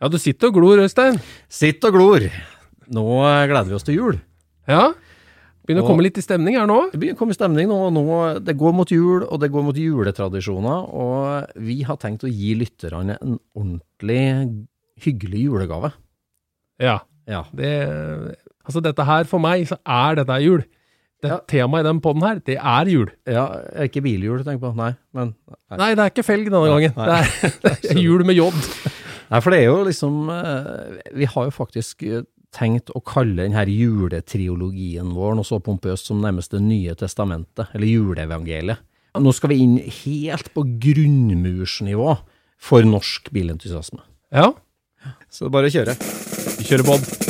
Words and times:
Ja, 0.00 0.08
du 0.08 0.16
sitter 0.16 0.48
og 0.48 0.56
glor, 0.56 0.80
Øystein. 0.80 1.18
Sitt 1.52 1.84
og 1.84 1.92
glor. 1.92 2.24
Nå 2.90 3.06
gleder 3.20 3.68
vi 3.68 3.76
oss 3.76 3.84
til 3.84 3.98
jul. 3.98 4.20
Ja. 4.70 4.90
Begynner 5.66 5.84
å 5.84 5.90
komme 5.90 6.02
litt 6.06 6.16
i 6.18 6.24
stemning 6.24 6.56
her 6.56 6.64
nå. 6.66 6.78
Det 6.90 6.98
begynner 6.98 7.18
å 7.18 7.20
komme 7.20 7.36
stemning 7.36 7.68
nå, 7.68 7.76
og 7.90 7.92
nå. 7.94 8.04
Det 8.42 8.56
går 8.58 8.72
mot 8.78 8.90
jul, 8.90 9.26
og 9.26 9.42
det 9.42 9.50
går 9.52 9.66
mot 9.66 9.76
juletradisjoner. 9.76 10.88
Og 10.88 11.60
vi 11.62 11.82
har 11.86 12.00
tenkt 12.00 12.24
å 12.24 12.32
gi 12.32 12.54
lytterne 12.58 13.18
en 13.20 13.36
ordentlig 13.52 14.22
hyggelig 15.04 15.44
julegave. 15.50 15.92
Ja. 16.80 16.96
Ja. 17.28 17.44
Det, 17.54 17.70
altså 18.64 18.82
dette 18.82 19.04
her, 19.06 19.28
for 19.28 19.42
meg, 19.44 19.66
så 19.68 19.78
er 19.84 20.16
dette 20.22 20.40
jul. 20.42 20.64
Det 21.20 21.28
Ja. 21.28 21.36
Temaet 21.44 21.84
i 21.84 21.88
den 21.90 22.00
podden 22.00 22.24
her, 22.24 22.38
det 22.40 22.56
er 22.56 22.88
jul. 22.88 23.10
ja 23.28 23.44
er 23.76 23.90
ikke 23.90 24.00
biljul 24.00 24.38
du 24.40 24.44
tenker 24.46 24.62
på? 24.64 24.72
Nei. 24.74 24.94
Men, 25.12 25.34
nei. 25.68 25.76
Nei, 25.76 25.88
det 25.92 26.06
er 26.06 26.12
ikke 26.14 26.24
felg 26.24 26.48
denne 26.48 26.70
gangen. 26.72 26.94
Nei. 26.96 27.06
Det, 27.06 27.18
er, 27.20 27.58
det 27.84 27.90
er 27.92 28.00
jul 28.00 28.24
med 28.24 28.40
jod. 28.40 28.56
Nei, 29.30 29.40
for 29.40 29.50
det 29.54 29.60
er 29.62 29.68
jo 29.70 29.80
liksom 29.86 30.28
eh, 30.34 31.00
Vi 31.16 31.28
har 31.30 31.48
jo 31.48 31.54
faktisk 31.54 32.02
eh, 32.08 32.24
tenkt 32.54 32.90
å 32.96 33.02
kalle 33.06 33.44
denne 33.44 33.62
juletriologien 33.70 35.12
vår 35.14 35.36
noe 35.38 35.46
så 35.46 35.60
pompøst 35.62 36.10
som 36.10 36.20
nærmest 36.22 36.50
Det 36.54 36.62
nye 36.64 36.94
testamentet, 36.98 37.70
eller 37.74 37.86
juleevangeliet. 37.86 38.82
Nå 39.18 39.32
skal 39.34 39.50
vi 39.54 39.62
inn 39.64 39.78
helt 40.04 40.52
på 40.54 40.62
grunnmursnivå 40.82 42.12
for 42.60 42.86
norsk 42.86 43.30
bilentusiasme. 43.34 44.02
Ja, 44.30 44.52
Så 45.30 45.46
det 45.46 45.50
er 45.50 45.56
bare 45.56 45.70
å 45.70 45.74
kjøre. 45.74 45.96
vi 46.58 46.68
kjører 46.68 46.86
pod. 46.86 47.29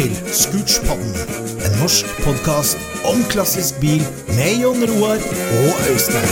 Til 0.00 0.12
Scootspodden, 0.32 1.10
en 1.60 1.74
norsk 1.76 2.08
podkast 2.24 2.78
om 3.04 3.18
klassisk 3.28 3.76
bil 3.82 4.00
med 4.30 4.62
Jon 4.62 4.80
Roar 4.88 5.20
og 5.60 5.82
Øystein. 5.90 6.30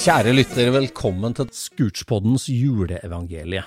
Kjære 0.00 0.34
lytter, 0.34 0.72
velkommen 0.74 1.38
til 1.38 1.54
Scootspoddens 1.54 2.48
juleevangelie. 2.50 3.62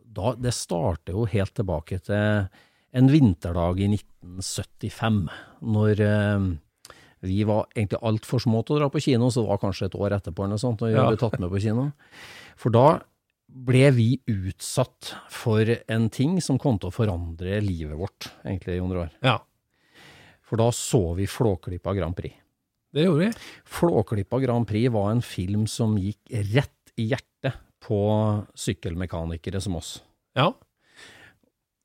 Da, 0.00 0.32
det 0.40 0.56
starter 0.56 1.18
jo 1.18 1.28
helt 1.28 1.56
tilbake 1.60 2.00
til 2.08 2.48
en 2.96 3.12
vinterdag 3.12 3.84
i 3.84 3.92
1975, 3.98 5.22
når 5.60 6.04
eh, 6.08 6.50
vi 7.22 7.42
var 7.44 7.66
egentlig 7.76 8.00
altfor 8.02 8.40
små 8.40 8.62
til 8.64 8.76
å 8.76 8.78
dra 8.80 8.88
på 8.90 9.00
kino, 9.04 9.28
så 9.30 9.42
det 9.42 9.48
var 9.50 9.58
kanskje 9.62 9.86
et 9.90 9.96
år 9.98 10.14
etterpå 10.16 10.44
eller 10.44 10.54
noe 10.56 10.62
sånt, 10.62 10.80
når 10.80 10.88
vi 10.92 10.96
Ja. 10.96 11.06
ble 11.10 11.16
tatt 11.20 11.38
med 11.40 11.50
på 11.50 11.60
kino. 11.60 11.92
For 12.56 12.70
da 12.70 13.00
ble 13.50 13.90
vi 13.92 14.20
utsatt 14.30 15.14
for 15.28 15.64
en 15.88 16.08
ting 16.08 16.40
som 16.40 16.58
kom 16.58 16.78
til 16.78 16.88
å 16.90 16.94
forandre 16.94 17.60
livet 17.60 17.96
vårt, 17.98 18.30
egentlig, 18.44 18.76
Jon 18.78 18.92
Roar. 18.92 19.10
Ja, 19.22 19.38
For 20.42 20.56
da 20.56 20.70
så 20.74 21.14
vi 21.14 21.26
Flåklypa 21.26 21.94
Grand 21.94 22.16
Prix. 22.16 22.34
det 22.92 23.04
gjorde 23.06 23.18
vi. 23.28 23.32
Flåklypa 23.64 24.40
Grand 24.42 24.66
Prix 24.66 24.90
var 24.90 25.10
en 25.12 25.20
film 25.22 25.66
som 25.66 25.96
gikk 25.96 26.18
rett 26.54 26.90
i 26.98 27.08
hjertet 27.10 27.54
på 27.80 28.46
sykkelmekanikere 28.54 29.60
som 29.62 29.76
oss. 29.76 30.00
Ja, 30.34 30.52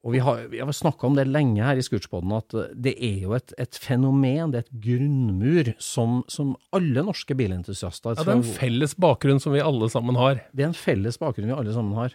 Og 0.06 0.14
vi 0.14 0.22
har, 0.22 0.44
vi 0.52 0.60
har 0.62 0.70
snakka 0.70 1.08
om 1.08 1.16
det 1.18 1.26
lenge 1.26 1.66
her 1.66 1.80
i 1.80 1.84
Scootspoden, 1.84 2.34
at 2.38 2.54
det 2.78 2.94
er 3.02 3.24
jo 3.24 3.34
et, 3.38 3.56
et 3.62 3.78
fenomen, 3.82 4.52
det 4.54 4.60
er 4.60 4.68
et 4.68 4.84
grunnmur, 4.84 5.72
som, 5.82 6.20
som 6.30 6.54
alle 6.78 7.02
norske 7.08 7.34
bilentusiaster 7.38 8.14
ja 8.14 8.22
det 8.22 8.36
er 8.36 8.38
en 8.38 8.46
felles 8.46 8.94
bakgrunn 9.02 9.42
som 9.42 9.56
vi 9.56 9.64
alle 9.66 9.90
sammen 9.90 10.20
har. 10.20 10.44
Det 10.54 10.62
er 10.62 10.70
en 10.70 10.78
felles 10.78 11.18
bakgrunn 11.22 11.50
vi 11.50 11.58
alle 11.58 11.74
sammen 11.74 11.98
har. 11.98 12.14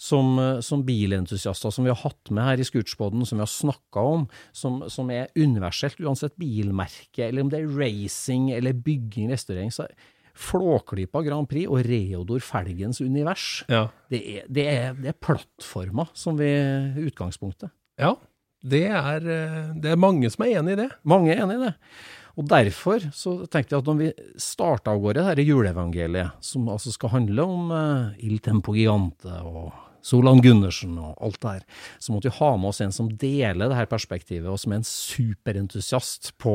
Som, 0.00 0.32
eh, 0.40 0.62
som 0.64 0.80
bilentusiaster 0.82 1.70
som 1.70 1.84
vi 1.86 1.92
har 1.92 2.00
hatt 2.00 2.32
med 2.32 2.42
her 2.42 2.62
i 2.62 2.66
Scootspoden, 2.66 3.26
som 3.28 3.38
vi 3.38 3.44
har 3.44 3.52
snakka 3.52 4.06
om, 4.16 4.24
som, 4.56 4.80
som 4.90 5.12
er 5.12 5.28
universelt, 5.36 6.00
uansett 6.00 6.34
bilmerke, 6.40 7.28
eller 7.28 7.44
om 7.44 7.52
det 7.52 7.60
er 7.60 7.76
racing 7.76 8.48
eller 8.56 8.80
bygging, 8.80 9.28
restaurering. 9.30 9.70
så 9.76 9.86
Flåklypa 10.34 11.22
Grand 11.26 11.48
Prix 11.50 11.68
og 11.70 11.84
Reodor 11.86 12.42
Felgens 12.44 13.00
univers, 13.00 13.64
Ja, 13.68 13.88
det 14.12 14.20
er, 14.38 14.48
det 14.48 14.66
er, 14.70 14.94
det 14.98 15.12
er 15.12 15.20
plattforma 15.20 16.08
som 16.14 16.38
vi 16.40 16.50
utgangspunktet. 17.06 17.72
ja 18.00 18.14
det, 18.60 18.86
er, 18.92 19.24
eh, 19.24 19.68
det 19.80 19.92
er 19.94 20.00
mange 20.00 20.30
som 20.32 20.44
er 20.44 20.58
enig 20.60 20.74
i 20.76 20.80
det. 20.82 20.90
Mange 21.08 21.32
er 21.32 21.44
enig 21.44 21.56
i 21.56 21.66
det. 21.68 21.74
Og 22.38 22.46
derfor 22.48 23.02
så 23.12 23.34
tenkte 23.50 23.74
jeg 23.74 23.82
at 23.82 23.88
når 23.88 23.98
vi 23.98 24.10
starta 24.40 24.92
av 24.92 25.00
gårde 25.02 25.24
dette 25.26 25.44
juleevangeliet, 25.44 26.36
som 26.44 26.68
altså 26.72 26.92
skal 26.94 27.12
handle 27.16 27.44
om 27.44 27.72
uh, 27.74 28.12
Il 28.22 28.38
Tempo 28.44 28.72
Gigante 28.76 29.32
og 29.44 29.72
Solan 30.06 30.40
Gundersen 30.44 30.96
og 31.00 31.16
alt 31.20 31.40
det 31.42 31.54
her, 31.54 31.86
så 32.00 32.14
måtte 32.14 32.30
vi 32.30 32.36
ha 32.38 32.50
med 32.56 32.70
oss 32.72 32.82
en 32.84 32.94
som 32.94 33.08
deler 33.20 33.70
det 33.70 33.78
her 33.78 33.88
perspektivet, 33.90 34.48
og 34.50 34.60
som 34.60 34.74
er 34.74 34.80
en 34.80 34.88
superentusiast 34.88 36.32
på, 36.40 36.54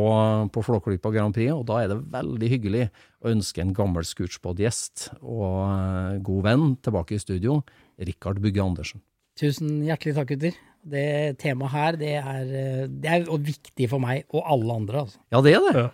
på 0.51 0.65
Flåklypa 0.65 1.11
Grand 1.13 1.35
Prix. 1.35 1.53
Og 1.53 1.65
da 1.69 1.81
er 1.81 1.91
det 1.91 1.99
veldig 2.13 2.51
hyggelig 2.55 2.85
å 3.23 3.33
ønske 3.33 3.63
en 3.63 3.73
gammel 3.75 4.05
Scootspod-gjest 4.07 5.09
og 5.21 5.59
eh, 5.65 6.21
god 6.25 6.47
venn 6.47 6.71
tilbake 6.85 7.17
i 7.17 7.21
studio, 7.21 7.59
Rikard 8.01 8.41
Bugge 8.43 8.63
Andersen. 8.63 9.03
Tusen 9.39 9.81
hjertelig 9.83 10.15
takk, 10.15 10.31
gutter. 10.31 10.57
Det 10.85 11.05
temaet 11.41 11.73
her, 11.73 11.99
det 11.99 12.15
er, 12.21 12.41
eh, 12.45 12.81
det 12.87 13.11
er 13.11 13.29
viktig 13.51 13.89
for 13.91 14.03
meg 14.03 14.25
og 14.31 14.45
alle 14.45 14.81
andre. 14.81 15.05
Altså. 15.05 15.21
Ja, 15.33 15.41
det 15.45 15.55
er 15.57 15.63
det. 15.65 15.85
Ja. 15.85 15.93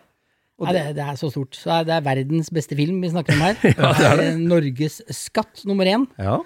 Det, 0.62 0.82
det 0.94 1.02
er 1.02 1.16
så 1.18 1.32
stort. 1.32 1.58
Så 1.58 1.80
det 1.88 1.96
er 1.96 2.04
verdens 2.06 2.52
beste 2.54 2.76
film 2.78 3.00
vi 3.02 3.10
snakker 3.10 3.34
om 3.34 3.46
her. 3.48 3.56
det 3.98 4.10
er 4.12 4.36
Norges 4.38 5.00
skatt 5.16 5.64
nummer 5.66 5.90
én. 5.90 6.06
Ja. 6.22 6.38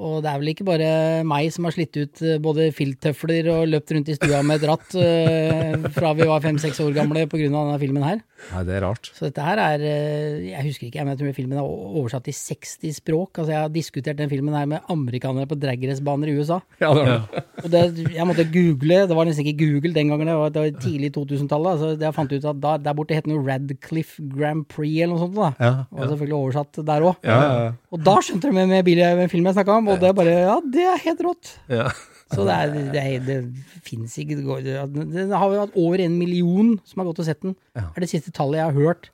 Og 0.00 0.22
det 0.24 0.30
er 0.30 0.38
vel 0.40 0.50
ikke 0.54 0.64
bare 0.64 0.88
meg 1.28 1.50
som 1.52 1.66
har 1.68 1.74
slitt 1.74 1.96
ut 2.00 2.22
eh, 2.24 2.38
både 2.40 2.70
filttøfler 2.72 3.50
og 3.52 3.66
løpt 3.68 3.92
rundt 3.92 4.08
i 4.08 4.16
stua 4.16 4.38
med 4.46 4.62
et 4.62 4.68
ratt 4.70 4.94
eh, 4.96 5.74
fra 5.92 6.14
vi 6.16 6.28
var 6.30 6.40
fem-seks 6.40 6.80
år 6.80 6.94
gamle 6.96 7.26
pga. 7.28 7.50
denne 7.52 7.76
filmen 7.82 8.06
her. 8.06 8.22
Nei, 8.50 8.62
det 8.66 8.78
er 8.78 8.82
rart. 8.86 9.10
Så 9.14 9.28
dette 9.28 9.44
her 9.44 9.60
er 9.62 9.84
eh, 9.86 10.48
Jeg 10.48 10.64
husker 10.64 10.88
ikke, 10.88 11.04
men 11.04 11.12
jeg 11.12 11.20
tror 11.20 11.36
filmen 11.36 11.60
er 11.60 11.68
oversatt 11.68 12.24
til 12.26 12.34
60 12.38 12.96
språk. 13.02 13.42
Altså 13.42 13.52
Jeg 13.52 13.60
har 13.60 13.74
diskutert 13.74 14.18
den 14.18 14.32
filmen 14.32 14.56
her 14.56 14.70
med 14.70 14.88
amerikanere 14.92 15.46
på 15.50 15.60
dragracebaner 15.60 16.32
i 16.32 16.38
USA. 16.40 16.58
Ja, 16.80 16.94
det 16.96 17.04
det. 17.10 17.44
Og 17.62 17.68
det, 17.70 17.82
jeg 18.16 18.26
måtte 18.26 18.48
google, 18.48 19.02
det 19.06 19.16
var 19.18 19.28
nesten 19.28 19.46
ikke 19.46 19.60
Google 19.60 19.92
den 19.94 20.08
gangen, 20.10 20.26
det 20.32 20.38
var, 20.40 20.50
det 20.56 20.64
var 20.64 20.80
tidlig 20.82 21.12
2000-tallet. 21.14 21.76
Altså, 21.76 21.92
jeg 22.00 22.16
fant 22.16 22.32
ut 22.32 22.48
at 22.54 22.62
da, 22.64 22.72
Der 22.82 22.96
borte 22.96 23.14
het 23.14 23.28
den 23.28 23.36
jo 23.36 23.44
Radcliffe 23.44 24.24
Grand 24.32 24.64
Prix 24.72 25.04
eller 25.04 25.14
noe 25.14 25.22
sånt. 25.26 25.36
da. 25.36 25.52
Ja, 25.60 25.72
Og 25.92 26.08
selvfølgelig 26.08 26.38
oversatt 26.40 26.82
der 26.88 27.06
òg. 27.12 27.20
Ja, 27.28 27.38
ja, 27.38 27.62
ja. 27.68 27.70
Og 27.92 28.02
da 28.08 28.16
skjønte 28.24 28.48
de 28.48 28.56
med, 28.56 28.72
med, 28.72 28.90
med 29.20 29.30
filmen 29.30 29.52
jeg 29.52 29.60
snakka 29.60 29.78
om, 29.78 29.81
og 29.88 30.00
det 30.02 30.08
er 30.10 30.16
bare 30.16 30.34
Ja, 30.34 30.56
det 30.74 30.84
er 30.88 31.00
helt 31.06 31.22
rått. 31.26 31.50
Ja. 31.72 31.88
Så 32.32 32.46
det, 32.48 32.54
er, 32.56 32.70
det, 32.94 33.00
er, 33.02 33.24
det 33.26 33.82
fins 33.84 34.14
ikke 34.22 34.38
det, 34.38 34.44
går, 34.46 34.62
det, 34.64 35.26
har 35.36 35.50
jo 35.52 35.58
hatt 35.66 35.74
over 35.76 36.00
en 36.00 36.14
million 36.16 36.70
som 36.88 37.02
har 37.02 37.10
gått 37.10 37.20
og 37.20 37.26
sett 37.28 37.42
den. 37.44 37.52
Ja. 37.76 37.90
Det 37.92 38.00
er 38.00 38.06
det 38.06 38.10
siste 38.14 38.32
tallet 38.32 38.62
jeg 38.62 38.70
har 38.70 38.78
hørt 38.78 39.10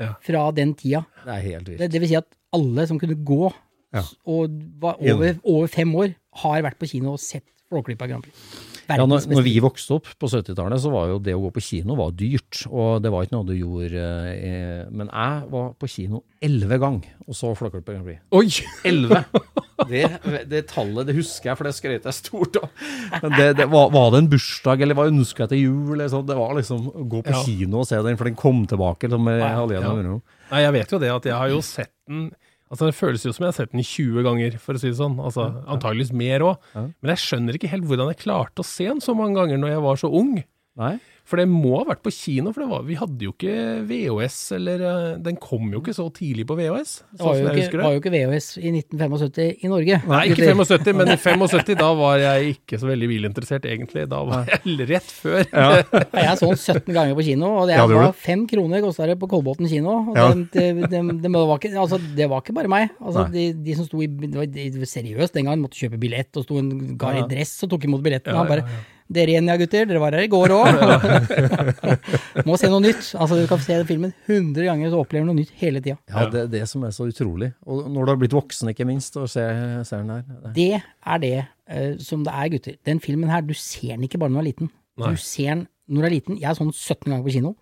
Ja. 0.00 0.14
fra 0.24 0.46
den 0.56 0.74
tida. 0.74 1.02
Det 1.24 1.32
er 1.34 1.42
helt 1.46 1.66
vilt. 1.68 1.78
Det, 1.80 1.88
det 1.92 2.00
vil 2.00 2.08
si 2.12 2.18
at 2.20 2.28
alle 2.56 2.86
som 2.88 2.98
kunne 3.00 3.16
gå, 3.24 3.50
Ja. 3.92 4.02
og 4.28 4.52
var 4.80 5.00
over, 5.00 5.34
over 5.44 5.66
fem 5.72 5.94
år, 5.98 6.12
har 6.44 6.62
vært 6.62 6.78
på 6.78 6.88
kino 6.88 7.12
og 7.16 7.20
sett 7.20 7.44
Flåklypa 7.70 8.06
Grand 8.10 8.22
Prix. 8.22 8.69
Ja, 8.98 9.06
når, 9.06 9.26
når 9.30 9.44
vi 9.46 9.54
vokste 9.62 9.96
opp 9.98 10.08
på 10.20 10.28
70-tallet, 10.30 10.80
så 10.82 10.90
var 10.92 11.08
jo 11.12 11.18
det 11.22 11.34
å 11.36 11.42
gå 11.44 11.50
på 11.54 11.62
kino 11.62 11.96
var 11.98 12.10
dyrt. 12.16 12.64
Og 12.70 13.00
det 13.04 13.12
var 13.14 13.26
ikke 13.26 13.36
noe 13.36 13.48
du 13.48 13.54
gjorde 13.54 14.04
eh, 14.34 14.82
Men 14.90 15.10
jeg 15.12 15.48
var 15.52 15.72
på 15.78 15.90
kino 15.90 16.24
elleve 16.40 16.78
ganger 16.80 17.10
og 17.28 17.36
så 17.36 17.50
Flåklypa 17.54 17.92
Grand 17.94 18.06
Prix. 18.08 18.22
Oi! 18.34 18.48
Elleve! 18.88 19.24
Det, 19.88 20.02
det 20.50 20.58
tallet 20.68 21.08
det 21.08 21.14
husker 21.16 21.48
jeg, 21.48 21.56
for 21.56 21.64
det 21.66 21.70
skrøt 21.72 22.04
jeg 22.04 22.12
stort 22.12 22.58
av. 22.60 22.66
Men 23.22 23.32
det, 23.32 23.46
det, 23.56 23.64
var, 23.72 23.88
var 23.94 24.10
det 24.12 24.18
en 24.20 24.28
bursdag, 24.28 24.82
eller 24.84 24.98
hva 24.98 25.06
ønska 25.08 25.46
jeg 25.46 25.52
til 25.54 25.62
jul? 25.62 25.94
Eller 25.96 26.10
sånn? 26.12 26.26
Det 26.28 26.36
var 26.36 26.52
liksom 26.58 26.84
å 26.90 27.04
gå 27.08 27.22
på 27.24 27.32
Ja. 27.32 27.40
kino 27.46 27.80
og 27.80 27.88
se 27.88 27.96
den, 28.04 28.18
for 28.20 28.28
den 28.28 28.36
kom 28.38 28.60
tilbake. 28.68 29.08
Som 29.10 29.26
jeg 29.32 29.40
Ja. 29.40 29.64
ja. 29.72 29.94
Nei, 30.50 30.60
jeg 30.66 30.74
vet 30.76 30.92
jo 30.92 31.00
det 31.00 31.10
at 31.14 31.30
jeg 31.30 31.36
har 31.38 31.48
jo 31.48 31.62
sett 31.64 31.92
den 32.10 32.28
Altså 32.70 32.86
Det 32.86 32.94
føles 32.94 33.24
jo 33.26 33.32
som 33.34 33.44
jeg 33.44 33.50
har 33.50 33.56
sett 33.58 33.72
den 33.74 33.82
20 33.82 34.22
ganger, 34.26 34.56
for 34.62 34.78
å 34.78 34.80
si 34.80 34.92
det 34.92 34.98
sånn. 35.00 35.16
Altså 35.18 35.48
Antageligvis 35.66 36.12
mer 36.14 36.44
òg. 36.46 36.68
Ja. 36.76 36.84
Men 37.02 37.12
jeg 37.16 37.22
skjønner 37.24 37.58
ikke 37.58 37.70
helt 37.72 37.88
hvordan 37.90 38.12
jeg 38.12 38.20
klarte 38.22 38.62
å 38.62 38.68
se 38.68 38.86
den 38.86 39.02
så 39.02 39.14
mange 39.18 39.40
ganger 39.40 39.58
når 39.58 39.74
jeg 39.74 39.84
var 39.88 39.98
så 39.98 40.10
ung. 40.20 40.36
Nei? 40.80 40.92
For 41.28 41.38
det 41.38 41.44
må 41.46 41.76
ha 41.78 41.84
vært 41.86 42.00
på 42.02 42.10
kino, 42.10 42.50
for 42.54 42.64
det 42.64 42.68
var, 42.72 42.82
vi 42.88 42.96
hadde 42.98 43.22
jo 43.22 43.30
ikke 43.36 43.52
VHS, 43.86 44.38
eller 44.56 44.80
eh, 44.82 45.18
Den 45.22 45.36
kom 45.38 45.68
jo 45.70 45.78
ikke 45.82 45.94
så 45.94 46.08
tidlig 46.14 46.46
på 46.48 46.56
VHS, 46.58 46.92
Det 47.12 47.20
sånn 47.20 47.26
var 47.28 47.36
som 47.36 47.44
jo, 47.44 47.50
jeg 47.54 47.68
ikke, 47.68 47.80
var 47.84 47.94
jo 47.94 48.00
ikke 48.00 48.12
VHS 48.16 48.48
i 48.58 48.72
1975 48.74 49.62
i 49.62 49.70
Norge. 49.70 50.00
Nei, 50.10 50.22
ikke 50.26 50.40
gutter. 50.40 50.58
75, 50.80 50.98
men 50.98 51.12
i 51.12 51.16
75 51.26 51.78
da 51.80 51.90
var 52.00 52.18
jeg 52.24 52.54
ikke 52.56 52.80
så 52.82 52.90
veldig 52.90 53.10
bilinteressert, 53.12 53.68
egentlig. 53.70 54.06
Da 54.10 54.20
var 54.26 54.50
jeg 54.50 54.88
rett 54.90 55.14
før. 55.20 55.42
Ja, 55.52 55.68
Jeg 56.30 56.36
så 56.40 56.50
den 56.50 56.60
17 56.60 56.94
ganger 56.96 57.14
på 57.18 57.26
kino, 57.30 57.52
og 57.62 57.70
det 57.70 57.78
Ja, 57.78 57.86
var 57.90 58.12
fem 58.26 58.46
kroner 58.50 58.82
kosta 58.84 59.06
det 59.10 59.18
på 59.22 59.30
Kolbotn 59.30 59.68
kino. 59.70 59.98
Og 60.10 60.18
Ja. 60.18 60.28
det, 60.34 60.66
det, 60.90 61.00
det, 61.22 61.30
var 61.34 61.56
ikke, 61.60 61.74
altså, 61.78 62.00
det 62.16 62.26
var 62.30 62.42
ikke 62.42 62.56
bare 62.58 62.70
meg. 62.72 62.90
Altså, 63.00 63.28
de, 63.32 63.50
de 63.54 63.76
som 63.78 63.86
sto 63.86 64.02
i 64.02 64.08
det 64.10 64.34
var, 64.34 64.48
seriøst 64.90 65.36
den 65.38 65.46
gangen, 65.46 65.62
måtte 65.62 65.78
kjøpe 65.78 66.00
billett, 66.02 66.34
og 66.36 66.46
sto 66.48 66.58
en 66.58 66.96
gar 67.00 67.20
i 67.22 67.28
dress 67.30 67.54
og 67.64 67.70
tok 67.76 67.86
imot 67.86 68.02
billetten. 68.04 68.34
Ja, 68.34 68.42
Han 68.42 68.50
bare. 68.50 68.66
Dere 69.10 69.32
igjen 69.32 69.48
ja, 69.50 69.56
gutter, 69.58 69.88
dere 69.90 69.98
var 69.98 70.14
her 70.14 70.22
i 70.22 70.30
går 70.30 70.52
òg. 70.54 70.68
Må 72.46 72.54
se 72.60 72.68
noe 72.70 72.82
nytt. 72.84 73.08
Altså, 73.18 73.40
du 73.40 73.46
kan 73.50 73.58
se 73.62 73.74
den 73.80 73.88
filmen 73.88 74.12
100 74.28 74.66
ganger, 74.68 74.92
så 74.92 75.00
opplever 75.02 75.26
du 75.26 75.32
noe 75.32 75.38
nytt 75.40 75.50
hele 75.60 75.82
tida. 75.82 75.96
Ja, 76.12 76.26
det 76.30 76.44
er 76.44 76.52
det 76.52 76.62
som 76.70 76.84
er 76.86 76.94
så 76.94 77.08
utrolig. 77.10 77.50
Og 77.66 77.88
når 77.90 78.06
du 78.06 78.12
har 78.14 78.20
blitt 78.22 78.36
voksen, 78.36 78.70
ikke 78.70 78.86
minst, 78.88 79.18
og 79.20 79.26
ser, 79.32 79.82
ser 79.88 80.04
den 80.04 80.14
her. 80.14 80.22
Det- 80.44 80.54
Det 80.60 80.82
er 81.06 81.18
det 81.24 81.34
uh, 81.42 81.98
som 81.98 82.22
det 82.26 82.32
er, 82.34 82.48
gutter. 82.54 82.78
Den 82.86 83.00
filmen 83.02 83.30
her, 83.30 83.40
du 83.42 83.54
ser 83.54 83.96
den 83.96 84.06
ikke 84.06 84.18
bare 84.22 84.30
når 84.30 84.40
du 84.40 84.44
er 84.46 84.50
liten. 84.52 84.70
Nei. 85.00 85.10
Du 85.10 85.16
ser 85.26 85.54
den 85.54 85.66
når 85.90 86.02
du 86.02 86.06
er 86.06 86.14
liten. 86.14 86.38
Jeg 86.38 86.50
er 86.50 86.54
sånn 86.60 86.70
17 86.72 87.10
ganger 87.10 87.24
på 87.26 87.32
kino. 87.34 87.54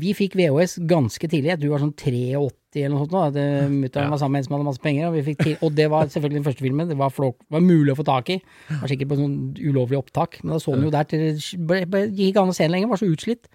Vi 0.00 0.12
fikk 0.16 0.36
VHS 0.36 0.78
ganske 0.88 1.28
tidlig. 1.30 1.56
Du 1.60 1.70
var 1.70 1.80
sånn 1.82 1.94
83 1.96 2.84
eller 2.84 2.94
noe 2.94 3.06
sånt. 3.06 3.34
da. 3.34 3.44
Mutter'n 3.70 4.12
var 4.12 4.20
sammen 4.20 4.36
med 4.36 4.42
en 4.42 4.46
som 4.46 4.54
hadde 4.56 4.66
masse 4.68 4.82
penger. 4.82 5.08
Og, 5.08 5.30
til, 5.40 5.56
og 5.64 5.72
det 5.74 5.86
var 5.90 6.10
selvfølgelig 6.12 6.38
den 6.38 6.46
første 6.46 6.64
filmen. 6.66 6.90
Det 6.90 6.98
var, 7.00 7.12
flok, 7.14 7.38
var 7.50 7.64
mulig 7.64 7.94
å 7.94 7.98
få 7.98 8.06
tak 8.06 8.30
i. 8.36 8.38
Det 8.68 8.80
var 8.82 8.92
sikkert 8.92 9.12
på 9.12 9.18
sånn 9.18 9.36
ulovlig 9.58 9.98
opptak, 9.98 10.40
men 10.44 10.54
da 10.54 10.60
så 10.62 10.76
den 10.76 10.86
jo 10.86 10.94
der 10.94 11.08
til 11.10 11.26
Gikk 11.40 12.28
ikke 12.30 12.44
an 12.44 12.52
å 12.52 12.56
se 12.56 12.66
den 12.66 12.74
lenger, 12.76 12.92
var 12.92 13.00
så 13.00 13.10
utslitt. 13.10 13.48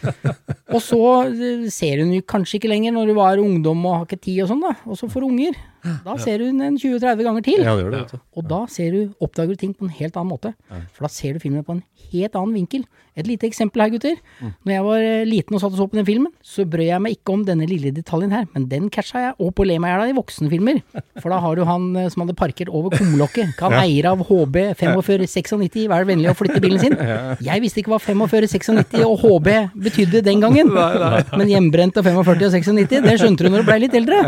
og 0.74 0.80
så 0.84 1.02
eh, 1.28 1.66
ser 1.72 2.02
hun 2.02 2.14
kanskje 2.26 2.58
ikke 2.58 2.72
lenger 2.72 2.96
når 2.96 3.12
du 3.12 3.18
var 3.18 3.42
ungdom 3.42 3.84
og 3.86 3.98
har 3.98 4.08
ikke 4.08 4.24
tid 4.24 4.44
og 4.46 4.54
sånn, 4.54 4.64
da. 4.64 4.74
Og 4.88 4.98
så 4.98 5.10
får 5.12 5.28
unger. 5.28 5.60
Da 5.80 6.16
ser 6.20 6.42
hun 6.44 6.60
en 6.64 6.76
20-30 6.76 7.24
ganger 7.24 7.44
til. 7.44 7.62
Ja, 7.64 7.72
det 7.76 7.86
gjør 7.86 7.94
det. 7.94 8.20
Og 8.36 8.44
da 8.50 8.60
ser 8.68 8.96
du, 8.96 9.14
oppdager 9.22 9.56
du 9.56 9.60
ting 9.62 9.72
på 9.76 9.86
en 9.86 9.94
helt 9.96 10.16
annen 10.18 10.32
måte. 10.32 10.52
For 10.96 11.06
da 11.06 11.12
ser 11.12 11.36
du 11.36 11.42
filmen 11.42 11.64
på 11.64 11.78
en 11.78 11.84
helt 12.10 12.36
annen 12.36 12.58
vinkel. 12.58 12.84
Et 13.18 13.26
lite 13.26 13.48
eksempel 13.48 13.82
her, 13.84 13.92
gutter. 13.94 14.18
Mm. 14.40 14.52
Når 14.66 14.74
jeg 14.74 14.84
var 14.86 15.06
eh, 15.06 15.28
liten 15.28 15.49
og 15.56 15.62
satt 15.62 15.74
og 15.74 15.80
så 15.80 15.86
på 15.90 15.98
den 15.98 16.06
filmen, 16.08 16.32
så 16.44 16.64
brød 16.68 16.86
jeg 16.86 17.02
meg 17.02 17.16
ikke 17.16 17.34
om 17.34 17.44
denne 17.46 17.68
lille 17.68 17.92
detaljen 17.94 18.34
her, 18.34 18.46
men 18.54 18.68
den 18.70 18.88
catcha 18.92 19.24
jeg 19.24 19.34
og 19.38 19.52
på 19.56 19.66
meg 19.70 20.10
i 20.10 20.14
voksne 20.16 20.50
filmer 20.50 20.80
voksenfilmer. 20.80 20.80
For 21.20 21.32
da 21.32 21.40
har 21.42 21.56
du 21.56 21.64
han 21.66 21.96
eh, 21.96 22.08
som 22.12 22.24
hadde 22.24 22.36
parkert 22.38 22.68
over 22.68 22.94
kumlokket. 22.96 23.54
Han 23.60 23.76
eier 23.80 24.10
av 24.10 24.22
HB 24.28 24.56
4596, 24.78 25.88
være 25.90 26.08
vennlig 26.08 26.30
å 26.30 26.36
flytte 26.38 26.62
bilen 26.62 26.80
sin. 26.82 26.96
Jeg 27.48 27.64
visste 27.64 27.82
ikke 27.82 27.94
hva 27.94 28.00
4596 28.02 29.04
og 29.06 29.24
HB 29.24 29.50
betydde 29.86 30.24
den 30.26 30.42
gangen. 30.42 30.72
Men 30.72 31.50
hjemmebrent 31.50 32.00
og 32.00 32.06
45 32.06 32.48
og 32.48 32.56
96, 32.56 32.96
det 33.06 33.18
skjønte 33.20 33.46
du 33.46 33.52
når 33.52 33.64
du 33.64 33.70
blei 33.70 33.80
litt 33.84 33.96
eldre. 33.98 34.22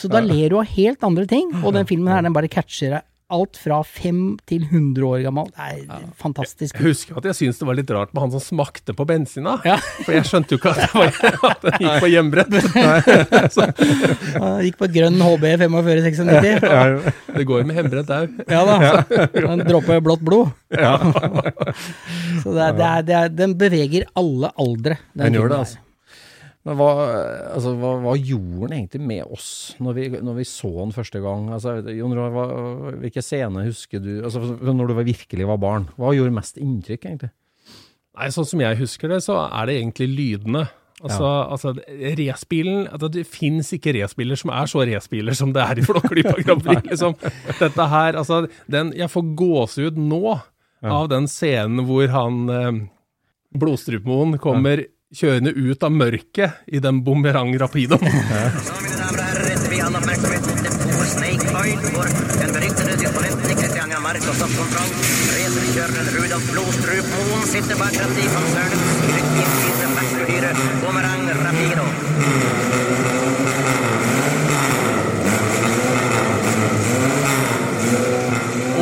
Så 0.00 0.10
da 0.12 0.22
ler 0.24 0.52
du 0.52 0.60
av 0.60 0.68
helt 0.76 1.08
andre 1.08 1.28
ting, 1.30 1.50
og 1.62 1.72
den 1.76 1.88
filmen 1.88 2.12
her 2.12 2.24
den 2.24 2.36
bare 2.36 2.50
catcher 2.52 2.98
deg 2.98 3.08
alt 3.32 3.58
fra 3.60 3.80
fem 3.86 4.20
til 4.48 4.64
100 4.68 5.06
år 5.08 5.22
gammel. 5.26 5.50
Det 5.52 5.68
er 5.96 6.06
fantastisk. 6.20 6.76
Jeg 6.76 6.92
husker 6.92 7.18
at 7.20 7.28
jeg 7.30 7.38
syntes 7.38 7.60
det 7.62 7.68
var 7.68 7.78
litt 7.78 7.92
rart 7.94 8.12
med 8.14 8.24
han 8.24 8.32
som 8.34 8.42
smakte 8.44 8.94
på 8.96 9.06
bensina. 9.08 9.56
Ja. 9.66 9.78
For 10.02 10.14
jeg 10.16 10.28
skjønte 10.28 10.56
jo 10.56 10.60
ikke 10.60 10.72
at 10.72 10.82
det, 10.82 10.90
var, 10.94 11.12
at 11.52 11.66
den 11.66 11.78
gikk 11.86 12.04
på 12.04 12.10
hjemmebrett. 12.12 12.58
Så, 13.56 13.68
gikk 14.66 14.80
på 14.80 14.90
grønn 14.96 15.20
HB 15.22 15.46
4596. 15.64 17.12
det 17.36 17.46
går 17.48 17.62
jo 17.62 17.68
med 17.70 17.80
hjemmebrett 17.80 18.12
òg. 18.18 18.42
Ja 18.52 18.64
da. 18.68 18.76
En 19.42 19.64
dråpe 19.66 20.00
blått 20.04 20.26
blod. 20.26 20.52
Så 22.42 22.52
det 22.52 22.68
er, 22.68 22.76
det 22.76 22.90
er, 22.90 23.06
det 23.06 23.16
er, 23.22 23.32
den 23.44 23.56
beveger 23.58 24.08
alle 24.18 24.52
aldre. 24.60 25.00
Den 25.18 25.38
gjør 25.38 25.52
det, 25.54 25.64
altså. 25.66 25.82
Men 26.62 26.78
hva, 26.78 26.90
altså, 27.56 27.72
hva, 27.74 27.96
hva 28.04 28.12
gjorde 28.14 28.68
den 28.68 28.76
egentlig 28.76 29.02
med 29.02 29.30
oss 29.34 29.48
når 29.82 29.96
vi, 29.96 30.04
når 30.22 30.36
vi 30.36 30.44
så 30.46 30.70
den 30.76 30.94
første 30.94 31.22
gang? 31.24 31.48
Altså, 31.56 31.80
Jon 31.90 32.14
Roar, 32.14 32.92
hvilke 33.02 33.24
scener 33.24 33.66
husker 33.66 34.02
du 34.02 34.12
altså, 34.20 34.44
når 34.62 34.92
du 34.92 35.00
virkelig 35.00 35.48
var 35.50 35.58
barn? 35.62 35.88
Hva 35.98 36.12
gjorde 36.14 36.36
mest 36.36 36.60
inntrykk, 36.62 37.08
egentlig? 37.10 37.32
Nei, 38.12 38.30
sånn 38.30 38.46
som 38.46 38.62
jeg 38.62 38.78
husker 38.78 39.10
det, 39.10 39.18
så 39.24 39.40
er 39.48 39.66
det 39.66 39.76
egentlig 39.80 40.08
lydene. 40.12 40.66
Altså, 41.02 41.26
altså 41.50 41.72
racerbilen 42.20 42.84
altså, 42.86 43.08
Det 43.10 43.24
fins 43.26 43.72
ikke 43.74 43.94
racerbiler 43.96 44.38
som 44.38 44.52
er 44.54 44.68
så 44.70 44.84
racerbiler 44.86 45.34
som 45.34 45.50
det 45.54 45.64
er 45.64 45.80
i 45.80 45.86
Flåklypa 45.86 46.36
Grand 46.44 46.62
Prix. 46.62 46.84
Liksom. 46.92 47.16
Dette 47.58 47.86
her, 47.90 48.18
altså 48.20 48.44
den, 48.70 48.92
Jeg 48.94 49.10
får 49.10 49.32
gåsehud 49.40 49.98
nå 49.98 50.36
av 50.82 51.08
den 51.10 51.26
scenen 51.30 51.82
hvor 51.86 52.06
han 52.10 52.38
eh, 52.50 52.70
Blodstrupmoen 53.58 54.38
kommer 54.42 54.84
kjørende 55.12 55.52
ut 55.54 55.82
av 55.84 55.92
mørket 55.92 56.62
i 56.66 56.82
den 56.82 57.02
bumerang 57.04 57.52
rapidoen. 57.60 58.08
Så, 58.68 58.78
mine 58.80 58.96
damer 58.98 59.18
og 59.18 59.26
herrer, 59.28 59.50
retter 59.50 59.72
vi 59.72 59.82
all 59.84 60.00
oppmerksomhet 60.00 60.48
mot 60.48 60.62
det 60.66 61.10
Snake 61.12 61.56
Oil, 61.62 61.90
hvor 61.92 62.14
den 62.38 62.54
beryktede 62.56 63.00
disponenten 63.00 63.50
i 63.52 63.60
Kristiania 63.60 64.00
og 64.00 64.36
Stockholm 64.36 65.22
racerkjøreren 65.72 66.08
Rudolf 66.14 66.48
Blodstrup 66.52 67.06
Moen 67.12 67.44
sitter 67.48 67.78
bak 67.80 67.94
rattet 67.96 68.18
i 68.20 68.26
konsernets 68.28 68.90
skrytginnfine 68.98 69.86
verkstuhyre 69.96 70.50
Boomerang 70.82 71.22
Rapido. 71.46 71.86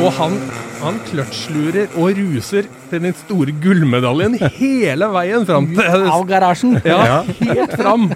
Og 0.01 0.11
han, 0.17 0.37
han 0.81 0.97
kløtsjlurer 1.07 1.93
og 2.01 2.17
ruser 2.17 2.65
til 2.91 3.03
den 3.05 3.13
store 3.15 3.53
gullmedaljen 3.63 4.33
hele 4.57 5.07
veien 5.13 5.45
fram 5.47 5.69
til 5.77 6.07
Av 6.11 6.23
garasjen. 6.27 6.77
Ja, 6.85 7.21
helt 7.39 7.75
fram. 7.79 8.09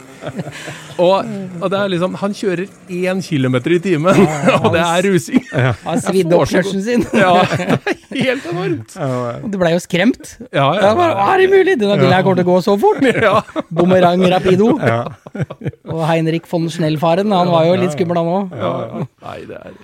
Og, 0.97 1.27
og 1.61 1.65
det 1.69 1.77
er 1.77 1.89
liksom 1.91 2.15
Han 2.17 2.33
kjører 2.35 2.65
én 2.89 3.19
kilometer 3.23 3.75
i 3.75 3.79
timen, 3.83 4.21
og 4.57 4.67
det 4.73 4.81
er 4.81 5.05
rusing. 5.05 5.43
Han 5.85 6.01
svidde 6.03 6.37
opp 6.39 6.49
kløtsjen 6.49 6.81
sin. 6.85 7.05
Ja, 7.13 7.33
det 7.45 8.21
er 8.23 8.29
helt 8.31 8.47
enormt. 8.51 8.95
Og 9.43 9.49
du 9.53 9.59
blei 9.61 9.73
jo 9.75 9.81
skremt. 9.83 10.35
Ja, 10.49 10.65
Ja, 10.75 10.89
ja. 10.89 10.93
bare, 10.97 11.27
er 11.35 11.43
det 11.43 11.49
mulig? 11.53 11.75
Denne 11.79 11.97
bilen 12.01 12.15
her 12.15 12.23
kommer 12.25 12.41
til 12.41 12.47
å 12.47 12.51
gå 12.55 12.59
så 12.65 12.75
fort. 12.81 13.03
ja. 13.27 13.39
Bumerang 13.69 14.23
rapido. 14.33 14.73
Og 14.79 16.01
Heinrich 16.09 16.47
von 16.51 16.65
Schnellfaren, 16.73 17.31
han 17.35 17.51
var 17.53 17.67
jo 17.69 17.75
litt 17.83 17.93
skummel 17.95 18.19
han 18.23 18.31
òg. 18.39 18.55
ja, 18.57 18.71
ja. 18.89 19.05
Nei, 19.27 19.39
det 19.51 19.59
er, 19.61 19.75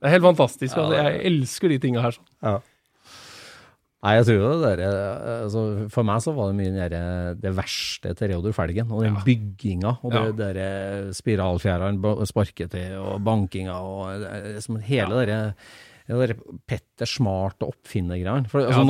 det 0.00 0.08
er 0.08 0.14
helt 0.16 0.24
fantastisk. 0.24 0.76
Altså, 0.80 0.96
jeg 0.96 1.24
elsker 1.30 1.68
de 1.68 1.78
tinga 1.82 2.00
her. 2.04 2.16
sånn. 2.16 2.28
Nei, 4.00 4.14
jeg 4.16 4.24
tror 4.30 4.38
jo 4.38 4.50
det 4.62 4.70
der, 4.80 4.80
altså, 5.44 5.62
For 5.92 6.06
meg 6.08 6.22
så 6.24 6.32
var 6.32 6.48
det 6.48 6.56
mye 6.56 6.72
nære 6.72 7.00
det 7.42 7.50
verste 7.58 8.14
til 8.16 8.30
Reodor 8.32 8.54
Felgen. 8.56 8.88
Og 8.96 9.04
den 9.04 9.18
bygginga 9.26 9.92
og 10.00 10.14
det 10.16 10.38
der 10.40 10.60
eh, 10.62 11.10
spiralfjæra 11.12 11.90
han 11.90 12.00
sparker 12.30 12.70
til, 12.72 12.96
og 12.96 13.20
bankinga 13.26 13.76
og 13.76 14.24
liksom 14.54 14.80
hele 14.86 15.20
det 15.20 15.26
der, 15.28 15.52
det 16.08 16.30
der 16.32 16.34
Petter 16.66 17.06
Smart 17.12 17.60
og 17.60 17.74
oppfinnergreiene. 17.74 18.48
Altså, 18.48 18.80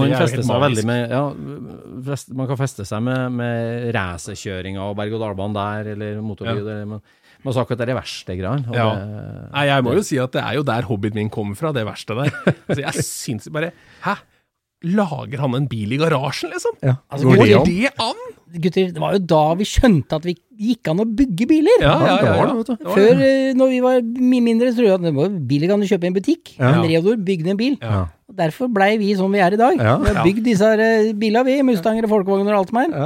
Ja, 1.11 1.11
ja, 1.11 2.17
Man 2.39 2.47
kan 2.53 2.63
feste 2.63 2.87
seg 2.87 3.03
med, 3.03 3.35
med 3.35 3.91
racerkjøringa 3.99 4.87
og 4.93 4.95
berg-og-dal-banen 5.03 5.59
der, 5.59 5.91
eller 5.97 6.23
motorlyd, 6.23 6.63
eller, 6.63 6.87
men, 6.95 7.03
men 7.45 7.55
så 7.57 7.63
akkurat 7.65 7.81
det 7.87 7.97
verste 7.97 8.37
greiene. 8.39 8.75
Ja. 8.77 8.89
det- 8.97 9.53
Nei, 9.55 9.65
jeg 9.71 9.85
må 9.87 9.95
jo 9.97 10.03
si 10.07 10.19
at 10.23 10.33
det 10.37 10.43
er 10.45 10.59
jo 10.59 10.63
der 10.67 10.83
hobbyen 10.89 11.15
min 11.15 11.31
kommer 11.33 11.57
fra, 11.57 11.73
det 11.73 11.87
verste 11.89 12.15
der. 12.19 12.31
Altså, 12.69 12.83
jeg 12.85 13.05
syns 13.07 13.49
bare 13.53 13.73
Hæ? 14.05 14.19
Lager 14.81 15.43
han 15.43 15.55
en 15.59 15.67
bil 15.69 15.93
i 15.93 15.99
garasjen, 16.01 16.49
liksom? 16.55 16.73
Altså, 16.81 17.27
Går 17.29 17.37
gutter, 17.37 17.65
det 17.69 17.91
an? 18.01 18.21
gutter, 18.65 18.87
det 18.95 19.01
var 19.03 19.13
jo 19.13 19.19
da 19.29 19.41
vi 19.61 19.67
skjønte 19.69 20.17
at 20.17 20.25
vi 20.25 20.33
gikk 20.57 20.89
an 20.89 21.03
å 21.03 21.05
bygge 21.05 21.47
biler. 21.51 21.83
Ja, 21.85 21.91
ja, 22.01 22.15
ja. 22.15 22.15
det 22.17 22.31
ja. 22.31 22.47
det. 22.65 22.77
Det 22.81 22.95
Før, 22.95 23.21
eh, 23.27 23.51
når 23.61 23.69
vi 23.75 23.81
var 23.85 23.99
mye 24.31 24.45
mindre, 24.47 24.71
så 24.73 24.79
trodde 24.81 24.89
jeg 24.89 24.97
at 24.97 25.05
det 25.05 25.13
var 25.19 25.35
biler 25.51 25.69
kan 25.69 25.85
du 25.85 25.89
kjøpe 25.91 26.09
i 26.09 26.11
en 26.11 26.17
butikk. 26.17 26.55
En 26.65 26.81
Reodor 26.89 27.21
bygde 27.29 27.53
en 27.53 27.61
bil. 27.61 27.77
Ja. 27.85 28.07
Derfor 28.41 28.73
blei 28.73 28.95
vi 29.03 29.11
som 29.19 29.29
vi 29.37 29.43
er 29.45 29.53
i 29.53 29.61
dag. 29.61 29.77
Ja. 29.85 29.99
Vi 30.01 30.15
har 30.17 30.25
bygd 30.25 30.49
disse 30.49 30.73
eh, 30.73 31.13
bilene, 31.13 31.45
vi. 31.51 31.59
Mustanger 31.75 32.09
og 32.09 32.15
folkevogner 32.17 32.57
og 32.57 32.63
alt 32.65 32.73
som 32.73 32.81
er. 32.81 32.97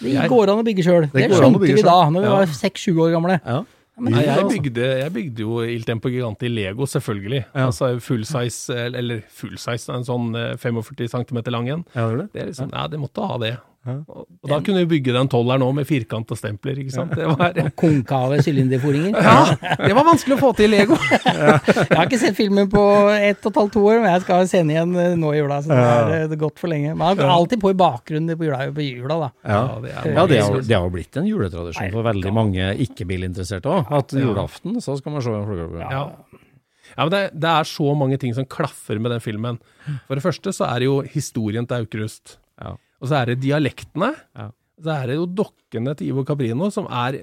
Det 0.00 0.28
går 0.30 0.52
an 0.52 0.62
å 0.62 0.66
bygge 0.66 0.84
sjøl. 0.86 1.08
Det, 1.12 1.28
det 1.28 1.36
skjønte 1.36 1.60
vi 1.64 1.82
da, 1.82 1.98
når 2.10 2.20
vi 2.20 2.26
Ja. 2.28 2.36
var 2.36 2.46
seks-sju 2.46 2.94
år 2.96 3.12
gamle. 3.16 3.40
Ja. 3.44 3.64
Men, 3.98 4.12
Nei, 4.14 4.22
jeg 4.28 4.44
bygde, 4.46 4.84
jeg 5.00 5.12
bygde 5.12 5.42
jo 5.42 5.56
Il 5.66 5.82
Tempo 5.82 6.08
Gigante 6.08 6.46
i 6.46 6.48
Lego, 6.52 6.86
selvfølgelig. 6.86 7.40
Altså 7.58 7.88
full 8.00 8.22
size, 8.24 8.70
eller 8.94 9.24
full 9.28 9.56
size, 9.58 9.90
en 9.90 10.04
sånn 10.06 10.28
eh, 10.38 10.52
45 10.56 11.08
cm 11.10 11.40
lang 11.50 11.66
en. 11.74 11.82
Ja, 11.96 12.04
det 12.06 12.12
er 12.14 12.20
det. 12.22 12.28
Det 12.32 12.42
er 12.42 12.46
liksom, 12.52 12.70
ja, 12.72 12.84
det 12.86 13.00
måtte 13.02 13.26
ha 13.26 13.38
det. 13.42 13.56
Og, 14.08 14.24
og 14.42 14.50
da 14.52 14.58
kunne 14.64 14.82
vi 14.84 14.88
bygge 14.96 15.14
den 15.16 15.30
tolveren 15.32 15.64
òg 15.66 15.74
med 15.78 15.88
firkant 15.88 16.30
og 16.34 16.38
stempler, 16.38 16.78
ikke 16.82 16.94
sant. 16.94 17.14
Det 17.16 17.26
var, 17.28 17.56
Konkave 17.78 18.40
sylinderforinger. 18.44 19.16
ja, 19.16 19.74
det 19.80 19.94
var 19.96 20.06
vanskelig 20.08 20.36
å 20.36 20.40
få 20.42 20.52
til 20.58 20.68
i 20.68 20.78
Lego. 20.78 20.98
Jeg 21.18 21.94
har 21.94 22.04
ikke 22.06 22.20
sett 22.20 22.36
filmen 22.38 22.70
på 22.72 22.82
ett 23.14 23.40
og 23.44 23.50
et 23.52 23.60
halvt 23.62 23.74
to 23.76 23.84
år, 23.86 24.00
men 24.02 24.10
jeg 24.12 24.24
skal 24.24 24.48
se 24.50 24.60
den 24.62 24.72
igjen 24.74 24.94
eh, 24.98 25.14
nå 25.18 25.32
i 25.34 25.38
jula. 25.40 25.60
Så 25.64 25.72
det 25.72 25.78
er, 25.78 26.12
eh, 26.16 26.24
er 26.28 26.40
godt 26.40 26.60
for 26.60 26.72
lenge. 26.72 26.94
Man 26.98 27.14
han 27.14 27.24
er 27.26 27.34
alltid 27.34 27.62
på 27.62 27.72
i 27.72 27.78
bakgrunnen 27.78 28.38
på 28.38 28.48
jula, 28.48 28.60
på 28.74 28.84
jula 28.84 29.18
da. 29.24 29.30
Ja. 29.42 29.60
Det 29.82 29.92
er 29.92 30.12
Ja, 30.18 30.26
det 30.30 30.40
har, 30.42 30.60
det 30.68 30.76
har 30.78 30.90
blitt 30.92 31.18
en 31.20 31.28
juletradisjon 31.28 31.94
for 31.94 32.06
veldig 32.06 32.34
mange 32.34 32.70
ikke-bilinteresserte 32.86 33.70
òg. 33.72 33.92
At 33.98 34.14
julaften 34.16 34.78
så 34.84 34.96
skal 34.98 35.16
man 35.16 35.24
se 35.24 35.34
en. 35.34 35.78
Ja. 35.82 36.04
Ja, 36.96 37.04
men 37.04 37.12
det, 37.12 37.22
det 37.38 37.50
er 37.50 37.68
så 37.68 37.92
mange 37.98 38.18
ting 38.20 38.34
som 38.36 38.46
klaffer 38.48 38.98
med 39.02 39.12
den 39.14 39.22
filmen. 39.22 39.58
For 40.08 40.18
det 40.18 40.24
første 40.24 40.54
så 40.56 40.66
er 40.68 40.82
det 40.82 40.88
jo 40.88 41.00
historien 41.06 41.66
til 41.68 41.82
Aukrust. 41.84 42.38
Ja. 42.58 42.74
Og 43.02 43.10
så 43.10 43.20
er 43.20 43.32
det 43.32 43.40
dialektene. 43.44 44.12
Ja. 44.38 44.48
Så 44.82 44.94
er 44.94 45.10
det 45.10 45.18
jo 45.18 45.28
dokkene 45.40 45.94
til 45.98 46.12
Ivo 46.12 46.24
Caprino 46.26 46.70
som 46.74 46.86
er 46.90 47.20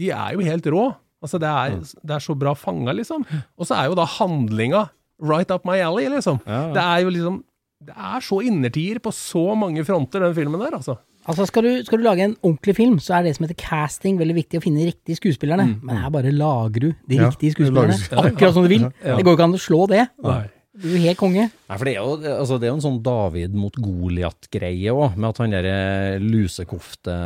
De 0.00 0.10
er 0.14 0.36
jo 0.36 0.44
helt 0.44 0.66
rå. 0.72 0.86
Altså, 1.20 1.36
det 1.40 1.48
er, 1.48 1.74
det 2.08 2.14
er 2.16 2.22
så 2.24 2.32
bra 2.38 2.54
fanga, 2.56 2.94
liksom. 2.96 3.26
Og 3.60 3.68
så 3.68 3.76
er 3.76 3.90
jo 3.90 3.96
da 3.98 4.06
handlinga 4.08 4.86
right 5.20 5.50
up 5.52 5.66
my 5.68 5.76
alley, 5.84 6.08
liksom. 6.08 6.40
Ja, 6.46 6.60
ja. 6.70 6.72
Det 6.76 6.84
er 6.86 7.04
jo 7.04 7.12
liksom 7.12 7.38
Det 7.80 7.94
er 7.96 8.20
så 8.24 8.40
innertier 8.44 8.98
på 9.00 9.12
så 9.12 9.54
mange 9.56 9.84
fronter, 9.88 10.20
den 10.24 10.34
filmen 10.36 10.60
der, 10.60 10.76
altså. 10.76 10.96
Altså 11.28 11.44
skal 11.48 11.64
du, 11.64 11.70
skal 11.84 12.00
du 12.00 12.04
lage 12.04 12.24
en 12.24 12.36
ordentlig 12.42 12.74
film, 12.76 12.96
så 13.00 13.18
er 13.18 13.26
det 13.26 13.34
som 13.36 13.44
heter 13.44 13.56
casting 13.60 14.16
veldig 14.20 14.34
viktig 14.38 14.60
å 14.60 14.64
finne 14.64 14.80
de 14.80 14.88
riktige 14.88 15.18
skuespillerne. 15.18 15.66
Men 15.84 16.00
her 16.00 16.12
bare 16.12 16.32
lager 16.32 16.86
du 16.86 16.88
de 17.08 17.18
Ja, 17.20 17.28
riktige 17.28 17.68
lager 17.68 17.92
skuespillerne. 17.96 18.32
Akkurat 18.32 18.56
som 18.56 18.64
du 18.64 18.72
vil. 18.72 18.86
Det 19.04 19.20
går 19.24 19.36
ikke 19.36 19.48
an 19.48 19.56
å 19.56 19.60
slå 19.60 19.82
det. 19.92 20.06
Nei. 20.24 20.42
Du 20.80 20.88
er 20.94 21.02
helt 21.04 21.20
konge. 21.20 21.46
Nei, 21.50 21.76
for 21.76 21.86
det 21.86 21.92
er 21.92 21.98
jo, 22.00 22.14
altså, 22.34 22.56
det 22.58 22.66
er 22.66 22.72
jo 22.72 22.78
en 22.78 22.84
sånn 22.84 23.00
David 23.04 23.56
mot 23.56 23.76
Goliat-greie 23.78 24.94
òg, 24.94 25.16
med 25.16 25.28
at 25.28 25.40
han 25.42 25.54
derre 25.54 25.74
lusekofte, 26.22 27.16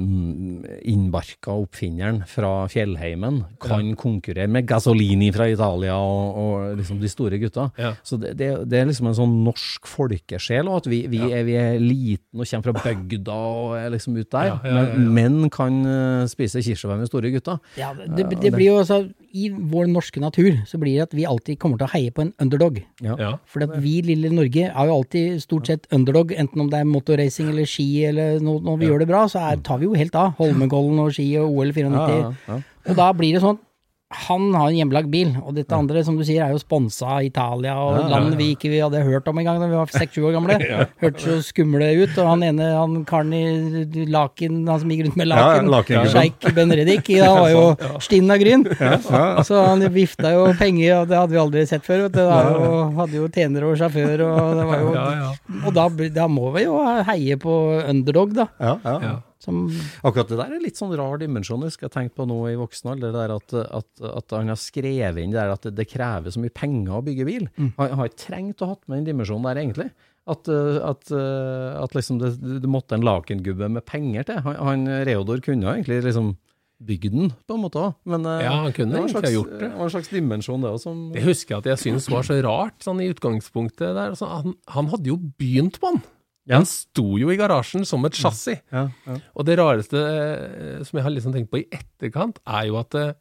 mm, 0.00 0.64
innbarka 0.90 1.54
oppfinneren 1.54 2.22
fra 2.28 2.52
fjellheimen 2.72 3.42
kan 3.62 3.92
konkurrere 4.00 4.50
med 4.50 4.66
Gasolini 4.68 5.30
fra 5.34 5.50
Italia 5.52 5.96
og, 6.00 6.40
og 6.40 6.78
liksom 6.80 7.00
de 7.02 7.10
store 7.12 7.38
gutta. 7.42 7.68
Ja. 7.80 7.92
Så 8.06 8.18
det, 8.20 8.34
det, 8.40 8.50
det 8.70 8.80
er 8.80 8.90
liksom 8.90 9.10
en 9.10 9.18
sånn 9.20 9.36
norsk 9.46 9.90
folkesjel, 9.90 10.70
òg, 10.70 10.82
at 10.82 10.90
vi, 10.90 11.04
vi, 11.12 11.22
er, 11.28 11.44
vi 11.46 11.58
er 11.60 11.78
liten 11.82 12.40
og 12.40 12.48
kommer 12.48 12.70
fra 12.70 12.88
bygda 12.88 13.38
og 13.54 13.76
er 13.78 13.92
liksom 13.94 14.16
ut 14.18 14.30
der. 14.30 14.50
Ja, 14.52 14.56
ja, 14.64 14.74
ja, 14.74 14.86
ja. 14.94 15.04
Men 15.04 15.34
menn 15.34 15.52
kan 15.52 15.82
eh, 15.88 16.24
spise 16.30 16.62
kirsebær 16.64 16.98
med 17.00 17.10
store 17.10 17.32
gutta. 17.34 17.58
Ja, 17.78 17.92
det, 17.94 18.28
det 18.40 18.52
blir 18.54 18.72
jo 18.72 18.80
altså 18.82 19.04
I 19.34 19.48
vår 19.50 19.88
norske 19.90 20.20
natur 20.22 20.60
så 20.68 20.78
blir 20.78 20.94
det 20.94 21.08
at 21.08 21.14
vi 21.18 21.26
alltid 21.26 21.58
kommer 21.58 21.80
til 21.80 21.88
å 21.88 21.92
heie 21.94 22.12
på 22.14 22.22
en 22.22 22.32
underdog. 22.42 22.78
Ja. 23.02 23.32
For 23.50 23.66
vi 23.82 23.96
lille 24.06 24.30
Norge 24.30 24.68
er 24.68 24.90
jo 24.90 24.98
alltid 25.00 25.42
stort 25.42 25.70
sett 25.70 25.88
underdog, 25.94 26.30
enten 26.38 26.62
om 26.62 26.70
det 26.70 26.80
er 26.80 26.86
motorracing 26.86 27.50
eller 27.50 27.66
ski 27.66 27.88
eller 28.06 28.38
noe, 28.44 28.62
når 28.62 28.78
vi 28.78 28.90
gjør 28.90 29.02
det 29.02 29.10
bra, 29.10 29.24
så 29.30 29.42
er, 29.50 29.58
tar 29.66 29.82
vi 29.82 29.88
jo 29.88 29.98
helt 29.98 30.14
av. 30.18 30.36
Holmenkollen 30.38 31.02
og 31.02 31.14
ski 31.16 31.26
og 31.42 31.50
OL 31.50 31.74
94. 31.74 31.98
Ja, 31.98 32.06
ja, 32.14 32.32
ja. 32.52 32.60
Og 32.84 33.00
da 33.00 33.10
blir 33.16 33.34
det 33.34 33.42
sånn 33.42 33.58
han 34.14 34.46
har 34.54 34.70
en 34.70 34.76
hjemmelagd 34.78 35.10
bil, 35.12 35.32
og 35.42 35.56
dette 35.56 35.74
andre, 35.76 36.02
som 36.06 36.16
du 36.18 36.22
sier, 36.26 36.44
er 36.44 36.54
jo 36.54 36.60
sponsa 36.62 37.18
Italia 37.26 37.74
og 37.80 37.96
Ja, 37.98 38.04
land 38.14 38.36
vi 38.38 38.52
ikke 38.54 38.70
vi 38.72 38.80
hadde 38.82 39.02
hørt 39.04 39.26
om 39.30 39.40
engang 39.40 39.58
da 39.60 39.68
vi 39.70 39.78
var 39.78 39.90
seks-sju 39.92 40.28
år 40.28 40.36
gamle. 40.36 40.58
Hørtes 41.02 41.24
så 41.26 41.36
skumle 41.44 41.88
ut, 41.98 42.14
og 42.14 42.30
han 42.30 42.44
ene, 42.46 42.68
han 42.78 42.96
karen 43.08 43.34
i 43.34 44.06
laken, 44.10 44.62
han 44.70 44.82
som 44.82 44.94
gikk 44.94 45.04
rundt 45.08 45.18
med 45.20 45.30
laken, 45.32 45.66
ja, 45.66 45.74
laken, 45.74 46.08
sjeik 46.14 46.48
Benredik, 46.56 47.10
han 47.24 47.40
var 47.40 47.50
jo 47.52 47.98
stinn 48.04 48.30
av 48.30 48.40
gryn. 48.42 48.66
Så 49.44 49.60
han 49.66 49.84
vifta 49.94 50.34
jo 50.34 50.46
penger, 50.60 51.00
og 51.02 51.10
det 51.10 51.20
hadde 51.20 51.34
vi 51.36 51.42
aldri 51.42 51.66
sett 51.68 51.86
før. 51.86 52.06
Vet 52.06 52.16
du. 52.16 52.24
Jo, 52.24 52.80
hadde 53.00 53.20
jo 53.20 53.28
tjener 53.34 53.68
og 53.68 53.78
sjåfør, 53.80 54.26
og 54.28 54.58
det 54.60 54.66
var 54.70 54.82
jo 54.82 54.90
Ja, 54.94 55.06
ja. 55.18 55.30
Og 55.64 55.74
da, 55.76 55.88
da 56.14 56.26
må 56.30 56.50
vi 56.54 56.66
jo 56.66 56.78
heie 57.08 57.38
på 57.40 57.54
underdog, 57.82 58.34
da. 58.36 58.48
Ja, 58.62 58.76
ja. 58.84 59.14
Som 59.44 59.66
Akkurat 60.02 60.30
det 60.32 60.38
der 60.40 60.56
er 60.56 60.62
litt 60.64 60.80
sånn 60.80 60.94
rar 60.98 61.20
dimensjon 61.20 61.66
jeg 61.68 61.76
skal 61.76 61.92
tenke 61.92 62.16
på 62.18 62.26
nå 62.28 62.38
i 62.50 62.56
voksen 62.60 62.94
alder. 62.94 63.12
Det 63.12 63.20
der 63.20 63.34
at, 63.36 63.54
at, 63.80 64.04
at 64.10 64.34
han 64.36 64.52
har 64.52 64.60
skrevet 64.60 65.20
inn 65.22 65.34
det 65.34 65.40
der 65.40 65.54
at 65.54 65.68
det, 65.68 65.74
det 65.78 65.88
krever 65.92 66.32
så 66.34 66.42
mye 66.42 66.54
penger 66.54 66.98
å 66.98 67.04
bygge 67.04 67.28
bil. 67.28 67.46
Han 67.78 67.94
han 67.94 68.00
har 68.00 68.10
ikke 68.10 68.24
trengt 68.26 68.64
å 68.64 68.72
ha 68.72 68.78
med 68.88 69.00
den 69.00 69.12
dimensjonen 69.12 69.46
der, 69.46 69.60
egentlig. 69.62 69.90
At, 70.24 70.48
uh, 70.48 70.80
at, 70.88 71.04
uh, 71.12 71.82
at 71.82 71.94
liksom 71.94 72.18
det, 72.22 72.32
det 72.62 72.70
måtte 72.70 72.96
en 72.96 73.04
lakengubbe 73.04 73.68
med 73.68 73.84
penger 73.84 74.24
til. 74.30 74.40
Han, 74.46 74.56
han 74.56 74.88
Reodor 75.04 75.42
kunne 75.44 75.74
egentlig 75.76 76.00
liksom 76.06 76.32
bygd 76.84 77.12
den, 77.14 77.30
på 77.46 77.56
en 77.56 77.62
måte 77.62 77.80
òg. 77.80 77.92
Men 78.08 78.24
uh, 78.26 78.38
Ja, 78.42 78.54
han 78.64 78.74
kunne 78.76 78.96
det 78.96 79.02
var 79.02 79.08
en 79.08 79.14
slags, 79.14 79.34
gjort 79.36 79.52
det. 79.52 79.60
det 79.66 79.70
var 79.76 79.84
en 79.86 79.94
slags 79.94 80.10
dimensjon, 80.12 80.64
det 80.64 80.72
òg, 80.72 80.80
som 80.82 81.04
Det 81.14 81.22
husker 81.28 81.54
jeg 81.54 81.62
at 81.62 81.70
jeg 81.74 81.82
syntes 81.84 82.08
var 82.12 82.26
så 82.26 82.38
rart, 82.44 82.76
sånn 82.84 83.04
i 83.04 83.10
utgangspunktet 83.12 83.86
der. 83.92 84.14
Altså, 84.14 84.28
han, 84.32 84.56
han 84.74 84.90
hadde 84.92 85.12
jo 85.12 85.20
begynt 85.40 85.78
på 85.82 85.92
den. 85.92 86.02
Ja. 86.44 86.58
Den 86.58 86.66
sto 86.68 87.16
jo 87.16 87.30
i 87.32 87.38
garasjen 87.40 87.86
som 87.88 88.04
et 88.04 88.18
chassis. 88.18 88.60
ja, 88.72 88.88
ja. 89.06 89.18
Og 89.32 89.46
det 89.48 89.56
rareste 89.60 90.00
eh, 90.00 90.82
som 90.84 90.98
jeg 90.98 91.06
har 91.06 91.14
liksom 91.14 91.32
tenkt 91.32 91.50
på 91.52 91.62
i 91.62 91.68
etterkant, 91.72 92.40
er 92.44 92.66
jo 92.68 92.76
at 92.82 92.96
eh, 93.00 93.14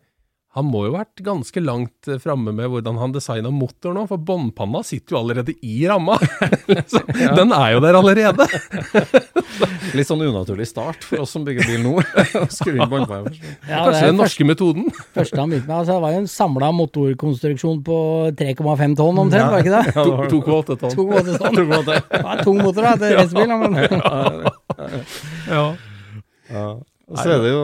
han 0.53 0.67
må 0.69 0.83
jo 0.86 0.91
ha 0.93 1.00
vært 1.01 1.22
ganske 1.25 1.62
langt 1.65 2.07
eh, 2.12 2.19
framme 2.22 2.51
med 2.53 2.69
hvordan 2.69 3.00
han 3.01 3.13
designa 3.15 3.50
motor 3.50 3.95
nå, 3.95 4.03
for 4.10 4.22
båndpanna 4.22 4.83
sitter 4.86 5.15
jo 5.15 5.22
allerede 5.24 5.55
i 5.65 5.79
ramma. 5.89 6.19
Så 6.91 7.01
Den 7.33 7.50
er 7.57 7.72
jo 7.74 7.81
der 7.81 7.98
allerede. 7.98 8.45
Litt 9.98 10.10
sånn 10.10 10.22
unaturlig 10.22 10.67
start 10.69 11.05
for 11.07 11.24
oss 11.24 11.33
som 11.33 11.45
bygger 11.48 11.65
bil 11.72 11.81
nå. 11.88 11.95
Skru 12.53 12.75
inn 12.75 12.86
båndpanna 12.86 13.33
ja, 13.33 13.39
det 13.65 13.79
Kanskje 13.79 14.03
er 14.03 14.12
den 14.12 14.22
norske 14.22 14.48
metoden. 14.48 14.88
første 15.17 15.41
han 15.41 15.50
begynte 15.55 15.69
med. 15.72 15.77
Altså, 15.79 15.98
det 15.98 16.05
var 16.05 16.13
jo 16.13 16.22
en 16.22 16.31
samla 16.38 16.72
motorkonstruksjon 16.77 17.83
på 17.89 18.00
3,5 18.43 18.98
tonn 19.01 19.22
omtrent, 19.25 19.50
var 19.50 19.57
det 19.57 19.65
ikke 19.65 19.77
det? 19.77 19.86
Ja, 19.98 20.03
2,8 20.38 20.81
tonn. 20.83 20.98
To 20.98 21.07
måter 21.10 21.41
tonn. 21.41 21.62
Det 21.63 22.24
var 22.29 22.43
tung 22.45 22.62
motor, 22.62 22.91
da, 22.91 22.95
til 23.01 23.17
racerbil. 23.17 23.55
Men 23.57 23.74
Ja. 25.50 25.65
Ja. 26.53 26.67
Og 27.10 27.17
så 27.17 27.31
er 27.33 27.41
det 27.41 27.51
jo 27.53 27.63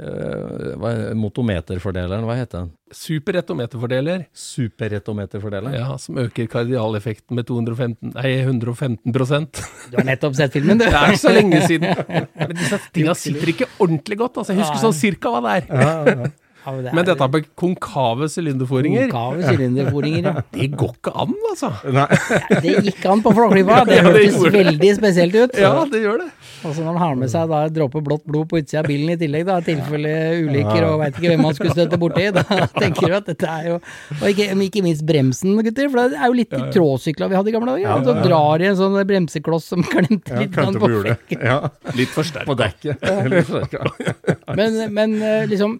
hva 0.00 0.92
er, 0.94 1.14
motometerfordeleren, 1.18 2.24
hva 2.28 2.36
heter 2.38 2.64
den? 2.64 2.70
Superretometerfordeler, 2.94 4.24
Superretometerfordeler? 4.34 5.76
ja, 5.76 5.90
som 6.00 6.18
øker 6.18 6.48
kardialeffekten 6.50 7.38
med 7.38 7.46
215, 7.46 8.14
nei, 8.16 8.32
115% 8.42 9.60
du 9.90 9.98
har 9.98 10.06
nettopp 10.06 10.36
sett 10.38 10.54
filmen, 10.54 10.80
du. 10.80 10.84
Det 10.90 10.96
er 10.96 11.18
så 11.20 11.32
lenge 11.34 11.60
siden. 11.66 11.90
Men 12.38 12.56
disse 12.58 12.78
tinga 12.94 13.14
sitter 13.18 13.52
ikke 13.52 13.68
ordentlig 13.78 14.18
godt. 14.20 14.40
Altså, 14.40 14.54
jeg 14.54 14.62
husker 14.62 14.82
sånn 14.82 14.96
cirka 14.96 15.32
hva 15.32 15.42
det 15.44 15.56
er. 15.58 15.68
Ja, 15.70 16.30
men 16.66 16.84
det 16.84 16.92
Men 16.94 17.06
dette 17.08 17.28
med 17.32 17.46
konkave 17.58 18.28
sylinderforinger, 18.28 19.08
Konkave 19.10 19.48
sylinderforinger, 19.48 20.26
ja. 20.28 20.42
det 20.56 20.68
går 20.76 20.92
ikke 20.98 21.12
an, 21.24 21.34
altså. 21.50 21.70
Det 22.64 22.74
gikk 22.86 23.04
an 23.10 23.22
på 23.24 23.32
Flåklypa. 23.36 23.78
Det 23.88 23.96
Ja, 24.00 24.04
hørtes 24.08 24.36
ja, 24.36 24.42
det. 24.44 24.52
veldig 24.58 24.90
spesielt 24.98 25.34
ut. 25.40 25.56
Ja, 25.60 25.72
det 25.90 26.02
gjør 26.04 26.18
det. 26.24 26.28
Og 26.64 26.74
så 26.76 26.82
når 26.84 26.90
han 26.92 27.00
har 27.00 27.14
med 27.22 27.30
seg 27.32 27.48
da 27.48 27.62
en 27.66 27.72
dråpe 27.74 28.02
blått 28.04 28.24
blod 28.28 28.48
på 28.50 28.60
utsida 28.60 28.82
av 28.82 28.88
bilen 28.90 29.14
i 29.14 29.16
tillegg, 29.20 29.46
da, 29.48 29.56
i 29.62 29.66
tilfelle 29.70 30.12
ulykker 30.44 30.86
og 30.90 30.98
veit 31.00 31.16
ikke 31.16 31.30
hvem 31.32 31.44
man 31.46 31.56
skulle 31.56 31.72
støtte 31.76 31.98
borti, 32.02 32.26
da 32.36 32.44
tenker 32.82 33.08
du 33.08 33.16
at 33.16 33.30
dette 33.30 33.48
er 33.48 33.68
jo 33.70 33.78
Og 34.20 34.26
ikke, 34.32 34.50
ikke 34.68 34.82
minst 34.84 35.06
bremsen, 35.08 35.56
gutter, 35.64 35.88
for 35.92 36.02
det 36.12 36.18
er 36.20 36.26
jo 36.28 36.36
litt 36.42 36.52
i 36.58 36.62
tråsykla 36.76 37.30
vi 37.32 37.38
hadde 37.40 37.52
i 37.52 37.56
gamle 37.56 37.76
dager. 37.78 38.04
Så 38.10 38.16
drar 38.26 38.60
i 38.64 38.68
en 38.70 38.76
sånn 38.78 38.98
bremsekloss 39.08 39.70
som 39.72 39.84
klemte 39.86 40.36
litt 40.42 40.56
ja, 40.60 40.68
på 40.76 40.90
flekken. 41.00 41.44
Ja, 41.46 41.58
Litt 41.96 42.12
for 42.12 42.28
sterk. 42.28 42.46
på 42.48 42.56
dekket. 42.60 43.00
Eller. 43.02 43.44
Men, 44.56 44.76
men 44.94 45.16
eh, 45.22 45.46
liksom 45.50 45.78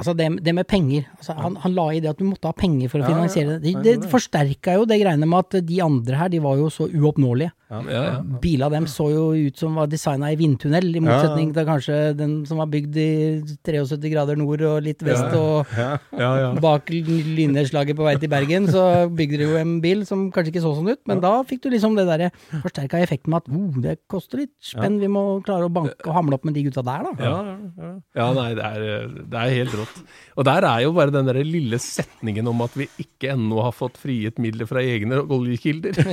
Altså 0.00 0.14
det, 0.16 0.26
det 0.40 0.54
med 0.56 0.64
penger. 0.64 1.08
Altså 1.18 1.34
han, 1.36 1.56
han 1.60 1.74
la 1.76 1.86
i 1.92 2.00
det 2.00 2.08
at 2.14 2.20
du 2.20 2.24
måtte 2.24 2.48
ha 2.48 2.56
penger 2.56 2.88
for 2.88 3.04
å 3.04 3.08
finansiere 3.10 3.58
det. 3.60 3.74
Det, 3.84 3.96
det 4.00 4.08
forsterka 4.08 4.78
jo 4.78 4.86
det 4.88 4.96
greiene 5.02 5.28
med 5.28 5.44
at 5.44 5.66
de 5.68 5.80
andre 5.84 6.22
her, 6.22 6.30
de 6.32 6.40
var 6.40 6.56
jo 6.56 6.70
så 6.72 6.88
uoppnåelige. 6.88 7.52
Ja, 7.70 7.80
ja. 7.86 8.20
Bila 8.42 8.66
dem 8.72 8.86
så 8.90 9.06
jo 9.12 9.24
ut 9.46 9.58
som 9.60 9.76
var 9.78 9.86
designa 9.90 10.32
i 10.32 10.38
vindtunnel, 10.38 10.88
i 10.90 11.02
motsetning 11.04 11.52
til 11.54 11.66
kanskje 11.68 11.98
den 12.18 12.32
som 12.48 12.58
var 12.58 12.66
bygd 12.72 12.96
i 12.98 13.10
73 13.66 14.10
grader 14.10 14.38
nord 14.40 14.64
og 14.66 14.80
litt 14.82 15.04
vest, 15.06 15.30
og 15.38 15.70
ja, 15.78 15.92
ja. 16.18 16.48
bak 16.58 16.90
lynnedslaget 16.90 17.98
på 17.98 18.06
vei 18.08 18.16
til 18.18 18.32
Bergen, 18.32 18.66
så 18.74 19.06
bygde 19.06 19.38
de 19.38 19.48
jo 19.52 19.60
en 19.60 19.76
bil 19.84 20.02
som 20.08 20.26
kanskje 20.34 20.54
ikke 20.54 20.64
så 20.64 20.74
sånn 20.78 20.90
ut, 20.90 21.02
men 21.10 21.22
da 21.22 21.32
fikk 21.46 21.62
du 21.62 21.70
liksom 21.76 21.94
det 21.98 22.08
derre 22.10 22.32
forsterka 22.64 23.04
effekten 23.04 23.30
med 23.30 23.44
at 23.44 23.54
oh, 23.54 23.78
det 23.86 23.96
koster 24.10 24.42
litt 24.42 24.54
spenn, 24.72 24.98
vi 24.98 25.10
må 25.12 25.24
klare 25.46 25.70
å 25.70 25.72
banke 25.72 26.10
og 26.10 26.16
hamle 26.16 26.40
opp 26.40 26.48
med 26.48 26.58
de 26.58 26.66
gutta 26.66 26.82
der, 26.86 27.06
da. 27.06 27.30
Ja, 27.30 27.94
ja 28.18 28.28
nei, 28.34 28.48
det 28.58 28.66
er, 28.66 29.06
det 29.30 29.44
er 29.44 29.56
helt 29.60 29.78
rått. 29.78 30.02
Og 30.40 30.48
der 30.48 30.66
er 30.66 30.82
jo 30.88 30.92
bare 30.98 31.14
den 31.14 31.30
der 31.30 31.38
lille 31.46 31.78
setningen 31.82 32.50
om 32.50 32.66
at 32.66 32.74
vi 32.78 32.90
ikke 32.98 33.30
ennå 33.36 33.62
har 33.62 33.74
fått 33.76 34.00
frigitt 34.00 34.42
midler 34.42 34.66
fra 34.70 34.82
egne 34.82 35.22
oljekilder. 35.22 36.02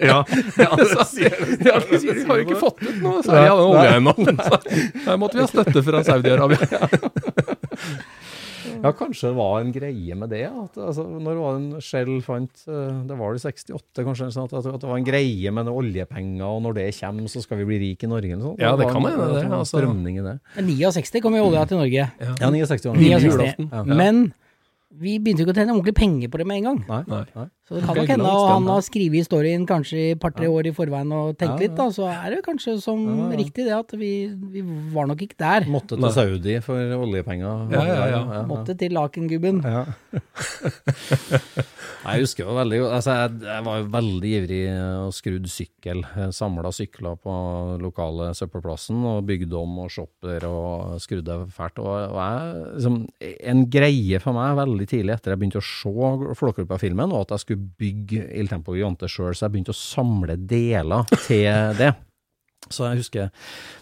Ja, 0.00 0.22
ja, 0.56 0.68
Så, 0.90 1.26
ja, 1.66 1.78
de 1.84 2.00
sier 2.02 2.18
de 2.20 2.26
har 2.28 2.40
jo 2.40 2.46
ikke 2.48 2.60
fått 2.60 2.82
ut 2.86 2.98
noe 3.04 3.22
særlig 3.26 3.50
av 3.50 3.60
den 3.60 3.68
olja 3.70 3.96
ennå. 3.98 4.14
Her 5.08 5.20
måtte 5.20 5.38
vi 5.38 5.44
ha 5.44 5.50
støtte 5.50 5.84
fra 5.86 6.02
Saudi-Arabia. 6.06 6.90
Ja, 8.80 8.92
kanskje 8.96 9.28
det 9.28 9.36
var 9.36 9.60
en 9.60 9.72
greie 9.74 10.14
med 10.16 10.30
det. 10.32 10.44
At, 10.48 10.76
altså, 10.80 11.04
når 11.04 11.36
var 11.40 11.56
det 11.56 11.60
en 11.60 11.84
Shell 11.84 12.12
fant 12.24 12.62
eh, 12.68 13.00
Det 13.08 13.16
var 13.18 13.36
det 13.36 13.42
68, 13.42 14.04
kanskje? 14.06 14.28
Sånn 14.32 14.46
at, 14.48 14.54
at 14.60 14.80
det 14.80 14.88
var 14.88 14.96
en 15.00 15.06
greie 15.06 15.52
med 15.52 15.68
oljepenger, 15.68 16.44
og 16.46 16.62
når 16.64 16.78
det 16.78 16.86
kommer, 17.00 17.28
så 17.32 17.42
skal 17.44 17.60
vi 17.60 17.66
bli 17.68 17.80
rike 17.82 18.08
i 18.08 18.10
Norge? 18.12 18.30
Eller 18.32 18.44
sånt. 18.46 18.62
Ja, 18.62 18.72
det 18.76 18.86
det 18.86 18.92
kan 18.94 19.04
en- 19.04 19.10
hende, 19.12 19.28
det, 19.34 19.42
det. 19.44 19.58
altså. 19.58 19.82
I 19.82 20.24
det. 20.28 20.36
69 20.80 21.24
kom 21.24 21.36
jo 21.36 21.46
olja 21.50 21.66
til 21.68 21.80
Norge. 21.80 22.08
Ja, 22.20 22.50
69 22.50 22.92
år. 22.92 23.00
69. 23.00 23.68
Ja. 23.70 23.84
Men 23.84 24.22
vi 25.00 25.18
begynte 25.22 25.44
jo 25.44 25.48
ikke 25.48 25.54
å 25.54 25.60
tjene 25.60 25.74
ordentlig 25.76 25.96
penger 26.00 26.32
på 26.32 26.40
det 26.40 26.46
med 26.48 26.60
en 26.60 26.68
gang. 26.70 26.80
Nei. 26.88 27.02
Nei. 27.10 27.24
Nei. 27.36 27.48
Så 27.70 27.78
det 27.78 27.86
kan 27.86 27.98
nok 28.00 28.08
hende 28.10 28.30
han 28.50 28.64
har 28.66 28.80
skrevet 28.82 29.22
historien 29.22 29.62
kanskje 29.62 29.98
i 30.10 30.14
par-tre 30.18 30.48
år 30.50 30.66
i 30.66 30.72
forveien 30.74 31.12
og 31.14 31.36
tenkt 31.38 31.60
Ja, 31.60 31.68
litt, 31.68 31.76
da. 31.78 31.84
Så 31.94 32.08
er 32.10 32.32
det 32.34 32.40
kanskje 32.42 32.72
som 32.82 33.04
riktig 33.30 33.68
det 33.68 33.76
at 33.76 33.92
vi, 33.94 34.26
vi 34.50 34.64
var 34.90 35.06
nok 35.06 35.20
ikke 35.22 35.38
der. 35.38 35.68
Måtte 35.70 35.94
til 35.94 36.10
Saudi 36.16 36.56
for 36.64 36.94
oljepenger. 36.96 37.70
Ja, 37.70 37.82
ja, 37.86 38.08
ja. 38.10 38.40
Måtte 38.48 38.74
til 38.74 38.90
Lakengubben. 38.96 39.60
Ja. 39.62 39.84
jeg 42.10 42.24
husker 42.24 42.48
jo 42.48 42.56
veldig 42.56 42.80
godt 42.82 42.96
altså 42.96 43.14
jeg, 43.20 43.38
jeg 43.46 43.66
var 43.68 43.78
jo 43.78 43.86
veldig 43.94 44.32
ivrig 44.40 44.60
og 45.04 45.14
skrudd 45.14 45.46
sykkel. 45.54 46.02
Samla 46.34 46.74
sykler 46.74 47.22
på 47.22 47.36
lokale 47.86 48.32
søppelplassen 48.34 48.98
og 49.12 49.22
bygde 49.30 49.60
om 49.60 49.78
og 49.84 49.94
shopper 49.94 50.48
og 50.50 50.98
skrudde 51.06 51.38
fælt. 51.54 51.78
Og, 51.78 51.94
og 52.10 52.18
jeg, 52.18 52.66
liksom, 52.74 52.98
en 53.54 53.64
greie 53.70 54.18
for 54.26 54.34
meg 54.34 54.58
veldig 54.58 54.90
tidlig 54.90 55.14
etter 55.14 55.36
jeg 55.36 55.44
begynte 55.44 55.62
å 55.62 55.70
se 55.70 56.12
Flåklypa-filmen, 56.40 57.14
og 57.14 57.28
at 57.28 57.36
jeg 57.36 57.44
skulle 57.44 57.59
bygge 57.80 58.26
Il 58.40 58.48
Tempo 58.50 58.74
Gigante 58.76 59.08
sjøl, 59.10 59.34
så 59.36 59.46
jeg 59.46 59.54
begynte 59.56 59.74
å 59.74 59.78
samle 59.80 60.36
deler 60.50 61.08
til 61.26 61.76
det. 61.78 61.92
Så 62.70 62.86
jeg 62.90 63.00
husker 63.00 63.30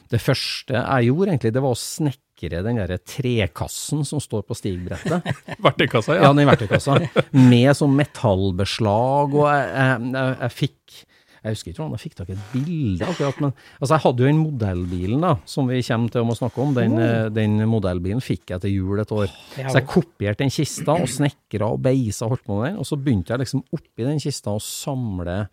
det 0.08 0.20
første 0.22 0.78
jeg 0.78 1.08
gjorde, 1.10 1.32
egentlig, 1.34 1.52
det 1.52 1.62
var 1.64 1.74
å 1.74 1.78
snekre 1.78 2.62
den 2.64 2.78
der 2.78 2.94
trekassen 3.02 4.04
som 4.08 4.22
står 4.22 4.44
på 4.48 4.56
stigbrettet. 4.56 5.26
Verktøykassa, 5.66 6.16
Ja, 6.16 6.28
ja. 6.28 6.32
den 6.38 6.48
verktøykassa. 6.48 6.96
Med 7.34 7.72
sånn 7.76 7.96
metallbeslag, 7.98 9.34
og 9.36 9.48
jeg, 9.50 9.68
jeg, 10.14 10.38
jeg 10.44 10.54
fikk 10.56 11.00
jeg 11.48 11.58
husker 11.58 11.72
ikke 11.72 11.82
hvordan 11.82 11.96
jeg 11.96 12.04
fikk 12.04 12.16
tak 12.18 12.30
i 12.30 12.36
et 12.36 12.48
bilde, 12.52 13.08
akkurat, 13.08 13.42
men 13.42 13.52
altså, 13.78 13.90
jeg 13.94 14.04
hadde 14.04 14.24
jo 14.24 14.30
den 14.30 14.40
modellbilen 14.42 15.26
da, 15.26 15.34
som 15.48 15.70
vi 15.70 15.82
kommer 15.86 16.14
til 16.14 16.32
å 16.32 16.38
snakke 16.38 16.64
om. 16.64 16.74
Den, 16.76 16.96
oh. 16.98 17.28
den 17.34 17.58
modellbilen 17.70 18.24
fikk 18.24 18.54
jeg 18.54 18.64
til 18.64 18.74
jul 18.76 19.02
et 19.02 19.14
år. 19.14 19.30
Så 19.56 19.78
jeg 19.80 19.88
kopierte 19.88 20.44
den 20.44 20.52
kista 20.54 20.98
og 20.98 21.08
snekra 21.10 21.72
og 21.74 21.82
beisa 21.84 22.26
og 22.26 22.36
holdt 22.36 22.46
på 22.46 22.58
med 22.58 22.70
den. 22.70 22.82
Og 22.82 22.88
så 22.88 23.00
begynte 23.00 23.34
jeg 23.34 23.44
liksom 23.44 23.64
oppi 23.74 24.06
den 24.06 24.20
kista 24.22 24.54
å 24.54 24.62
samle 24.62 25.44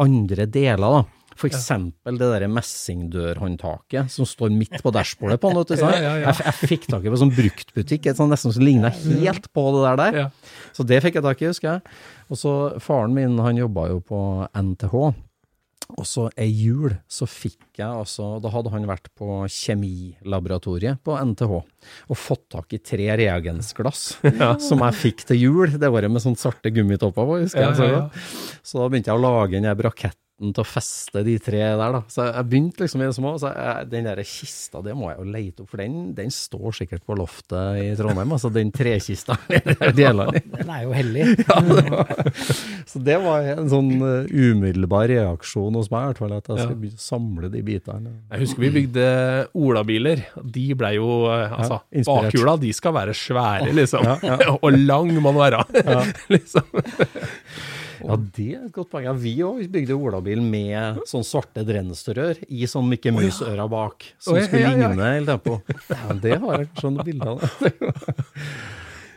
andre 0.00 0.46
deler. 0.48 1.00
da. 1.00 1.22
For 1.38 1.48
eksempel 1.48 2.18
det 2.20 2.28
der 2.34 2.44
messingdørhåndtaket 2.52 4.12
som 4.12 4.28
står 4.28 4.52
midt 4.54 4.78
på 4.84 4.92
dashbordet 4.94 5.40
på 5.40 5.52
den. 5.52 5.64
vet? 5.64 5.80
Ja, 5.82 5.90
ja, 5.96 6.14
ja. 6.20 6.28
Jeg, 6.28 6.46
jeg 6.46 6.70
fikk 6.72 6.86
tak 6.92 7.04
i 7.04 7.12
på 7.12 7.20
sånn 7.20 7.34
bruktbutikk, 7.34 8.08
et 8.10 8.20
sånt 8.20 8.32
nesten 8.32 8.54
som 8.54 8.64
ligna 8.64 8.92
helt 8.92 9.48
på 9.54 9.66
det 9.76 9.82
der. 9.84 10.00
der. 10.02 10.54
Så 10.76 10.86
det 10.86 11.00
fikk 11.04 11.18
jeg 11.18 11.26
tak 11.26 11.42
i, 11.42 11.50
husker 11.50 11.70
jeg. 11.72 11.98
Og 12.32 12.40
så 12.40 12.54
faren 12.82 13.16
min, 13.16 13.36
han 13.42 13.60
jobba 13.60 13.88
jo 13.90 14.00
på 14.04 14.20
NTH. 14.56 14.96
Og 15.98 16.06
så 16.08 16.26
ei 16.40 16.48
jul 16.50 16.94
så 17.10 17.26
fikk 17.28 17.80
jeg 17.80 17.88
altså 17.88 18.36
Da 18.42 18.50
hadde 18.52 18.72
han 18.72 18.86
vært 18.88 19.10
på 19.18 19.42
kjemilaboratoriet 19.50 21.02
på 21.04 21.16
NTH 21.32 21.52
og 21.52 22.18
fått 22.18 22.44
tak 22.54 22.74
i 22.76 22.80
tre 22.82 23.08
reagensglass 23.18 24.02
som 24.68 24.84
jeg 24.86 24.98
fikk 24.98 25.24
til 25.28 25.40
jul. 25.40 25.76
Det 25.80 25.90
var 25.92 26.08
med 26.08 26.24
sånne 26.24 26.40
svarte 26.40 26.72
gummitopper 26.74 27.28
på, 27.28 27.38
husker 27.44 27.64
jeg. 27.64 27.92
Ja, 27.92 28.02
ja. 28.02 28.58
så 28.62 28.82
da 28.82 28.90
begynte 28.90 29.12
jeg 29.12 29.18
å 29.18 29.24
lage 29.24 29.56
den 29.56 29.68
der 29.68 29.78
braketten 30.42 30.54
til 30.54 30.62
å 30.62 30.66
feste 30.66 31.22
de 31.24 31.36
tre 31.38 31.60
der, 31.62 31.92
da. 31.94 32.00
Så 32.10 32.26
jeg 32.26 32.46
begynte 32.50 32.82
liksom 32.82 33.02
i 33.02 33.06
det 33.06 33.14
små. 33.16 33.34
Så 33.38 33.52
jeg, 33.52 33.88
den 33.90 34.06
der 34.08 34.22
kista, 34.26 34.82
det 34.82 34.94
må 34.96 35.10
jeg 35.10 35.18
jo 35.20 35.26
leite 35.30 35.62
opp, 35.62 35.70
for 35.70 35.78
den, 35.82 36.14
den 36.16 36.30
står 36.30 36.72
sikkert 36.80 37.04
på 37.06 37.16
loftet 37.16 37.80
i 37.82 37.94
Trondheim. 37.98 38.32
Altså 38.34 38.50
den 38.52 38.72
trekista. 38.72 39.36
Den 39.92 40.70
er 40.70 40.82
jo 40.84 40.92
hellig. 40.94 41.24
Ja, 41.52 41.58
det 41.60 41.82
var, 41.90 42.10
så 42.88 43.00
det 43.02 43.16
var 43.20 43.46
en 43.52 43.68
sånn 43.70 43.90
eh, 44.06 44.30
umiddelbar 44.30 45.08
reaksjon 45.10 45.74
hos 45.76 45.90
meg, 45.92 46.04
i 46.04 46.10
hvert 46.10 46.20
fall, 46.22 46.34
at 46.36 46.48
jeg 46.48 46.60
skal 46.62 46.76
begynne 46.78 47.00
å 47.00 47.04
samle 47.04 47.50
de 47.52 47.62
bitene. 47.66 48.12
Jeg 48.32 48.42
husker 48.44 48.62
vi 48.64 48.70
bygde 48.76 49.06
olabiler. 49.58 50.24
De 50.54 50.64
blei 50.78 50.94
jo 50.96 51.10
eh, 51.32 51.52
Altså, 51.52 51.80
ja, 51.92 52.04
bakhjula 52.08 52.56
de 52.62 52.72
skal 52.76 52.96
være 52.96 53.16
svære, 53.16 53.74
liksom. 53.76 54.08
Og 54.62 54.78
lang 54.78 55.12
må 55.18 55.34
den 55.34 55.42
være. 55.42 55.62
liksom. 56.32 56.82
Ja, 58.02 58.18
det 58.36 58.48
er 58.56 58.66
et 58.66 58.74
godt 58.74 58.90
poeng. 58.92 59.06
Ja, 59.06 59.14
vi 59.16 59.34
òg 59.46 59.64
bygde 59.72 59.96
olabil 59.96 60.42
med 60.44 61.02
sånn 61.08 61.24
svarte 61.26 61.64
drenstrør 61.66 62.40
i 62.48 62.68
sånn 62.70 62.90
Mikke 62.90 63.14
Mus-øra 63.14 63.68
bak, 63.70 64.06
som 64.22 64.38
ja, 64.38 64.46
skulle 64.46 64.66
ja, 64.66 64.74
ja. 64.76 64.92
ligne 64.92 65.14
helt 65.16 65.32
Tempo. 65.32 65.58
Ja, 65.92 66.16
det 66.22 66.38
har 66.42 66.62
jeg 66.64 66.70
sånne 66.80 67.06
bilder 67.06 67.34
av. 67.34 67.42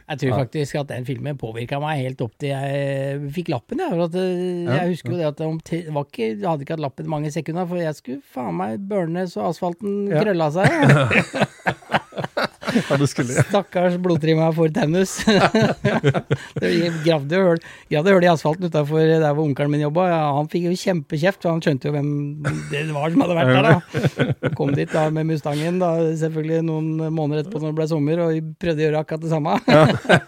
Jeg 0.05 0.19
tror 0.21 0.35
faktisk 0.43 0.77
at 0.77 0.89
den 0.91 1.05
filmen 1.07 1.37
påvirka 1.41 1.79
meg 1.81 2.03
helt 2.03 2.19
opp 2.21 2.35
til 2.37 2.51
jeg 2.51 3.29
fikk 3.33 3.49
lappen. 3.49 3.81
Jeg, 3.81 4.09
eh, 4.21 4.67
jeg 4.69 4.91
husker 4.91 5.15
jo 5.15 5.17
det 5.17 5.29
at 5.31 5.41
om 5.41 5.57
te, 5.65 5.81
var 5.89 6.05
ikke, 6.05 6.27
jeg 6.27 6.45
hadde 6.45 6.65
ikke 6.67 6.75
hatt 6.77 6.83
lappen 6.85 7.09
mange 7.09 7.31
sekunder, 7.33 7.65
for 7.69 7.81
jeg 7.81 7.97
skulle 7.97 8.21
faen 8.35 8.59
meg 8.59 8.85
burne 8.85 9.25
så 9.31 9.47
asfalten 9.49 10.05
krølla 10.13 10.51
seg. 10.53 10.69
Ja, 12.75 12.97
du 12.99 13.05
skulle 13.09 13.43
Stakkars 13.45 13.97
blodtrimma 14.01 14.51
for 14.55 14.71
Taunus. 14.73 15.17
Gravde 17.05 17.41
hull 17.41 17.61
gravde 17.89 18.25
i 18.25 18.29
asfalten 18.29 18.69
utafor 18.69 19.05
der 19.05 19.33
hvor 19.33 19.45
onkelen 19.45 19.71
min 19.71 19.83
jobba. 19.83 20.07
Ja, 20.09 20.21
han 20.37 20.49
fikk 20.51 20.67
jo 20.69 20.75
kjempekjeft, 20.79 21.41
for 21.43 21.53
han 21.53 21.63
skjønte 21.63 21.89
jo 21.89 21.95
hvem 21.95 22.09
det 22.71 22.83
var 22.93 23.13
som 23.13 23.23
hadde 23.25 23.37
vært 23.39 23.53
der. 23.53 23.63
da. 23.69 24.51
Kom 24.57 24.73
dit 24.75 24.91
da 24.91 25.07
med 25.13 25.29
Mustangen, 25.29 25.79
da 25.81 25.91
selvfølgelig 26.17 26.65
noen 26.67 26.91
måneder 27.13 27.43
etterpå 27.43 27.61
når 27.61 27.71
det 27.71 27.79
ble 27.79 27.89
sommer, 27.91 28.23
og 28.25 28.51
prøvde 28.61 28.83
å 28.83 28.87
gjøre 28.87 29.03
akkurat 29.03 29.25
det 29.25 29.33
samme. 29.33 29.57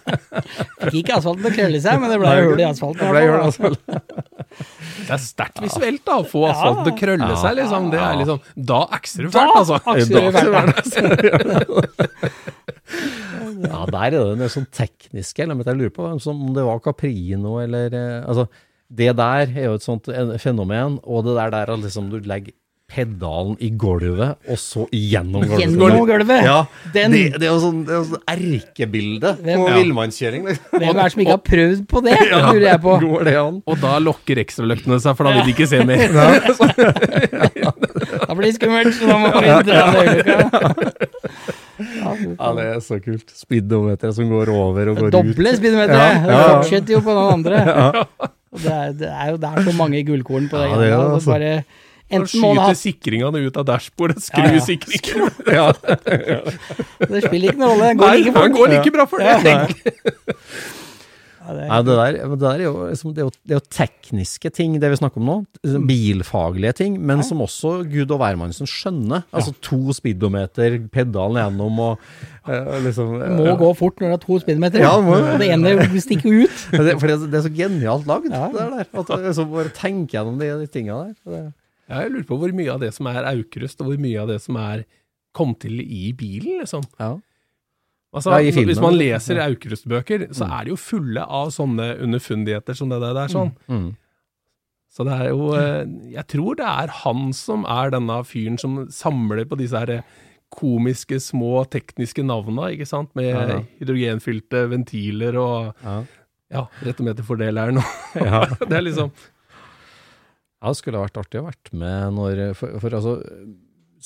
Fikk 0.87 0.99
ikke 1.03 1.19
asfalten 1.19 1.43
til 1.43 1.51
å 1.51 1.55
krølle 1.57 1.83
seg, 1.83 2.01
men 2.01 2.13
det 2.13 2.21
ble 2.21 2.35
hull 2.45 2.63
i 2.63 2.67
asfalten. 2.67 3.03
Det 3.03 3.13
ble 3.13 3.25
hull 3.27 3.37
i 3.37 3.75
da. 3.87 4.16
Det 4.57 5.13
er 5.13 5.21
sterkt 5.21 5.61
visuelt, 5.63 6.03
da. 6.07 6.17
Å 6.21 6.25
få 6.27 6.43
asfalten 6.49 6.83
til 6.87 6.93
å 6.93 6.97
krølle 7.01 7.35
seg, 7.41 7.57
liksom. 7.59 7.89
Det 7.93 7.99
er 8.01 8.15
liksom 8.21 8.39
Da 8.71 8.79
akser 8.97 9.27
du 9.27 9.29
Da 9.29 9.43
fælt, 9.43 9.55
altså. 9.61 9.75
akser 9.93 10.13
du 10.13 10.31
fælt, 10.37 10.57
Ja, 13.67 13.81
der 13.89 14.03
er 14.05 14.13
det 14.13 14.21
en 14.45 14.53
sånn 14.53 14.67
tekniske 14.73 15.43
element 15.43 15.67
jeg 15.69 15.79
lurer 15.79 15.93
på, 15.95 16.07
om 16.31 16.41
det 16.55 16.65
var 16.67 16.81
Caprino 16.85 17.57
eller 17.63 17.93
eh, 17.97 18.21
Altså, 18.27 18.47
det 18.87 19.09
der 19.17 19.49
er 19.51 19.65
jo 19.67 19.77
et 19.77 19.83
sånt 19.83 20.05
fenomen, 20.39 20.99
og 21.03 21.25
det 21.27 21.33
der 21.35 21.51
der 21.55 21.73
liksom 21.81 22.11
du 22.11 22.19
legger 22.23 22.53
pedalen 22.87 23.57
i 23.59 23.67
gulvet, 23.75 24.37
og 24.47 24.57
så 24.61 24.85
gjennom 24.95 25.43
gulvet. 25.43 25.59
Gjennom 25.59 26.05
gulvet. 26.07 26.43
Ja, 26.45 26.65
Den- 26.93 27.11
det, 27.11 27.23
det 27.35 27.43
er 27.49 27.51
jo 27.51 27.59
sånn, 27.59 27.81
det 27.85 27.93
er 27.97 28.03
sånn 28.07 28.23
erkebilde 28.31 29.33
på 29.43 29.67
Ja. 29.67 29.75
villmannskjøring. 29.75 30.45
liksom. 30.47 30.79
Hvem 30.79 30.95
er 30.95 31.03
det 31.03 31.11
som 31.11 31.21
ikke 31.21 31.35
har 31.35 31.43
prøvd 31.51 31.81
på 31.87 32.03
det, 32.05 32.15
ja, 32.31 32.39
lurer 32.51 32.67
jeg 32.71 32.81
på. 32.81 32.93
Går 33.03 33.23
det 33.27 33.35
an? 33.41 33.61
Og 33.67 33.79
da 33.81 33.99
lokker 33.99 34.39
ekstraløktene 34.39 34.99
seg, 35.03 35.17
for 35.17 35.23
da 35.27 35.33
vil 35.35 35.43
de 35.43 35.53
ikke 35.53 35.67
se 35.67 35.83
mer. 35.83 36.07
Da 38.27 38.33
blir 38.35 38.47
det 38.51 38.55
skummelt, 38.57 38.93
så 38.95 39.07
da 39.07 39.17
må 39.19 39.29
vi 39.35 39.47
dra 39.47 39.61
ned 39.63 39.73
øyelokka. 40.03 40.59
Ja, 41.77 42.47
det 42.57 42.65
er 42.65 42.79
så 42.83 42.97
kult. 43.03 43.29
Speedometer 43.35 44.11
som 44.15 44.29
går 44.31 44.49
over 44.53 44.89
og 44.91 44.97
går 45.01 45.07
ut. 45.11 45.13
Doble 45.15 45.53
speedometeret. 45.57 46.23
Det 46.25 46.33
ja. 46.33 46.47
fortsetter 46.55 46.93
jo 46.97 47.01
på 47.05 47.15
den 47.17 47.27
andre. 47.35 47.57
Og 48.51 48.63
det, 48.63 48.71
er, 48.73 48.91
det 48.97 49.09
er 49.11 49.27
jo 49.33 49.37
det 49.43 49.49
er 49.51 49.67
så 49.67 49.73
mange 49.77 50.01
gullkorn 50.07 50.47
på 50.51 50.57
det. 50.61 50.69
Ja, 50.71 50.77
det 50.81 50.87
er 50.89 50.95
altså. 50.97 51.13
altså. 51.17 51.31
Bare, 51.35 51.63
enten 52.09 52.41
må 52.43 52.53
man 52.55 52.63
ha 52.63 52.71
skyter 52.71 52.81
sikringene 52.85 53.41
ut 53.47 53.57
av 53.59 53.65
dashbordet, 53.67 54.23
skru 54.23 54.43
Ja, 54.45 54.55
ja. 54.55 54.63
sikringen. 54.63 55.29
Ja. 55.57 55.67
Det 57.07 57.23
spiller 57.27 57.51
ikke 57.53 57.61
noen 57.61 57.77
rolle. 57.77 57.93
Det 57.93 57.99
går 58.01 58.07
Nei, 58.07 58.17
like 58.25 58.39
han 58.41 58.55
går 58.57 58.73
like 58.77 58.91
bra 58.95 59.05
for 59.09 59.23
det. 59.23 59.37
Ja. 59.47 59.67
Nei, 61.47 61.77
det 61.87 61.93
der, 61.95 62.15
men 62.27 62.33
det 62.35 62.43
der 62.43 62.59
er 62.59 62.63
jo, 62.65 62.71
liksom, 62.89 63.11
det 63.15 63.21
er 63.21 63.27
jo, 63.29 63.31
det 63.47 63.53
er 63.55 63.59
jo 63.61 63.65
tekniske 63.71 64.49
ting, 64.51 64.73
det 64.83 64.89
vi 64.91 64.97
snakker 64.99 65.21
om 65.21 65.29
nå. 65.29 65.35
Mm. 65.63 65.85
Bilfaglige 65.87 66.73
ting, 66.81 66.97
men 67.07 67.21
som 67.23 67.39
også 67.45 67.71
Gud 67.87 68.11
og 68.11 68.19
hvermannsen 68.19 68.67
skjønner. 68.67 69.23
Altså 69.31 69.53
to 69.63 69.79
speedometer, 69.95 70.75
pedalen 70.91 71.39
gjennom 71.39 71.79
og 71.85 72.03
eh, 72.51 72.73
liksom 72.83 73.13
Må 73.39 73.53
gå 73.61 73.69
fort 73.79 74.03
når 74.03 74.11
det 74.11 74.17
er 74.17 74.25
to 74.25 74.41
speedometer. 74.43 74.83
Ja, 74.83 74.91
det 74.99 75.07
må 75.07 75.15
og 75.21 75.39
det 75.39 75.47
ene 75.55 76.01
stikker 76.03 76.35
ut. 76.43 76.65
Det, 76.87 76.97
for 76.99 77.07
det, 77.13 77.15
det 77.31 77.39
er 77.39 77.47
så 77.47 77.53
genialt 77.55 78.11
lagd, 78.11 78.27
Ja. 78.33 78.43
det 78.51 78.67
der. 78.75 78.91
At 79.05 79.15
liksom 79.29 79.47
bare 79.55 79.71
tenker 79.77 80.17
gjennom 80.19 80.35
de, 80.43 80.51
de 80.65 80.67
tinga 80.75 80.99
der. 81.05 81.15
Det, 81.31 81.45
Ja, 81.89 82.01
jeg 82.03 82.11
lurer 82.11 82.27
på 82.27 82.37
hvor 82.41 82.51
mye 82.55 82.73
av 82.73 82.81
det 82.83 82.93
som 82.95 83.07
er 83.07 83.23
Aukrust, 83.29 83.79
og 83.81 83.87
hvor 83.91 83.99
mye 84.03 84.19
av 84.21 84.27
det 84.33 84.41
som 84.43 84.57
er 84.59 84.83
kom 85.37 85.53
til 85.55 85.79
i 85.83 86.11
bilen, 86.17 86.59
liksom. 86.63 86.83
ja. 86.99 87.13
Altså, 88.15 88.31
Ja, 88.31 88.51
filmen. 88.51 88.71
Hvis 88.71 88.81
man 88.81 88.95
leser 88.97 89.39
Aukrust-bøker, 89.43 90.23
så 90.33 90.47
er 90.49 90.63
de 90.65 90.71
jo 90.71 90.77
fulle 90.79 91.21
av 91.21 91.49
sånne 91.53 91.89
underfundigheter 92.01 92.73
som 92.73 92.89
det 92.89 92.99
der. 93.03 93.27
sånn. 93.29 93.51
Mm. 93.69 93.89
Så 94.89 95.03
det 95.05 95.13
er 95.13 95.27
jo 95.29 95.49
eh, 95.53 95.83
Jeg 96.15 96.25
tror 96.31 96.55
det 96.57 96.65
er 96.65 96.87
han 97.03 97.27
som 97.35 97.65
er 97.69 97.91
denne 97.93 98.15
fyren 98.25 98.57
som 98.57 98.79
samler 98.89 99.43
på 99.45 99.59
disse 99.59 99.77
her 99.77 100.01
komiske, 100.49 101.19
små 101.21 101.65
tekniske 101.69 102.23
navna, 102.23 102.69
ikke 102.73 102.87
sant? 102.87 103.11
Med 103.19 103.27
Ja, 103.27 103.41
ja. 103.51 103.59
hydrogenfylte 103.81 104.63
ventiler 104.71 105.35
og 105.37 105.75
Ja. 105.83 105.97
ja, 106.49 106.65
rettometerfordeleren 106.87 107.77
og 107.83 108.15
Ja. 108.23 108.45
Det 108.69 108.71
er 108.79 108.81
liksom 108.87 109.11
Ja, 110.61 110.71
det 110.73 110.79
skulle 110.79 110.99
vært 111.03 111.17
artig 111.21 111.39
å 111.41 111.47
vært 111.51 111.69
med 111.77 112.13
når 112.17 112.39
For, 112.57 112.79
for 112.81 112.95
altså, 112.97 113.15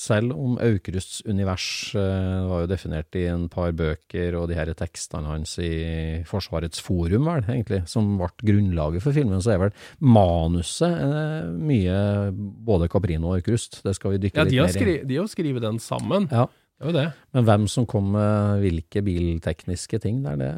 selv 0.02 0.32
om 0.32 0.54
Aukrusts 0.60 1.20
univers 1.28 1.64
eh, 1.94 2.46
var 2.48 2.62
jo 2.64 2.68
definert 2.70 3.12
i 3.20 3.26
en 3.28 3.44
par 3.52 3.74
bøker 3.76 4.34
og 4.40 4.46
de 4.48 4.56
her 4.56 4.70
tekstene 4.76 5.28
hans 5.28 5.52
i 5.60 5.68
Forsvarets 6.28 6.80
forum, 6.80 7.26
vel, 7.28 7.44
egentlig, 7.44 7.82
som 7.92 8.14
ble 8.18 8.30
grunnlaget 8.40 9.04
for 9.04 9.12
filmen, 9.16 9.40
så 9.44 9.52
er 9.54 9.60
vel 9.66 9.74
manuset 10.00 10.96
eh, 10.96 11.50
mye 11.52 11.98
både 12.32 12.88
Caprino 12.92 13.30
og 13.34 13.40
Aukrust. 13.42 13.82
Det 13.84 13.94
skal 13.98 14.14
vi 14.16 14.22
dykke 14.26 14.40
Ja, 14.40 14.48
litt 14.48 14.58
mer 14.60 14.72
i. 14.72 14.76
skri, 14.78 14.96
de 15.12 15.20
har 15.20 15.28
skrevet 15.32 15.64
den 15.68 15.80
sammen. 15.84 16.28
Ja. 16.32 16.46
Det 16.82 16.88
er 16.88 16.90
jo 16.90 16.96
det. 16.98 17.06
Men 17.36 17.44
hvem 17.46 17.68
som 17.70 17.84
kom 17.86 18.08
med 18.16 18.64
hvilke 18.64 19.04
biltekniske 19.06 20.00
ting, 20.02 20.22
det 20.24 20.32
er 20.34 20.40
det 20.40 20.52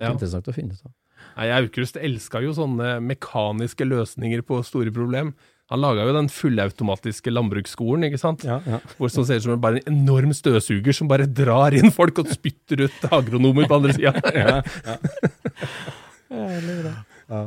Ja. 0.00 0.12
interessant 0.14 0.46
å 0.48 0.54
finne 0.54 0.72
ut 0.72 0.86
av. 0.86 0.92
Nei, 1.36 1.50
Aukrust 1.58 1.98
elska 2.00 2.40
jo 2.44 2.54
sånne 2.56 2.96
mekaniske 3.04 3.84
løsninger 3.88 4.42
på 4.46 4.62
store 4.66 4.92
problem. 4.94 5.34
Han 5.72 5.80
laga 5.82 6.04
jo 6.06 6.12
den 6.14 6.28
fullautomatiske 6.30 7.32
landbruksskolen, 7.32 8.06
ikke 8.06 8.20
sant? 8.22 8.44
Hvor 9.00 9.10
som 9.10 9.26
ser 9.26 9.40
ut 9.40 9.46
som 9.48 9.58
bare 9.60 9.80
en 9.82 9.96
enorm 9.96 10.30
støvsuger 10.36 10.94
som 10.94 11.10
bare 11.10 11.26
drar 11.26 11.74
inn 11.74 11.90
folk 11.94 12.20
og 12.22 12.30
spytter 12.30 12.84
ut 12.86 13.06
agronomer 13.10 13.66
på 13.66 13.80
andre 13.80 13.96
sida. 13.96 14.14
Ja. 17.26 17.40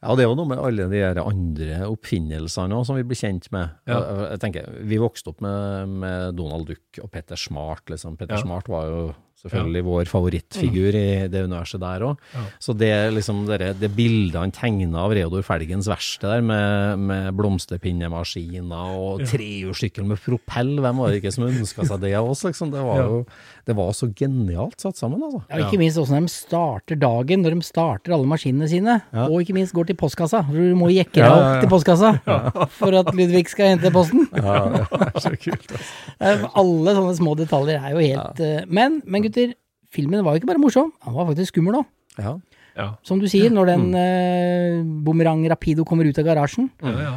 Ja, 0.00 0.14
det 0.16 0.24
er 0.24 0.30
jo 0.30 0.36
noe 0.38 0.48
med 0.48 0.60
alle 0.64 0.86
de 0.88 1.00
her 1.02 1.18
andre 1.20 1.82
oppfinnelsene 1.90 2.72
også, 2.76 2.88
som 2.88 2.96
vi 2.96 3.04
blir 3.08 3.18
kjent 3.20 3.50
med. 3.52 3.74
Ja. 3.88 3.98
Jeg, 4.00 4.28
jeg 4.30 4.40
tenker, 4.44 4.70
Vi 4.88 5.00
vokste 5.00 5.32
opp 5.34 5.42
med, 5.44 5.92
med 6.04 6.38
Donald 6.38 6.70
Duck 6.70 7.00
og 7.04 7.10
Petter 7.12 7.36
Smart. 7.40 7.84
Liksom. 7.92 8.16
Petter 8.20 8.38
Ja. 8.38 8.44
Smart 8.44 8.70
var 8.72 8.88
jo 8.88 9.02
selvfølgelig 9.40 9.82
vår 9.86 10.08
favorittfigur 10.10 10.96
i 10.98 11.06
det 11.32 11.44
universet 11.46 11.80
der 11.82 12.04
òg. 12.10 12.18
Ja. 12.34 12.42
Så 12.60 12.74
det, 12.76 12.92
liksom, 13.16 13.42
det, 13.48 13.72
det 13.80 13.90
bildet 13.96 14.36
han 14.40 14.52
tegna 14.54 15.04
av 15.06 15.14
Reodor 15.16 15.42
Felgens 15.46 15.88
verksted 15.90 16.28
der, 16.30 16.44
med, 16.44 16.98
med 17.08 17.30
blomsterpinnemaskiner 17.38 18.96
og 19.00 19.24
trehjulssykkel 19.30 20.06
med 20.08 20.20
propell, 20.22 20.76
hvem 20.82 21.00
var 21.00 21.10
det 21.12 21.22
ikke 21.22 21.32
som 21.34 21.48
ønska 21.48 21.86
seg 21.88 22.02
det 22.04 22.14
av 22.18 22.28
oss? 22.30 22.44
Liksom? 22.48 22.72
Det, 22.74 22.82
var 22.84 23.00
Ja. 23.00 23.06
jo, 23.08 23.24
det 23.68 23.74
var 23.76 23.90
så 23.96 24.08
genialt 24.16 24.80
satt 24.80 24.96
sammen, 24.98 25.20
altså. 25.22 25.42
Ja, 25.50 25.60
ikke 25.66 25.78
minst 25.80 25.98
åssen 26.00 26.20
de 26.24 26.32
starter 26.32 26.98
dagen, 27.00 27.42
når 27.44 27.56
de 27.58 27.66
starter 27.66 28.14
alle 28.16 28.26
maskinene 28.30 28.68
sine. 28.70 28.96
Ja. 29.12 29.26
Og 29.28 29.42
ikke 29.44 29.54
minst 29.56 29.74
går 29.76 29.90
til 29.90 29.98
postkassa. 30.00 30.40
For 30.46 30.56
Du 30.56 30.74
må 30.78 30.88
jekke 30.94 31.12
deg 31.18 31.24
Ja, 31.26 31.34
opp 31.36 31.60
til 31.64 31.70
postkassa 31.72 32.12
for 32.80 32.96
at 33.00 33.10
Ludvig 33.14 33.46
skal 33.52 33.74
hente 33.74 33.92
posten. 33.94 34.26
Ja, 34.36 34.84
Så 35.20 35.34
kult, 35.36 35.66
altså. 35.70 35.80
Eh, 36.20 36.42
Alle 36.60 36.92
sånne 36.96 37.16
små 37.16 37.32
detaljer 37.38 37.80
er 37.80 37.94
jo 37.94 38.00
helt 38.04 38.40
eh, 38.44 38.64
Men, 38.68 38.98
men 39.08 39.22
gutter, 39.24 39.54
filmen 39.92 40.20
var 40.26 40.34
jo 40.36 40.42
ikke 40.42 40.50
bare 40.52 40.60
morsom, 40.62 40.90
han 41.04 41.14
var 41.16 41.28
faktisk 41.32 41.54
skummel 41.54 41.80
òg. 41.82 41.86
ja. 42.20 42.36
Ja. 42.78 42.84
Som 43.04 43.18
du 43.18 43.26
sier, 43.28 43.50
når 43.52 43.66
den 43.66 43.86
eh, 43.98 44.76
Boomerang 45.04 45.42
Rapido 45.50 45.82
kommer 45.84 46.06
ut 46.06 46.16
av 46.22 46.24
garasjen. 46.24 46.68
Ja, 46.80 46.92
ja. 47.02 47.10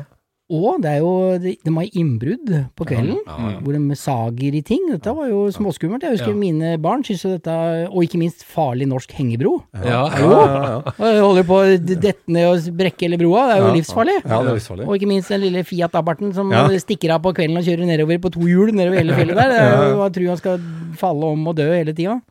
Og 0.52 0.82
det 0.84 0.90
er 0.92 0.98
jo 1.00 1.38
De, 1.40 1.54
de 1.64 1.72
har 1.74 1.86
innbrudd 1.98 2.50
på 2.76 2.86
kvelden, 2.86 3.20
hvor 3.64 3.74
de 3.74 3.96
sager 3.96 4.54
i 4.58 4.62
ting. 4.62 4.82
Dette 4.92 5.14
var 5.16 5.30
jo 5.32 5.46
småskummelt. 5.56 6.04
Jeg 6.04 6.18
husker 6.18 6.34
Ja. 6.34 6.38
mine 6.38 6.78
barn 6.84 7.02
syntes 7.04 7.24
jo 7.24 7.32
dette 7.38 7.56
Og 7.90 8.04
ikke 8.04 8.20
minst 8.20 8.44
farlig 8.44 8.88
norsk 8.88 9.10
hengebro. 9.16 9.64
Ja, 9.74 10.04
ja, 10.12 10.82
jeg 11.00 11.22
holder 11.24 11.44
på 11.48 11.58
å 11.62 11.78
dette 11.80 12.28
ned 12.28 12.46
og 12.52 12.78
brekke 12.78 13.08
hele 13.08 13.18
broa, 13.18 13.48
det 13.48 13.56
er 13.56 13.62
jo 13.64 13.68
Ja. 13.72 13.74
livsfarlig. 13.80 14.18
Ja, 14.26 14.42
det 14.44 14.50
er 14.52 14.60
livsfarlig. 14.60 14.88
Og 14.88 14.96
ikke 15.00 15.08
minst 15.08 15.30
den 15.30 15.42
lille 15.42 15.64
Fiat 15.64 15.96
Abarten 15.96 16.34
som 16.34 16.52
Ja. 16.52 16.68
stikker 16.68 17.12
av 17.16 17.22
på 17.24 17.34
kvelden 17.34 17.58
og 17.58 17.64
kjører 17.64 17.86
nedover 17.88 18.20
på 18.20 18.32
to 18.32 18.40
hjul 18.42 18.72
nedover 18.74 19.00
hele 19.00 19.14
fjellet 19.14 19.36
der. 19.36 19.50
Det 19.50 19.60
er 19.60 19.96
Jeg 20.04 20.14
tror 20.14 20.28
han 20.28 20.38
skal 20.38 20.60
falle 20.98 21.24
om 21.24 21.48
og 21.48 21.56
dø 21.56 21.72
hele 21.74 21.94
tida. 21.94 22.22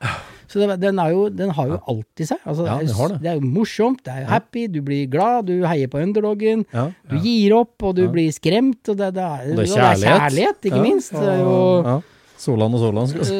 Så 0.48 0.58
det, 0.60 0.80
den, 0.82 0.98
er 0.98 1.10
jo, 1.14 1.28
den 1.32 1.50
har 1.56 1.66
jo 1.70 1.78
alt 1.88 2.20
i 2.20 2.26
seg. 2.28 2.38
Altså, 2.44 2.64
Ja, 2.66 2.78
det, 2.82 2.94
har 2.96 3.08
det. 3.14 3.18
det 3.22 3.30
er 3.30 3.34
jo 3.40 3.46
morsomt, 3.46 4.02
det 4.04 4.12
er 4.12 4.20
jo 4.24 4.28
happy, 4.32 4.66
du 4.68 4.80
blir 4.82 5.06
glad, 5.12 5.46
du 5.48 5.62
heier 5.66 5.88
på 5.88 5.98
underdogen. 6.02 6.64
Ja. 6.74 6.88
Du 7.08 7.16
gir 7.22 7.54
opp, 7.56 7.76
og 7.82 7.94
du 7.96 8.06
blir 8.12 8.30
skremt, 8.32 8.82
og 8.88 8.96
det, 9.00 9.12
det, 9.16 9.22
er, 9.22 9.52
Og 9.52 9.56
det 9.56 9.68
er 9.68 9.72
og 9.72 9.78
kjærlighet. 9.78 10.20
kjærlighet, 10.20 10.58
ikke 10.70 10.76
Ja. 10.76 10.82
minst. 10.82 11.12
Jo 11.12 11.56
Ja. 11.86 12.00
Solan 12.42 12.74
og 12.74 12.80
Solan, 12.82 13.06
skal 13.06 13.20
vi 13.20 13.24
si. 13.24 13.34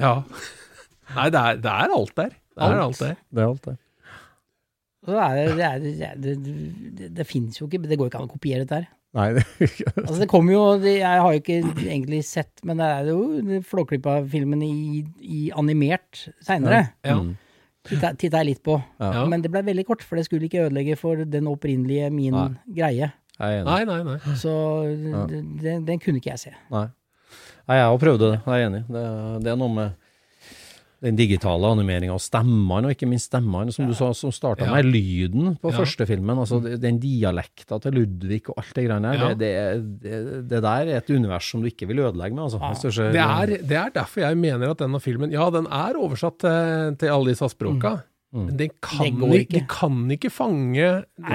ja. 0.00 0.14
Nei, 1.16 1.26
det 1.30 1.40
er, 1.40 1.58
det 1.62 1.70
er 1.72 1.92
alt 1.96 2.14
der. 2.18 2.30
Det 2.56 2.64
er 2.66 2.80
alt 2.82 2.98
der. 3.00 3.14
Det 3.30 3.42
er 3.42 3.46
alt, 3.48 3.64
der. 3.64 3.76
Det, 5.06 5.14
er, 5.14 5.34
det, 5.54 5.62
er, 5.62 5.78
det, 5.78 5.92
er- 6.02 6.16
det, 6.18 6.32
det, 6.98 7.10
det 7.14 7.26
finnes 7.28 7.60
jo 7.60 7.68
ikke, 7.68 7.78
det 7.86 7.98
går 8.00 8.08
ikke 8.10 8.18
an 8.18 8.26
å 8.26 8.32
kopiere 8.32 8.64
dette 8.64 8.80
her. 8.80 8.88
Nei, 9.14 9.30
det 9.32 9.44
Altså 10.02 10.18
det 10.20 10.28
kommer 10.28 10.52
jo, 10.52 10.62
det- 10.82 10.98
jeg 10.98 11.20
har 11.22 11.32
jo 11.32 11.40
ikke 11.40 11.60
egentlig 11.86 12.24
sett, 12.24 12.52
men 12.64 12.76
det 12.82 12.84
er 12.84 13.06
jo 13.12 13.60
Flåklypa-filmen 13.64 14.62
i, 14.66 15.04
i 15.22 15.50
animert 15.56 16.26
seinere. 16.44 16.88
Ja. 17.04 17.14
Mm. 17.20 17.36
Titta, 17.86 18.10
titta 18.18 18.40
jeg 18.42 18.46
litt 18.50 18.62
på. 18.66 18.82
Ja. 18.98 19.24
Men 19.30 19.42
det 19.44 19.50
ble 19.54 19.62
veldig 19.62 19.86
kort, 19.86 20.02
for 20.02 20.18
det 20.18 20.26
skulle 20.26 20.48
ikke 20.48 20.64
ødelegge 20.66 20.96
for 20.98 21.22
den 21.24 21.46
opprinnelige 21.46 22.10
min 22.10 22.34
Nei. 22.34 22.48
greie. 22.74 23.12
Nei, 23.38 23.84
nei, 23.84 24.02
nei. 24.02 24.16
Så 24.40 24.50
ja. 24.90 25.26
den, 25.30 25.84
den 25.86 25.98
kunne 26.02 26.18
ikke 26.18 26.32
jeg 26.34 26.38
se. 26.48 26.54
Nei. 26.72 26.88
Nei, 27.66 27.76
jeg 27.78 27.86
har 27.86 27.98
prøvd 27.98 28.22
det, 28.22 28.32
jeg 28.42 28.62
er 28.62 28.66
enig. 28.68 28.82
Det, 28.90 29.04
det 29.44 29.52
er 29.52 29.56
noe 29.60 29.72
med 29.74 29.94
den 31.04 31.16
digitale 31.18 31.68
animeringa 31.74 32.14
og 32.14 32.20
stemmene, 32.24 32.88
og 32.88 32.94
ikke 32.94 33.06
minst 33.08 33.28
stemmene, 33.28 33.72
som 33.74 33.86
du 33.86 33.92
sa, 33.94 34.12
som 34.16 34.30
starta 34.32 34.64
Ja. 34.64 34.72
med 34.74 34.84
lyden 34.88 35.58
på 35.60 35.70
Ja. 35.70 35.76
første 35.76 36.06
filmen. 36.08 36.38
Altså 36.38 36.60
den 36.80 36.98
dialekta 36.98 37.78
til 37.82 37.92
Ludvig 37.92 38.42
og 38.48 38.54
alt 38.58 38.74
det 38.74 38.86
greiene 38.88 39.12
Ja. 39.14 39.28
der, 39.28 39.34
det, 39.34 40.00
det, 40.02 40.12
det, 40.24 40.48
det 40.48 40.62
der 40.62 40.68
er 40.88 40.96
et 40.96 41.10
univers 41.10 41.44
som 41.50 41.60
du 41.60 41.66
ikke 41.68 41.86
vil 41.86 41.98
ødelegge 41.98 42.34
med, 42.34 42.44
altså. 42.44 42.58
Det 43.12 43.20
er, 43.20 43.46
det 43.46 43.76
er 43.76 43.88
derfor 43.94 44.20
jeg 44.20 44.36
mener 44.38 44.70
at 44.70 44.78
denne 44.78 45.00
filmen 45.00 45.30
Ja, 45.32 45.50
den 45.50 45.66
er 45.66 45.92
oversatt 46.00 46.38
til, 46.40 46.96
til 46.96 47.06
alle 47.12 47.28
disse 47.34 47.48
språka. 47.50 47.98
Men 48.34 48.56
den 48.58 48.70
kan, 48.82 49.14
Det 49.20 49.38
ikke. 49.40 49.40
ikke. 49.40 49.52
de 49.54 49.60
kan 49.70 50.10
ikke 50.12 50.30
fange 50.34 50.88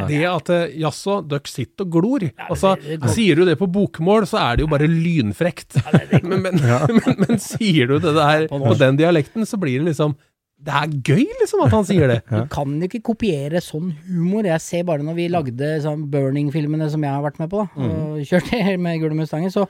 det 0.09 0.19
at 0.27 0.49
eh, 0.53 0.73
jaså, 0.83 1.21
dere 1.25 1.47
sitter 1.49 1.85
og 1.87 1.91
glor. 1.95 2.25
altså, 2.49 2.75
det- 2.81 2.99
det 3.01 3.09
sier 3.15 3.35
du 3.39 3.45
det 3.45 3.57
på 3.57 3.65
bokmål, 3.71 4.27
så 4.29 4.37
er 4.37 4.57
det 4.57 4.65
jo 4.65 4.67
bare 4.67 4.87
lynfrekt. 4.91 5.79
men, 6.23 6.41
men, 6.43 6.59
men, 6.99 7.15
men 7.23 7.39
sier 7.39 7.87
du 7.87 7.95
det 7.99 8.13
der 8.13 8.45
på 8.51 8.75
den 8.77 8.97
dialekten, 8.99 9.45
så 9.47 9.57
blir 9.57 9.79
det 9.79 9.93
liksom 9.95 10.13
Det 10.61 10.69
er 10.77 10.91
gøy, 11.01 11.23
liksom, 11.41 11.63
at 11.65 11.71
han 11.73 11.85
sier 11.89 12.07
det. 12.11 12.19
Du 12.29 12.45
kan 12.53 12.75
jo 12.77 12.85
ikke 12.85 13.01
kopiere 13.01 13.57
sånn 13.65 13.95
humor. 14.05 14.45
Jeg 14.45 14.61
ser 14.61 14.83
bare 14.85 15.01
når 15.01 15.15
vi 15.17 15.25
lagde 15.33 15.71
sånn 15.81 16.03
Burning-filmene 16.11 16.85
som 16.93 17.01
jeg 17.01 17.09
har 17.15 17.23
vært 17.23 17.39
med 17.41 17.49
på, 17.49 17.63
da, 17.65 17.87
og 17.87 18.19
kjørte 18.29 18.77
med 18.77 18.99
Gule 19.01 19.17
Mustanger, 19.17 19.49
så 19.49 19.65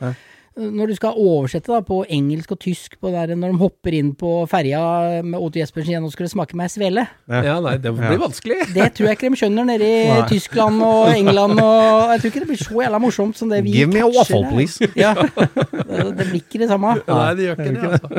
når 0.59 0.91
du 0.91 0.95
skal 0.97 1.15
oversette 1.15 1.71
da 1.71 1.79
på 1.85 2.01
engelsk 2.11 2.51
og 2.51 2.59
tysk 2.59 2.97
på 2.99 3.11
der, 3.13 3.31
når 3.39 3.53
de 3.53 3.59
hopper 3.61 3.95
inn 3.95 4.09
på 4.19 4.31
ferja 4.51 4.81
med 5.23 5.39
Otto 5.39 5.61
Jespersen 5.61 5.93
igjen 5.93 6.07
og 6.07 6.11
skulle 6.11 6.27
smake 6.31 6.57
meg 6.59 6.71
svele, 6.73 7.05
Ja, 7.31 7.55
nei, 7.63 7.77
det 7.79 7.93
blir 7.95 8.19
vanskelig. 8.19 8.57
det 8.75 8.89
tror 8.97 9.07
jeg 9.07 9.17
ikke 9.19 9.29
de 9.31 9.39
skjønner 9.39 9.69
nede 9.69 9.87
i 9.87 10.17
Tyskland 10.27 10.83
og 10.83 11.13
England 11.15 11.55
og 11.63 12.11
Jeg 12.11 12.23
tror 12.23 12.33
ikke 12.33 12.43
det 12.43 12.49
blir 12.51 12.61
så 12.65 12.83
jævla 12.83 12.99
morsomt 13.05 13.39
som 13.39 13.53
det 13.53 13.61
vi 13.63 13.77
Give 13.79 13.87
me 13.93 14.03
a 14.03 14.09
waffle, 14.11 14.43
please. 14.51 14.91
Ja, 15.01 15.13
det, 15.15 16.03
det 16.19 16.27
blir 16.27 16.39
ikke 16.41 16.59
det 16.65 16.67
samme. 16.71 16.97
Nei, 17.07 17.27
det 17.39 17.47
gjør 17.47 17.61
ikke 17.61 17.71
det, 17.71 17.91
altså. 17.95 18.11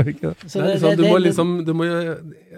Så 0.48 0.62
Det, 0.62 0.70
er 0.72 0.72
det- 0.72 0.72
liksom, 0.72 0.96
du 0.96 1.04
må 1.08 1.18
liksom, 1.26 1.56
du 1.68 1.72
må, 1.76 1.90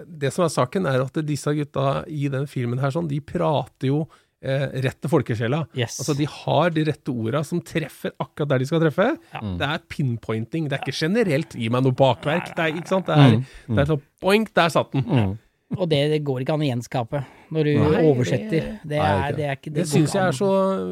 det 0.07 0.31
som 0.33 0.45
er 0.47 0.53
saken, 0.55 0.87
er 0.87 1.03
at 1.03 1.19
disse 1.27 1.51
gutta 1.57 2.03
i 2.07 2.29
den 2.31 2.47
filmen 2.47 2.79
her, 2.79 2.95
sånn, 2.95 3.11
de 3.11 3.19
prater 3.19 3.91
jo 3.91 4.05
rett 4.43 4.99
til 5.01 5.09
folkesjela. 5.09 5.61
Yes. 5.73 5.95
Altså, 6.01 6.13
de 6.19 6.25
har 6.29 6.73
de 6.75 6.83
rette 6.85 7.13
orda 7.13 7.39
som 7.47 7.61
treffer 7.65 8.11
akkurat 8.21 8.51
der 8.51 8.61
de 8.61 8.67
skal 8.69 8.83
treffe. 8.83 9.07
Det 9.31 9.69
er 9.69 9.79
pinpointing. 9.89 10.67
Det 10.69 10.77
er 10.77 10.83
ikke 10.83 10.99
generelt 10.99 11.55
'gi 11.55 11.69
meg 11.73 11.85
noe 11.87 11.95
bakverk'. 11.95 12.51
Det 12.53 12.61
er, 12.67 12.75
ikke 12.75 12.91
sant? 12.91 13.07
Det 13.09 13.15
er, 13.15 13.39
det 13.71 13.79
er 13.81 13.89
sånn 13.89 14.03
boink, 14.21 14.53
der 14.53 14.69
satt 14.69 14.91
den. 14.93 15.37
Og 15.73 15.89
det, 15.89 15.99
det 16.11 16.21
går 16.23 16.43
ikke 16.43 16.53
an 16.53 16.61
å 16.61 16.67
gjenskape 16.67 17.23
når 17.55 17.67
du 17.67 17.71
Nei, 17.81 18.03
oversetter. 18.05 18.67
Det 18.85 18.99
er, 19.01 19.33
det 19.35 19.45
er 19.49 19.57
ikke 19.57 19.73
Det 19.73 19.81
går 19.81 19.89
syns 19.95 20.13
jeg 20.13 20.23
er 20.29 20.35
så 20.37 20.49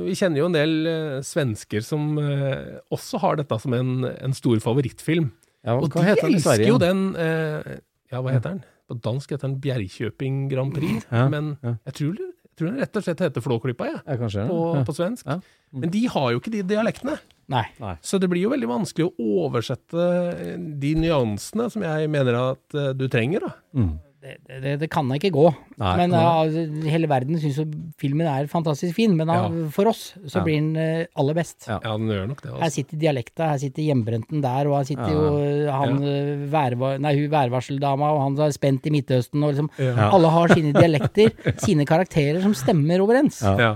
Vi 0.08 0.16
kjenner 0.18 0.42
jo 0.42 0.48
en 0.50 0.58
del 0.58 0.74
uh, 0.88 1.22
svensker 1.26 1.86
som 1.86 2.18
uh, 2.18 2.82
også 2.94 3.22
har 3.22 3.38
dette 3.40 3.60
som 3.62 3.76
en, 3.78 3.94
en 4.10 4.34
stor 4.34 4.58
favorittfilm. 4.66 5.30
Ja, 5.64 5.78
Og 5.78 5.92
de 5.94 6.04
heter 6.04 6.26
den 6.26 6.34
i 6.34 6.40
elsker 6.40 6.50
Sverige? 6.50 6.72
jo 6.74 6.80
den 6.82 7.04
uh, 7.16 7.76
Ja, 8.12 8.20
hva 8.20 8.34
heter 8.34 8.58
den 8.58 8.64
på 8.90 8.98
dansk 9.00 9.32
heter 9.32 9.48
den 9.48 9.60
Bjerkjøping 9.64 10.42
Grand 10.52 10.74
Prix, 10.76 11.06
Ja, 11.08 11.30
men 11.32 11.54
ja. 11.64 11.78
jeg 11.88 11.94
tror, 12.02 12.18
jeg 12.54 12.60
tror 12.60 12.70
den 12.70 12.82
rett 12.84 12.98
og 13.00 13.06
slett 13.08 13.22
heter 13.26 13.42
Flåklypa, 13.42 13.86
jeg, 13.90 14.02
Ja, 14.06 14.16
kanskje 14.22 14.44
på, 14.46 14.58
ja. 14.78 14.82
på 14.86 14.94
svensk. 14.94 15.26
Ja. 15.26 15.40
Men 15.74 15.90
de 15.90 16.04
har 16.14 16.28
jo 16.36 16.38
ikke 16.38 16.52
de 16.54 16.60
dialektene. 16.70 17.16
Nei. 17.50 17.64
Så 18.06 18.20
det 18.22 18.30
blir 18.30 18.46
jo 18.46 18.52
veldig 18.54 18.70
vanskelig 18.70 19.08
å 19.10 19.30
oversette 19.48 20.06
de 20.84 20.92
nyansene 21.02 21.66
som 21.74 21.82
jeg 21.84 22.12
mener 22.14 22.38
at 22.38 22.78
eh, 22.78 22.92
du 22.94 23.08
trenger, 23.12 23.48
da. 23.48 23.56
Mm. 23.74 23.96
Det, 24.24 24.38
det, 24.64 24.74
det 24.80 24.88
kan 24.88 25.10
da 25.12 25.18
ikke 25.20 25.34
gå. 25.36 25.50
Nei, 25.82 25.90
men 26.00 26.14
ja, 26.16 26.46
hele 26.88 27.10
verden 27.12 27.36
syns 27.42 27.58
jo 27.60 27.66
filmen 28.00 28.24
er 28.32 28.46
fantastisk 28.48 28.96
fin, 28.96 29.18
men 29.20 29.28
Ja. 29.28 29.50
for 29.76 29.90
oss 29.92 30.14
så 30.32 30.38
Ja. 30.40 30.44
blir 30.46 30.62
den 30.62 30.78
eh, 30.80 31.06
aller 31.20 31.34
best. 31.36 31.66
Ja. 31.68 31.80
Ja, 31.84 31.98
den 31.98 32.08
gjør 32.08 32.30
nok 32.30 32.42
det. 32.42 32.52
Også. 32.54 32.56
Her 32.62 32.64
Altså. 32.70 32.76
sitter 32.80 32.98
dialekta, 33.02 33.50
her 33.52 33.58
sitter 33.60 33.84
hjemmebrenten 33.84 34.42
der, 34.42 34.70
og 34.72 34.78
her 34.78 34.86
sitter 34.88 35.12
Ja. 35.12 35.18
jo 35.18 35.44
eh, 35.44 35.72
han 35.76 36.00
eh, 36.08 36.98
nei, 37.04 37.14
hun 37.20 37.30
værvarseldama, 37.36 38.14
og 38.16 38.22
han 38.24 38.40
er 38.48 38.52
spent 38.56 38.88
i 38.88 38.94
Midtøsten, 38.96 39.44
og 39.44 39.52
liksom 39.54 39.70
Ja. 39.78 40.10
Alle 40.16 40.30
har 40.30 40.48
sine 40.56 40.72
dialekter, 40.72 41.34
sine 41.60 41.84
karakterer 41.86 42.42
som 42.42 42.54
stemmer 42.54 43.04
overens. 43.04 43.42
Ja. 43.44 43.76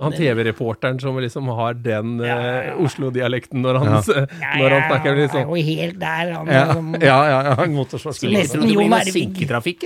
Ja. 0.00 0.06
Han 0.08 0.14
TV-reporteren 0.16 0.96
som 1.02 1.18
liksom 1.20 1.48
har 1.52 1.74
den 1.76 2.14
eh, 2.24 2.70
Oslo-dialekten 2.80 3.60
når 3.60 3.78
han, 3.82 3.88
Ja. 3.92 4.54
når 4.56 4.70
han 4.78 4.82
snakker 4.88 5.10
han 5.10 5.18
er 5.20 5.26
Ja, 5.28 5.44
jo 5.44 5.54
helt 5.70 5.98
der, 6.00 6.32
han 6.38 6.46
Ja, 6.48 6.62
som- 6.72 6.94
ja, 7.10 7.18
ja, 7.28 7.40
ja, 7.50 7.66
motorsågsbil. 7.68 8.32
Nesten 8.32 8.64
jo 8.72 8.86
Mervig 8.88 9.26
Jon 9.44 9.56
Ervik. 9.60 9.84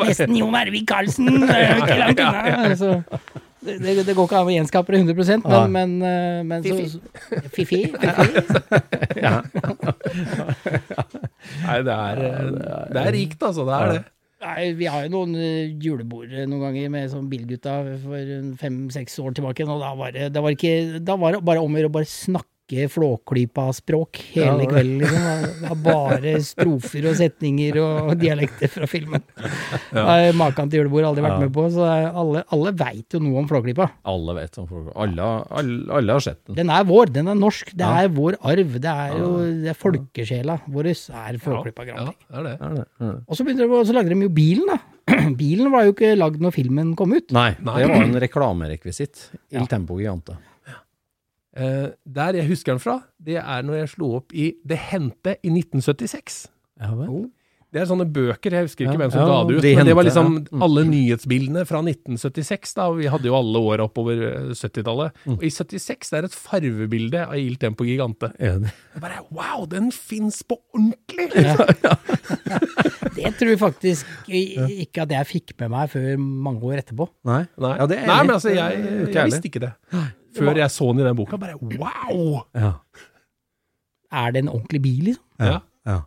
Nesten 0.00 0.36
Jon 0.40 0.54
Ervik 0.62 0.86
Karlsen, 0.88 1.28
eh, 1.44 1.76
ikke 1.82 1.98
langt 2.00 2.20
unna. 2.24 2.40
Altså. 2.70 3.02
det, 3.64 3.76
det, 3.84 4.06
det 4.08 4.14
går 4.16 4.26
ikke 4.30 4.40
an 4.40 4.48
å 4.48 4.54
gjenskape 4.56 4.92
det 4.92 5.02
100 5.04 5.44
men, 5.44 5.72
men, 5.76 5.92
eh, 6.08 6.40
men 6.44 6.64
så, 6.64 6.74
så 6.88 7.44
Fifi. 7.52 7.84
fifi. 7.92 8.44
Nei, 11.64 11.78
det 11.84 11.94
er, 11.94 12.24
eh, 12.24 12.50
det 12.92 13.00
er 13.06 13.12
rikt, 13.14 13.40
altså. 13.44 13.64
Det 13.68 13.74
er 13.78 13.92
det. 13.92 14.02
Nei, 14.44 14.74
vi 14.76 14.88
har 14.90 15.06
jo 15.06 15.12
noen 15.14 15.36
eh, 15.40 15.70
julebord 15.80 16.32
eh, 16.34 16.44
noen 16.44 16.66
ganger 16.66 16.90
med 16.92 17.08
sånn 17.12 17.30
bilgutta 17.30 17.78
for 18.02 18.32
fem-seks 18.60 19.16
år 19.22 19.36
tilbake, 19.38 19.64
og 19.64 19.80
da 19.80 19.92
var 19.96 20.12
det, 20.12 20.26
da 20.34 20.42
var 20.44 20.52
ikke 20.52 21.00
Da 21.04 21.16
var 21.20 21.32
det 21.32 21.40
bare 21.48 21.62
om 21.64 21.72
å 21.72 21.80
gjøre 21.80 22.02
å 22.02 22.08
snakke 22.08 22.53
Flåklypa-språk 22.64 24.18
hele 24.34 24.64
Ja, 24.64 24.68
kvelden, 24.70 24.98
liksom. 25.02 25.24
Det 25.60 25.68
var 25.68 25.80
bare 25.84 26.32
strofer 26.44 27.08
og 27.10 27.16
setninger 27.18 27.76
og 27.82 28.14
dialekter 28.22 28.70
fra 28.72 28.86
filmen. 28.90 29.22
Ja. 29.92 30.32
Maken 30.36 30.70
til 30.72 30.80
julebord 30.82 31.04
har 31.04 31.10
aldri 31.12 31.24
vært 31.26 31.36
Ja. 31.36 31.42
med 31.44 31.52
på, 31.54 31.66
så 31.74 31.84
alle, 31.90 32.44
alle 32.54 32.72
veit 32.72 33.12
jo 33.16 33.20
noe 33.20 33.42
om 33.42 33.48
Flåklypa. 33.50 33.88
Alle 34.08 34.34
vet 34.40 34.58
om 34.62 34.66
Flåklypa. 34.70 34.94
Alle, 35.04 35.28
alle, 35.50 35.78
alle 36.00 36.12
har 36.16 36.24
sett 36.24 36.40
den. 36.46 36.56
Den 36.62 36.70
er 36.70 36.84
vår, 36.88 37.12
den 37.12 37.28
er 37.28 37.34
norsk, 37.38 37.74
det 37.76 37.84
Ja. 37.84 38.02
er 38.04 38.08
vår 38.08 38.38
arv. 38.40 38.72
Det 38.80 38.94
er 38.94 39.18
jo 39.18 39.30
det 39.64 39.68
er 39.74 39.78
folkesjela 39.78 40.60
vår 40.68 40.90
er 40.94 41.38
Flåklypa 41.38 41.84
Grand 41.84 42.00
Ja, 42.00 42.06
Prix. 42.06 42.24
det 42.30 42.38
er 42.38 42.42
det. 42.48 42.54
Er 42.60 42.74
det? 42.74 42.86
Er 43.00 43.12
det? 43.12 43.20
Og 43.28 43.36
så, 43.36 43.44
begynte 43.44 43.68
de, 43.68 43.84
så 43.84 43.92
lagde 43.94 44.08
de 44.14 44.20
jo 44.24 44.32
bilen, 44.40 44.66
da. 44.72 44.78
bilen 45.36 45.70
var 45.70 45.84
jo 45.84 45.92
ikke 45.92 46.14
lagd 46.16 46.40
når 46.40 46.52
filmen 46.56 46.94
kom 46.96 47.12
ut. 47.12 47.30
Nei, 47.30 47.50
Nei. 47.60 47.76
det 47.82 47.88
var 47.92 48.02
en 48.08 48.20
reklamerekvisitt. 48.24 49.28
Il 49.52 49.60
Ja. 49.60 49.66
Tempo 49.66 49.98
Gigante. 50.00 50.38
Eh, 51.54 51.92
der 52.02 52.40
jeg 52.40 52.48
husker 52.50 52.74
den 52.74 52.82
fra, 52.82 52.98
det 53.22 53.38
er 53.38 53.62
når 53.62 53.84
jeg 53.84 53.94
slo 53.94 54.10
opp 54.18 54.34
i 54.34 54.52
Det 54.66 54.78
hendte 54.90 55.36
i 55.38 55.52
1976. 55.52 56.44
Ja 56.82 56.90
vel? 56.98 57.28
Det 57.74 57.80
er 57.82 57.88
sånne 57.90 58.04
bøker, 58.06 58.54
jeg 58.54 58.68
husker 58.68 58.84
ikke 58.86 58.94
Ja, 58.94 59.00
hvem 59.02 59.10
som 59.10 59.20
ja, 59.24 59.26
ga 59.26 59.38
det 59.48 59.54
ut, 59.56 59.64
De 59.64 59.70
men 59.74 59.88
det 59.88 59.94
var 59.98 60.06
liksom 60.06 60.28
ja. 60.36 60.42
Mm. 60.46 60.62
alle 60.62 60.84
nyhetsbildene 60.86 61.64
fra 61.66 61.80
1976, 61.82 62.74
da, 62.78 62.86
vi 62.94 63.08
hadde 63.10 63.26
jo 63.26 63.34
alle 63.34 63.62
åra 63.70 63.88
oppover 63.88 64.20
eh, 64.28 64.52
70-tallet. 64.54 65.16
Mm. 65.26 65.38
Og 65.40 65.42
i 65.42 65.50
76 65.50 66.12
det 66.12 66.20
er 66.20 66.28
et 66.28 66.36
farvebilde 66.38 67.24
av 67.24 67.34
Il 67.40 67.58
Tempo 67.58 67.86
Gigante. 67.88 68.30
Jeg 68.38 68.70
bare, 69.02 69.24
wow, 69.34 69.66
den 69.70 69.90
fins 69.94 70.42
på 70.46 70.60
ordentlig! 70.74 71.30
Det 73.14 73.30
tror 73.38 73.50
jeg 73.52 73.58
faktisk 73.60 74.26
ikke 74.26 75.04
at 75.04 75.12
jeg 75.14 75.26
fikk 75.28 75.52
med 75.60 75.70
meg 75.70 75.90
før 75.92 76.16
mange 76.18 76.66
år 76.66 76.80
etterpå. 76.82 77.06
Nei? 77.30 77.44
Nei, 77.62 77.70
Ja, 77.78 77.86
det 77.88 78.00
er 78.02 78.08
Nei 78.10 78.16
men 78.26 78.34
altså, 78.34 78.50
jeg, 78.50 78.80
er 78.82 79.12
jeg 79.14 79.30
visste 79.30 79.50
ikke 79.50 79.62
det. 79.62 79.70
Før 80.38 80.58
jeg 80.58 80.72
så 80.74 80.88
den 80.92 81.02
i 81.02 81.06
den 81.06 81.18
boka, 81.18 81.38
bare 81.40 81.58
wow! 81.60 82.42
Ja. 82.56 82.72
Er 84.14 84.34
det 84.34 84.44
en 84.44 84.50
ordentlig 84.52 84.82
bil, 84.84 85.04
liksom? 85.10 85.24
Ja. 85.42 85.58
ja. 85.88 85.98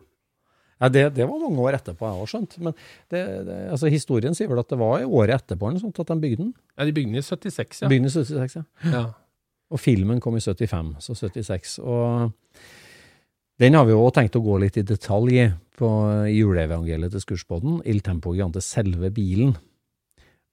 ja 0.80 0.90
det, 0.94 1.04
det 1.18 1.28
var 1.28 1.42
mange 1.42 1.64
år 1.66 1.78
etterpå, 1.78 2.08
jeg 2.08 2.20
har 2.22 2.32
skjønt. 2.32 2.58
Men 2.64 2.76
det, 3.12 3.22
det, 3.48 3.60
altså, 3.74 3.92
historien 3.92 4.36
sier 4.36 4.50
vel 4.50 4.62
at 4.62 4.72
det 4.72 4.80
var 4.80 5.02
i 5.02 5.08
året 5.08 5.36
etterpå 5.42 5.70
eller 5.70 5.82
sånt, 5.84 6.00
at 6.00 6.12
de 6.12 6.18
bygde 6.24 6.42
den. 6.46 6.52
Ja, 6.76 6.88
de 6.88 6.94
bygde 6.96 7.12
den 7.12 7.20
i 7.20 7.24
76, 7.24 7.82
ja. 7.84 7.92
Bygde 7.92 8.04
den 8.06 8.12
i 8.12 8.16
76, 8.16 8.60
ja. 8.60 8.92
ja. 8.94 9.06
Og 9.68 9.80
filmen 9.82 10.20
kom 10.24 10.38
i 10.38 10.44
75, 10.44 10.94
så 11.04 11.16
76. 11.18 11.78
Og 11.84 12.30
den 13.60 13.76
har 13.76 13.88
vi 13.88 13.92
jo 13.92 14.04
også 14.04 14.20
tenkt 14.20 14.38
å 14.38 14.44
gå 14.44 14.60
litt 14.62 14.78
i 14.80 14.86
detalj 14.86 15.40
i 15.42 15.48
på 15.78 15.88
i 16.26 16.36
juleevangeliet 16.40 17.12
til 17.14 17.22
Skurspodden. 17.22 17.80
Il 17.86 18.00
Tempo 18.06 18.32
Gigante, 18.34 18.62
selve 18.64 19.10
bilen. 19.14 19.54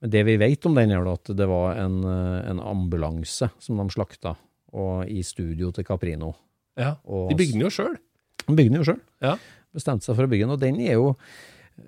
Men 0.05 0.11
det 0.13 0.21
vi 0.27 0.35
vet 0.37 0.65
om 0.69 0.75
den, 0.77 0.91
er 0.93 1.07
at 1.09 1.31
det 1.33 1.47
var 1.49 1.79
en, 1.81 1.97
eh, 2.05 2.49
en 2.51 2.59
ambulanse 2.61 3.49
som 3.59 3.79
de 3.81 3.87
slakta, 3.89 4.35
og 4.75 5.07
i 5.09 5.23
studio 5.25 5.71
til 5.73 5.83
Caprino. 5.87 6.33
ja. 6.77 6.95
De 7.07 7.33
bygde 7.39 7.53
den 7.57 7.61
jo 7.65 7.73
sjøl. 7.73 7.95
De 8.45 8.53
bygde 8.53 8.69
den 8.69 8.81
jo 8.83 8.85
sjøl. 8.91 9.01
Ja. 9.23 9.35
Bestemte 9.73 10.05
seg 10.05 10.15
for 10.15 10.27
å 10.27 10.29
bygge 10.29 10.45
den, 10.45 10.53
og 10.55 10.59
den 10.61 10.79
er 10.85 10.93
jo 10.99 11.15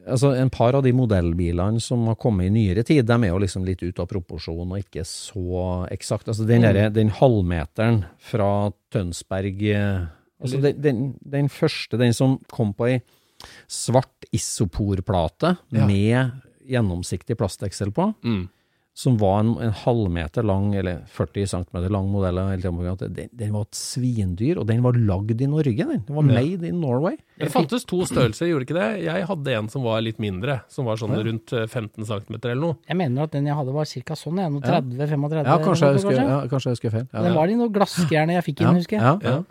Altså, 0.06 0.34
En 0.36 0.50
par 0.52 0.76
av 0.76 0.84
de 0.84 0.92
modellbilene 0.92 1.80
som 1.80 2.02
har 2.08 2.16
kommet 2.20 2.48
i 2.48 2.50
nyere 2.52 2.84
tid, 2.84 3.06
de 3.08 3.14
er 3.24 3.30
jo 3.32 3.38
liksom 3.40 3.64
litt 3.64 3.80
ut 3.84 4.00
av 4.04 4.08
proporsjon 4.12 4.74
og 4.74 4.82
ikke 4.82 5.06
så 5.08 5.88
eksakt. 5.90 6.28
Altså, 6.28 6.44
den, 6.46 6.62
derre- 6.66 6.92
den 6.92 7.08
halvmeteren 7.08 8.02
fra 8.20 8.50
Tønsberg 8.92 9.62
eh, 9.72 10.08
altså, 10.44 10.60
den, 10.62 10.82
den, 10.84 11.00
den 11.24 11.48
første, 11.48 11.96
den 11.98 12.12
som 12.12 12.36
kom 12.52 12.74
på 12.76 12.90
ei 12.90 12.98
svart 13.72 14.28
isoporplate 14.36 15.58
Ja. 15.72 15.86
med 15.88 16.32
gjennomsiktig 16.68 17.38
plasteksel 17.40 17.92
på, 17.96 18.14
Mm. 18.24 18.48
som 18.98 19.16
var 19.22 19.40
en, 19.44 19.52
en 19.62 19.72
halvmeter 19.72 20.42
lang, 20.44 20.72
eller 20.74 21.04
40 21.14 21.46
cm 21.46 21.84
lang 21.94 22.08
modell, 22.10 22.36
den, 22.58 23.30
den 23.32 23.52
var 23.54 23.62
et 23.68 23.78
svindyr, 23.78 24.58
og 24.58 24.66
den 24.66 24.82
var 24.82 24.94
lagd 24.98 25.40
i 25.40 25.46
Norge, 25.46 25.78
den. 25.86 26.02
Den 26.08 26.16
var 26.16 26.24
Ja. 26.26 26.34
made 26.42 26.64
in 26.68 26.80
Norway. 26.82 27.16
Det 27.38 27.52
fantes 27.54 27.86
to 27.86 28.00
størrelser, 28.10 28.48
gjorde 28.50 28.66
ikke 28.66 28.74
det? 28.80 29.04
Jeg 29.06 29.28
hadde 29.30 29.54
en 29.54 29.70
som 29.70 29.84
var 29.84 30.02
litt 30.02 30.18
mindre, 30.18 30.62
som 30.68 30.86
var 30.86 30.98
sånn 30.98 31.14
rundt 31.14 31.54
eh, 31.54 31.68
15 31.68 32.06
cm 32.10 32.40
eller 32.42 32.56
noe. 32.56 32.78
Jeg 32.90 32.98
mener 32.98 33.22
at 33.28 33.32
den 33.38 33.46
jeg 33.46 33.54
hadde 33.56 33.72
var 33.72 33.86
ca. 33.86 34.16
sånn, 34.18 34.38
jeg. 34.42 34.52
Noe 34.52 34.62
30-35. 34.62 35.46
Ja, 35.46 35.58
kanskje 35.62 35.86
jeg 35.86 35.94
husker, 36.00 36.16
ja, 36.18 36.42
kanskje 36.48 36.66
jeg 36.72 36.76
husker 36.80 36.90
feil. 36.98 37.08
Ja, 37.14 37.22
Den 37.22 37.36
var 37.36 37.48
i 37.48 37.56
noe 37.56 37.70
glassgreier 37.70 38.34
jeg 38.34 38.44
fikk 38.50 38.62
inn, 38.66 38.76
husker 38.82 38.98
jeg. 38.98 39.02
Ja, 39.06 39.20
Ja. 39.22 39.30
ja. 39.38 39.44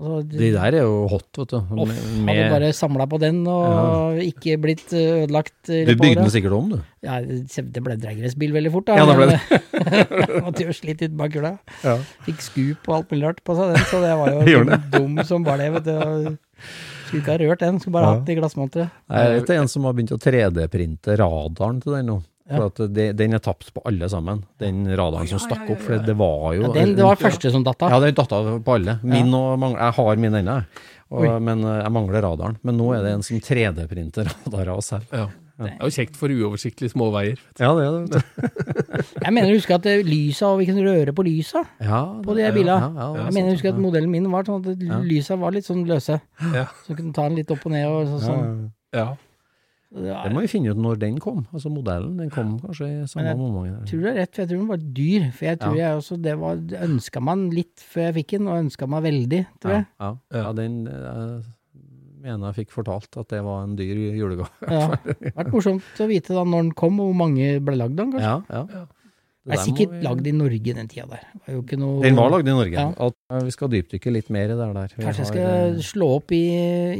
Altså, 0.00 0.22
De 0.32 0.46
der 0.54 0.74
er 0.78 0.80
jo 0.80 1.06
hot, 1.12 1.26
vet 1.36 1.50
du. 1.52 1.56
Off, 1.60 1.90
Med- 2.24 2.38
hadde 2.38 2.46
bare 2.54 2.70
samla 2.72 3.04
på 3.10 3.18
den 3.20 3.42
og 3.52 4.16
ikke 4.24 4.54
blitt 4.62 4.94
eh, 4.96 5.26
ødelagt. 5.26 5.52
Du 5.68 5.90
bygde 5.92 6.22
den 6.22 6.30
sikkert 6.32 6.54
om, 6.56 6.70
du. 6.72 6.78
Ja, 7.04 7.18
det 7.20 7.82
ble 7.84 7.96
dragracebil 8.00 8.54
veldig 8.56 8.72
fort, 8.72 8.86
da. 8.88 8.96
Ja, 8.96 9.04
det 9.10 9.16
ble 9.18 9.26
det. 9.34 9.60
Måtte 10.46 10.64
jo 10.64 10.72
slitt 10.76 11.04
litt 11.04 11.16
bak 11.20 11.34
kula. 11.36 11.52
Ja. 11.84 11.98
Fikk 12.24 12.40
skup 12.46 12.88
og 12.88 12.96
alt 13.02 13.12
mulig 13.12 13.26
rart 13.28 13.44
på 13.44 13.56
seg, 13.58 13.74
den, 13.74 13.84
så 13.92 14.00
det 14.04 14.14
var 14.22 14.32
jo 14.32 14.40
Gjorde 14.54 14.80
dum 14.96 15.20
som 15.28 15.44
bare 15.44 15.66
det, 15.68 15.70
vet 15.76 15.90
du. 15.90 16.38
Skulle 17.10 17.20
ikke 17.24 17.34
ha 17.34 17.38
rørt 17.44 17.62
den, 17.66 17.80
skulle 17.82 17.96
bare 17.98 18.08
Ja. 18.08 18.14
hatt 18.16 18.24
den 18.26 18.36
i 18.36 18.40
glassmonteret. 18.40 18.98
Det 19.10 19.52
er 19.56 19.60
en 19.60 19.68
som 19.72 19.84
har 19.88 19.96
begynt 19.98 20.12
å 20.16 20.20
3D-printe 20.22 21.16
radaren 21.20 21.80
til 21.84 21.96
den 21.98 22.08
nå. 22.14 22.18
For 22.50 22.66
at 22.70 22.80
det, 22.94 23.08
den 23.18 23.36
er 23.36 23.42
tapt 23.44 23.68
på 23.74 23.82
alle 23.86 24.08
sammen. 24.10 24.44
Den 24.58 24.82
radaren 24.98 25.28
som 25.30 25.38
stakk 25.42 25.68
opp. 25.70 25.82
For 25.84 26.02
det 26.02 26.16
var 26.18 26.54
jo 26.56 26.64
Ja, 26.68 26.72
den, 26.80 26.96
det 26.98 27.04
var 27.06 27.20
første 27.20 27.52
som 27.54 27.62
datt 27.66 27.82
av. 27.86 27.92
Ja, 27.94 28.00
den 28.02 28.16
datt 28.18 28.32
av 28.34 28.48
på 28.66 28.74
alle. 28.78 28.98
Min 29.06 29.30
og 29.36 29.60
Jeg 29.70 29.92
har 30.00 30.16
min 30.24 30.34
ennå. 30.40 30.56
Men 31.10 31.64
eh, 31.66 31.78
jeg 31.84 31.92
mangler 31.94 32.22
radaren. 32.26 32.58
Men 32.66 32.76
nå 32.78 32.90
er 32.96 33.06
det 33.06 33.14
en 33.16 33.22
som 33.26 33.38
3D-printer 33.42 34.28
radarer 34.46 34.74
oss 34.76 34.92
her. 34.94 35.06
Ja. 35.12 35.28
Det 35.60 35.74
er 35.76 35.90
jo 35.90 35.92
kjekt 35.92 36.14
for 36.16 36.32
uoversiktlige 36.32 36.94
småveier. 36.94 37.40
Ja, 37.60 37.74
det 37.76 37.82
er 37.84 37.96
det. 38.14 38.20
Jeg 39.26 39.32
mener 39.36 39.50
å 39.50 39.56
huske 39.58 39.76
at 39.76 39.84
eh, 39.90 40.00
lysa, 40.06 40.48
og 40.54 40.62
vi 40.62 40.68
kunne 40.70 40.86
røre 40.86 41.12
på 41.12 41.24
lysa 41.26 41.60
Ja, 41.84 41.98
på 42.24 42.32
de 42.38 42.46
bilene. 42.54 42.78
ja, 42.96 43.08
ja, 43.18 43.26
Jeg 43.26 43.34
mener 43.36 43.50
du 43.52 43.58
husker 43.58 43.74
at 43.74 43.80
modellen 43.82 44.08
min 44.12 44.28
var 44.32 44.48
sånn 44.48 44.64
at 44.64 44.86
lysa 45.04 45.36
var 45.40 45.52
litt 45.52 45.68
sånn 45.68 45.82
løse. 45.88 46.16
Ja. 46.54 46.64
Så 46.86 46.96
kunne 46.96 47.12
ta 47.12 47.26
den 47.28 47.36
litt 47.42 47.52
opp 47.52 47.66
og 47.68 47.74
ned 47.74 47.84
og 47.90 48.08
sånn. 48.08 48.22
ja, 48.24 48.30
sånn. 48.30 48.54
ja. 48.96 49.08
Ja. 49.90 50.02
Ja, 50.06 50.18
Det 50.28 50.32
må 50.36 50.40
vi 50.44 50.50
finne 50.52 50.70
ut 50.70 50.78
når 50.78 50.98
den 51.02 51.16
kom. 51.18 51.40
Altså 51.52 51.70
modellen. 51.72 52.12
Den 52.20 52.30
kom 52.30 52.52
kanskje 52.62 52.86
i 52.86 53.06
samme 53.10 53.32
Men 53.34 53.64
jeg 53.66 53.88
tror 53.90 54.02
du 54.04 54.06
har 54.06 54.18
rett, 54.20 54.34
for 54.36 54.42
jeg 54.44 54.48
tror 54.52 54.60
den 54.60 54.68
var 54.68 54.84
dyr. 55.00 55.24
For 55.34 55.44
jeg 55.48 55.58
tror 55.58 55.74
Ja. 55.76 55.80
jeg 55.88 55.96
også, 55.98 56.18
det 56.22 56.34
var, 56.38 56.60
det 56.70 56.82
ønska 56.86 57.22
man 57.26 57.48
litt 57.50 57.82
før 57.82 58.04
jeg 58.06 58.14
fikk 58.20 58.36
den, 58.38 58.46
og 58.52 58.60
ønska 58.64 58.86
meg 58.86 59.02
veldig, 59.08 59.40
tror 59.60 59.72
jeg. 59.74 59.86
ja. 60.00 60.12
ja, 60.38 60.52
den 60.52 60.76
jeg 60.86 61.42
mener 62.22 62.50
jeg 62.52 62.66
fikk 62.66 62.74
fortalt 62.76 63.16
at 63.16 63.28
det 63.32 63.42
var 63.42 63.62
en 63.64 63.74
dyr 63.78 63.96
julegave. 64.14 64.46
Ja. 64.68 64.94
Det 65.02 65.32
har 65.32 65.36
vært 65.42 65.52
morsomt 65.54 66.00
å 66.04 66.08
vite 66.10 66.34
da 66.36 66.42
når 66.44 66.66
den 66.68 66.72
kom, 66.76 67.00
og 67.00 67.10
hvor 67.10 67.20
mange 67.26 67.46
ble 67.64 67.78
lagd 67.80 67.96
av 67.98 68.04
den, 68.04 68.12
kanskje. 68.14 68.34
Ja, 68.52 68.66
ja. 68.76 68.86
Det 69.50 69.56
Det 69.56 69.58
er 69.58 69.64
sikkert 69.66 69.92
vi- 69.96 70.02
lagd 70.06 70.26
i 70.30 70.32
Norge 70.36 70.74
den 70.76 70.88
tida 70.88 71.06
der. 71.10 71.22
Det 71.34 71.40
var 71.46 71.54
jo 71.56 71.62
ikke 71.62 71.78
noe 71.80 72.02
Den 72.04 72.16
var 72.16 72.30
lagd 72.30 72.48
i 72.48 72.54
Norge. 72.54 72.72
Ja. 72.78 72.86
At, 73.08 73.14
eh, 73.30 73.40
vi 73.48 73.50
skal 73.54 73.68
dypdykke 73.72 74.12
litt 74.14 74.30
mer 74.30 74.44
i 74.44 74.54
det 74.54 74.58
der. 74.58 74.88
Vi 74.96 75.04
Kanskje 75.04 75.24
jeg 75.24 75.30
skal 75.32 75.40
eh, 75.40 75.80
slå 75.82 76.08
opp 76.20 76.32
i, 76.36 76.42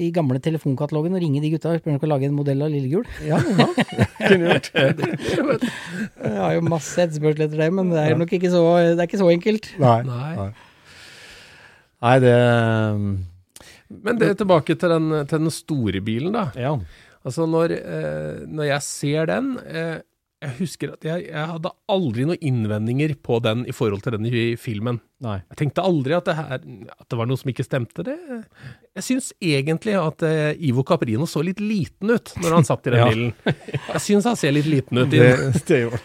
i 0.06 0.10
gamle 0.10 0.40
telefonkatalogen 0.42 1.14
og 1.14 1.22
ringe 1.22 1.40
de 1.44 1.50
gutta 1.54 1.70
og 1.74 1.80
spørre 1.80 1.94
om 1.94 1.98
de 1.98 2.02
kan 2.04 2.12
lage 2.14 2.28
en 2.28 2.34
modell 2.34 2.62
av 2.66 2.70
Lillegul. 2.74 3.06
Ja, 3.26 3.38
ja. 3.38 3.68
Kunne 4.28 4.58
gjort 4.58 4.70
Jeg 6.24 6.36
har 6.40 6.54
jo 6.58 6.60
masse 6.66 6.98
etterspørsel 7.06 7.46
etter 7.46 7.62
det, 7.64 7.70
men 7.72 7.90
det 7.94 8.02
er 8.04 8.18
nok 8.20 8.32
ikke 8.36 8.50
så, 8.52 8.64
det 8.94 8.98
er 8.98 9.06
ikke 9.08 9.22
så 9.22 9.30
enkelt. 9.32 9.70
Nei. 9.80 10.02
Nei. 10.08 10.50
Nei, 12.00 12.16
det 12.22 12.34
um, 12.96 13.08
Men 13.90 14.20
det, 14.20 14.34
tilbake 14.40 14.76
til 14.78 14.92
den, 14.92 15.08
til 15.28 15.42
den 15.46 15.50
store 15.52 16.00
bilen, 16.04 16.32
da. 16.36 16.48
Ja. 16.56 16.76
Altså, 17.26 17.44
når, 17.50 17.74
eh, 17.76 18.36
når 18.48 18.64
jeg 18.70 18.82
ser 18.86 19.26
den 19.28 19.50
eh, 19.68 19.98
Jeg 20.40 20.54
husker 20.56 20.92
at 20.94 21.02
jeg, 21.04 21.26
jeg 21.28 21.48
hadde 21.50 21.68
aldri 21.92 22.24
noen 22.24 22.40
innvendinger 22.48 23.12
på 23.20 23.36
den 23.44 23.66
i 23.68 23.74
forhold 23.76 24.00
til 24.06 24.14
den 24.14 24.24
i 24.24 24.44
filmen. 24.56 24.96
Nei. 25.20 25.34
Jeg 25.52 25.58
tenkte 25.60 25.82
aldri 25.84 26.14
at 26.16 26.30
det, 26.30 26.36
her, 26.38 26.54
at 26.96 27.08
det 27.12 27.18
var 27.20 27.28
noe 27.28 27.36
som 27.36 27.50
ikke 27.52 27.66
stemte. 27.66 28.04
Det. 28.06 28.14
Jeg 28.96 29.04
syns 29.04 29.28
egentlig 29.36 29.98
at 30.00 30.24
uh, 30.24 30.52
Ivo 30.56 30.80
Caprino 30.88 31.26
så 31.28 31.42
litt 31.44 31.60
liten 31.60 32.14
ut 32.14 32.32
når 32.40 32.56
han 32.56 32.64
satt 32.68 32.88
i 32.88 32.94
den 32.94 33.00
Ja. 33.02 33.10
bilen. 33.12 33.34
Jeg 33.90 34.00
syns 34.06 34.30
han 34.30 34.38
ser 34.40 34.56
litt 34.56 34.70
liten 34.72 35.02
ut. 35.02 35.12
i 35.12 35.20
Det, 35.20 35.34
det 35.68 35.82
gjorde 35.82 36.00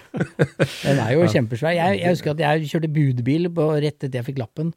Den 0.83 0.99
er 1.05 1.13
jo 1.15 1.29
kjempesvær. 1.31 1.77
Jeg, 1.79 2.01
jeg 2.03 2.17
husker 2.17 2.35
at 2.35 2.43
jeg 2.43 2.67
kjørte 2.73 2.91
budbil 2.99 3.47
på, 3.55 3.69
rett 3.87 3.95
etter 4.03 4.19
jeg 4.19 4.27
fikk 4.33 4.43
lappen. 4.43 4.73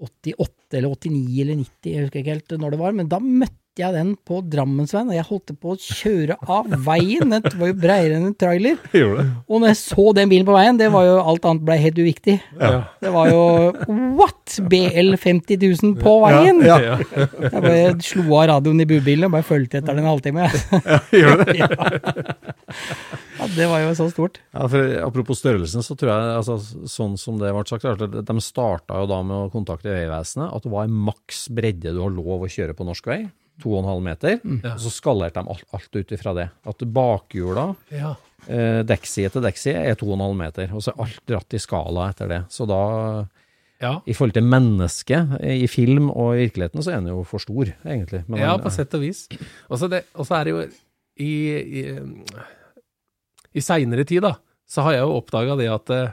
88 0.00 0.80
eller 0.80 0.96
89 0.96 1.42
eller 1.44 1.60
90, 1.60 1.92
jeg 1.92 2.06
husker 2.06 2.22
ikke 2.24 2.34
helt 2.38 2.56
når 2.64 2.72
det 2.74 2.80
var. 2.80 2.96
Men 2.96 3.12
da 3.12 3.20
møtte 3.20 3.60
jeg 3.82 3.94
den 3.96 4.12
på 4.26 4.38
Drammensveien, 4.46 5.08
og 5.10 5.16
jeg 5.16 5.26
holdt 5.28 5.52
på 5.60 5.74
å 5.74 5.78
kjøre 5.80 6.36
av 6.46 6.68
veien. 6.86 7.32
Den 7.34 7.58
var 7.60 7.70
jo 7.70 7.76
breiere 7.82 8.18
enn 8.18 8.28
en 8.30 8.36
trailer. 8.38 8.78
Og 9.50 9.60
når 9.60 9.72
jeg 9.72 9.80
så 9.80 10.04
den 10.16 10.30
bilen 10.30 10.46
på 10.48 10.54
veien, 10.54 10.78
det 10.80 10.90
var 10.94 11.06
jo 11.08 11.16
alt 11.22 11.48
annet 11.48 11.64
blei 11.66 11.78
helt 11.82 11.98
uviktig. 11.98 12.36
Det 12.60 13.12
var 13.14 13.32
jo 13.32 13.42
what? 14.18 14.58
BL 14.70 15.16
50 15.20 15.58
000 15.82 15.96
på 16.00 16.14
veien! 16.24 16.62
Ja. 16.66 16.78
Jeg 17.00 17.50
bare 17.54 17.94
slo 18.04 18.24
av 18.38 18.48
radioen 18.52 18.84
i 18.84 18.88
budbilen 18.88 19.28
og 19.28 19.36
bare 19.36 19.48
fulgte 19.48 19.80
etter 19.80 19.96
den 19.96 20.04
en 20.04 20.12
halvtime. 20.12 20.48
Gjorde 21.20 21.48
det? 21.50 21.68
Ja, 23.34 23.48
det 23.50 23.66
var 23.66 23.82
jo 23.82 23.94
så 23.98 24.06
stort. 24.12 24.38
Ja, 24.54 24.66
for 24.70 24.92
Apropos 25.04 25.40
størrelsen, 25.42 25.82
så 25.84 25.96
tror 25.98 26.12
jeg, 26.12 26.34
altså, 26.38 26.54
sånn 26.90 27.16
som 27.20 27.38
det 27.40 27.50
ble 27.54 27.64
sagt, 27.68 27.86
at 27.90 28.14
de 28.30 28.36
starta 28.42 29.00
jo 29.02 29.08
da 29.10 29.18
med 29.26 29.48
å 29.48 29.52
kontakte 29.52 29.90
Vegvesenet, 29.90 30.52
at 30.54 30.64
det 30.64 30.72
var 30.72 30.86
en 30.86 31.00
maks 31.10 31.48
bredde 31.54 31.92
du 31.94 32.00
har 32.00 32.14
lov 32.14 32.46
å 32.46 32.50
kjøre 32.50 32.76
på 32.78 32.86
norsk 32.86 33.10
vei. 33.10 33.24
2,5 33.62 34.02
meter. 34.02 34.40
Og 34.72 34.80
så 34.82 34.90
skalerte 34.90 35.42
de 35.42 35.48
alt, 35.54 35.64
alt 35.72 35.96
ut 35.96 36.12
ifra 36.16 36.32
det. 36.34 36.48
At 36.66 36.78
bakhjula, 36.78 37.74
Ja. 37.94 38.14
eh, 38.48 38.82
dekkside 38.82 39.30
til 39.32 39.42
dekkside, 39.42 39.76
er 39.86 39.94
2,5 39.94 40.34
meter. 40.36 40.72
Og 40.74 40.82
så 40.82 40.90
er 40.94 41.02
alt 41.04 41.20
dratt 41.26 41.54
i 41.54 41.58
skala 41.62 42.08
etter 42.10 42.28
det. 42.28 42.42
Så 42.50 42.66
da, 42.66 43.26
Ja. 43.80 44.00
i 44.06 44.12
forhold 44.14 44.32
til 44.34 44.42
mennesket 44.42 45.40
eh, 45.42 45.62
i 45.62 45.66
film 45.66 46.08
og 46.10 46.34
i 46.36 46.46
virkeligheten, 46.48 46.82
så 46.82 46.92
er 46.92 47.00
den 47.02 47.08
jo 47.08 47.22
for 47.24 47.38
stor, 47.38 47.64
egentlig. 47.84 48.24
Men 48.28 48.40
Ja, 48.40 48.56
den- 48.56 48.64
på 48.64 48.70
sett 48.72 48.94
og 48.94 49.00
vis. 49.00 49.28
Og 49.70 49.78
så 49.78 49.88
det- 49.90 50.06
og 50.14 50.24
så 50.26 50.40
er 50.40 50.44
det 50.44 50.50
jo 50.52 50.70
I, 51.16 51.24
i, 51.80 51.82
i 53.54 53.60
seinere 53.60 54.04
tid, 54.04 54.22
da, 54.22 54.34
så 54.66 54.82
har 54.82 54.92
jeg 54.96 55.02
jo 55.04 55.14
oppdaga 55.20 55.56
det 55.60 55.68
at 55.70 55.90
eh, 55.94 56.12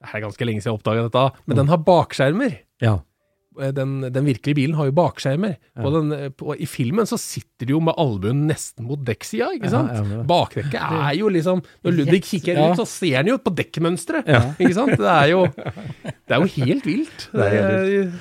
Det 0.00 0.14
er 0.14 0.20
ganske 0.22 0.46
lenge 0.46 0.62
siden 0.62 0.72
jeg 0.72 0.78
oppdaga 0.80 1.02
dette, 1.08 1.40
men 1.46 1.56
den 1.58 1.68
har 1.68 1.76
bakskjermer. 1.84 2.54
Ja. 2.80 3.00
Eh, 3.60 3.72
Den, 3.76 4.00
den 4.12 4.24
virkelige 4.26 4.54
bilen 4.56 4.74
har 4.78 4.88
jo 4.90 4.94
bakskjermer. 4.96 5.56
På 5.76 5.90
den, 5.94 6.12
eh, 6.16 6.28
på, 6.32 6.54
I 6.58 6.66
filmen 6.66 7.06
så 7.06 7.18
sitter 7.20 7.66
de 7.68 7.74
jo 7.76 7.80
med 7.84 7.94
albuen 8.00 8.46
nesten 8.48 8.86
mot 8.88 9.00
dekksida, 9.04 9.50
ikke 9.58 9.70
sant? 9.72 9.92
ja, 9.94 10.02
ja, 10.16 10.22
Bakdekket 10.26 10.80
er 10.80 11.14
jo 11.20 11.28
liksom 11.28 11.60
Når 11.84 11.92
Ludvig 11.98 12.22
kikker 12.24 12.54
Ja. 12.56 12.70
ut, 12.72 12.76
så 12.80 12.86
ser 12.88 13.16
han 13.20 13.26
jo 13.28 13.38
på 13.38 13.52
dekkmønsteret, 13.54 14.26
Ja. 14.26 14.42
ikke 14.58 14.74
sant? 14.74 14.96
Det 14.96 15.10
er 15.16 15.26
jo 15.34 15.46
Det 15.54 16.32
er 16.36 16.40
jo 16.40 16.48
helt 16.64 16.84
vilt. 16.86 17.28
Det 17.34 17.44
er 17.46 17.50
helt 17.58 17.90
vilt. 17.90 18.14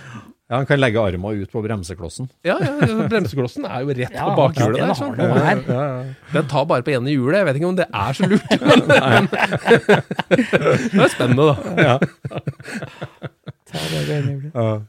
ja, 0.49 0.55
han 0.57 0.65
kan 0.65 0.79
legge 0.81 0.97
armen 0.97 1.41
ut 1.43 1.51
på 1.53 1.61
bremseklossen. 1.61 2.25
Ja, 2.43 2.55
ja, 2.59 2.71
bremseklossen 3.07 3.65
er 3.69 3.83
jo 3.85 3.93
rett 3.93 4.15
Ja, 4.17 4.25
på 4.31 4.35
bakhjulet 4.39 4.79
den 4.79 4.87
der. 4.87 4.95
Sånn. 4.97 5.15
ja, 5.19 5.27
ja, 5.69 6.05
Den 6.33 6.47
tar 6.49 6.65
bare 6.65 6.81
på 6.81 6.89
ene 6.95 7.13
hjulet. 7.13 7.37
Jeg 7.37 7.45
vet 7.45 7.55
ikke 7.59 7.69
om 7.69 7.75
det 7.77 7.85
er 7.93 8.11
så 8.17 8.25
lurt, 8.25 8.49
men 8.69 8.79
det 10.89 11.03
er 11.05 11.11
spennende, 11.13 11.53
da. 11.53 11.99
Ta 13.69 13.77
det 13.91 14.07
det 14.07 14.15
øyeblikket. 14.17 14.87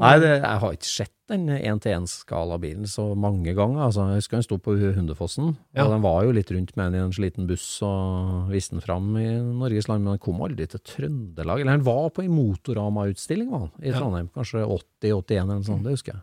Nei, 0.00 0.14
det, 0.22 0.28
jeg 0.40 0.58
har 0.62 0.72
ikke 0.72 0.88
sett 0.88 1.12
den 1.28 1.46
én-til-én-skala-bilen 1.52 2.86
så 2.88 3.04
mange 3.18 3.52
ganger. 3.56 3.82
Altså, 3.86 4.06
jeg 4.08 4.22
husker 4.22 4.38
den 4.38 4.46
sto 4.46 4.56
på 4.62 4.74
Hundefossen, 4.96 5.56
Ja. 5.76 5.84
og 5.84 5.92
den 5.92 6.02
var 6.04 6.24
jo 6.24 6.32
litt 6.32 6.50
rundt 6.52 6.72
med 6.76 6.92
den 6.92 7.00
i 7.00 7.04
en 7.04 7.12
sliten 7.12 7.46
buss 7.48 7.66
og 7.84 8.48
viste 8.52 8.72
den 8.76 8.80
fram 8.84 9.10
i 9.20 9.26
Norges 9.40 9.88
land, 9.88 10.04
men 10.04 10.14
den 10.16 10.22
kom 10.24 10.40
aldri 10.44 10.66
til 10.68 10.80
Trøndelag. 10.80 11.60
Eller 11.60 11.76
han 11.76 11.84
var 11.84 12.10
på 12.10 12.24
en 12.24 12.32
Motorama-utstilling 12.36 13.52
i 13.82 13.88
Ja. 13.92 13.98
Trondheim, 13.98 14.28
kanskje 14.32 14.64
80-81 14.64 15.30
eller 15.42 15.54
noe 15.60 15.68
sånt, 15.68 15.84
det 15.84 15.92
husker 15.96 16.12
jeg. 16.14 16.22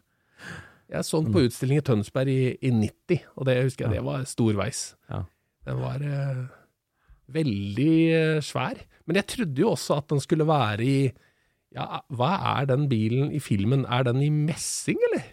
Jeg 0.89 1.05
så 1.05 1.21
den 1.23 1.33
på 1.33 1.45
utstilling 1.45 1.77
i 1.77 1.85
Tønsberg 1.85 2.27
i, 2.33 2.57
i 2.65 2.71
90, 2.73 3.19
og 3.37 3.45
det 3.45 3.59
husker 3.63 3.85
jeg 3.85 3.99
det 3.99 4.03
var 4.05 4.23
storveis. 4.25 4.95
Ja. 5.09 5.23
Den 5.69 5.77
var 5.83 6.01
eh, 6.01 6.45
veldig 7.29 7.95
eh, 8.15 8.41
svær. 8.41 8.79
Men 9.05 9.19
jeg 9.21 9.27
trodde 9.29 9.61
jo 9.61 9.71
også 9.75 9.97
at 10.01 10.07
den 10.09 10.21
skulle 10.23 10.47
være 10.49 10.85
i 10.85 10.99
Ja, 11.75 11.99
hva 12.09 12.31
er 12.59 12.65
den 12.71 12.87
bilen 12.89 13.31
i 13.31 13.39
filmen? 13.39 13.83
Er 13.85 14.03
den 14.07 14.21
i 14.25 14.29
messing, 14.33 14.97
eller? 15.11 15.25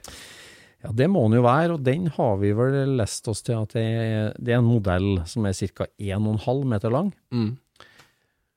Ja, 0.84 0.90
det 0.92 1.06
må 1.10 1.22
den 1.26 1.38
jo 1.38 1.44
være, 1.46 1.72
og 1.78 1.82
den 1.86 2.10
har 2.12 2.34
vi 2.42 2.50
vel 2.54 2.96
lest 2.98 3.26
oss 3.32 3.40
til 3.46 3.56
at 3.56 3.72
det 3.72 3.84
er, 3.86 4.34
det 4.38 4.52
er 4.52 4.58
en 4.60 4.68
modell 4.68 5.22
som 5.26 5.46
er 5.48 5.56
ca. 5.56 5.86
1,5 5.98 6.66
meter 6.68 6.92
lang. 6.92 7.08
Mm. 7.32 7.54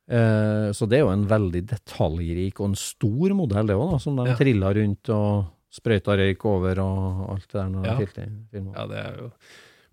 Eh, 0.10 0.68
så 0.74 0.88
det 0.90 1.00
er 1.00 1.04
jo 1.06 1.14
en 1.14 1.28
veldig 1.30 1.62
detaljrik 1.70 2.60
og 2.60 2.72
en 2.72 2.78
stor 2.82 3.34
modell, 3.38 3.70
det 3.70 3.78
òg, 3.78 3.96
som 4.02 4.16
de 4.18 4.26
Ja. 4.32 4.36
trilla 4.36 4.74
rundt 4.74 5.10
og 5.14 5.46
sprøyta 5.72 6.16
røyk 6.18 6.46
over 6.50 6.80
og 6.82 7.30
alt 7.36 7.48
det 7.48 7.60
der 7.62 7.70
når 7.70 7.86
Ja. 7.86 7.96
De 7.98 8.04
i 8.04 8.08
filmen. 8.52 8.74
Ja, 8.76 8.88
det 8.88 8.98
er 9.06 9.18
jo 9.22 9.32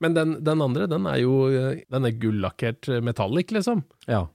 Men 0.00 0.12
den, 0.14 0.44
den 0.44 0.60
andre, 0.60 0.86
den 0.86 1.06
er 1.06 1.16
jo 1.22 1.46
eh, 1.48 1.80
Den 1.90 2.04
er 2.04 2.10
gullakkert 2.12 2.88
metallic, 3.02 3.48
liksom. 3.50 3.82
Ja. 4.06 4.26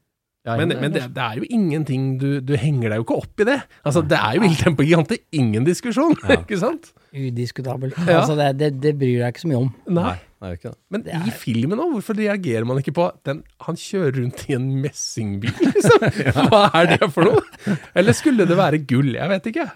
Ja, 0.41 0.55
Men, 0.57 0.71
men 0.81 0.89
det, 0.89 1.03
det 1.13 1.21
er 1.21 1.35
jo 1.37 1.45
ingenting 1.53 2.05
du, 2.17 2.39
du 2.41 2.55
henger 2.57 2.89
deg 2.89 2.97
jo 2.97 3.03
ikke 3.05 3.17
opp 3.21 3.43
i 3.43 3.45
det. 3.45 3.59
Altså, 3.85 4.01
det 4.01 4.17
er 4.17 4.39
jo 4.39 4.47
Ildtempo 4.47 4.81
Gigante, 4.87 5.19
ingen 5.37 5.67
diskusjon, 5.67 6.15
ikke 6.39 6.57
sant? 6.57 6.89
Udiskutabelt. 7.13 7.93
Ja. 8.07 8.23
Altså, 8.23 8.33
det, 8.39 8.47
det, 8.57 8.69
det 8.81 8.95
bryr 8.97 9.19
deg 9.21 9.35
ikke 9.35 9.43
så 9.43 9.51
mye 9.51 9.59
om. 9.67 9.69
Nei. 9.93 10.15
Nei, 10.41 10.49
det 10.49 10.49
er 10.49 10.55
jo 10.55 10.57
ikke 10.57 10.71
det. 10.71 10.79
Men 10.95 11.03
i 11.29 11.31
filmen 11.37 11.81
òg, 11.83 11.91
hvorfor 11.93 12.17
reagerer 12.17 12.65
man 12.65 12.79
ikke 12.81 12.95
på 12.97 13.03
den 13.29 13.43
Han 13.67 13.77
kjører 13.77 14.15
rundt 14.17 14.39
i 14.49 14.55
en 14.57 14.65
messingbil, 14.81 15.53
liksom. 15.75 16.07
Hva 16.49 16.63
er 16.81 16.89
det 16.95 17.11
for 17.13 17.29
noe? 17.29 17.77
Eller 17.93 18.17
skulle 18.17 18.49
det 18.49 18.57
være 18.57 18.81
gull? 18.89 19.13
Jeg 19.19 19.29
vet 19.35 19.51
ikke. 19.53 19.67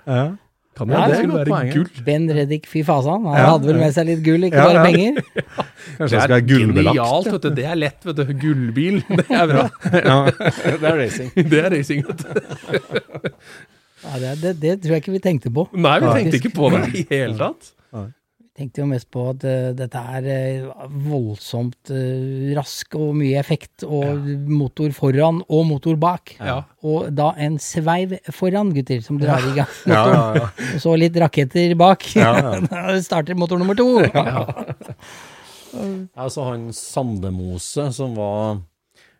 Kan 0.76 0.90
Ja, 0.92 1.06
det, 1.06 1.08
det 1.08 1.18
skulle 1.22 1.38
være 1.40 1.48
poenget. 1.48 1.74
gull? 1.76 2.04
Ben 2.06 2.26
Reddik, 2.36 2.66
fy 2.68 2.82
fasan. 2.84 3.24
Han 3.30 3.38
Ja. 3.40 3.46
hadde 3.54 3.68
vel 3.70 3.78
med 3.80 3.94
seg 3.96 4.06
litt 4.10 4.24
gull, 4.26 4.44
ikke 4.44 4.60
Ja, 4.60 4.66
bare 4.66 4.76
ja. 4.76 4.84
penger. 4.84 5.22
Kanskje 6.00 6.18
er 6.20 6.26
skal 6.28 6.42
gullbelagt? 6.50 6.98
Genialt, 6.98 7.30
vet 7.32 7.42
du. 7.46 7.50
Det 7.56 7.66
er 7.66 7.76
lett, 7.80 8.02
vet 8.10 8.16
du. 8.20 8.34
Gullbil, 8.42 8.98
det 9.22 9.26
er 9.32 9.48
bra. 9.54 9.64
ja, 9.94 10.18
det 10.82 10.90
er 10.92 10.98
racing. 11.00 11.32
Det 11.36 11.62
er 11.64 11.70
racing, 11.72 12.04
vet 12.10 12.26
du. 12.26 13.32
Ja, 14.06 14.20
det, 14.20 14.34
det, 14.42 14.54
det 14.62 14.74
tror 14.84 14.98
jeg 14.98 15.02
ikke 15.06 15.16
vi 15.16 15.20
tenkte 15.24 15.50
på. 15.56 15.64
Nei, 15.74 15.96
vi 16.04 16.12
tenkte 16.20 16.38
ikke 16.44 16.52
på 16.60 16.70
det 16.76 16.82
i 16.94 17.06
hele 17.10 17.38
tatt. 17.40 17.72
Tenkte 18.56 18.82
jo 18.82 18.88
mest 18.88 19.10
på 19.12 19.24
at 19.34 19.44
uh, 19.44 19.70
dette 19.76 20.02
er 20.18 20.28
uh, 20.72 20.86
voldsomt 21.10 21.92
uh, 21.92 22.54
rask 22.56 22.96
og 22.96 23.14
mye 23.20 23.36
effekt, 23.42 23.84
og 23.84 24.24
motor 24.48 24.94
foran 24.96 25.42
og 25.50 25.66
motor 25.68 25.98
bak. 26.00 26.36
Ja. 26.40 26.62
Og 26.88 27.10
da 27.16 27.34
en 27.42 27.58
sveiv 27.60 28.16
foran, 28.36 28.72
gutter, 28.76 29.02
som 29.04 29.20
drar 29.20 29.44
i 29.44 29.56
gang 29.58 29.72
Ja, 29.90 30.04
motoren. 30.06 30.16
ja, 30.16 30.46
ja. 30.46 30.70
Og 30.76 30.84
så 30.86 30.96
litt 31.00 31.20
raketter 31.20 31.76
bak. 31.80 32.08
Ja, 32.16 32.32
ja. 32.40 32.54
Da 32.72 32.96
starter 33.04 33.36
motor 33.36 33.60
nummer 33.62 33.76
to. 33.76 33.90
Altså 36.16 36.46
han 36.48 36.70
Sandemose 36.72 37.90
som 37.92 38.14
var 38.16 38.62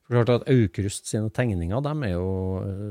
Klart 0.08 0.30
at 0.30 0.44
Aukrust 0.54 1.10
sine 1.10 1.32
tegninger 1.34 1.82
dem 1.84 2.04
er 2.06 2.12
jo 2.14 2.28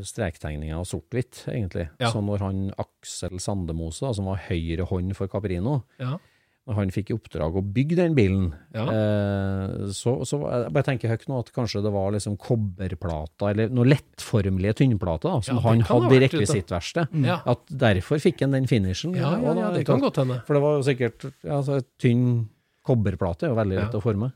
strektegninger 0.05 0.75
av 0.75 0.85
sort-hvitt, 0.91 1.45
egentlig. 1.47 1.85
Ja. 2.03 2.09
Så 2.11 2.19
når 2.27 2.43
han 2.43 2.63
Aksel 2.83 3.39
Sandemose, 3.39 4.11
som 4.19 4.27
var 4.27 4.41
høyre 4.49 4.83
hånd 4.91 5.15
for 5.15 5.31
Caprino, 5.31 5.79
Ja. 6.03 6.17
Når 6.64 6.74
han 6.79 6.90
fikk 6.94 7.11
i 7.11 7.14
oppdrag 7.18 7.57
å 7.59 7.62
bygge 7.77 7.96
den 7.98 8.14
bilen, 8.16 8.46
Ja. 8.72 8.85
eh, 8.88 9.90
så, 9.92 10.14
så 10.24 10.38
jeg 10.48 10.70
bare 10.72 10.87
tenker 10.87 11.11
høyt 11.12 11.27
nå 11.29 11.38
at 11.42 11.50
kanskje 11.53 11.83
det 11.85 11.92
var 11.92 12.14
liksom 12.14 12.38
kobberplater, 12.40 13.50
eller 13.53 13.68
noen 13.74 13.90
lettformelige 13.92 14.79
tynnplater, 14.81 15.42
som 15.44 15.59
Ja, 15.61 15.64
han 15.68 15.81
hadde 15.88 16.14
i 16.16 16.22
rekvisittverkstedet. 16.24 17.12
Mm. 17.12 17.27
Ja. 17.29 17.40
At 17.53 17.66
derfor 17.68 18.16
fikk 18.22 18.40
han 18.46 18.57
den 18.57 18.66
finishen. 18.70 19.14
Ja, 19.16 19.35
ja, 19.40 19.53
da- 19.55 19.72
det 19.77 19.85
kan 19.87 20.00
godt 20.00 20.16
hende. 20.22 20.40
For 20.46 20.55
det 20.57 20.62
var 20.64 20.79
jo 20.79 20.87
sikkert 20.88 21.29
altså, 21.44 21.83
Tynn 22.00 22.48
kobberplate 22.85 23.44
er 23.46 23.53
jo 23.53 23.61
veldig 23.61 23.79
lett 23.81 23.94
å 23.96 24.03
forme. 24.05 24.33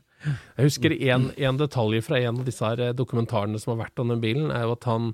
Jeg 0.57 0.65
husker 0.67 0.91
en, 1.13 1.29
en 1.37 1.57
detalj 1.57 2.01
fra 2.03 2.17
en 2.19 2.39
av 2.41 2.45
disse 2.45 2.65
her 2.65 2.93
dokumentarene 2.93 3.59
som 3.61 3.71
har 3.77 3.85
vært 3.87 3.99
om 4.03 4.09
den 4.11 4.19
bilen, 4.21 4.49
er 4.51 4.65
jo 4.67 4.73
at 4.75 4.83
han, 4.89 5.13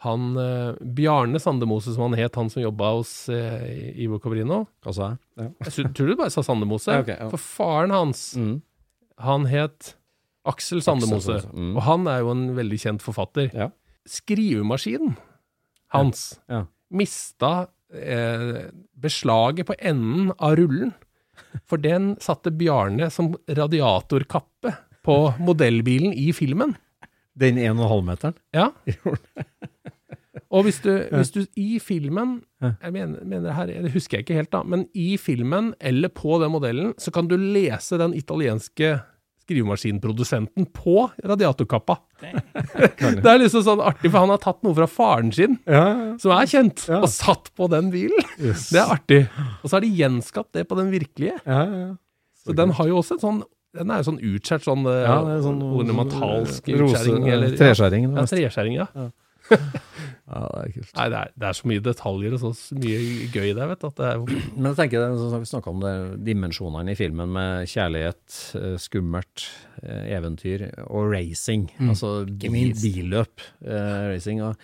han 0.00 0.30
eh, 0.40 0.74
Bjarne 0.96 1.36
Sandemose, 1.42 1.92
som 1.94 2.06
han 2.08 2.16
het, 2.20 2.34
han 2.40 2.48
som 2.52 2.62
jobba 2.62 2.92
hos 2.96 3.10
eh, 3.28 3.90
Ivo 4.00 4.16
Cabrino 4.22 4.62
Hva 4.84 4.94
sa 4.96 5.08
jeg? 5.10 5.18
Ja. 5.36 5.48
Jeg 5.68 5.92
tror 5.96 6.08
du 6.08 6.16
bare 6.16 6.32
sa 6.32 6.44
Sandemose. 6.46 6.88
Ja, 6.94 7.02
okay, 7.04 7.18
ja. 7.20 7.28
For 7.32 7.42
faren 7.42 7.92
hans, 7.92 8.22
Mm. 8.40 8.54
han 9.20 9.44
het 9.50 9.94
Aksel 10.48 10.80
Sandemose. 10.80 11.36
Aksel, 11.42 11.52
mm. 11.52 11.74
Og 11.76 11.82
han 11.84 12.06
er 12.08 12.22
jo 12.24 12.30
en 12.32 12.46
veldig 12.56 12.78
kjent 12.80 13.04
forfatter. 13.04 13.50
Ja. 13.52 13.68
Skrivemaskinen 14.08 15.16
hans 15.92 16.38
Ja. 16.48 16.64
mista 16.90 17.68
eh, 17.92 18.70
beslaget 18.96 19.66
på 19.68 19.74
enden 19.78 20.32
av 20.38 20.56
rullen. 20.56 20.94
For 21.66 21.76
den 21.76 22.14
satte 22.22 22.50
Bjarne 22.54 23.10
som 23.10 23.34
radiatorkappe 23.48 24.72
på 25.04 25.16
modellbilen 25.42 26.12
i 26.14 26.30
filmen. 26.36 26.76
Den 27.36 27.56
1,5-meteren? 27.58 28.34
Ja. 28.54 28.70
Og 30.50 30.64
hvis 30.66 30.80
du, 30.82 30.90
hvis 31.14 31.30
du 31.30 31.44
i 31.56 31.78
filmen 31.78 32.40
Jeg 32.60 32.92
mener, 32.92 33.20
mener 33.24 33.52
her, 33.54 33.66
det 33.70 33.92
husker 33.94 34.18
jeg 34.18 34.24
ikke 34.26 34.34
helt, 34.40 34.50
da, 34.50 34.62
men 34.66 34.86
i 34.98 35.16
filmen 35.16 35.74
eller 35.80 36.08
på 36.10 36.40
den 36.42 36.50
modellen, 36.50 36.94
så 36.98 37.12
kan 37.14 37.28
du 37.30 37.36
lese 37.38 37.96
den 38.00 38.12
italienske 38.18 38.96
skrivemaskinprodusenten 39.44 40.66
på 40.74 41.10
radiatorkappa. 41.26 41.96
Det 42.20 43.26
er 43.30 43.40
liksom 43.40 43.64
sånn 43.66 43.80
artig, 43.82 44.10
for 44.12 44.22
han 44.22 44.30
har 44.34 44.40
tatt 44.42 44.60
noe 44.66 44.74
fra 44.76 44.86
faren 44.90 45.30
sin, 45.34 45.56
som 46.20 46.34
er 46.36 46.50
kjent, 46.50 46.84
og 47.00 47.06
satt 47.10 47.50
på 47.58 47.66
den 47.72 47.88
bilen. 47.94 48.20
Det 48.38 48.78
er 48.82 48.92
artig. 48.94 49.22
Og 49.62 49.70
så 49.70 49.76
har 49.78 49.86
de 49.86 49.90
gjenskapt 50.02 50.52
det 50.58 50.66
på 50.70 50.78
den 50.78 50.90
virkelige. 50.92 51.38
Så 52.44 52.54
den 52.56 52.74
har 52.78 52.90
jo 52.90 53.00
også 53.02 53.18
en 53.18 53.24
sånn 53.24 53.40
den 53.78 53.86
er 53.94 54.00
jo 54.00 54.06
sånn 54.08 54.16
utskjært, 54.18 54.64
sånn, 54.66 54.80
eh, 54.90 55.04
Ja, 55.06 55.18
sånn 55.44 55.60
ornamentalsk 55.62 56.66
rose- 56.74 57.04
utskjæring. 57.06 57.28
eller- 57.30 57.52
treskjæring, 57.54 58.08
Ja, 58.16 58.24
treskjæring, 58.26 58.74
ja. 58.80 58.86
Ja, 60.30 60.44
det 60.46 60.60
er 60.60 60.74
kult. 60.76 60.90
Nei, 60.94 61.04
det 61.10 61.18
er, 61.18 61.30
det 61.42 61.46
er 61.48 61.56
så 61.58 61.68
mye 61.70 61.82
detaljer 61.82 62.34
og 62.36 62.42
så 62.54 62.76
mye 62.78 62.98
gøy 63.34 63.48
der, 63.48 63.64
vet 63.72 63.80
du. 63.82 63.88
At 63.88 63.96
det 63.98 64.10
er 64.12 64.20
Men 64.22 64.68
jeg 64.68 64.78
tenker, 64.78 65.02
det, 65.02 65.40
Vi 65.42 65.48
snakka 65.50 65.72
om 65.72 65.80
det, 65.82 65.94
dimensjonene 66.28 66.94
i 66.94 66.98
filmen 66.98 67.32
med 67.34 67.66
kjærlighet, 67.72 68.36
eh, 68.60 68.76
skummelt, 68.78 69.48
eh, 69.82 70.04
eventyr 70.14 70.68
og 70.86 71.10
racing. 71.10 71.66
Altså 71.82 72.12
bi, 72.30 72.70
billøp. 72.78 73.42
Eh, 73.66 74.06
racing. 74.12 74.44
Og, 74.46 74.54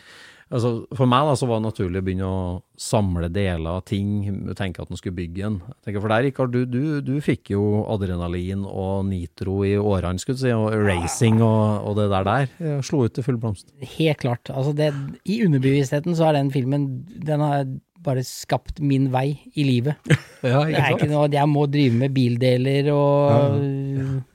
altså, 0.51 0.70
for 0.97 1.11
meg 1.11 1.26
da, 1.28 1.36
så 1.38 1.49
var 1.49 1.61
det 1.61 1.66
naturlig 1.68 2.03
å 2.03 2.07
begynne 2.07 2.28
å 2.30 2.40
samle 2.80 3.30
deler 3.32 3.78
av 3.78 3.84
ting. 3.88 4.11
Tenke 4.59 4.84
at 4.84 4.92
en 4.92 5.01
skulle 5.01 5.16
bygge 5.16 5.47
en. 5.49 5.59
Tenker, 5.86 6.03
for 6.03 6.12
der, 6.12 6.26
Rikard, 6.26 6.53
du, 6.55 6.66
du, 6.68 7.01
du 7.05 7.14
fikk 7.24 7.55
jo 7.55 7.64
adrenalin 7.92 8.66
og 8.68 9.07
nitro 9.09 9.62
i 9.66 9.74
årene, 9.80 10.20
skulle 10.22 10.42
si, 10.42 10.53
og 10.55 10.74
racing 10.86 11.40
og, 11.40 11.88
og 11.88 11.99
det 12.01 12.11
der 12.12 12.28
der. 12.30 12.55
Slo 12.86 13.07
ut 13.07 13.16
til 13.16 13.26
full 13.26 13.40
blomst. 13.42 13.72
Helt 13.97 14.22
klart. 14.22 14.53
Altså 14.53 14.76
det, 14.76 14.92
I 15.24 15.42
underbevisstheten 15.49 16.16
så 16.18 16.30
er 16.30 16.40
den 16.40 16.53
filmen 16.55 16.88
Den 17.26 17.42
har 17.42 17.66
bare 18.07 18.22
skapt 18.22 18.78
min 18.84 19.09
vei 19.14 19.32
i 19.55 19.66
livet. 19.66 19.99
Ja, 20.47 20.61
Det 20.62 20.76
er 20.78 20.92
ikke 20.94 21.09
noe 21.11 21.24
at 21.26 21.32
jeg 21.34 21.49
må 21.51 21.64
drive 21.66 21.97
med 21.99 22.12
bildeler 22.14 22.86
og 22.92 23.57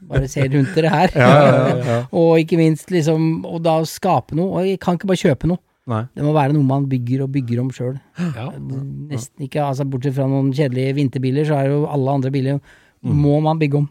bare 0.09 0.27
se 0.27 0.43
rundt 0.43 0.73
dere 0.75 0.89
her. 0.91 1.13
og 2.19 2.41
ikke 2.41 2.57
minst 2.59 2.91
liksom 2.91 3.45
Og 3.47 3.61
da 3.63 3.77
skape 3.87 4.35
noe. 4.35 4.49
Og 4.57 4.67
jeg 4.67 4.81
kan 4.81 4.97
ikke 4.97 5.07
bare 5.13 5.21
kjøpe 5.21 5.47
noe. 5.53 5.61
Nei. 5.89 6.03
Det 6.13 6.23
må 6.25 6.33
være 6.35 6.53
noe 6.53 6.67
man 6.67 6.85
bygger 6.91 7.23
og 7.25 7.31
bygger 7.33 7.63
om 7.63 7.71
sjøl. 7.73 7.95
Ja. 8.37 8.49
Nesten 8.53 9.47
ikke, 9.47 9.63
altså 9.65 9.87
Bortsett 9.89 10.15
fra 10.19 10.27
noen 10.29 10.51
kjedelige 10.53 10.93
vinterbiler, 10.99 11.47
så 11.47 11.57
er 11.61 11.71
jo 11.73 11.83
alle 11.89 12.17
andre 12.19 12.31
biler 12.33 12.61
må 13.01 13.39
man 13.41 13.57
bygge 13.57 13.79
om. 13.81 13.87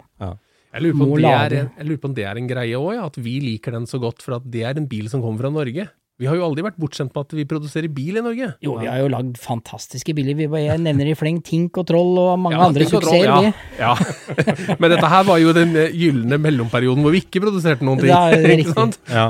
Jeg 0.70 0.84
lurer, 0.84 0.95
på 0.95 1.07
Må 1.11 1.16
er, 1.18 1.55
jeg 1.66 1.86
lurer 1.88 1.99
på 1.99 2.07
om 2.07 2.12
det 2.14 2.24
er 2.30 2.38
en 2.38 2.47
greie 2.47 2.78
òg, 2.78 2.93
ja, 2.95 3.09
at 3.11 3.16
vi 3.18 3.41
liker 3.43 3.74
den 3.74 3.88
så 3.91 3.99
godt 3.99 4.22
for 4.22 4.36
at 4.36 4.45
det 4.47 4.62
er 4.68 4.78
en 4.78 4.86
bil 4.86 5.09
som 5.11 5.18
kommer 5.24 5.43
fra 5.43 5.51
Norge. 5.51 5.88
Vi 6.20 6.28
har 6.28 6.36
jo 6.36 6.45
aldri 6.45 6.62
vært 6.66 6.76
bortskjemt 6.76 7.14
med 7.16 7.24
at 7.24 7.30
vi 7.32 7.45
produserer 7.49 7.88
bil 7.97 8.20
i 8.20 8.22
Norge. 8.22 8.51
Jo, 8.62 8.74
vi 8.76 8.86
har 8.86 8.99
jo 9.01 9.09
lagd 9.09 9.38
fantastiske 9.41 10.12
biler. 10.14 10.36
Vi 10.36 10.47
bare, 10.53 10.66
jeg 10.66 10.82
nevner 10.84 11.09
i 11.09 11.14
fleng 11.16 11.38
Tink 11.43 11.78
og 11.80 11.86
Troll 11.88 12.12
og 12.20 12.34
mange 12.45 12.59
Ja, 12.59 12.66
andre 12.68 12.86
suksesser. 12.91 13.24
Ja, 13.24 13.53
ja. 13.80 13.95
Men 14.82 14.93
dette 14.93 15.09
her 15.11 15.24
var 15.26 15.41
jo 15.41 15.55
den 15.57 15.72
eh, 15.80 15.95
gylne 15.97 16.36
mellomperioden 16.45 17.03
hvor 17.07 17.16
vi 17.16 17.22
ikke 17.24 17.41
produserte 17.47 17.86
noen 17.88 18.03
ting. 18.05 18.12
Det 18.12 18.18
er 18.20 18.36
ikke 18.45 18.59
riktig. 18.61 18.76
sant? 18.76 19.01
Ja. 19.09 19.24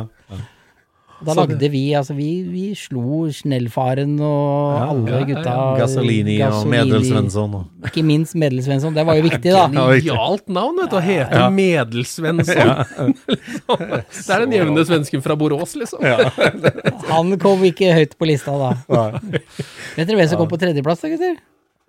Da 1.27 1.35
lagde 1.37 1.69
vi 1.69 1.83
altså 1.99 2.15
vi, 2.17 2.29
vi 2.49 2.63
slo 2.79 3.27
Snellfaren 3.35 4.15
og 4.25 4.79
alle 4.81 5.11
ja, 5.11 5.19
ja. 5.21 5.27
gutta. 5.29 5.55
Gasolini 5.81 6.39
og. 6.47 6.63
Medelsvensson. 6.71 7.55
og- 7.59 7.91
Ikke 7.91 8.05
minst 8.07 8.35
Medelsvensson. 8.41 8.95
Det 8.97 9.05
var 9.07 9.19
jo 9.19 9.27
viktig, 9.27 9.53
da. 9.53 9.67
Genialt 9.75 10.49
navn, 10.49 10.81
vet 10.81 10.91
du, 10.95 10.97
å 10.97 11.05
hete 11.05 11.45
Medelsvensson. 11.59 12.73
det 13.77 14.35
er 14.37 14.47
den 14.47 14.57
jevne 14.57 14.87
svensken 14.89 15.25
fra 15.25 15.37
Borås, 15.37 15.77
liksom. 15.77 16.05
Han 17.13 17.37
kom 17.43 17.65
ikke 17.69 17.93
høyt 17.97 18.17
på 18.19 18.29
lista 18.31 18.57
da. 18.57 18.73
Vet 19.97 20.07
dere 20.07 20.17
hvem 20.23 20.29
som 20.31 20.41
kom 20.41 20.51
på 20.51 20.61
tredjeplass 20.61 21.05
da, 21.05 21.13
gutter? 21.13 21.41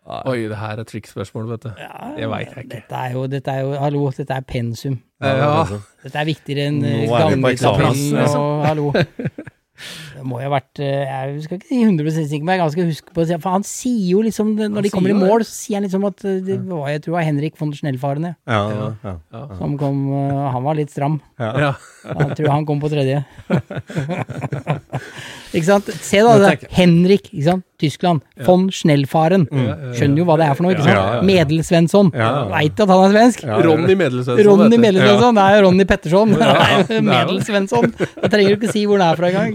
Oi, 0.06 0.48
det 0.50 0.58
her 0.58 0.80
er 0.82 0.88
trikkspørsmål, 0.90 1.50
vet 1.52 1.64
du. 1.64 1.70
Det 2.18 2.30
veit 2.30 2.48
jeg 2.56 2.64
ikke. 2.66 2.76
Dette 2.76 2.96
er 2.98 3.12
jo, 3.14 3.26
dette 3.30 3.52
er 3.54 3.60
jo, 3.62 3.74
hallo, 3.80 4.08
dette 4.18 4.34
er 4.34 4.42
pensum. 4.48 4.98
Ja, 5.22 5.66
Dette 6.04 6.18
er 6.18 6.26
viktigere 6.26 6.72
enn 6.72 6.82
på 7.44 7.52
eksamen. 7.54 8.02
og 8.26 8.66
hallo. 8.66 8.92
Det 10.22 10.28
må 10.30 10.38
jo 10.38 10.46
ha 10.46 10.52
vært 10.54 10.80
eh, 10.86 11.10
Jeg 11.10 11.40
skal 11.48 11.58
ikke 11.58 11.70
si 11.72 11.78
100% 11.82 12.28
sikker, 12.30 12.46
men 12.46 12.54
jeg 12.54 12.60
er 12.60 12.62
ganske 12.62 12.84
huske 12.92 13.16
på 13.16 13.24
å 13.24 13.26
si 13.26 13.38
For 13.42 13.56
han 13.56 13.66
sier 13.66 14.04
jo 14.14 14.22
liksom, 14.26 14.52
når 14.62 14.86
de 14.86 14.92
kommer 14.94 15.14
i 15.14 15.18
mål, 15.18 15.46
så 15.48 15.54
sier 15.56 15.80
han 15.80 15.88
liksom 15.88 16.06
at 16.12 16.22
eh, 16.30 16.38
det 16.46 16.60
var, 16.68 16.92
jeg 16.94 17.02
tror 17.02 17.12
det 17.12 17.18
var 17.18 17.26
Henrik 17.26 17.58
von 17.58 17.74
Schnellfaren 17.74 18.28
ja, 18.30 18.34
Ja, 18.46 18.92
ja, 19.02 19.16
ja. 19.34 19.42
som 19.58 19.74
kom 19.82 19.98
eh, 20.14 20.44
Han 20.54 20.68
var 20.68 20.78
litt 20.78 20.94
stram. 20.94 21.18
Ja. 21.42 21.74
Jeg 22.06 22.38
tror 22.38 22.54
han 22.54 22.68
kom 22.70 22.82
på 22.82 22.90
tredje. 22.92 23.24
ikke 25.56 25.68
sant? 25.68 25.90
Se 26.02 26.22
da, 26.22 26.38
det. 26.38 26.46
der. 26.62 26.68
Henrik, 26.78 27.30
ikke 27.32 27.48
sant? 27.50 27.66
Tyskland. 27.82 28.22
Von 28.46 28.68
Schnellfaren. 28.74 29.48
Skjønner 29.98 30.22
jo 30.22 30.26
hva 30.30 30.38
det 30.42 30.46
er 30.50 30.56
for 30.58 30.64
noe, 30.66 30.72
ikke 30.76 30.86
sant? 30.86 30.94
Ja, 30.94 31.02
ja, 31.02 31.06
ja. 31.18 31.22
Medelsvensson. 31.26 32.08
Ja, 32.14 32.28
ja. 32.28 32.44
Veit 32.52 32.82
at 32.84 32.94
han 32.94 33.06
er 33.08 33.12
svensk. 33.16 33.44
Ronny 33.68 33.96
Medelsvensson. 33.98 34.46
Ronny. 34.50 34.78
Medelsvensson, 34.82 35.38
det 35.38 35.44
er 35.46 35.52
jo 35.58 35.62
Ronny 35.68 35.86
Petterson. 35.90 36.36
Er 36.42 36.46
er 36.86 37.06
Medelsvensson. 37.06 37.88
Da 37.98 38.30
trenger 38.30 38.56
du 38.56 38.60
ikke 38.60 38.74
si 38.74 38.82
hvor 38.90 38.98
han 39.02 39.14
er 39.14 39.20
fra 39.20 39.26
engang. 39.32 39.52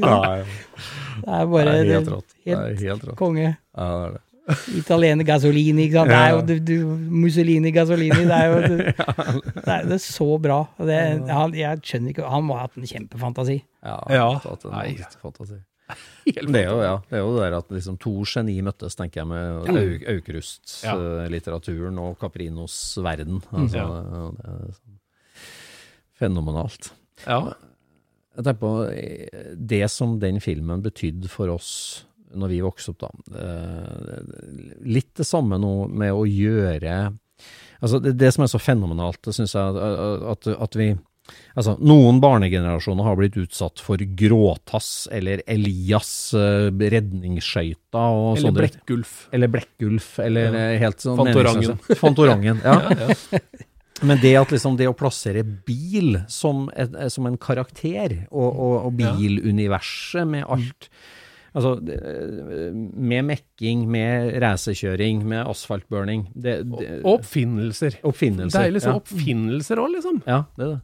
Ja, 0.57 1.27
ja. 1.27 1.27
Det 1.27 1.35
er 1.41 1.47
bare 1.53 1.65
Det 1.65 1.81
er 1.81 1.93
helt 1.95 2.09
rått. 2.13 2.31
Helt, 2.45 2.59
Det 2.59 2.71
er 2.71 2.89
helt 2.91 3.05
rått. 3.11 3.17
konge. 3.19 3.49
Ja, 3.77 3.87
det 3.87 4.07
er 4.07 4.13
det. 4.17 4.23
Italiener 4.79 5.25
Gasolini, 5.27 5.89
ikke 5.89 5.97
sant. 5.99 6.09
Det 6.13 6.19
er 6.23 6.31
jo 6.31 6.43
du, 6.47 6.53
du, 6.63 6.75
Mussolini 7.11 7.73
Gasolini. 7.75 8.27
Det 8.31 8.37
er 8.37 8.47
jo 8.47 8.59
du, 8.71 8.77
det 8.79 8.95
er, 9.67 9.87
det 9.89 9.97
er 9.97 10.03
så 10.05 10.29
bra. 10.39 10.61
Det, 10.79 10.99
han, 11.35 11.55
jeg 11.59 11.81
skjønner 11.83 12.13
ikke 12.15 12.29
Han 12.31 12.45
må 12.47 12.55
ha 12.55 12.69
hatt 12.69 12.77
en 12.79 12.87
kjempefantasi. 12.87 13.57
Ja, 13.83 13.97
Ja. 14.15 14.29
en 14.39 14.71
Nei. 14.71 14.93
fantasi. 15.23 15.59
Det 16.27 16.43
er 16.43 16.65
jo 16.67 16.79
ja, 16.83 16.95
det 17.11 17.15
er 17.15 17.21
jo 17.23 17.35
det 17.37 17.43
der 17.45 17.55
at 17.61 17.69
liksom 17.71 17.95
to 18.03 18.13
geni 18.27 18.57
møttes, 18.67 18.97
tenker 18.99 19.21
jeg, 19.23 19.27
med 19.31 19.69
Au- 19.71 20.17
Aukrust-litteraturen 20.17 21.99
og 22.03 22.17
Caprinos 22.19 22.79
verden. 23.03 23.39
Altså, 23.55 23.77
Ja. 23.79 23.87
det 24.35 24.47
er 24.51 24.73
sånn 24.75 24.99
fenomenalt. 26.19 26.91
Ja. 27.27 27.53
Jeg 28.37 28.45
tenker 28.45 28.61
på 28.61 28.73
eh, 28.93 29.53
det 29.57 29.87
som 29.93 30.19
den 30.21 30.43
filmen 30.45 30.85
betydde 30.85 31.31
for 31.33 31.55
oss 31.55 31.71
når 32.37 32.53
vi 32.53 32.63
vokste 32.65 32.93
opp, 32.93 33.07
da. 33.07 33.41
Eh, 33.41 34.81
Litt 34.93 35.15
det 35.17 35.27
samme 35.27 35.59
nå 35.63 35.87
med 35.89 36.13
å 36.13 36.27
gjøre 36.29 36.97
Altså, 37.77 38.01
det, 38.01 38.15
det 38.17 38.31
som 38.33 38.47
er 38.47 38.49
så 38.51 38.61
fenomenalt, 38.61 39.21
det 39.25 39.35
syns 39.37 39.53
jeg 39.57 39.77
at, 39.77 40.27
at, 40.33 40.49
at 40.67 40.79
vi 40.79 40.95
Altså, 41.57 41.75
noen 41.83 42.21
barnegenerasjoner 42.23 43.07
har 43.09 43.17
blitt 43.19 43.37
utsatt 43.41 43.81
for 43.83 43.99
Gråtass 43.99 45.09
eller 45.15 45.43
Elias 45.51 46.11
uh, 46.37 46.69
redningsskøyta 46.71 48.03
og 48.13 48.29
Eller 48.37 48.45
sånne 48.45 48.61
Blekkgulf. 48.61 49.15
Eller 49.35 49.51
Blekkulf, 49.51 50.11
eller 50.23 50.55
ja. 50.55 50.67
helt 50.85 51.03
sånn 51.03 51.19
Fantorangen. 51.19 51.81
Fantorangen, 51.99 52.63
ja. 52.63 52.77
ja, 52.87 53.09
ja. 53.11 53.41
Men 54.05 54.21
det 54.21 54.35
at 54.37 54.51
liksom 54.53 54.75
det 54.77 54.89
å 54.91 54.97
plassere 54.97 55.41
bil 55.45 56.19
som, 56.29 56.67
et, 56.77 56.93
som 57.13 57.29
en 57.29 57.39
karakter, 57.41 58.27
og, 58.29 58.49
og, 58.51 58.75
og 58.89 58.99
biluniverset 58.99 60.29
med 60.29 60.45
alt 60.45 60.91
Altså, 61.57 61.79
med 61.81 63.23
mekking, 63.25 63.87
med 63.89 64.35
racerkjøring, 64.45 65.23
med 65.25 65.47
asfaltburning 65.49 66.27
det, 66.35 66.59
det, 66.69 66.89
oppfinnelser. 67.09 67.97
Oppfinnelser. 68.05 68.59
Deilig 68.59 68.77
liksom 68.77 68.93
ja. 68.93 69.01
oppfinnelser 69.01 69.81
òg, 69.81 69.95
liksom. 69.95 70.19
Ja, 70.29 70.43
det 70.59 70.67
er 70.67 70.75
det. 70.75 70.83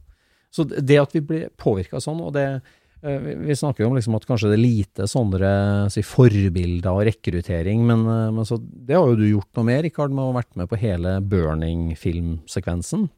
Så 0.52 0.64
det 0.68 0.96
at 1.00 1.12
vi 1.16 1.22
blir 1.28 1.50
påvirka 1.60 2.00
sånn, 2.00 2.22
og 2.24 2.32
det 2.36 2.46
eh, 2.54 2.72
vi- 3.03 3.34
Vi 3.48 3.55
snakker 3.59 3.80
jo 3.84 3.88
om 3.90 3.96
liksom 3.96 4.14
at 4.14 4.26
kanskje 4.26 4.50
det 4.53 4.59
er 4.59 4.62
lite 4.62 5.07
sånne 5.11 5.90
si, 5.90 6.03
forbilder 6.03 6.90
og 6.92 7.05
rekruttering, 7.09 7.82
men, 7.84 8.07
eh, 8.07 8.30
men 8.30 8.44
så, 8.44 8.59
det 8.62 8.94
har 8.96 9.07
jo 9.09 9.16
du 9.16 9.26
gjort 9.32 9.50
noe 9.57 9.64
med, 9.64 9.82
Rikard, 9.84 10.11
med 10.14 10.22
å 10.22 10.32
ha 10.32 10.40
vært 10.40 10.57
med 10.57 10.68
på 10.70 10.78
hele 10.78 11.20
Burning-filmsekvensen. 11.20 13.09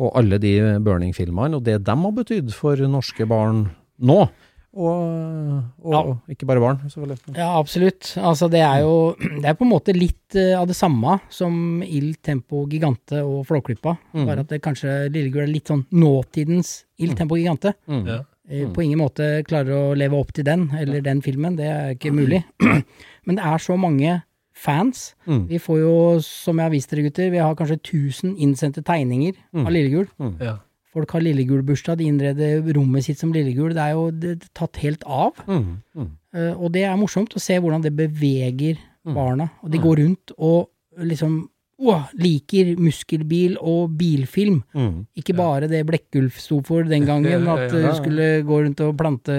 Og 0.00 0.12
alle 0.18 0.38
de 0.42 0.54
Burning-filmene, 0.84 1.56
og 1.56 1.64
det 1.64 1.82
de 1.84 1.96
har 1.96 2.12
betydd 2.12 2.52
for 2.56 2.76
norske 2.76 3.26
barn 3.28 3.70
nå. 4.00 4.28
Og, 4.72 5.64
og 5.82 5.92
Ja. 5.92 6.02
ikke 6.30 6.46
bare 6.46 6.60
barn, 6.62 6.78
selvfølgelig. 6.86 7.18
Ja, 7.36 7.58
absolutt. 7.58 8.12
Altså, 8.22 8.48
det 8.48 8.60
er 8.62 8.82
jo 8.84 9.16
Det 9.42 9.44
er 9.50 9.54
på 9.58 9.64
en 9.66 9.72
måte 9.72 9.92
litt 9.96 10.36
eh, 10.38 10.54
av 10.54 10.68
det 10.70 10.76
samme 10.78 11.16
som 11.28 11.82
Ild 11.82 12.20
Tempo 12.22 12.66
Gigante 12.70 13.18
og 13.24 13.46
Flåklypa. 13.48 13.96
Bare 14.14 14.44
at 14.44 14.48
det 14.52 14.60
kanskje 14.62 15.08
Lillegul 15.10 15.42
er 15.42 15.50
litt 15.50 15.66
sånn 15.66 15.82
nåtidens 15.90 16.84
Ild 17.02 17.16
Tempo 17.18 17.34
Gigante. 17.34 17.74
Mm. 17.88 18.06
Ja. 18.06 18.20
Eh, 18.50 18.66
På 18.74 18.82
ingen 18.82 18.98
måte 18.98 19.44
klarer 19.46 19.70
å 19.76 19.94
leve 19.96 20.18
opp 20.18 20.32
til 20.34 20.44
den, 20.44 20.68
eller 20.76 21.00
den 21.06 21.22
filmen. 21.22 21.56
Det 21.56 21.66
er 21.70 21.94
ikke 21.94 22.10
mulig. 22.12 22.42
Men 23.26 23.36
det 23.38 23.44
er 23.46 23.58
så 23.62 23.76
mange 23.78 24.22
fans. 24.60 25.14
Mm. 25.26 25.44
Vi 25.48 25.58
får 25.62 25.78
jo, 25.80 25.92
som 26.20 26.58
jeg 26.58 26.66
har 26.66 26.70
vist 26.74 26.90
dere 26.90 27.04
gutter, 27.06 27.30
vi 27.30 27.38
har 27.40 27.54
kanskje 27.56 27.78
1000 27.80 28.34
innsendte 28.42 28.82
tegninger 28.84 29.34
Mm. 29.54 29.66
av 29.66 29.72
Lillegul. 29.72 30.08
Ja. 30.40 30.56
Folk 30.92 31.12
har 31.14 31.20
Lillegul-bursdag, 31.22 31.98
de 31.98 32.08
innreder 32.10 32.64
rommet 32.74 33.04
sitt 33.06 33.18
som 33.18 33.32
Lillegul. 33.32 33.70
Det 33.72 33.78
er 33.84 33.92
jo 33.94 34.10
det, 34.10 34.30
er 34.42 34.48
tatt 34.58 34.76
helt 34.82 35.04
av. 35.06 35.38
Mm. 35.46 35.78
Mm. 35.96 36.10
Eh, 36.34 36.52
og 36.60 36.72
det 36.74 36.82
er 36.84 36.96
morsomt 36.98 37.34
å 37.38 37.40
se 37.40 37.54
hvordan 37.58 37.82
det 37.86 37.94
beveger 37.96 38.76
Mm. 39.06 39.14
barna. 39.14 39.50
Og 39.62 39.70
de 39.70 39.78
går 39.78 39.96
rundt 40.02 40.32
og 40.38 40.68
liksom 40.98 41.48
åh, 41.80 42.02
liker 42.20 42.74
muskelbil 42.76 43.54
og 43.60 43.94
bilfilm. 43.96 44.58
Mm. 44.76 45.06
Ikke 45.16 45.34
bare 45.38 45.68
det 45.70 45.80
Blekkulf 45.88 46.36
sto 46.42 46.60
for 46.66 46.84
den 46.84 47.06
gangen, 47.08 47.46
at 47.54 47.72
du 47.72 47.80
skulle 47.96 48.42
gå 48.44 48.58
rundt 48.66 48.82
og 48.84 48.94
plante 49.00 49.36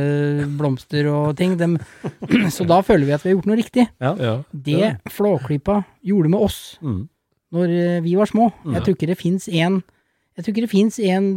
blomster 0.58 1.08
og 1.12 1.36
ting. 1.38 1.56
Dem. 1.60 1.78
Så 2.56 2.66
da 2.70 2.82
føler 2.86 3.06
vi 3.06 3.14
at 3.16 3.24
vi 3.26 3.30
har 3.32 3.38
gjort 3.38 3.50
noe 3.52 3.60
riktig. 3.62 3.88
Ja. 4.02 4.16
Ja. 4.18 4.36
Det 4.52 4.96
Flåklypa 5.14 5.84
gjorde 6.06 6.30
med 6.34 6.40
oss 6.50 6.60
Mm. 6.82 7.08
når 7.54 7.70
eh, 7.78 8.00
vi 8.02 8.16
var 8.16 8.26
små 8.26 8.48
Jeg 8.74 8.82
tror 8.82 8.96
ikke 8.96 9.08
det 9.12 9.18
fins 9.20 9.48
en 9.52 9.82
Jeg 10.42 10.48
tror 10.48 10.56
ikke 10.58 10.66
det 10.66 10.74
fins 10.74 10.98
en 11.06 11.28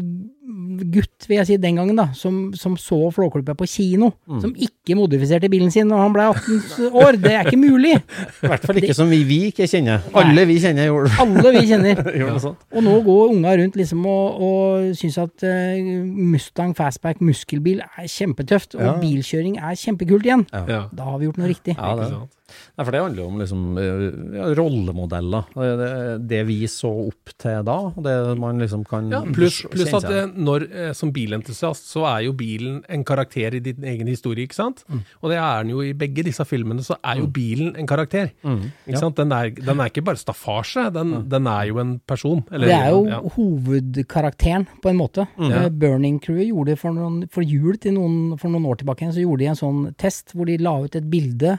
gutt, 0.91 1.27
vil 1.29 1.37
jeg 1.39 1.47
si, 1.47 1.57
den 1.61 1.77
gangen, 1.79 1.97
da, 1.99 2.07
som, 2.17 2.49
som 2.59 2.75
så 2.81 2.97
Flåklypa 3.15 3.55
på 3.59 3.67
kino, 3.71 4.11
Mm. 4.25 4.41
som 4.41 4.53
ikke 4.57 4.97
modifiserte 4.97 5.49
bilen 5.53 5.71
sin 5.71 5.87
når 5.91 6.01
han 6.03 6.13
ble 6.15 6.25
18 6.33 6.89
år. 6.97 7.19
Det 7.21 7.33
er 7.37 7.47
ikke 7.47 7.61
mulig! 7.61 7.93
I 8.45 8.49
hvert 8.51 8.65
fall 8.67 8.81
ikke 8.81 8.97
som 8.97 9.11
vi, 9.13 9.21
vi 9.29 9.39
ikke 9.51 9.69
kjenner. 9.71 10.03
Alle 10.17 10.47
vi 10.49 10.57
kjenner 10.63 10.89
gjorde 10.89 11.13
Alle 11.23 11.53
vi 11.59 11.63
kjenner. 11.69 12.01
ja. 12.23 12.33
Og 12.75 12.85
nå 12.87 12.95
går 13.07 13.35
unga 13.37 13.55
rundt 13.61 13.77
liksom 13.79 14.05
og, 14.11 14.41
og 14.49 14.89
syns 14.99 15.19
at 15.23 15.47
uh, 15.47 16.05
Mustang 16.35 16.75
Fastback 16.79 17.21
muskelbil 17.25 17.85
er 17.85 18.09
kjempetøft, 18.11 18.75
og 18.79 18.83
Ja. 18.89 18.95
bilkjøring 19.05 19.59
er 19.61 19.77
kjempekult 19.79 20.27
igjen. 20.27 20.47
Ja. 20.53 20.87
Da 20.93 21.11
har 21.13 21.21
vi 21.21 21.29
gjort 21.31 21.39
noe 21.45 21.53
riktig. 21.53 21.77
Ja, 21.79 21.95
det. 22.01 22.09
er 22.11 22.17
sant? 22.19 22.34
Nei, 22.45 22.85
for 22.85 22.93
det 22.93 23.01
handler 23.01 23.23
jo 23.23 23.27
om 23.31 23.39
liksom, 23.41 23.61
eh, 23.81 24.03
ja, 24.37 24.49
rollemodeller. 24.59 25.47
Det, 25.55 25.89
det, 26.29 26.41
vi 26.49 26.59
så 26.69 26.91
opp 27.07 27.33
til 27.41 27.63
da, 27.67 27.77
det 28.05 28.15
man 28.41 28.61
liksom 28.61 28.85
kan 28.89 29.09
Ja, 29.13 29.23
pluss 29.25 29.63
plus 29.71 29.93
at 29.97 30.07
eh, 30.11 30.29
når, 30.29 30.67
eh, 30.69 30.91
som 30.97 31.13
bilentusiast, 31.15 31.89
så 31.89 32.05
er 32.11 32.27
jo 32.27 32.35
bilen 32.37 32.83
en 32.93 33.05
karakter 33.07 33.57
i 33.57 33.63
din 33.65 33.87
egen 33.95 34.11
historie, 34.11 34.45
ikke 34.45 34.59
sant? 34.59 34.85
Mm. 34.91 35.03
Og 35.23 35.33
det 35.33 35.39
er 35.41 35.63
den 35.63 35.73
jo 35.73 35.85
i 35.87 35.95
begge 35.97 36.27
disse 36.27 36.45
filmene, 36.49 36.85
så 36.85 36.99
er 37.01 37.23
jo 37.23 37.31
bilen 37.33 37.73
en 37.81 37.89
karakter. 37.89 38.33
Mm. 38.45 38.61
Ikke 38.85 39.03
sant? 39.07 39.17
Den 39.23 39.33
er, 39.33 39.53
den 39.57 39.81
er 39.81 39.93
ikke 39.93 40.05
bare 40.05 40.21
staffasje, 40.21 40.89
den, 40.95 41.17
den 41.33 41.49
er 41.51 41.71
jo 41.71 41.81
en 41.81 41.97
person. 42.05 42.45
Eller, 42.53 42.69
Det 42.69 42.81
er 42.81 42.91
jo 42.93 43.05
ja. 43.09 43.21
hovedkarakteren, 43.39 44.69
på 44.85 44.93
en 44.93 45.01
måte. 45.01 45.29
Eh, 45.41 45.71
Burning 45.73 46.21
Crew 46.21 46.43
gjorde 46.45 46.77
for, 46.81 46.93
noen, 46.97 47.23
for 47.33 47.47
jul 47.47 47.79
til 47.81 47.97
noen, 47.97 48.35
for 48.41 48.53
noen 48.53 48.69
år 48.69 48.83
tilbake, 48.83 49.13
så 49.15 49.25
gjorde 49.25 49.47
de 49.47 49.53
en 49.55 49.63
sånn 49.65 49.87
test 50.01 50.35
hvor 50.35 50.51
de 50.51 50.59
la 50.61 50.77
ut 50.85 50.99
et 50.99 51.09
bilde 51.09 51.57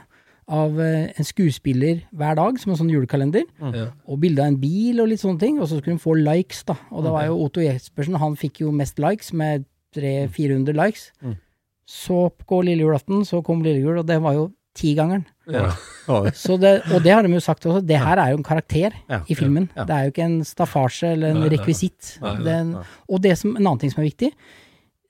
av 0.48 0.76
eh, 0.80 1.08
en 1.18 1.24
skuespiller 1.26 2.04
hver 2.14 2.36
dag, 2.38 2.58
som 2.62 2.70
en 2.72 2.78
sånn 2.78 2.90
julekalender. 2.92 3.42
Mm. 3.58 3.88
Og 4.06 4.20
bilde 4.22 4.42
av 4.44 4.52
en 4.52 4.60
bil 4.62 5.00
og 5.02 5.08
litt 5.10 5.20
sånne 5.22 5.40
ting. 5.42 5.56
Og 5.60 5.66
så 5.68 5.80
skulle 5.80 5.96
hun 5.96 6.02
få 6.04 6.14
likes, 6.18 6.62
da. 6.68 6.76
Og 6.92 7.02
det 7.06 7.12
var 7.16 7.26
jo 7.26 7.40
Otto 7.44 7.60
Jespersen, 7.64 8.14
han 8.22 8.36
fikk 8.38 8.60
jo 8.62 8.70
mest 8.74 8.98
likes, 9.02 9.32
med 9.34 9.64
300-400 9.96 10.76
likes. 10.76 11.08
Så 11.86 12.28
på 12.46 12.60
lille 12.66 12.82
julaften 12.86 13.24
så 13.26 13.42
kom 13.46 13.62
lille 13.62 13.80
jul, 13.82 13.98
og 14.02 14.06
det 14.06 14.20
var 14.22 14.34
jo 14.38 14.46
tigangeren. 14.76 15.24
Ja. 15.48 15.70
Ja, 16.06 16.18
det, 16.60 16.72
og 16.92 17.00
det 17.02 17.12
har 17.14 17.22
de 17.24 17.30
jo 17.32 17.40
sagt 17.40 17.64
også, 17.66 17.80
det 17.86 17.96
her 18.02 18.18
er 18.20 18.32
jo 18.34 18.36
en 18.40 18.44
karakter 18.46 18.92
Ja, 19.08 19.20
i 19.30 19.34
filmen. 19.34 19.68
ja, 19.74 19.80
ja. 19.80 19.84
Det 19.88 19.94
er 19.96 20.02
jo 20.04 20.12
ikke 20.12 20.24
en 20.26 20.40
staffasje 20.44 21.12
eller 21.14 21.30
en 21.32 21.38
Nei, 21.40 21.40
nei, 21.40 21.48
nei. 21.48 21.56
rekvisitt. 21.56 22.10
Nei, 22.20 22.32
nei, 22.34 22.42
Det 22.44 22.52
en- 22.60 22.76
Og 23.08 23.22
det 23.22 23.38
som, 23.38 23.56
en 23.56 23.66
annen 23.66 23.78
ting 23.80 23.90
som 23.90 24.02
er 24.04 24.10
viktig, 24.10 24.32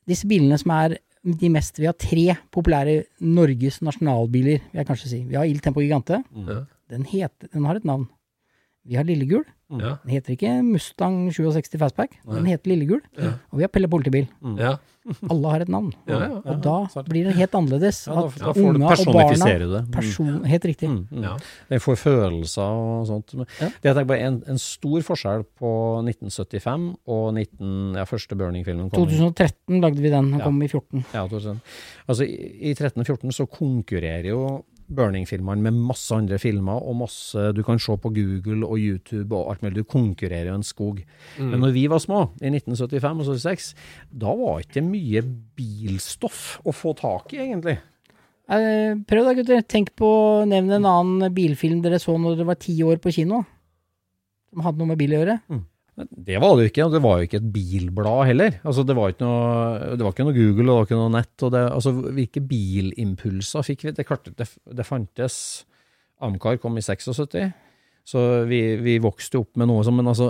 disse 0.06 0.26
bilene 0.28 0.56
som 0.58 0.70
er 0.70 0.98
de 1.26 1.48
mest 1.50 1.80
Vi 1.80 1.88
har 1.88 1.96
tre 1.98 2.36
populære 2.54 3.04
Norges 3.26 3.80
nasjonalbiler, 3.82 4.62
vil 4.70 4.80
jeg 4.80 4.88
kanskje 4.88 5.10
si. 5.10 5.22
Vi 5.26 5.38
har 5.38 5.48
Il 5.48 5.58
Tempo 5.60 5.82
Gigante. 5.82 6.20
Mm. 6.30 6.66
Den, 6.92 7.06
heter, 7.10 7.50
den 7.52 7.66
har 7.66 7.80
et 7.80 7.88
navn. 7.88 8.06
Vi 8.86 8.98
har 8.98 9.06
Lillegul. 9.08 9.44
Ja. 9.70 9.96
Den 10.04 10.12
heter 10.14 10.36
ikke 10.36 10.50
Mustang 10.62 11.24
67 11.34 11.74
Fastback, 11.80 12.20
den 12.22 12.46
heter 12.46 12.70
Lillegul. 12.70 13.00
Og 13.50 13.58
vi 13.58 13.64
har 13.66 13.72
Pelle 13.74 13.88
Politibil. 13.90 14.28
Ja. 14.60 14.76
Alle 15.30 15.50
har 15.52 15.62
et 15.62 15.70
navn. 15.70 15.92
Ja, 16.08 16.18
ja, 16.18 16.38
Og 16.50 16.62
da 16.64 17.02
blir 17.06 17.28
det 17.28 17.36
helt 17.38 17.54
annerledes. 17.54 18.00
Ja, 18.08 18.14
da, 18.16 18.24
at 18.26 18.38
da 18.42 18.52
får 18.56 18.72
du 18.74 18.80
unga 18.80 18.88
og 18.88 19.04
barna 19.06 19.22
personifisere 19.22 19.68
det. 19.70 19.82
Mm. 19.84 19.90
person, 19.94 20.32
Helt 20.50 20.66
riktig. 20.66 20.90
Mm, 20.90 21.02
mm. 21.10 21.26
Ja. 21.26 21.34
Den 21.70 21.82
får 21.84 21.98
følelser 22.00 22.80
og 22.82 23.06
sånt. 23.10 23.34
Ja. 23.60 23.70
Det 23.82 23.92
er 23.92 24.08
bare 24.08 24.26
en, 24.26 24.40
en 24.50 24.58
stor 24.62 25.04
forskjell 25.06 25.46
på 25.60 25.72
1975 26.02 26.88
og 27.06 27.26
19, 27.36 27.74
ja, 28.00 28.06
første 28.08 28.38
Burning-filmen 28.38 28.90
2013 28.94 29.82
lagde 29.84 30.02
vi 30.02 30.10
den, 30.10 30.32
den 30.32 30.40
Ja. 30.42 30.46
kom 30.48 30.62
i 30.62 30.70
14. 30.70 31.04
Ja, 31.14 31.26
Altså, 32.06 32.26
i, 32.26 32.70
i 32.70 32.74
13-14 32.74 33.30
så 33.34 33.46
konkurrerer 33.50 34.30
jo 34.30 34.42
Burning-filmene 34.86 35.66
med 35.66 35.80
masse 35.88 36.14
andre 36.14 36.38
filmer, 36.38 36.78
og 36.78 37.00
masse 37.02 37.48
du 37.56 37.62
kan 37.66 37.80
se 37.82 37.96
på 37.98 38.12
Google 38.14 38.68
og 38.68 38.78
YouTube 38.78 39.34
og 39.34 39.50
alt 39.52 39.64
mulig. 39.64 39.80
Du 39.80 39.90
konkurrerer 39.90 40.52
jo 40.52 40.60
en 40.60 40.66
skog. 40.66 41.02
Men 41.38 41.60
når 41.64 41.74
vi 41.74 41.86
var 41.90 42.02
små, 42.02 42.22
i 42.38 42.52
1975 42.52 43.24
og 43.24 43.28
76, 43.32 43.68
da 44.22 44.34
var 44.38 44.62
ikke 44.62 44.84
mye 44.86 45.24
bilstoff 45.58 46.60
å 46.64 46.74
få 46.74 46.94
tak 46.98 47.34
i, 47.34 47.42
egentlig. 47.48 47.78
Eh, 48.46 48.94
prøv 49.10 49.26
da, 49.26 49.34
gutter. 49.34 49.62
Tenk 49.66 49.90
på 49.98 50.08
Nevn 50.46 50.70
en 50.78 50.86
annen 50.86 51.34
bilfilm 51.34 51.80
dere 51.82 51.98
så 52.02 52.14
når 52.14 52.38
dere 52.38 52.52
var 52.52 52.60
ti 52.62 52.76
år 52.86 53.00
på 53.02 53.14
kino. 53.18 53.42
Som 54.52 54.62
hadde 54.62 54.78
noe 54.78 54.92
med 54.92 55.00
bil 55.00 55.16
å 55.16 55.20
gjøre. 55.24 55.40
Det 55.96 56.36
var 56.42 56.56
det 56.56 56.66
jo 56.66 56.70
ikke, 56.70 56.84
og 56.84 56.92
det 56.92 57.00
var 57.00 57.18
jo 57.18 57.26
ikke 57.26 57.38
et 57.40 57.52
bilblad 57.54 58.26
heller. 58.28 58.58
Altså, 58.68 58.82
det, 58.84 58.96
var 58.98 59.14
noe, 59.22 59.94
det 59.96 60.04
var 60.04 60.12
ikke 60.12 60.26
noe 60.28 60.36
Google, 60.36 60.66
og 60.66 60.66
det 60.66 60.76
var 60.76 60.88
ikke 60.90 60.98
noe 61.00 61.14
nett. 61.14 61.44
Det, 61.54 61.62
altså, 61.72 61.92
hvilke 62.18 62.42
bilimpulser 62.50 63.64
fikk 63.64 63.86
vi? 63.86 63.94
Det, 63.96 64.04
det, 64.36 64.48
det 64.76 64.86
fantes 64.88 65.38
Amcar 66.26 66.60
kom 66.60 66.76
i 66.76 66.84
76, 66.84 67.48
så 68.06 68.20
vi, 68.46 68.60
vi 68.78 68.96
vokste 69.02 69.40
opp 69.40 69.56
med 69.58 69.66
noe 69.66 69.82
som 69.82 69.96
Men 69.98 70.06
altså, 70.12 70.28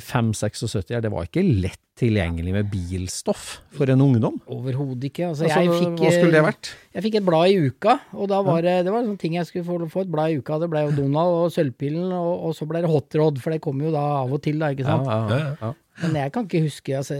5-76 0.00 0.94
her, 0.94 1.02
det 1.04 1.10
var 1.12 1.26
ikke 1.28 1.42
lett 1.44 1.80
tilgjengelig 2.00 2.54
med 2.56 2.70
bilstoff 2.72 3.58
for 3.76 3.90
en 3.92 4.00
ungdom. 4.02 4.40
Overhodet 4.50 5.10
ikke. 5.10 5.28
Altså, 5.28 5.44
Altså, 5.46 5.60
jeg 5.62 5.76
fikk, 5.82 6.00
hva 6.00 6.10
skulle 6.14 6.32
det 6.32 6.40
eh, 6.40 6.46
vært? 6.48 6.70
Jeg 6.96 7.04
fikk 7.04 7.18
et 7.20 7.26
blad 7.28 7.52
i 7.52 7.68
uka, 7.68 7.98
og 8.16 8.30
da 8.32 8.40
var 8.46 8.64
det, 8.66 8.74
det 8.86 8.94
var 8.94 9.04
sånne 9.04 9.20
ting 9.20 9.36
jeg 9.36 9.50
skulle 9.50 9.66
få, 9.68 9.78
få 9.92 10.06
et 10.06 10.10
blad 10.16 10.32
i 10.32 10.40
uka. 10.40 10.58
Det 10.64 10.70
ble 10.72 10.86
jo 10.88 10.96
Donald 10.96 11.38
og 11.44 11.54
Sølvpillen, 11.54 12.08
og, 12.16 12.32
og 12.48 12.56
så 12.58 12.66
ble 12.70 12.82
det 12.82 12.90
Hot 12.90 13.20
Rod, 13.20 13.38
for 13.44 13.54
det 13.54 13.62
kom 13.62 13.84
jo 13.84 13.92
da 13.94 14.04
av 14.24 14.34
og 14.34 14.42
til, 14.42 14.58
da, 14.64 14.72
ikke 14.74 14.88
sant. 14.88 15.06
ja, 15.06 15.20
ja, 15.30 15.54
ja. 15.60 15.72
Men 16.02 16.18
jeg 16.18 16.34
kan 16.34 16.48
ikke 16.48 16.64
huske 16.66 16.96
altså, 16.98 17.18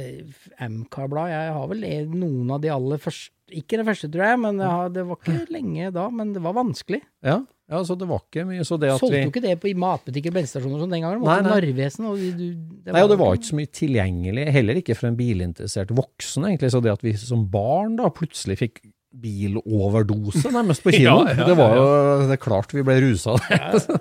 MK-blad. 0.59 1.31
Jeg 1.31 1.57
har 1.57 1.71
vel 1.71 1.85
noen 2.11 2.55
av 2.57 2.63
de 2.65 2.73
aller 2.75 3.03
første 3.03 3.33
Ikke 3.55 3.79
det 3.79 3.85
første, 3.87 4.09
tror 4.11 4.25
jeg, 4.25 4.39
men 4.41 4.63
jeg 4.63 4.71
har, 4.73 4.89
det 4.95 5.05
var 5.07 5.21
ikke 5.21 5.53
lenge 5.53 5.91
da. 5.95 6.09
Men 6.11 6.33
det 6.35 6.43
var 6.43 6.57
vanskelig. 6.57 7.03
ja, 7.23 7.43
ja, 7.71 7.79
så 7.87 7.95
det 7.97 8.05
var 8.09 8.21
ikke 8.21 8.43
mye. 8.45 8.65
Så 8.67 8.77
det 8.81 8.91
at 8.93 9.01
Solgte 9.01 9.17
vi 9.17 9.23
jo 9.23 9.31
ikke 9.33 9.43
det 9.45 9.55
på 9.63 9.71
i 9.71 9.77
matbutikker 9.79 10.33
og 10.33 10.37
bensinstasjoner 10.37 10.77
og 10.77 10.83
sånn 10.85 10.97
den 10.97 11.05
gangen. 11.05 11.23
Det 11.23 11.29
Nei, 11.31 11.37
nei. 11.47 11.53
Narvesen 11.55 12.09
og 12.11 12.19
du, 12.21 12.43
det 12.85 12.91
var 12.91 12.97
Nei, 12.99 13.05
og 13.07 13.13
det 13.13 13.21
var 13.23 13.39
ikke 13.39 13.49
så 13.49 13.59
mye 13.61 13.71
tilgjengelig, 13.79 14.45
heller 14.59 14.81
ikke 14.81 14.97
for 14.99 15.09
en 15.09 15.17
bilinteressert 15.17 15.95
voksen, 15.97 16.45
egentlig. 16.51 16.73
Så 16.75 16.83
det 16.85 16.93
at 16.93 17.07
vi 17.07 17.15
som 17.21 17.47
barn 17.53 17.97
da 18.01 18.11
plutselig 18.13 18.59
fikk 18.61 18.83
biloverdose 19.25 20.51
nærmest 20.53 20.85
på 20.85 20.93
kino, 20.97 21.23
Ja, 21.25 21.33
ja, 21.39 21.49
det 21.49 21.57
var 21.57 21.77
jo 21.79 21.87
det 22.27 22.37
er 22.37 22.43
klart 22.43 22.75
vi 22.75 22.85
ble 22.85 22.99
rusa 23.07 23.37
av 23.37 23.49
det. 23.49 23.59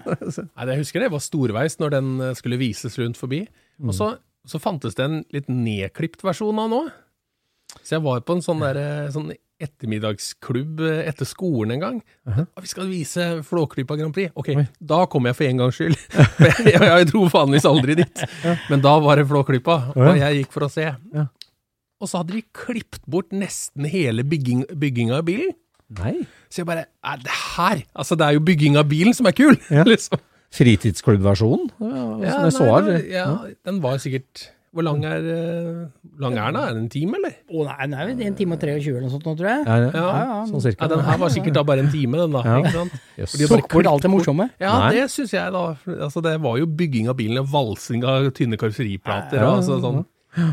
Nei, 0.58 0.68
jeg 0.74 0.82
husker 0.84 1.06
det 1.06 1.12
var 1.14 1.24
storveis 1.24 1.80
når 1.80 1.96
den 1.96 2.14
skulle 2.40 2.60
vises 2.60 3.00
rundt 3.00 3.20
forbi. 3.22 3.46
Mm. 3.80 3.94
Og 3.94 3.96
så, 3.96 4.10
så 4.48 4.60
fantes 4.60 4.98
det 4.98 5.06
en 5.08 5.22
litt 5.34 5.50
nedklipt 5.52 6.24
versjon 6.26 6.60
av 6.60 6.72
nå. 6.72 6.84
Så 7.82 7.98
jeg 7.98 8.04
var 8.06 8.22
på 8.26 8.36
en 8.38 8.44
sånn, 8.44 8.62
der, 8.62 8.78
eh, 8.78 9.12
sånn 9.14 9.32
ettermiddagsklubb 9.64 10.82
eh, 10.84 11.00
etter 11.10 11.28
skolen 11.28 11.76
en 11.76 11.84
gang. 11.84 12.02
Uh-huh. 12.28 12.46
«Ah, 12.46 12.62
Vi 12.62 12.70
skal 12.70 12.90
vise 12.92 13.28
Flåklypa 13.48 13.98
Grand 13.98 14.14
Prix. 14.14 14.34
Ok, 14.36 14.52
da 14.80 15.04
kom 15.10 15.30
jeg 15.30 15.38
for 15.40 15.48
en 15.48 15.64
gangs 15.64 15.80
skyld. 15.80 15.98
jeg, 16.68 16.76
jeg, 16.76 17.08
dro 17.10 17.24
vanligvis 17.32 17.70
aldri 17.70 17.98
dit. 18.04 18.24
Men 18.72 18.84
da 18.84 18.98
var 19.04 19.20
det 19.20 19.30
Flåklypa, 19.32 19.80
og 19.96 20.20
jeg 20.20 20.44
gikk 20.44 20.54
for 20.56 20.68
å 20.68 20.72
se. 20.74 20.90
Ja. 20.92 21.28
Og 22.04 22.12
så 22.12 22.20
hadde 22.20 22.36
de 22.36 22.44
klippet 22.52 23.06
bort 23.08 23.32
nesten 23.32 23.88
hele 23.88 24.26
bygging, 24.28 24.66
bygginga 24.76 25.22
av 25.22 25.28
bilen. 25.30 25.56
Nei. 25.94 26.26
Så 26.52 26.62
jeg 26.62 26.68
bare 26.68 26.88
det 27.22 27.40
her? 27.56 27.84
Altså, 27.94 28.18
det 28.20 28.28
er 28.28 28.38
jo 28.38 28.44
bygging 28.44 28.78
av 28.80 28.90
bilen 28.90 29.16
som 29.16 29.30
er 29.30 29.36
kul! 29.38 29.56
Ja. 29.72 29.86
liksom. 29.88 30.20
Fritidsklubbversjonen? 30.54 31.72
Ja, 31.82 32.42
nei, 32.86 33.00
ja, 33.12 33.30
den 33.66 33.80
var 33.84 33.98
sikkert 34.02 34.52
Hvor 34.74 34.86
lang 34.86 35.04
er, 35.06 35.22
eh, 35.22 35.82
lang 36.22 36.38
er 36.38 36.54
den? 36.54 36.60
Er 36.62 36.74
det 36.74 36.82
en 36.82 36.90
time, 36.90 37.18
eller? 37.20 37.36
Å 37.46 37.66
nei, 37.68 37.76
den 37.84 37.94
er 37.94 38.08
vel 38.10 38.22
en 38.26 38.38
time 38.38 38.56
og 38.56 38.64
23 38.64 38.90
eller 38.90 39.04
noe 39.06 39.14
sånt 39.14 39.28
tror 39.28 39.50
jeg. 39.50 39.66
Ja, 39.68 39.76
ja. 39.84 39.90
Ja, 39.94 40.24
ja. 40.24 40.40
Sånn 40.50 40.64
cirka. 40.66 40.88
Ja, 40.88 40.90
den 40.96 41.04
her 41.06 41.20
var 41.22 41.34
sikkert 41.36 41.58
da 41.60 41.64
bare 41.70 41.84
en 41.86 41.92
time, 41.94 42.18
den 42.24 42.34
da. 42.34 42.42
Ja. 42.42 42.56
Ikke 42.64 42.74
sant? 42.80 42.96
Jøss. 43.20 43.36
Fordi 43.36 43.44
de 43.44 43.60
Tok 43.68 43.92
alt 43.92 44.08
det 44.08 44.12
morsomme. 44.16 44.50
Ja, 44.64 44.74
Nei. 44.80 44.90
det 44.98 45.06
syns 45.14 45.36
jeg, 45.38 45.54
da. 45.54 45.64
Altså, 45.94 46.26
det 46.26 46.34
var 46.42 46.58
jo 46.58 46.66
bygging 46.82 47.12
av 47.14 47.20
bilen, 47.22 47.38
og 47.44 47.54
valsing 47.54 48.02
av 48.10 48.32
tynne 48.34 48.58
karosseriplater. 48.58 49.38
Ja, 49.38 49.46
ja, 49.46 49.56
altså, 49.60 49.78
sånn. 49.84 50.02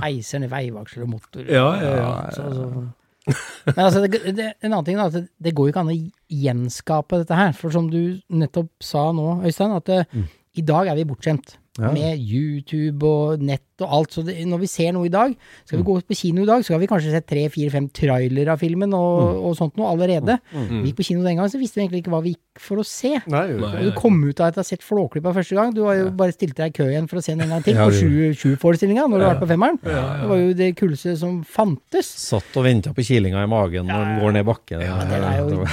Eiserne, 0.04 0.52
veivaksler 0.52 1.06
og 1.08 1.14
motor. 1.16 1.44
Ja, 1.48 1.70
ja, 1.80 1.92
ja. 1.96 2.12
Så, 2.36 2.44
så. 2.52 2.84
Men 3.28 3.80
altså, 3.84 4.02
det, 4.06 4.20
det, 4.36 4.46
en 4.64 4.72
annen 4.72 4.86
ting 4.86 4.98
er 4.98 5.10
at 5.10 5.28
det, 5.44 5.54
går 5.54 5.68
jo 5.68 5.74
ikke 5.74 5.82
an 5.84 5.92
å 5.92 5.96
gjenskape 6.40 7.20
dette 7.22 7.36
her. 7.36 7.52
For 7.56 7.74
som 7.74 7.90
du 7.92 8.20
nettopp 8.32 8.70
sa 8.84 9.10
nå, 9.16 9.26
Øystein, 9.46 9.76
at 9.76 9.90
mm. 10.12 10.28
i 10.60 10.64
dag 10.66 10.90
er 10.90 10.98
vi 10.98 11.08
bortskjemt. 11.08 11.59
Ja. 11.80 11.90
Med 11.96 12.20
YouTube 12.20 13.06
og 13.08 13.40
nett 13.40 13.64
og 13.80 13.94
alt. 13.96 14.12
Så 14.12 14.20
det, 14.26 14.34
når 14.44 14.58
vi 14.60 14.68
ser 14.68 14.90
noe 14.92 15.06
i 15.08 15.12
dag, 15.12 15.32
skal 15.64 15.80
vi 15.80 15.84
gå 15.88 15.94
på 16.04 16.16
kino 16.18 16.42
i 16.44 16.48
dag, 16.48 16.60
så 16.66 16.74
har 16.74 16.82
vi 16.82 16.88
kanskje 16.90 17.14
sett 17.14 17.26
tre, 17.30 17.46
fire, 17.48 17.70
fem 17.72 17.86
trailere 17.96 18.52
av 18.52 18.60
filmen 18.60 18.92
og, 18.92 19.38
og 19.48 19.54
sånt 19.56 19.78
noe 19.80 19.88
allerede. 19.94 20.36
Vi 20.52 20.90
gikk 20.90 20.98
på 21.00 21.06
kino 21.08 21.24
den 21.24 21.38
gangen, 21.40 21.48
så 21.52 21.60
visste 21.62 21.80
vi 21.80 21.86
egentlig 21.86 22.02
ikke 22.04 22.12
hva 22.12 22.20
vi 22.26 22.34
gikk 22.34 22.60
for 22.60 22.82
å 22.82 22.84
se. 22.84 23.14
Nei, 23.32 23.46
Nei. 23.56 23.70
Du 23.86 23.94
kom 23.96 24.18
ut 24.26 24.42
av 24.42 24.50
at 24.50 24.58
du 24.58 24.60
har 24.60 24.68
sett 24.68 24.84
Flåklypa 24.84 25.32
første 25.32 25.56
gang. 25.56 25.72
Du 25.72 25.80
har 25.86 25.96
jo 25.96 26.10
bare 26.12 26.34
stilt 26.36 26.58
deg 26.58 26.74
i 26.74 26.76
kø 26.76 26.88
igjen 26.90 27.08
for 27.08 27.22
å 27.22 27.24
se 27.24 27.32
den 27.32 27.46
en 27.46 27.54
gang 27.56 27.64
til, 27.64 27.78
Ja, 27.80 27.86
på 27.88 28.34
sju-forestillinga, 28.36 29.06
når 29.08 29.16
du 29.16 29.24
har 29.24 29.32
vært 29.34 29.44
på 29.46 29.50
femmeren. 29.54 29.80
Det 29.80 30.28
var 30.34 30.42
jo 30.42 30.52
det 30.60 30.68
kuleste 30.78 31.14
som 31.20 31.40
fantes. 31.48 32.10
Satt 32.26 32.60
og 32.60 32.66
venta 32.68 32.92
på 32.96 33.06
kilinga 33.06 33.46
i 33.46 33.48
magen 33.50 33.88
når 33.88 34.04
den 34.04 34.20
går 34.26 34.36
ned 34.36 34.46
bakken. 34.50 34.84
Ja, 34.84 35.00
det 35.08 35.22
er 35.24 35.40
jo 35.40 35.64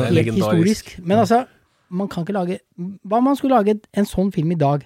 helt 0.00 0.32
historisk. 0.38 0.94
Men 1.04 1.20
altså, 1.26 1.44
man 1.94 2.08
kan 2.10 2.24
ikke 2.24 2.34
lage 2.34 2.58
Hva 3.04 3.20
om 3.20 3.28
man 3.28 3.36
skulle 3.38 3.58
lage 3.60 3.76
en 3.94 4.08
sånn 4.08 4.32
film 4.34 4.54
i 4.54 4.58
dag? 4.58 4.82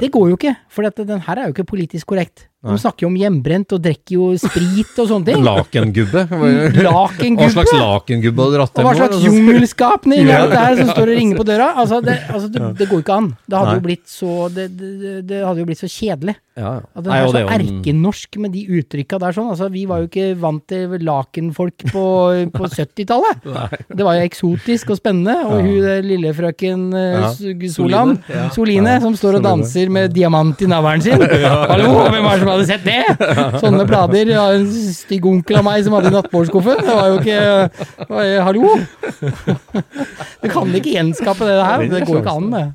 Det 0.00 0.10
går 0.12 0.28
jo 0.28 0.36
ikke, 0.38 0.54
for 0.70 0.82
den 0.82 1.20
her 1.20 1.34
er 1.38 1.42
jo 1.42 1.54
ikke 1.54 1.64
politisk 1.64 2.06
korrekt. 2.06 2.48
De 2.58 2.74
snakker 2.82 3.04
jo 3.06 3.08
om 3.12 3.14
hjemmebrent 3.20 3.70
og 3.76 3.82
drikker 3.84 4.14
jo 4.16 4.24
sprit 4.42 4.96
og 4.98 5.06
sånne 5.06 5.28
ting. 5.28 5.44
Lakengubbe. 5.46 6.24
Lakengubbe? 6.82 7.44
Hva 7.44 7.50
slags 7.54 7.70
lakengubbe 7.78 8.42
hadde 8.48 8.56
dratt 8.58 8.80
Og 8.82 8.88
hva 8.88 8.94
slags 8.98 9.14
nå? 9.14 9.28
jungelskapning 9.30 10.24
er 10.26 10.42
dette 10.48 10.64
her 10.64 10.80
som 10.80 10.90
står 10.90 11.12
og 11.12 11.20
ringer 11.20 11.38
på 11.38 11.46
døra? 11.46 11.68
Altså, 11.78 12.00
det, 12.02 12.16
altså, 12.26 12.50
det, 12.50 12.64
det 12.80 12.88
går 12.90 13.04
ikke 13.04 13.18
an. 13.20 13.28
Det 13.46 13.60
hadde 13.62 13.76
jo 13.78 13.84
blitt 13.86 14.10
så 14.10 14.32
Det, 14.56 14.66
det, 15.30 15.38
hadde 15.46 15.62
jo 15.62 15.68
blitt 15.70 15.82
så 15.84 15.90
kjedelig. 15.92 16.34
Ja, 16.58 16.72
ja. 16.74 16.82
At 16.98 17.04
den 17.06 17.12
er 17.14 17.22
så 17.28 17.34
det 17.36 17.40
er 17.44 17.52
en- 17.54 17.68
erkenorsk 17.78 18.38
med 18.42 18.50
de 18.56 18.64
uttrykka 18.80 19.20
der 19.22 19.36
sånn. 19.36 19.52
Altså, 19.52 19.68
vi 19.70 19.84
var 19.86 20.02
jo 20.02 20.08
ikke 20.10 20.26
vant 20.42 20.64
til 20.66 20.96
lakenfolk 21.06 21.86
på, 21.92 22.04
på 22.58 22.70
70-tallet. 22.74 23.46
Det 23.94 24.02
var 24.08 24.18
jo 24.18 24.26
eksotisk 24.26 24.90
og 24.90 24.98
spennende. 24.98 25.36
Og 25.46 25.62
hun 25.62 25.78
der 25.86 26.02
lille 26.02 26.34
frøken 26.34 26.88
eh, 26.98 27.06
Ja. 27.22 27.30
Solan, 27.70 28.16
Soline. 28.18 28.50
Soline, 28.58 28.98
som 29.06 29.14
står 29.14 29.38
og 29.38 29.46
danser 29.46 29.94
med 29.94 30.10
diamant 30.18 30.58
i 30.66 30.66
navlen 30.74 31.06
sin. 31.06 31.22
Hallo, 31.70 31.94
hvem 32.10 32.18
er 32.26 32.34
det 32.34 32.42
som 32.42 32.50
hadde 32.58 32.68
sett 32.68 32.86
det? 32.86 33.28
Sånne 33.62 33.86
blader. 33.88 34.32
Ja, 34.34 34.46
en 34.56 34.66
stygg 34.94 35.26
onkel 35.28 35.60
av 35.60 35.66
meg 35.66 35.84
som 35.86 35.96
hadde 35.96 36.12
i 36.12 36.16
nattbordskuffen. 36.16 36.82
Det 36.84 36.96
var 36.98 37.12
jo 37.12 37.20
ikke 37.22 38.08
var, 38.10 38.32
Hallo! 38.48 38.74
Du 40.42 40.50
kan 40.52 40.74
ikke 40.74 40.94
gjenskape 40.94 41.46
det 41.48 41.56
her. 41.58 41.86
Det 41.90 42.04
går 42.06 42.20
ikke 42.20 42.34
an, 42.38 42.50
det. 42.54 42.66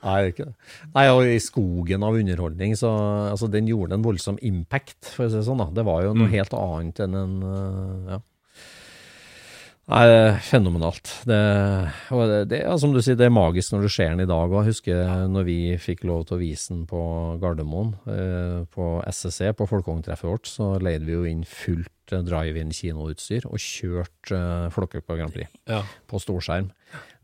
Nei, 0.00 0.18
ikke 0.30 0.46
det. 0.48 0.54
Nei, 0.94 1.04
og 1.12 1.28
i 1.28 1.40
skogen 1.42 2.04
av 2.06 2.16
underholdning, 2.16 2.72
så 2.78 2.90
altså, 3.34 3.50
den 3.52 3.68
gjorde 3.68 3.98
en 3.98 4.04
voldsom 4.04 4.38
impact, 4.46 5.12
for 5.12 5.26
å 5.26 5.30
si 5.30 5.36
det 5.36 5.44
sånn. 5.48 5.60
da. 5.60 5.68
Det 5.76 5.84
var 5.86 6.06
jo 6.06 6.14
noe 6.16 6.30
helt 6.32 6.54
annet 6.56 7.02
enn 7.04 7.18
en 7.20 7.34
øh, 7.44 8.12
ja. 8.14 8.20
Nei, 9.90 10.00
det 10.06 10.18
er 10.22 10.36
fenomenalt. 10.46 11.08
Det, 11.26 11.38
og 12.14 12.20
det, 12.30 12.36
det 12.52 12.60
som 12.78 12.92
du 12.94 13.00
sier, 13.02 13.16
det 13.18 13.26
er 13.26 13.32
magisk 13.34 13.72
når 13.74 13.86
du 13.86 13.90
ser 13.90 14.12
den 14.12 14.22
i 14.22 14.28
dag. 14.30 14.52
Og 14.52 14.60
jeg 14.60 14.70
husker 14.70 15.24
når 15.32 15.46
vi 15.48 15.56
fikk 15.82 16.04
lov 16.06 16.26
til 16.28 16.36
å 16.36 16.40
vise 16.42 16.70
den 16.70 16.84
på 16.90 17.00
Gardermoen, 17.42 17.90
eh, 18.12 18.60
på 18.70 18.90
SSC, 19.10 19.50
på 19.58 19.66
folkevogntreffet 19.70 20.30
vårt, 20.30 20.46
så 20.50 20.76
leide 20.78 21.08
vi 21.08 21.16
jo 21.16 21.24
inn 21.26 21.42
fullt 21.48 22.14
eh, 22.14 22.22
drive-in 22.26 22.70
kinoutstyr 22.76 23.48
og 23.50 23.58
kjørte 23.66 24.38
eh, 24.38 24.68
Flåklypa 24.76 25.18
Grand 25.18 25.34
Prix 25.34 25.50
Ja. 25.70 25.82
på 26.06 26.22
storskjerm. 26.22 26.70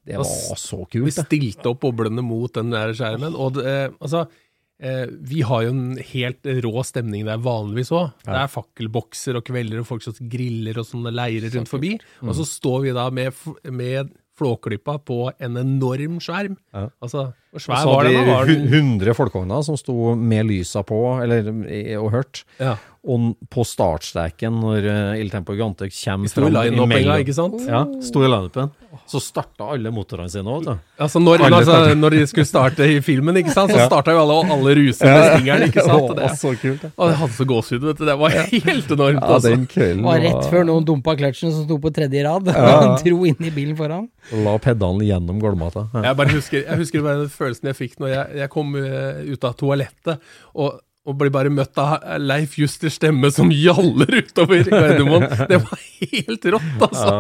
Det 0.07 0.19
var 0.21 0.59
så 0.59 0.85
kult, 0.87 1.03
Vi 1.07 1.14
stilte 1.14 1.71
opp 1.71 1.81
boblene 1.83 2.23
mot 2.23 2.53
den 2.55 2.71
der 2.75 2.93
skjermen, 2.95 3.35
og 3.35 3.57
det, 3.59 3.64
eh, 3.67 3.95
altså 4.01 4.27
vi 4.77 5.41
har 5.49 5.62
jo 5.64 5.70
en 5.72 5.97
helt 6.11 6.49
rå 6.64 6.83
stemning 6.85 7.24
der 7.24 7.41
vanligvis 7.41 7.93
òg. 7.97 8.11
Det 8.27 8.35
er 8.37 8.51
fakkelbokser 8.53 9.39
og 9.39 9.47
kvelder 9.49 9.81
og 9.81 9.89
folk 9.89 10.05
som 10.05 10.18
griller 10.33 10.77
og 10.83 10.85
sånne 10.89 11.14
leirer 11.14 11.55
rundt 11.55 11.70
forbi. 11.72 11.95
Mm. 12.20 12.29
Og 12.29 12.37
så 12.37 12.45
står 12.51 12.83
vi 12.85 12.93
da 12.97 13.07
med, 13.14 13.41
med 13.72 14.12
Flåklypa 14.37 14.99
på 15.01 15.31
en 15.41 15.57
enorm 15.57 16.18
skjerm. 16.20 16.59
Ja. 16.77 16.91
Altså, 17.01 17.31
hvor 17.57 17.65
svær 17.67 17.89
var 17.89 18.05
den? 18.09 18.19
da? 18.21 18.35
Var 18.37 18.53
den 18.53 18.67
100 19.01 19.17
folkevogner 19.17 19.65
som 19.67 19.79
sto 19.81 20.13
med 20.17 20.47
lysa 20.51 20.85
på, 20.87 21.01
eller 21.25 21.49
og 22.03 22.13
hørt. 22.15 22.45
ja. 22.63 22.77
Og 23.07 23.37
på 23.55 23.63
startstreken, 23.63 24.51
når 24.59 24.87
uh, 24.91 25.21
Il 25.21 25.29
Tempo 25.31 25.55
Gigante 25.55 25.87
kommer 25.95 26.27
fram 26.27 26.27
sto 26.27 26.49
i 26.49 26.51
line-up-enga, 26.51 27.19
ikke 27.23 27.35
sant? 27.37 27.61
Ja, 27.63 27.85
sto 28.03 28.25
i 28.27 28.31
line-upen. 28.33 28.73
Så 29.07 29.21
starta 29.23 29.69
alle 29.77 29.93
motorene 29.95 30.27
sine 30.33 30.51
òg. 30.51 30.67
Altså 30.99 31.21
når, 31.23 31.45
altså, 31.47 31.77
når 31.95 32.17
de 32.17 32.25
skulle 32.27 32.49
starte 32.49 32.83
i 32.91 32.97
filmen, 33.07 33.39
ikke 33.39 33.53
sant, 33.55 33.71
så 33.71 33.79
Ja. 33.79 33.87
starta 33.87 34.11
jo 34.11 34.25
alle, 34.25 34.35
og 34.41 34.51
alle 34.57 34.75
ruset 34.81 35.05
med 35.07 35.23
stingeren, 35.37 35.63
ikke 35.69 35.85
sant. 35.87 36.11
Det, 36.19 36.31
så 36.41 36.51
kult, 36.59 36.83
ja. 36.83 36.91
og 36.97 37.13
jeg 37.13 37.19
hadde 37.21 37.37
så 37.37 37.47
gåsehud, 37.53 37.87
vet 37.93 38.01
du. 38.01 38.05
Det 38.11 38.19
var 38.25 38.35
helt 38.41 38.91
enormt. 38.97 39.23
Ja, 39.23 39.31
altså. 39.37 39.55
den 39.55 39.69
kvelden 39.71 40.03
var 40.09 40.21
rett 40.27 40.51
før 40.51 40.67
noen 40.73 40.89
dumpa 40.91 41.15
kløtsjen 41.21 41.55
som 41.55 41.63
sto 41.69 41.79
på 41.87 41.95
tredje 41.95 42.27
rad. 42.27 42.51
Ja. 42.51 42.75
Dro 43.07 43.23
inn 43.31 43.39
i 43.39 43.55
bilen 43.55 43.79
foran. 43.79 44.09
La 44.43 44.57
pedalen 44.59 45.07
gjennom 45.07 45.39
gulvmata. 45.39 45.87
Ja. 45.95 46.09
Jeg 46.09 46.19
bare 46.25 46.35
husker, 46.35 46.67
jeg 46.67 46.83
husker 46.83 47.07
bare 47.07 47.23
den 47.23 47.31
følelsen 47.47 47.70
jeg 47.72 47.78
fikk 47.78 47.97
når 48.03 48.12
jeg, 48.12 48.40
jeg 48.42 48.53
kom 48.53 48.74
eh, 48.80 49.22
ut 49.30 49.47
av 49.49 49.57
toalettet 49.62 50.28
og, 50.55 50.82
og 51.07 51.16
ble 51.20 51.30
bare 51.34 51.53
møtt 51.55 51.78
av 51.78 52.03
Leif 52.18 52.59
Justers 52.59 52.99
stemme 52.99 53.30
som 53.34 53.53
gjaller 53.55 54.11
utover 54.18 54.66
Gardermoen. 54.66 55.28
Det 55.47 55.62
var 55.62 55.86
helt 56.03 56.53
rått, 56.57 56.84
altså. 56.90 57.16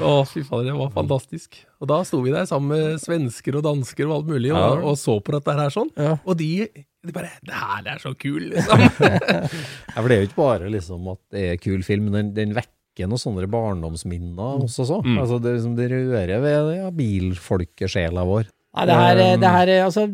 Å, 0.00 0.12
fy 0.24 0.40
fader, 0.46 0.70
det 0.70 0.78
var 0.78 0.92
fantastisk. 0.94 1.58
Og 1.82 1.88
da 1.90 1.98
sto 2.08 2.22
vi 2.24 2.32
der 2.32 2.46
sammen 2.48 2.72
med 2.72 3.02
svensker 3.02 3.58
og 3.58 3.66
dansker 3.66 4.08
og 4.08 4.14
alt 4.18 4.30
mulig 4.32 4.52
og, 4.54 4.84
og 4.88 4.96
så 5.00 5.18
på 5.20 5.34
dette 5.36 5.56
her 5.58 5.74
sånn. 5.74 5.90
Og 6.24 6.32
de, 6.40 6.50
de 7.04 7.14
bare 7.14 7.34
Det 7.44 7.58
her 7.58 7.90
er 7.92 8.00
så 8.02 8.14
kul, 8.16 8.48
liksom. 8.54 8.86
Ja, 9.92 9.98
for 9.98 10.08
det 10.08 10.16
er 10.16 10.22
jo 10.22 10.30
ikke 10.30 10.40
bare 10.40 10.72
liksom 10.72 11.12
at 11.12 11.20
det 11.34 11.44
er 11.50 11.60
kul 11.60 11.84
film, 11.86 12.08
men 12.08 12.16
den, 12.16 12.32
den 12.38 12.56
vekker 12.56 13.10
noen 13.10 13.20
sånne 13.20 13.48
barndomsminner 13.50 14.64
også. 14.64 14.88
Så. 14.88 15.00
Mm. 15.04 15.18
Altså, 15.20 15.40
det, 15.44 15.56
liksom, 15.58 15.76
det 15.78 15.90
rører 15.92 16.44
ved 16.44 16.72
ja, 16.78 16.90
bilfolkesjela 16.94 18.24
vår. 18.28 18.48
Nei, 18.74 18.86
det 18.90 18.98
her, 18.98 19.22
det 19.38 19.50
her 19.54 19.70
altså 19.84 20.08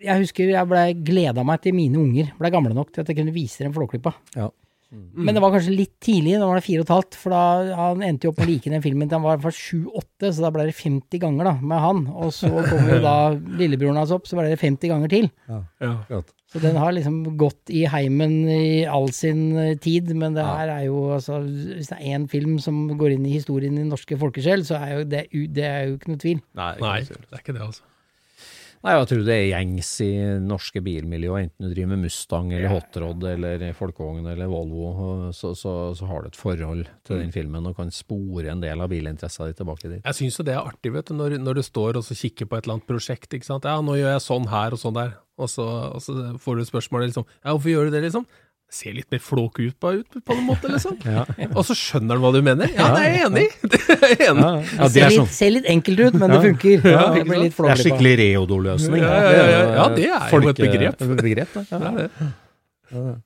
Jeg 0.00 0.22
husker 0.22 0.52
jeg 0.52 0.70
ble 0.70 0.82
gleda 1.04 1.42
meg 1.44 1.60
til 1.64 1.74
mine 1.76 1.98
unger 2.00 2.30
ble 2.38 2.50
gamle 2.54 2.74
nok 2.76 2.92
til 2.94 3.02
at 3.02 3.10
jeg 3.10 3.18
kunne 3.18 3.34
vise 3.34 3.64
dem 3.64 3.74
Flåklypa. 3.74 4.14
Ja. 4.36 4.48
Men 4.90 5.36
det 5.36 5.42
var 5.42 5.52
kanskje 5.54 5.74
litt 5.76 5.92
tidlig, 6.02 6.32
da 6.40 6.48
var 6.48 6.58
det 6.58 6.64
fire 6.66 6.82
og 6.82 6.88
et 6.88 6.92
halvt, 6.96 7.16
for 7.20 7.30
da 7.30 7.42
han 7.78 8.00
endte 8.02 8.26
jo 8.26 8.32
opp 8.32 8.40
med 8.40 8.48
å 8.48 8.50
like 8.50 8.72
den 8.72 8.82
filmen 8.82 9.06
til 9.06 9.20
han 9.20 9.26
var 9.26 9.38
fra 9.42 9.52
sju-åtte, 9.54 10.32
så 10.34 10.42
da 10.42 10.50
ble 10.56 10.64
det 10.66 10.74
50 10.74 11.22
ganger 11.22 11.46
da, 11.46 11.52
med 11.62 11.82
han. 11.84 12.00
Og 12.10 12.32
så 12.34 12.50
kom 12.50 12.90
jo 12.90 12.98
da 13.04 13.14
lillebroren 13.60 14.00
hans 14.00 14.10
opp, 14.16 14.26
så 14.26 14.38
ble 14.40 14.48
det 14.50 14.58
50 14.58 14.90
ganger 14.90 15.12
til. 15.12 15.30
Ja. 15.46 15.60
Akkurat. 15.92 16.34
Så 16.50 16.58
den 16.58 16.78
har 16.82 16.90
liksom 16.90 17.20
gått 17.38 17.70
i 17.70 17.84
heimen 17.86 18.40
i 18.50 18.82
all 18.90 19.12
sin 19.14 19.52
eh, 19.54 19.76
tid, 19.78 20.10
men 20.18 20.34
det 20.34 20.46
her 20.46 20.72
er 20.72 20.88
jo 20.88 21.04
altså 21.14 21.38
Hvis 21.44 21.92
det 21.92 22.00
er 22.00 22.16
én 22.16 22.26
film 22.30 22.58
som 22.62 22.88
går 22.98 23.14
inn 23.14 23.28
i 23.28 23.36
historien 23.36 23.78
i 23.78 23.86
norske 23.86 24.18
folkesjel, 24.18 24.66
så 24.66 24.80
er 24.80 24.96
jo 24.96 25.04
det, 25.12 25.22
det 25.54 25.68
er 25.68 25.86
jo 25.86 26.00
ikke 26.00 26.10
noe 26.10 26.24
tvil. 26.24 26.42
Nei, 26.58 26.72
Nei, 26.82 26.98
det 27.06 27.22
er 27.30 27.44
ikke 27.44 27.54
det, 27.54 27.68
altså. 27.68 27.86
Nei, 28.80 28.94
jeg 28.96 29.08
tror 29.10 29.24
det 29.26 29.34
er 29.36 29.48
gjengs 29.50 29.88
i 30.00 30.12
norske 30.40 30.80
bilmiljø, 30.80 31.34
enten 31.36 31.66
du 31.66 31.68
driver 31.68 31.90
med 31.90 32.06
Mustang 32.06 32.46
eller 32.56 32.72
Hotrod 32.72 33.26
eller 33.28 33.64
folkevogn 33.76 34.30
eller 34.32 34.48
Volvo, 34.48 34.86
så, 35.36 35.50
så, 35.52 35.74
så 35.98 36.08
har 36.08 36.24
du 36.24 36.30
et 36.30 36.38
forhold 36.40 36.86
til 37.04 37.20
den 37.20 37.34
filmen 37.34 37.68
og 37.68 37.76
kan 37.76 37.92
spore 37.92 38.48
en 38.48 38.62
del 38.64 38.80
av 38.80 38.88
bilinteressen 38.88 39.50
din 39.50 39.58
tilbake 39.58 39.84
dit. 39.84 40.00
Jeg 40.00 40.16
syns 40.16 40.40
jo 40.40 40.46
det 40.48 40.56
er 40.56 40.64
artig, 40.64 40.94
vet 40.96 41.12
du, 41.12 41.14
når, 41.18 41.36
når 41.44 41.60
du 41.60 41.62
står 41.66 42.00
og 42.00 42.06
så 42.08 42.16
kikker 42.16 42.48
på 42.48 42.56
et 42.56 42.64
eller 42.64 42.78
annet 42.78 42.88
prosjekt. 42.88 43.28
ikke 43.36 43.50
sant? 43.50 43.68
Ja, 43.68 43.84
nå 43.84 43.98
gjør 44.00 44.14
jeg 44.14 44.24
sånn 44.24 44.48
her 44.48 44.72
og 44.72 44.80
sånn 44.80 44.96
der. 44.96 45.12
Og 45.40 45.48
så, 45.50 45.64
og 45.96 46.04
så 46.04 46.14
får 46.42 46.60
du 46.60 46.68
spørsmålet 46.68 47.10
liksom 47.12 47.24
Ja, 47.28 47.50
hvorfor 47.54 47.72
gjør 47.72 47.88
du 47.88 47.96
det, 47.96 48.04
liksom? 48.06 48.26
Ser 48.70 48.94
litt 48.94 49.08
mer 49.10 49.18
flåke 49.18 49.64
ut 49.66 49.74
på, 49.82 49.90
en 50.30 50.44
måte, 50.46 50.68
liksom. 50.70 50.94
Og 51.58 51.64
så 51.66 51.74
skjønner 51.74 52.20
du 52.20 52.22
hva 52.22 52.30
du 52.36 52.38
mener. 52.46 52.70
Ja, 52.76 52.92
det 52.94 53.00
er 53.02 53.16
jeg 53.16 53.24
enig 53.26 53.42
i! 53.42 53.48
Det 53.72 53.80
er 53.96 54.12
jeg 54.12 54.28
enig. 54.28 54.44
i. 54.44 54.76
Ja, 54.76 54.86
ser, 54.94 55.06
er 55.08 55.16
sånn 55.16 55.32
ser 55.34 55.50
litt 55.56 55.66
enkelt 55.72 56.04
ut, 56.04 56.18
men 56.22 56.34
det 56.36 56.38
funker. 56.44 56.86
Ja, 56.86 57.02
det 57.16 57.24
blir 57.26 57.42
litt 57.48 57.58
det 57.58 57.72
er 57.74 57.82
skikkelig 57.82 58.12
Reodor-løsning. 58.22 59.02
Ja, 59.02 59.16
ja, 59.16 59.32
ja, 59.34 59.48
ja. 59.50 59.64
Ja, 59.80 59.88
det 59.96 60.06
er 60.06 60.36
jo 60.36 60.52
et 60.52 60.62
begrep. 60.62 61.04
begrep. 61.18 61.58
Ja. 61.70 61.82
Det 62.90 63.00
er. 63.00 63.18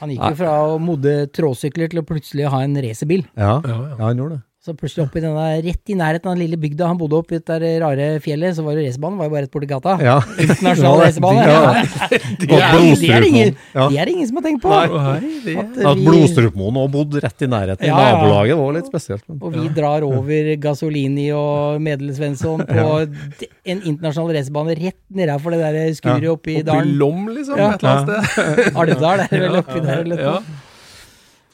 Han 0.00 0.10
gikk 0.10 0.24
jo 0.34 0.38
fra 0.38 0.54
å 0.68 0.78
modde 0.82 1.12
tråsykler 1.34 1.90
til 1.92 2.02
å 2.02 2.06
plutselig 2.06 2.48
ha 2.50 2.62
en 2.66 2.74
racerbil. 2.84 3.22
Ja. 3.38 3.56
Ja, 3.58 3.74
ja. 3.74 3.78
ja, 3.94 4.00
han 4.04 4.20
gjorde 4.22 4.38
det. 4.38 4.44
Så 4.64 4.72
plutselig 4.72 5.02
oppi 5.04 5.20
denne, 5.20 5.42
rett 5.60 5.90
i 5.92 5.94
nærheten 5.98 6.24
av 6.30 6.32
den 6.38 6.40
lille 6.40 6.56
bygda 6.56 6.86
han 6.88 6.96
bodde 6.96 7.18
opp 7.18 7.32
i 7.34 7.36
det 7.36 7.44
der 7.60 7.82
rare 7.82 8.04
fjellet, 8.24 8.54
så 8.56 8.62
var 8.64 8.78
jo 8.78 8.84
racerbanen 8.86 9.18
var 9.20 9.26
jo 9.28 9.32
bare 9.34 9.42
rett 9.44 9.52
borti 9.52 9.68
gata. 9.68 9.96
Ja. 10.00 10.14
Internasjonal 10.40 11.02
racerbane. 11.02 11.42
Ja. 11.44 11.82
Det, 12.08 12.48
er, 12.48 12.78
det, 12.96 13.10
er 13.12 13.26
ingen, 13.28 13.50
Ja. 13.74 13.88
det 13.92 13.98
er 14.00 14.10
ingen 14.14 14.30
som 14.30 14.38
har 14.40 14.46
tenkt 14.46 14.62
på. 14.64 14.72
Nei, 14.72 15.20
det 15.44 15.56
At 15.60 15.76
At 15.92 16.00
vi- 16.00 16.06
Blodstrupmoen 16.08 16.80
òg 16.80 16.88
bodde 16.96 17.20
rett 17.26 17.44
i 17.44 17.50
nærheten. 17.52 17.84
Ja, 17.90 17.98
ja. 18.00 18.16
Nabolaget 18.16 18.56
var 18.62 18.72
litt 18.78 18.88
spesielt. 18.88 19.24
Men. 19.28 19.42
Og 19.44 19.52
vi 19.58 19.68
drar 19.76 20.08
over 20.08 20.50
Gasolini 20.64 21.28
og 21.36 21.84
Medelsvensson 21.84 22.64
på 22.64 22.88
en 23.04 23.84
internasjonal 23.84 24.32
racerbane 24.38 24.78
rett 24.80 24.96
nedafor 25.12 25.58
det 25.58 25.60
der 25.60 25.92
skuret 26.00 26.24
oppi 26.32 26.56
Oppi 26.62 26.68
dalen. 26.72 26.96
Lom, 27.04 27.28
liksom. 27.36 27.60
Ja. 27.60 27.74
Et 27.76 27.84
eller 27.84 28.00
annet 28.00 28.32
sted. 28.32 28.76
Alvdal 28.80 29.26
er 29.28 29.40
vel 29.44 29.60
oppi 29.60 29.84
der 29.84 29.98
eller 30.08 30.24
Ja. 30.24 30.38
noe. 30.40 30.62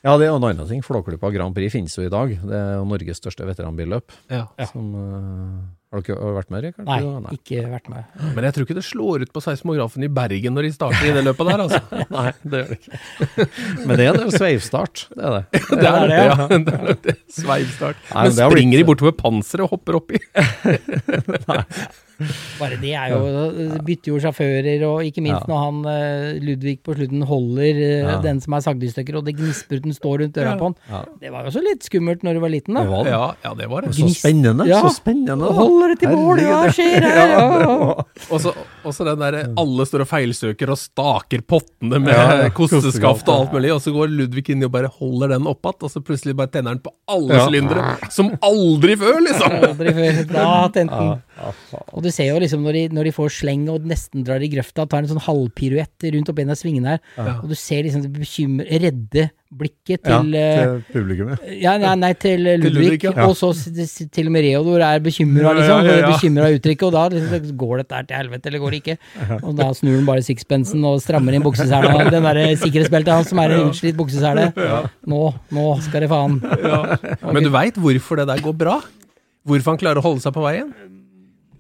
Ja, 0.01 0.15
det 0.17 0.27
er 0.27 0.33
en 0.33 0.45
annen 0.49 0.65
ting. 0.69 0.81
Flåklypa 0.87 1.29
Grand 1.35 1.53
Prix 1.57 1.75
finnes 1.75 1.93
jo 1.99 2.07
i 2.07 2.13
dag. 2.13 2.31
Det 2.41 2.57
er 2.57 2.79
jo 2.79 2.87
Norges 2.89 3.19
største 3.21 3.45
veteranbilløp. 3.45 4.15
Ja. 4.33 4.47
Som, 4.71 4.95
uh, 4.97 5.59
har 5.93 6.01
du 6.01 6.07
ikke 6.07 6.17
vært 6.39 6.51
med, 6.55 6.63
Rikard? 6.65 6.87
Nei, 6.89 7.01
Nei, 7.27 7.35
ikke 7.37 7.65
vært 7.69 7.91
med. 7.93 8.15
Men 8.37 8.47
jeg 8.47 8.55
tror 8.57 8.65
ikke 8.69 8.77
det 8.79 8.85
slår 8.87 9.27
ut 9.27 9.33
på 9.35 9.43
seismografen 9.45 10.07
i 10.07 10.09
Bergen 10.17 10.57
når 10.57 10.69
de 10.69 10.73
starter 10.73 11.11
i 11.11 11.13
det 11.19 11.25
løpet 11.27 11.51
der, 11.51 11.65
altså. 11.67 11.81
Nei, 12.17 12.27
det 12.47 12.63
gjør 12.63 12.71
det 12.73 12.79
ikke. 12.81 13.49
Men 13.85 13.93
det 14.01 14.07
er 14.07 14.13
en 14.15 14.21
del 14.23 14.33
sveivstart, 14.39 15.05
det 15.19 15.27
er 15.29 15.37
det. 15.37 15.63
Det 15.81 15.91
er 15.91 16.09
det, 16.09 16.21
ja. 16.31 16.49
Det 16.49 16.75
er 16.81 17.01
det. 17.05 17.17
Sveivstart. 17.37 18.01
Nei, 18.15 18.25
Men 18.31 18.39
men 18.41 18.51
springer 18.55 18.77
de 18.79 18.81
blitt- 18.81 18.91
bortover 18.95 19.19
panseret 19.21 19.67
og 19.67 19.75
hopper 19.77 20.01
oppi? 20.01 20.23
Bare 22.61 22.77
det 22.81 22.91
er 22.95 23.13
jo 23.15 23.21
Bytter 23.87 24.11
jo 24.13 24.19
sjåfører, 24.21 24.83
og 24.89 25.01
ikke 25.07 25.23
minst 25.25 25.47
Ja. 25.47 25.49
når 25.49 25.61
han 25.65 25.79
eh, 25.89 26.41
Ludvig 26.45 26.77
på 26.85 26.95
slutten 26.97 27.23
holder 27.25 27.81
eh, 27.81 28.01
Ja. 28.05 28.19
den 28.21 28.41
som 28.45 28.55
er 28.55 28.61
sagd 28.65 28.83
i 28.85 28.91
stykker, 28.93 29.17
og 29.21 29.25
det 29.25 29.37
gnispruten 29.39 29.95
står 29.97 30.21
rundt 30.25 30.35
døra 30.37 30.53
Ja. 30.53 30.57
på 30.61 30.69
han. 30.71 30.77
Ja. 30.91 31.01
Det 31.21 31.31
var 31.33 31.43
jo 31.47 31.51
også 31.53 31.63
litt 31.65 31.83
skummelt 31.87 32.23
når 32.27 32.35
du 32.35 32.41
var 32.41 32.53
liten, 32.53 32.75
da. 32.75 32.83
Det 32.85 32.91
var. 32.91 33.07
Ja, 33.09 33.23
ja 33.45 33.55
det 33.55 33.69
var 33.71 33.81
det. 33.87 33.95
Så 33.97 34.09
spennende. 34.13 34.67
Ja. 34.69 34.81
Så 34.85 34.93
spennende. 35.01 35.39
da. 35.47 35.53
Holder 35.61 35.95
det 35.95 35.99
til 36.03 36.09
mål, 36.15 36.43
hva 36.45 36.61
skjer 36.75 37.07
her, 37.09 37.29
ja. 37.35 38.05
Og 38.31 38.41
så, 38.45 38.53
og 38.85 38.93
så 38.97 39.05
den 39.09 39.19
derre 39.25 39.43
alle 39.57 39.87
står 39.89 40.05
og 40.05 40.11
feilsøker 40.13 40.71
og 40.75 40.79
staker 40.81 41.41
pottene 41.49 42.01
med 42.05 42.13
Ja, 42.13 42.45
ja. 42.45 42.49
kosteskaft 42.61 43.29
og 43.29 43.35
alt 43.47 43.53
mulig, 43.57 43.73
og 43.75 43.81
så 43.81 43.93
går 43.97 44.13
Ludvig 44.13 44.51
inn 44.53 44.65
og 44.67 44.73
bare 44.77 44.91
holder 45.01 45.35
den 45.37 45.47
opp 45.49 45.65
igjen, 45.65 45.83
og 45.87 45.91
så 45.93 46.01
plutselig 46.05 46.37
bare 46.37 46.49
tenner 46.53 46.75
han 46.77 46.81
på 46.85 46.93
alle 47.09 47.35
Ja. 47.37 47.47
sylindere. 47.47 47.97
Som 48.11 48.31
aldri 48.43 48.97
før, 49.01 49.21
liksom! 49.25 49.53
Aldri 49.71 49.93
før. 49.97 50.21
Da 50.33 50.69
tente 50.75 50.95
han. 51.01 51.23
Og 51.95 52.05
du 52.05 52.11
ser 52.13 52.31
jo 52.31 52.39
liksom 52.43 52.63
når 52.67 52.77
de, 52.77 52.85
når 52.97 53.09
de 53.11 53.13
får 53.17 53.33
sleng 53.41 53.67
og 53.73 53.85
nesten 53.89 54.25
drar 54.27 54.43
i 54.45 54.51
grøfta, 54.53 54.87
tar 54.91 55.05
en 55.05 55.11
sånn 55.15 55.23
halvpiruett 55.25 56.09
rundt 56.15 56.31
opp 56.33 56.41
en 56.43 56.53
av 56.55 56.59
svingene 56.61 56.97
her, 56.97 57.37
og 57.41 57.51
du 57.51 57.57
ser 57.59 57.85
liksom 57.87 58.03
det 58.07 58.11
bekymre, 58.21 58.67
redde 58.83 59.31
blikket 59.51 60.05
til 60.07 60.35
ja, 60.37 60.51
til 60.63 60.77
publikummet. 60.95 61.41
ja, 61.59 61.73
nei, 61.83 61.95
nei, 61.99 62.11
til 62.23 62.45
Ludvig, 62.45 62.71
Ludvig, 62.71 63.07
ja. 63.09 63.25
og 63.27 63.33
så 63.35 63.49
til 64.15 64.29
og 64.29 64.35
med 64.37 64.45
Reodor 64.47 64.85
er 64.87 65.01
bekymra, 65.03 65.43
Ja, 65.49 65.55
liksom. 65.59 65.81
ja, 65.89 65.91
ja, 65.91 65.97
ja. 66.05 66.11
Bekymra 66.13 66.51
uttrykket, 66.55 66.85
og 66.87 66.95
da 66.95 67.03
liksom, 67.17 67.49
går 67.65 67.83
dette 67.83 67.99
her 67.99 68.07
til 68.07 68.21
helvete, 68.21 68.53
eller 68.53 68.63
går 68.63 68.77
det 68.77 68.81
ikke? 68.85 68.97
Og 69.41 69.57
da 69.59 69.67
snur 69.75 69.97
han 69.97 70.07
bare 70.07 70.23
sixpensen 70.23 70.87
og 70.87 71.01
strammer 71.03 71.35
inn 71.35 71.43
buksesela, 71.43 71.97
den 72.15 72.29
derre 72.29 72.47
sikkerhetsbeltet 72.63 73.11
hans 73.17 73.33
som 73.33 73.43
er 73.43 73.57
en 73.57 73.73
utslitt 73.73 73.99
buksesele. 73.99 74.53
Nå, 75.11 75.25
nå 75.57 75.67
skal 75.83 76.07
det 76.07 76.13
faen. 76.15 76.39
Men 77.27 77.43
du 77.43 77.51
veit 77.51 77.81
hvorfor 77.81 78.23
det 78.23 78.29
der 78.31 78.45
går 78.47 78.55
bra? 78.63 78.79
Hvorfor 79.51 79.73
han 79.75 79.81
klarer 79.83 79.99
å 79.99 80.05
holde 80.05 80.23
seg 80.23 80.37
på 80.37 80.47
veien? 80.47 80.71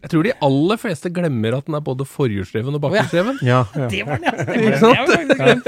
Jeg 0.00 0.10
tror 0.14 0.24
de 0.24 0.32
aller 0.46 0.78
fleste 0.80 1.10
glemmer 1.12 1.58
at 1.58 1.66
den 1.66 1.74
er 1.76 1.82
både 1.84 2.06
forhjulsdreven 2.08 2.76
og 2.78 2.80
bakhjulsdreven. 2.86 3.40
Ja, 3.44 3.58
ja. 3.76 3.88
Det 3.92 4.00
var 4.08 4.16
den, 4.16 4.24
ja. 4.30 4.32
Det 4.48 4.80
var 4.80 5.10
den, 5.12 5.28
det 5.28 5.36
har 5.40 5.48
jeg. 5.50 5.60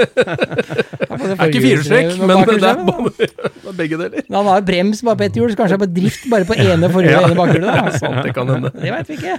Det 1.22 1.35
er 1.37 1.51
ikke 1.53 1.61
firestrekk, 1.62 2.09
men 2.18 2.41
det 2.49 2.55
er 2.66 2.78
bare, 2.87 3.11
det 3.12 3.26
er 3.68 3.74
begge 3.78 3.99
deler. 4.01 4.24
Men 4.26 4.37
han 4.39 4.49
har 4.49 4.57
jo 4.59 4.64
brems 4.70 5.03
bare 5.07 5.18
på 5.20 5.26
ett 5.28 5.37
hjul, 5.39 5.53
så 5.53 5.59
kanskje 5.61 5.76
det 5.76 5.76
er 5.76 5.83
på 5.85 5.89
drift 6.01 6.24
bare 6.33 6.47
på 6.49 6.57
ene 6.64 6.89
forhjulet 6.91 7.18
og 7.20 7.28
ene 7.28 7.37
bakhjulet. 7.39 7.68
da. 7.68 7.93
Sant, 8.01 8.18
det 8.26 8.33
kan 8.35 8.51
hende. 8.51 8.72
Det 8.74 8.95
veit 8.95 9.12
vi 9.12 9.18
ikke. 9.20 9.37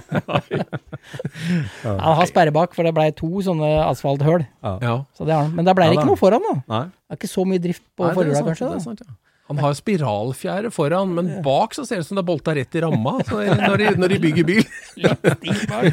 Han 1.84 2.16
har 2.20 2.30
sperre 2.30 2.54
bak, 2.54 2.72
for 2.78 2.86
det 2.86 2.94
blei 2.96 3.10
to 3.18 3.30
sånne 3.44 3.68
asfalthull. 3.88 4.46
Ja. 4.64 4.94
Så 5.18 5.26
det 5.28 5.34
har 5.36 5.44
han. 5.48 5.52
Men 5.58 5.66
da 5.68 5.74
blei 5.76 5.90
det 5.90 5.98
ikke 5.98 6.08
noe 6.08 6.20
foran, 6.20 6.44
da. 6.46 6.80
Det 6.86 7.18
er 7.18 7.20
ikke 7.20 7.32
så 7.34 7.44
mye 7.48 7.62
drift 7.62 7.84
på 7.98 8.08
sant, 8.08 8.16
kanskje. 8.22 8.64
det 8.64 8.70
er 8.70 8.78
da. 8.78 8.84
sant, 8.86 9.04
ja. 9.04 9.12
Han 9.50 9.58
har 9.60 9.74
spiralfjære 9.76 10.70
foran, 10.72 11.10
men 11.18 11.26
bak 11.44 11.74
så 11.76 11.84
ser 11.84 12.00
det 12.00 12.06
ut 12.06 12.08
som 12.08 12.16
det 12.16 12.22
er 12.24 12.28
bolta 12.30 12.54
rett 12.56 12.74
i 12.78 12.80
ramma 12.80 13.18
når, 13.28 13.76
de, 13.82 13.90
når 14.00 14.14
de 14.14 14.18
bygger 14.22 14.46
bil. 14.48 14.64
Bak. 15.68 15.84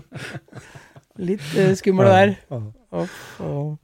Litt 1.20 1.44
uh, 1.52 1.72
skummel 1.76 2.08
der. 2.08 2.30
Uff, 2.90 3.16
og- 3.44 3.78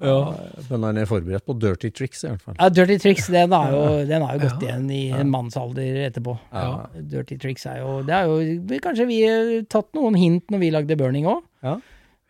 Men 0.70 0.82
han 0.88 0.96
er 0.98 1.06
forberedt 1.06 1.44
på 1.46 1.54
dirty 1.62 1.90
tricks, 1.94 2.24
i 2.24 2.30
hvert 2.30 2.42
fall. 2.42 2.56
Ja, 2.58 2.68
Dirty 2.74 2.96
Tricks 2.98 3.28
den 3.30 3.52
har 3.54 3.70
jo, 3.70 3.82
den 4.08 4.24
har 4.24 4.34
jo 4.38 4.48
gått 4.48 4.64
igjen 4.66 4.88
i 4.90 5.02
en 5.14 5.30
mannsalder 5.30 6.00
etterpå. 6.08 6.34
Ja. 6.50 6.86
Dirty 7.12 7.36
Tricks 7.38 7.66
er 7.70 7.82
jo 7.84 8.00
Det 8.08 8.14
er 8.16 8.26
jo 8.26 8.80
Kanskje 8.82 9.06
vi 9.06 9.20
har 9.28 9.52
tatt 9.70 9.92
noen 9.94 10.16
hint 10.18 10.50
når 10.50 10.58
vi 10.64 10.72
lagde 10.74 10.96
Burning 10.98 11.28
òg? 11.30 11.44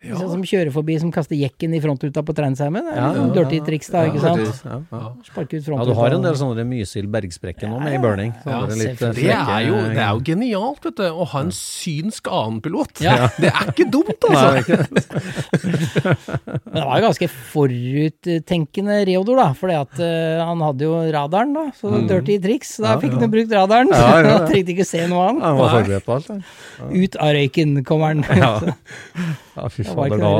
Ja. 0.05 0.13
Sånn 0.13 0.29
som 0.29 0.41
kjører 0.45 0.69
forbi, 0.69 0.93
som 1.01 1.09
kaster 1.09 1.33
jekken 1.33 1.71
i 1.73 1.79
frontruta 1.81 2.21
på 2.21 2.33
Transheimen. 2.37 2.85
Det 2.85 2.91
er 2.93 2.99
Ja, 3.01 3.07
ja, 3.17 3.21
dirty 3.33 3.57
triks, 3.65 3.65
tricks, 3.65 3.87
da, 3.89 4.03
ikke 4.05 4.19
sant? 4.21 4.59
Ja, 4.61 4.75
ja. 4.93 4.99
Sparke 5.25 5.57
ut 5.57 5.69
ja, 5.73 5.85
du 5.89 5.93
har 5.97 6.13
en 6.13 6.21
del 6.21 6.35
sånne 6.37 6.65
Mysil-bergsprekker 6.69 7.71
nå 7.71 7.79
med 7.81 7.95
i 7.95 8.01
burning. 8.03 8.35
Ja, 8.45 8.59
Sånne 8.61 8.77
litt. 8.77 9.01
Det 9.01 9.25
er 9.33 9.63
jo, 9.65 9.79
det 9.89 10.03
er 10.03 10.11
jo 10.13 10.21
genialt, 10.27 10.85
vet 10.85 10.99
du. 11.01 11.07
Å 11.09 11.25
ha 11.33 11.41
en 11.41 11.49
synsk 11.49 12.29
annenpilot. 12.29 13.01
Ja. 13.01 13.15
Det 13.41 13.49
er 13.49 13.71
ikke 13.73 13.87
dumt, 13.89 14.27
Nei, 14.29 14.37
altså. 14.37 14.61
ikke 14.61 14.77
det. 14.85 15.01
Men 16.67 16.77
det 16.77 16.85
var 16.85 17.01
jo 17.01 17.07
ganske 17.07 17.29
foruttenkende 17.55 18.99
Reodor, 19.09 19.41
da. 19.41 19.47
For 19.57 19.73
han 19.73 20.61
hadde 20.67 20.85
jo 20.85 20.93
radaren, 21.17 21.57
da. 21.57 21.65
Så 21.77 22.03
dirty 22.05 22.37
triks. 22.43 22.75
Da 22.85 22.93
Ja, 22.93 23.01
fikk 23.01 23.17
han 23.17 23.33
brukt 23.33 23.53
radaren. 23.57 23.89
Ja, 23.89 23.97
ja, 23.97 24.21
ja. 24.21 24.37
Han 24.37 24.47
trengte 24.51 24.75
ikke 24.75 24.85
se 24.85 25.01
noe 25.09 25.25
annet. 25.31 25.43
Han 25.47 25.57
var 25.57 25.75
forberedt 25.79 26.05
på 26.05 26.17
alt. 26.19 26.31
Ut 26.93 27.17
av 27.17 27.33
røyken 27.33 27.77
kommer 27.87 28.13
han. 28.13 28.25
Ja. 28.37 28.53
Ja, 29.57 29.69
fy 29.73 29.86
Det 29.86 29.86
fader, 29.87 30.17
da, 30.21 30.31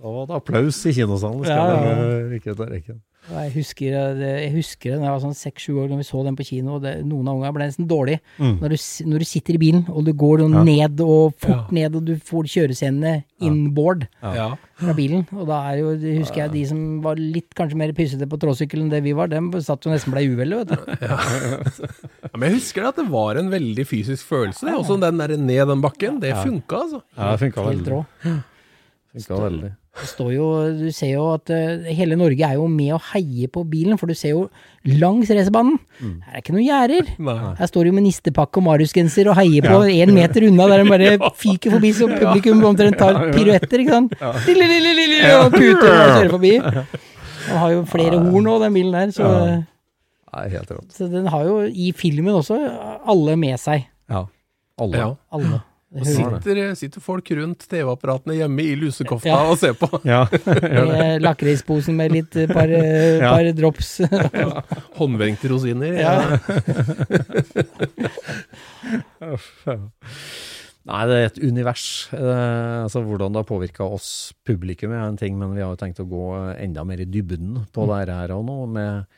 da 0.00 0.12
var 0.14 0.26
det 0.30 0.36
applaus 0.38 0.80
i 0.88 0.94
kinosalen. 0.96 1.44
Skal 1.44 1.56
Ja, 1.56 1.80
ja. 1.84 1.94
Det, 2.30 2.40
ikke 2.40 2.54
ta 2.56 2.68
rekken. 2.70 3.00
Jeg 3.30 3.52
husker, 3.54 3.94
jeg 4.18 4.50
husker 4.54 4.90
det 4.90 4.98
da 4.98 5.04
jeg 5.06 5.12
var 5.14 5.20
sånn 5.22 5.36
seks-sju 5.38 5.74
år, 5.78 5.88
når 5.92 6.00
vi 6.00 6.06
så 6.08 6.22
den 6.26 6.36
på 6.36 6.44
kino. 6.48 6.74
og 6.76 6.82
Det, 6.82 6.94
noen 7.06 7.28
av 7.30 7.36
ungene 7.38 7.52
ble 7.54 7.66
nesten 7.68 7.86
dårlige. 7.86 8.20
Når, 8.40 8.68
du, 8.74 8.76
når 9.06 9.18
du 9.22 9.26
sitter 9.28 9.54
i 9.54 9.60
bilen, 9.62 9.84
og 9.88 10.04
du 10.04 10.12
går 10.12 10.40
Mm. 10.40 10.54
Ja. 10.54 10.62
ned 10.64 11.00
og 11.04 11.34
fort 11.38 11.50
Ja. 11.50 11.66
ned, 11.70 11.94
og 11.96 12.04
du 12.04 12.14
får 12.16 12.44
kjørescenene 12.50 13.24
inboard 13.40 14.08
Ja. 14.22 14.56
fra 14.76 14.92
bilen. 14.94 15.26
Og 15.32 15.46
da 15.46 15.60
er 15.70 15.78
jo, 15.78 15.96
det 15.96 16.18
husker 16.20 16.36
jeg, 16.44 16.52
de 16.52 16.64
som 16.66 17.00
var 17.02 17.14
litt 17.16 17.54
kanskje 17.54 17.76
mer 17.76 17.92
pysete 17.92 18.26
på 18.26 18.38
tråsykkel 18.40 18.80
enn 18.80 18.90
det 18.90 19.02
vi 19.04 19.12
var, 19.12 19.28
dem 19.28 19.52
satt 19.60 19.84
jo 19.84 19.90
nesten 19.92 20.12
ble 20.12 20.26
uvelle, 20.26 20.64
vet 20.64 20.68
du. 20.68 20.76
Ja, 21.00 22.36
men 22.36 22.50
jeg 22.50 22.58
husker 22.60 22.88
at 22.88 22.96
det 22.96 23.08
var 23.10 23.36
en 23.36 23.50
veldig 23.50 23.86
fysisk 23.86 24.26
følelse. 24.26 24.66
Det. 24.66 24.74
Også 24.74 24.98
den 25.00 25.18
der 25.18 25.36
ned 25.36 25.66
den 25.68 25.80
bakken. 25.82 26.20
Det 26.20 26.34
funka, 26.34 26.76
altså. 26.84 27.02
Ja, 27.16 27.30
det 27.36 27.40
funka 27.46 27.68
veldig. 27.68 28.04
Funka 29.14 29.40
veldig. 29.44 29.72
Det 29.98 30.06
står 30.06 30.28
jo, 30.32 30.44
du 30.78 30.86
ser 30.94 31.10
jo 31.16 31.24
at 31.34 31.50
uh, 31.50 31.88
hele 31.90 32.14
Norge 32.16 32.46
er 32.46 32.54
jo 32.54 32.68
med 32.70 32.92
og 32.94 33.02
heier 33.10 33.50
på 33.52 33.64
bilen, 33.68 33.98
for 33.98 34.06
du 34.06 34.14
ser 34.14 34.36
jo 34.36 34.44
langs 34.86 35.28
racerbanen. 35.34 35.80
Mm. 35.98 36.12
Her 36.24 36.36
er 36.36 36.44
ikke 36.44 36.54
noen 36.54 36.66
gjerder. 36.68 37.08
Her 37.58 37.70
står 37.72 37.90
jo 37.90 37.94
med 37.96 38.06
nistepakke 38.06 38.62
og 38.62 38.66
Mariusgenser 38.68 39.28
og 39.32 39.36
heier 39.40 39.66
på 39.66 39.80
én 39.90 40.12
meter 40.14 40.46
unna, 40.46 40.68
der 40.70 40.84
de 40.84 40.92
bare 40.94 41.32
fyker 41.42 41.74
forbi 41.74 41.90
så 41.98 42.06
publikum 42.12 42.62
omtrent 42.70 43.00
tar 43.02 43.18
piruetter, 43.34 43.82
ikke 43.82 43.96
sant. 43.98 44.14
Lille, 44.46 44.68
lille, 44.70 44.94
lille, 45.00 45.32
og 45.40 45.50
puter 45.56 45.90
og 45.90 46.12
kjører 46.14 46.30
forbi. 46.36 46.52
Den 46.60 47.58
har 47.64 47.74
jo 47.74 47.82
flere 47.90 48.22
horn 48.22 48.46
nå, 48.46 48.54
den 48.62 48.76
bilen 48.78 48.94
der, 48.94 49.12
så, 49.16 49.32
Nei, 50.30 50.44
helt 50.54 50.70
rått. 50.70 50.92
så 50.94 51.10
den 51.10 51.26
har 51.34 51.48
jo 51.48 51.64
i 51.66 51.90
filmen 51.98 52.36
også 52.38 52.60
alle 53.10 53.34
med 53.40 53.58
seg. 53.58 53.88
Ja. 54.12 54.22
Alle. 54.80 55.02
Ja. 55.02 55.10
Alle. 55.34 55.60
Det 55.90 56.04
Og 56.04 56.06
sitter, 56.06 56.58
sitter 56.78 57.02
folk 57.02 57.26
rundt 57.34 57.64
TV-apparatene 57.66 58.36
hjemme 58.38 58.62
i 58.62 58.76
lusekofta 58.78 59.26
Ja. 59.26 59.38
og 59.50 59.56
ser 59.58 59.72
på. 59.74 59.88
Ja. 60.06 60.20
Med 60.92 61.24
lakrisposen 61.24 61.96
med 61.98 62.12
litt 62.14 62.36
eh, 62.38 62.46
par, 62.46 62.70
eh, 62.70 63.18
Ja. 63.24 63.32
par 63.34 63.48
drops. 63.58 63.96
Håndvrengte 65.00 65.50
rosiner. 65.50 65.98
Ja. 65.98 66.14
Nei, 70.90 71.00
det 71.10 71.16
er 71.18 71.26
et 71.28 71.40
univers. 71.44 71.84
Eh, 72.16 72.76
altså 72.86 73.02
Hvordan 73.04 73.34
det 73.34 73.42
har 73.42 73.48
påvirka 73.50 73.84
oss 73.84 74.32
publikum 74.46 74.94
er 74.94 75.02
en 75.08 75.18
ting, 75.20 75.36
men 75.38 75.52
vi 75.54 75.62
har 75.64 75.74
jo 75.74 75.80
tenkt 75.82 76.00
å 76.02 76.06
gå 76.08 76.22
enda 76.54 76.86
mer 76.88 77.02
i 77.04 77.08
dybden 77.10 77.64
på 77.74 77.84
det 77.90 78.14
her 78.14 78.32
og 78.38 78.46
nå, 78.48 78.56
med 78.78 79.10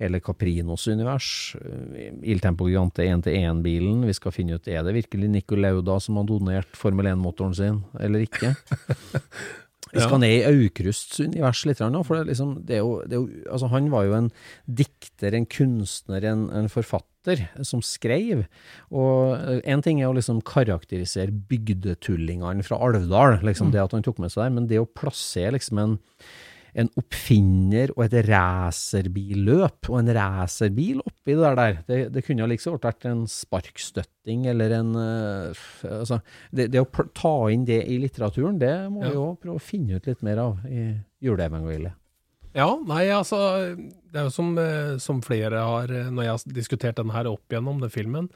hele 0.00 0.20
Caprinos 0.20 0.86
univers. 0.88 1.56
eh, 1.60 2.12
Il 2.22 2.40
Tempo 2.40 2.68
Gigante 2.68 3.04
1-til-1-bilen. 3.04 4.06
Vi 4.06 4.16
skal 4.16 4.34
finne 4.34 4.58
ut 4.58 4.68
er 4.68 4.82
det 4.84 4.96
virkelig 4.96 5.30
Nico 5.32 5.56
Lauda 5.56 5.98
som 6.00 6.20
har 6.20 6.28
donert 6.28 6.76
Formel 6.76 7.12
1-motoren 7.12 7.56
sin, 7.56 7.80
eller 8.00 8.26
ikke. 8.26 8.54
Vi 9.96 10.02
skal 10.02 10.18
ned 10.20 10.32
i 10.34 10.46
Aukrusts 10.48 11.20
univers 11.22 11.60
litt 11.68 11.80
nå, 11.80 12.00
for 12.04 12.18
det 12.18 12.32
liksom, 12.32 12.56
det 12.66 12.80
jo, 12.80 12.96
det 13.06 13.20
jo, 13.20 13.26
altså 13.52 13.68
han 13.70 13.86
var 13.92 14.08
jo 14.08 14.16
en 14.18 14.30
dikter, 14.66 15.36
en 15.36 15.46
kunstner, 15.46 16.26
en, 16.26 16.48
en 16.50 16.68
forfatter 16.68 17.46
som 17.66 17.80
skrev. 17.84 18.44
Og 18.90 19.38
én 19.62 19.76
en 19.76 19.84
ting 19.86 20.02
er 20.02 20.10
å 20.10 20.16
liksom 20.16 20.42
karakterisere 20.46 21.30
bygdetullingene 21.30 22.66
fra 22.66 22.80
Alvdal, 22.82 23.38
liksom 23.46 23.70
det 23.74 23.84
at 23.84 23.94
han 23.96 24.04
tok 24.06 24.18
med 24.22 24.34
seg 24.34 24.48
der, 24.48 24.56
men 24.58 24.68
det 24.70 24.82
å 24.82 24.90
plassere 24.90 25.54
liksom 25.56 25.80
en 25.82 25.96
en 26.76 26.90
oppfinner 27.00 27.90
og 27.96 28.02
et 28.04 28.14
racerbilløp 28.28 29.88
og 29.90 29.98
en 30.00 30.10
racerbil 30.16 31.00
oppi 31.04 31.34
det 31.36 31.52
der, 31.58 31.78
det, 31.88 31.98
det 32.14 32.22
kunne 32.26 32.44
jo 32.44 32.48
liksom 32.50 32.76
vært 32.82 33.06
en 33.08 33.22
sparkstøtting 33.30 34.46
eller 34.52 34.74
en 34.78 34.90
eh, 35.00 35.62
altså, 36.00 36.20
det, 36.52 36.68
det 36.74 36.82
å 36.82 36.88
ta 37.16 37.34
inn 37.52 37.64
det 37.68 37.80
i 37.88 37.98
litteraturen, 38.02 38.58
det 38.62 38.74
må 38.92 39.04
Ja. 39.04 39.10
vi 39.10 39.14
jo 39.18 39.28
prøve 39.42 39.60
å 39.60 39.62
finne 39.72 39.96
ut 39.98 40.06
litt 40.10 40.24
mer 40.26 40.42
av 40.42 40.66
i 40.68 40.88
juleevangeliet. 41.24 41.96
Ja, 42.56 42.70
nei, 42.88 43.02
altså 43.12 43.36
Det 43.76 44.16
er 44.16 44.28
jo 44.30 44.32
som, 44.32 44.54
eh, 44.58 44.94
som 45.02 45.18
flere 45.20 45.60
har 45.60 45.90
eh, 45.92 46.06
Når 46.08 46.22
jeg 46.24 46.30
har 46.32 46.54
diskutert 46.56 46.96
den 46.96 47.10
her 47.12 47.28
opp 47.28 47.52
igjennom, 47.52 47.82
den 47.82 47.92
filmen, 47.92 48.30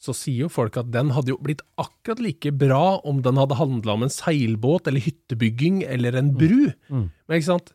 så 0.00 0.14
sier 0.16 0.46
jo 0.46 0.48
folk 0.52 0.76
at 0.80 0.88
den 0.92 1.10
hadde 1.16 1.32
jo 1.34 1.36
blitt 1.44 1.60
akkurat 1.80 2.20
like 2.24 2.52
bra 2.56 2.98
om 3.04 3.20
den 3.24 3.36
hadde 3.40 3.56
handla 3.60 3.94
om 3.96 4.04
en 4.06 4.12
seilbåt 4.12 4.88
eller 4.88 5.04
hyttebygging 5.04 5.82
eller 5.88 6.16
en 6.16 6.32
bru. 6.36 6.70
Mm. 6.88 7.06
Men 7.28 7.36
ikke 7.36 7.48
sant? 7.50 7.72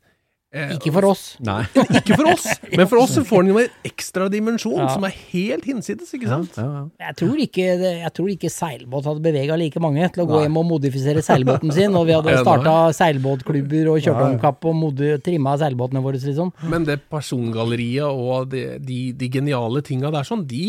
Eh, 0.54 0.74
Ikke 0.76 0.92
for 0.92 1.06
oss. 1.08 1.38
Nei. 1.48 1.62
Ikke 1.96 2.18
for 2.20 2.28
oss, 2.34 2.44
men 2.76 2.88
for 2.92 3.00
oss 3.00 3.14
så 3.16 3.22
får 3.24 3.46
den 3.46 3.52
jo 3.54 3.60
en 3.62 3.70
ekstra 3.88 4.26
dimensjon 4.34 4.82
Ja. 4.82 4.90
som 4.92 5.06
er 5.08 5.14
helt 5.32 5.64
hinsides, 5.64 6.10
ikke 6.18 6.28
sant? 6.28 6.58
Ja, 6.60 6.66
ja. 6.66 6.82
Jeg 7.08 7.16
tror 7.22 7.40
ikke, 7.40 7.68
jeg 8.02 8.12
tror 8.18 8.32
ikke 8.34 8.52
seilbåt 8.52 9.08
hadde 9.08 9.24
bevega 9.24 9.56
like 9.56 9.80
mange 9.80 10.10
til 10.12 10.26
å 10.26 10.28
gå 10.28 10.36
Nei. 10.36 10.44
hjem 10.50 10.60
og 10.60 10.68
modifisere 10.74 11.24
seilbåten 11.24 11.72
sin, 11.72 11.96
og 11.96 12.04
vi 12.10 12.18
hadde 12.18 12.36
starta 12.44 12.76
seilbåtklubber 13.00 13.94
og 13.94 14.04
kjørt 14.04 14.26
om 14.28 14.36
kapp 14.44 14.68
og 14.68 14.76
modi, 14.76 15.14
trimma 15.24 15.56
seilbåtene 15.62 16.04
våre, 16.04 16.20
liksom. 16.20 16.52
Men 16.68 16.84
det 16.90 17.00
persongalleriet 17.12 18.12
og 18.12 18.50
de, 18.52 18.66
de, 18.84 19.00
de 19.16 19.32
geniale 19.32 19.82
tinga 19.88 20.12
der, 20.12 20.28
sånn, 20.28 20.44
de, 20.52 20.66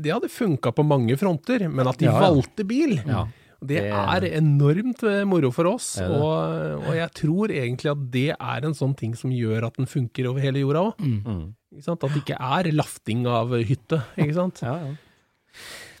de 0.00 0.16
hadde 0.16 0.32
funka 0.32 0.72
på 0.72 0.84
mange 0.86 1.16
fronter, 1.20 1.68
men 1.68 1.86
at 1.92 2.00
de 2.00 2.08
Ja, 2.08 2.16
ja. 2.16 2.30
valgte 2.30 2.64
bil 2.64 2.96
Ja. 3.04 3.26
Det 3.68 3.82
er 3.86 4.28
enormt 4.36 5.04
eh, 5.08 5.22
moro 5.28 5.52
for 5.54 5.70
oss, 5.70 5.94
og, 6.02 6.82
og 6.82 6.92
jeg 6.96 7.10
tror 7.18 7.54
egentlig 7.54 7.92
at 7.92 8.04
det 8.14 8.28
er 8.36 8.68
en 8.68 8.76
sånn 8.76 8.94
ting 8.98 9.16
som 9.18 9.34
gjør 9.34 9.68
at 9.70 9.80
den 9.80 9.90
funker 9.90 10.30
over 10.30 10.44
hele 10.44 10.62
jorda 10.62 10.86
òg. 10.90 11.02
Mm. 11.02 11.42
At 11.76 12.06
det 12.06 12.22
ikke 12.22 12.38
er 12.40 12.70
lafting 12.72 13.26
av 13.28 13.52
hytte, 13.68 14.00
ikke 14.16 14.36
sant? 14.38 14.62
Ja, 14.64 14.78
ja. 14.84 14.94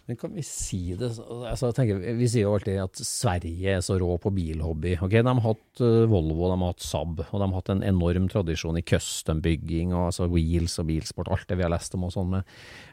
Men 0.06 0.14
kan 0.20 0.30
vi 0.30 0.42
si 0.46 0.94
det 0.94 1.08
altså, 1.18 1.72
jeg 1.72 1.74
tenker, 1.74 2.02
Vi 2.14 2.28
sier 2.30 2.44
jo 2.44 2.52
alltid 2.54 2.76
at 2.78 3.00
Sverige 3.02 3.72
er 3.74 3.80
så 3.82 3.96
rå 3.98 4.12
på 4.22 4.30
bilhobby. 4.30 4.92
Okay, 5.02 5.18
De 5.26 5.32
har 5.34 5.42
hatt 5.42 5.82
eh, 5.82 6.04
Volvo, 6.06 6.46
de 6.52 6.58
har 6.60 6.70
hatt 6.70 6.84
Saab, 6.86 7.24
og 7.26 7.34
de 7.42 7.48
har 7.48 7.54
hatt 7.56 7.72
en 7.74 7.82
enorm 7.82 8.28
tradisjon 8.30 8.78
i 8.78 8.84
custom-bygging 8.86 9.90
og 9.96 10.12
altså 10.12 10.28
wheels 10.30 10.78
og 10.78 10.86
bilsport, 10.92 11.32
alt 11.34 11.48
det 11.50 11.58
vi 11.58 11.66
har 11.66 11.74
lest 11.74 11.98
om 11.98 12.06
og 12.06 12.14
sånn. 12.14 12.30
Men, 12.36 12.46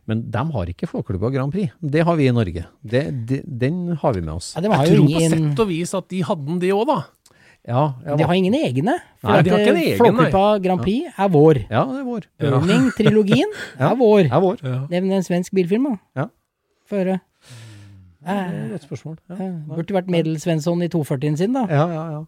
men 0.10 0.26
de 0.34 0.46
har 0.58 0.74
ikke 0.74 0.90
Flåklypa 0.90 1.30
Grand 1.36 1.54
Prix. 1.54 1.76
Det 1.80 2.02
har 2.10 2.18
vi 2.18 2.30
i 2.32 2.34
Norge. 2.34 2.66
Det, 2.82 3.04
det, 3.30 3.44
den 3.46 3.84
har 4.02 4.18
vi 4.18 4.26
med 4.26 4.34
oss. 4.40 4.56
Ja, 4.58 4.66
Jeg 4.66 4.96
tror 4.98 5.06
tror 5.06 5.14
på 5.14 5.26
sett 5.38 5.66
og 5.68 5.70
vis 5.70 5.94
at 6.02 6.10
de 6.10 6.26
hadde 6.32 6.50
den, 6.50 6.62
de 6.66 6.74
òg, 6.74 6.88
da. 6.90 7.02
Ja, 7.64 7.82
ja, 8.04 8.18
De 8.20 8.26
har 8.28 8.36
ingen 8.36 8.58
egne. 8.58 8.98
For 9.22 9.32
Nei, 9.32 9.42
de 9.46 9.52
har 9.54 9.62
ikke 9.62 9.72
en 9.72 9.78
eh, 9.80 9.86
egen, 9.94 10.00
Flåklypa 10.02 10.46
Grand 10.66 10.82
Prix 10.84 11.14
er 11.14 11.30
vår. 11.32 11.62
ja, 11.70 11.84
det 11.94 12.02
er 12.02 12.08
vår. 12.10 12.26
Burning-trilogien 12.44 13.54
er 13.80 13.94
vår. 14.02 14.24
Det 14.26 14.34
er 14.36 14.42
vår. 14.44 14.64
Ja. 14.68 14.80
Nevn 14.92 15.14
en 15.22 15.24
svensk 15.30 15.54
bilfilm, 15.56 15.94
da. 15.94 16.00
Ja. 16.24 16.26
Få 16.94 17.00
høre. 17.02 17.20
Det 18.24 18.32
er 18.38 18.52
Eh, 18.54 18.76
et 18.78 18.84
spørsmål. 18.86 19.18
Ja, 19.30 19.36
eh, 19.36 19.56
Burde 19.68 19.96
vært 19.98 20.08
Medel-Svensson 20.14 20.80
i 20.86 20.88
240-en 20.94 21.36
sin, 21.42 21.52
da. 21.58 21.66
ja, 21.70 21.88
ja. 21.92 22.04
ja. 22.14 22.22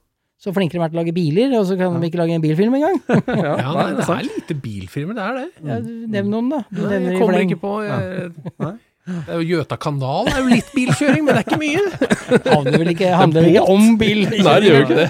Så 0.43 0.51
flinkere 0.51 0.81
de 0.81 0.83
er 0.83 0.89
til 0.91 0.97
å 0.97 1.01
lage 1.05 1.13
biler, 1.15 1.53
og 1.55 1.63
så 1.69 1.77
kan 1.79 1.93
de 2.01 2.07
ikke 2.09 2.19
lage 2.19 2.33
en 2.35 2.41
bilfilm 2.43 2.73
engang. 2.75 2.97
Ja, 3.45 3.69
nei, 3.71 3.85
det 3.95 4.03
er 4.03 4.25
lite 4.27 4.57
bilfilmer, 4.59 5.15
det 5.15 5.23
er 5.23 5.37
det. 5.39 5.45
Ja, 5.63 5.77
Nevn 6.17 6.33
noen, 6.33 6.49
da. 6.51 6.59
Du 6.75 6.81
Nei, 6.83 6.97
jeg 7.05 7.21
kommer 7.21 7.39
ikke 7.45 7.57
på 7.61 7.71
jeg, 7.85 8.33
Det 8.59 9.31
er 9.37 9.45
Gjøta 9.47 9.77
kanal, 9.79 10.27
er 10.33 10.41
jo 10.43 10.49
litt 10.51 10.73
bilkjøring, 10.75 11.23
men 11.23 11.37
det 11.37 11.45
er 11.45 11.47
ikke 11.47 11.61
mye. 11.63 11.85
Handler 12.57 12.77
vel 12.83 12.91
ikke, 12.91 13.13
handler 13.15 13.47
ikke 13.53 13.63
om 13.77 13.87
bil? 14.03 14.25
Nei, 14.33 14.57
det 14.59 14.67
gjør 14.67 14.77
jo 14.81 14.85
ikke 14.89 14.99
det. 14.99 15.09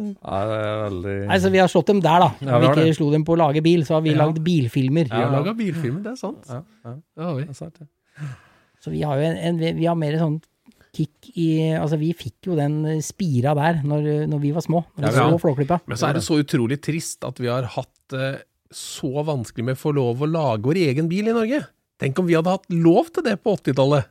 Nei, 0.00 0.40
det 0.48 0.58
er 0.64 0.76
veldig 0.86 1.14
Nei, 1.28 1.38
så 1.44 1.50
vi 1.52 1.60
har 1.60 1.68
slått 1.68 1.90
dem 1.92 2.00
der, 2.00 2.24
da. 2.24 2.30
Ja, 2.40 2.46
Når 2.54 2.56
vi 2.56 2.64
vi 2.64 2.72
ikke 2.72 2.88
det. 2.88 2.96
slo 2.96 3.10
dem 3.12 3.24
på 3.28 3.36
å 3.36 3.40
lage 3.44 3.60
bil, 3.68 3.84
så 3.84 3.98
har 3.98 4.04
vi 4.08 4.14
Ja. 4.16 4.22
lagd 4.24 4.40
bilfilmer. 4.46 5.10
Vi 5.12 5.20
har 5.20 5.32
laga 5.36 5.52
bilfilmer, 5.58 6.00
det 6.08 6.12
er 6.16 6.20
sant. 6.24 6.46
Ja, 6.48 6.62
ja. 6.88 6.94
Det 6.96 7.24
har 7.28 7.34
vi. 7.36 7.42
Det 7.44 7.50
er 7.52 7.58
sant, 7.66 7.74
det. 7.76 7.88
Så 8.80 8.92
vi 8.92 9.02
har 9.04 9.18
jo 9.20 9.26
en, 9.28 9.36
en 9.36 9.58
vi 9.76 9.86
har 9.88 9.98
mer 9.98 10.16
sånn 10.20 10.38
kick 10.96 11.28
i 11.38 11.48
Altså, 11.78 11.98
vi 12.00 12.12
fikk 12.18 12.48
jo 12.50 12.56
den 12.58 12.80
spira 13.04 13.52
der 13.54 13.82
når, 13.86 14.08
når 14.30 14.40
vi 14.42 14.52
var 14.56 14.64
små. 14.64 14.84
Når 14.96 15.04
vi 15.04 15.10
Ja, 15.20 15.26
så 15.30 15.40
Flåklypa. 15.42 15.80
Men 15.86 16.00
så 16.00 16.08
er 16.08 16.16
det 16.18 16.24
så 16.26 16.38
utrolig 16.42 16.80
trist 16.82 17.26
at 17.28 17.38
vi 17.42 17.50
har 17.52 17.68
hatt 17.76 18.16
eh, 18.16 18.40
så 18.70 19.10
vanskelig 19.26 19.64
med 19.68 19.78
å 19.78 19.82
få 19.82 19.92
lov 19.94 20.22
å 20.24 20.30
lage 20.30 20.64
vår 20.66 20.80
egen 20.88 21.08
bil 21.10 21.28
i 21.30 21.36
Norge. 21.36 21.62
Tenk 22.00 22.18
om 22.22 22.26
vi 22.26 22.34
hadde 22.38 22.50
hatt 22.56 22.66
lov 22.72 23.10
til 23.14 23.26
det 23.26 23.36
på 23.44 23.54
80-tallet. 23.58 24.08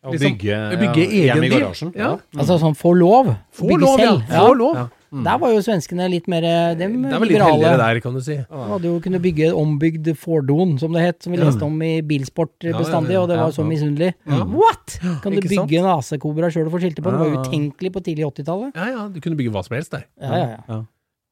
Å 0.00 0.12
Liksom, 0.14 0.32
bygge, 0.38 0.58
bygge 0.80 1.02
ja, 1.04 1.34
egen 1.34 1.42
bil. 1.44 1.52
garasjen. 1.58 1.90
Ja. 1.96 2.14
Altså 2.36 2.56
sånn 2.60 2.76
få 2.78 2.94
lov. 2.96 3.34
Få 3.52 3.68
bygge 3.68 3.80
lov, 3.82 4.00
ja. 4.00 4.14
Få 4.30 4.54
lov. 4.56 4.78
Ja. 5.10 5.22
Der 5.26 5.38
var 5.42 5.50
jo 5.50 5.62
svenskene 5.64 6.06
litt 6.10 6.28
mer 6.30 6.44
de 6.78 6.86
Det 6.86 6.86
er 6.86 7.22
vel 7.22 7.32
litt 7.32 7.42
heldigere 7.42 7.78
der, 7.80 8.00
kan 8.04 8.14
du 8.14 8.20
si. 8.22 8.36
De 8.38 8.66
hadde 8.70 8.86
jo 8.86 9.00
kunnet 9.02 9.24
bygge 9.24 9.50
ombygd 9.58 10.12
Fordon, 10.20 10.76
som 10.78 10.94
det 10.94 11.02
het, 11.02 11.18
som 11.24 11.34
vi 11.34 11.40
leste 11.40 11.66
om 11.66 11.82
i 11.82 11.96
Bilsport 12.06 12.54
bestandig, 12.62 13.18
og 13.18 13.26
det 13.30 13.40
var 13.40 13.50
så 13.56 13.66
misunnelig. 13.66 14.12
Ja. 14.28 14.44
What?! 14.46 15.00
Kan 15.24 15.34
du 15.34 15.40
bygge 15.40 15.56
sant? 15.56 15.74
en 15.80 15.90
AC-Cobra 15.96 16.52
sjøl 16.54 16.70
og 16.70 16.76
få 16.76 16.84
skilte 16.84 17.02
på? 17.02 17.10
Det 17.10 17.20
var 17.24 17.42
utenkelig 17.42 17.92
på 17.96 18.04
tidlig 18.06 18.28
80-tallet. 18.30 18.78
Ja, 18.78 18.88
ja, 18.94 19.08
du 19.10 19.20
kunne 19.24 19.38
bygge 19.40 19.54
hva 19.54 19.64
som 19.66 19.74
helst 19.78 19.96
der. 19.96 20.06
Ja, 20.22 20.30
ja, 20.38 20.48
ja. 20.68 20.80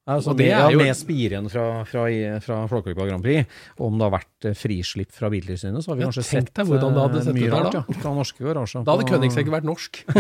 Altså, 0.09 0.31
Og 0.33 0.37
det 0.39 0.47
det 0.49 0.55
er 0.57 0.71
jo- 0.73 0.79
med 0.81 0.95
spiren 0.97 1.51
fra, 1.53 1.85
fra, 1.85 2.07
fra 2.41 2.63
Flåklypa 2.71 3.05
Grand 3.11 3.21
Prix. 3.23 3.45
Og 3.79 3.87
om 3.91 3.99
det 4.01 4.05
har 4.09 4.15
vært 4.19 4.41
eh, 4.49 4.55
frislipp 4.57 5.13
fra 5.13 5.29
Biltilsynet, 5.29 5.85
så 5.85 5.89
har 5.93 5.97
vi 5.99 6.03
Ja, 6.07 6.09
kanskje 6.09 6.25
sett 6.25 6.49
deg 6.57 6.65
hvordan 6.71 6.95
det 6.97 7.03
hadde 7.05 7.19
eh, 7.19 7.25
sett 7.29 7.35
mye 7.37 7.45
ut 7.45 7.53
der 7.53 7.61
rart, 7.67 7.77
da. 7.77 7.83
Fra 8.01 8.11
norske 8.17 8.41
garasjer. 8.49 8.81
Da 8.89 8.97
hadde 8.97 9.05
på- 9.05 9.13
Königsegg 9.13 9.45
vært 9.53 9.69
norsk. 9.69 9.93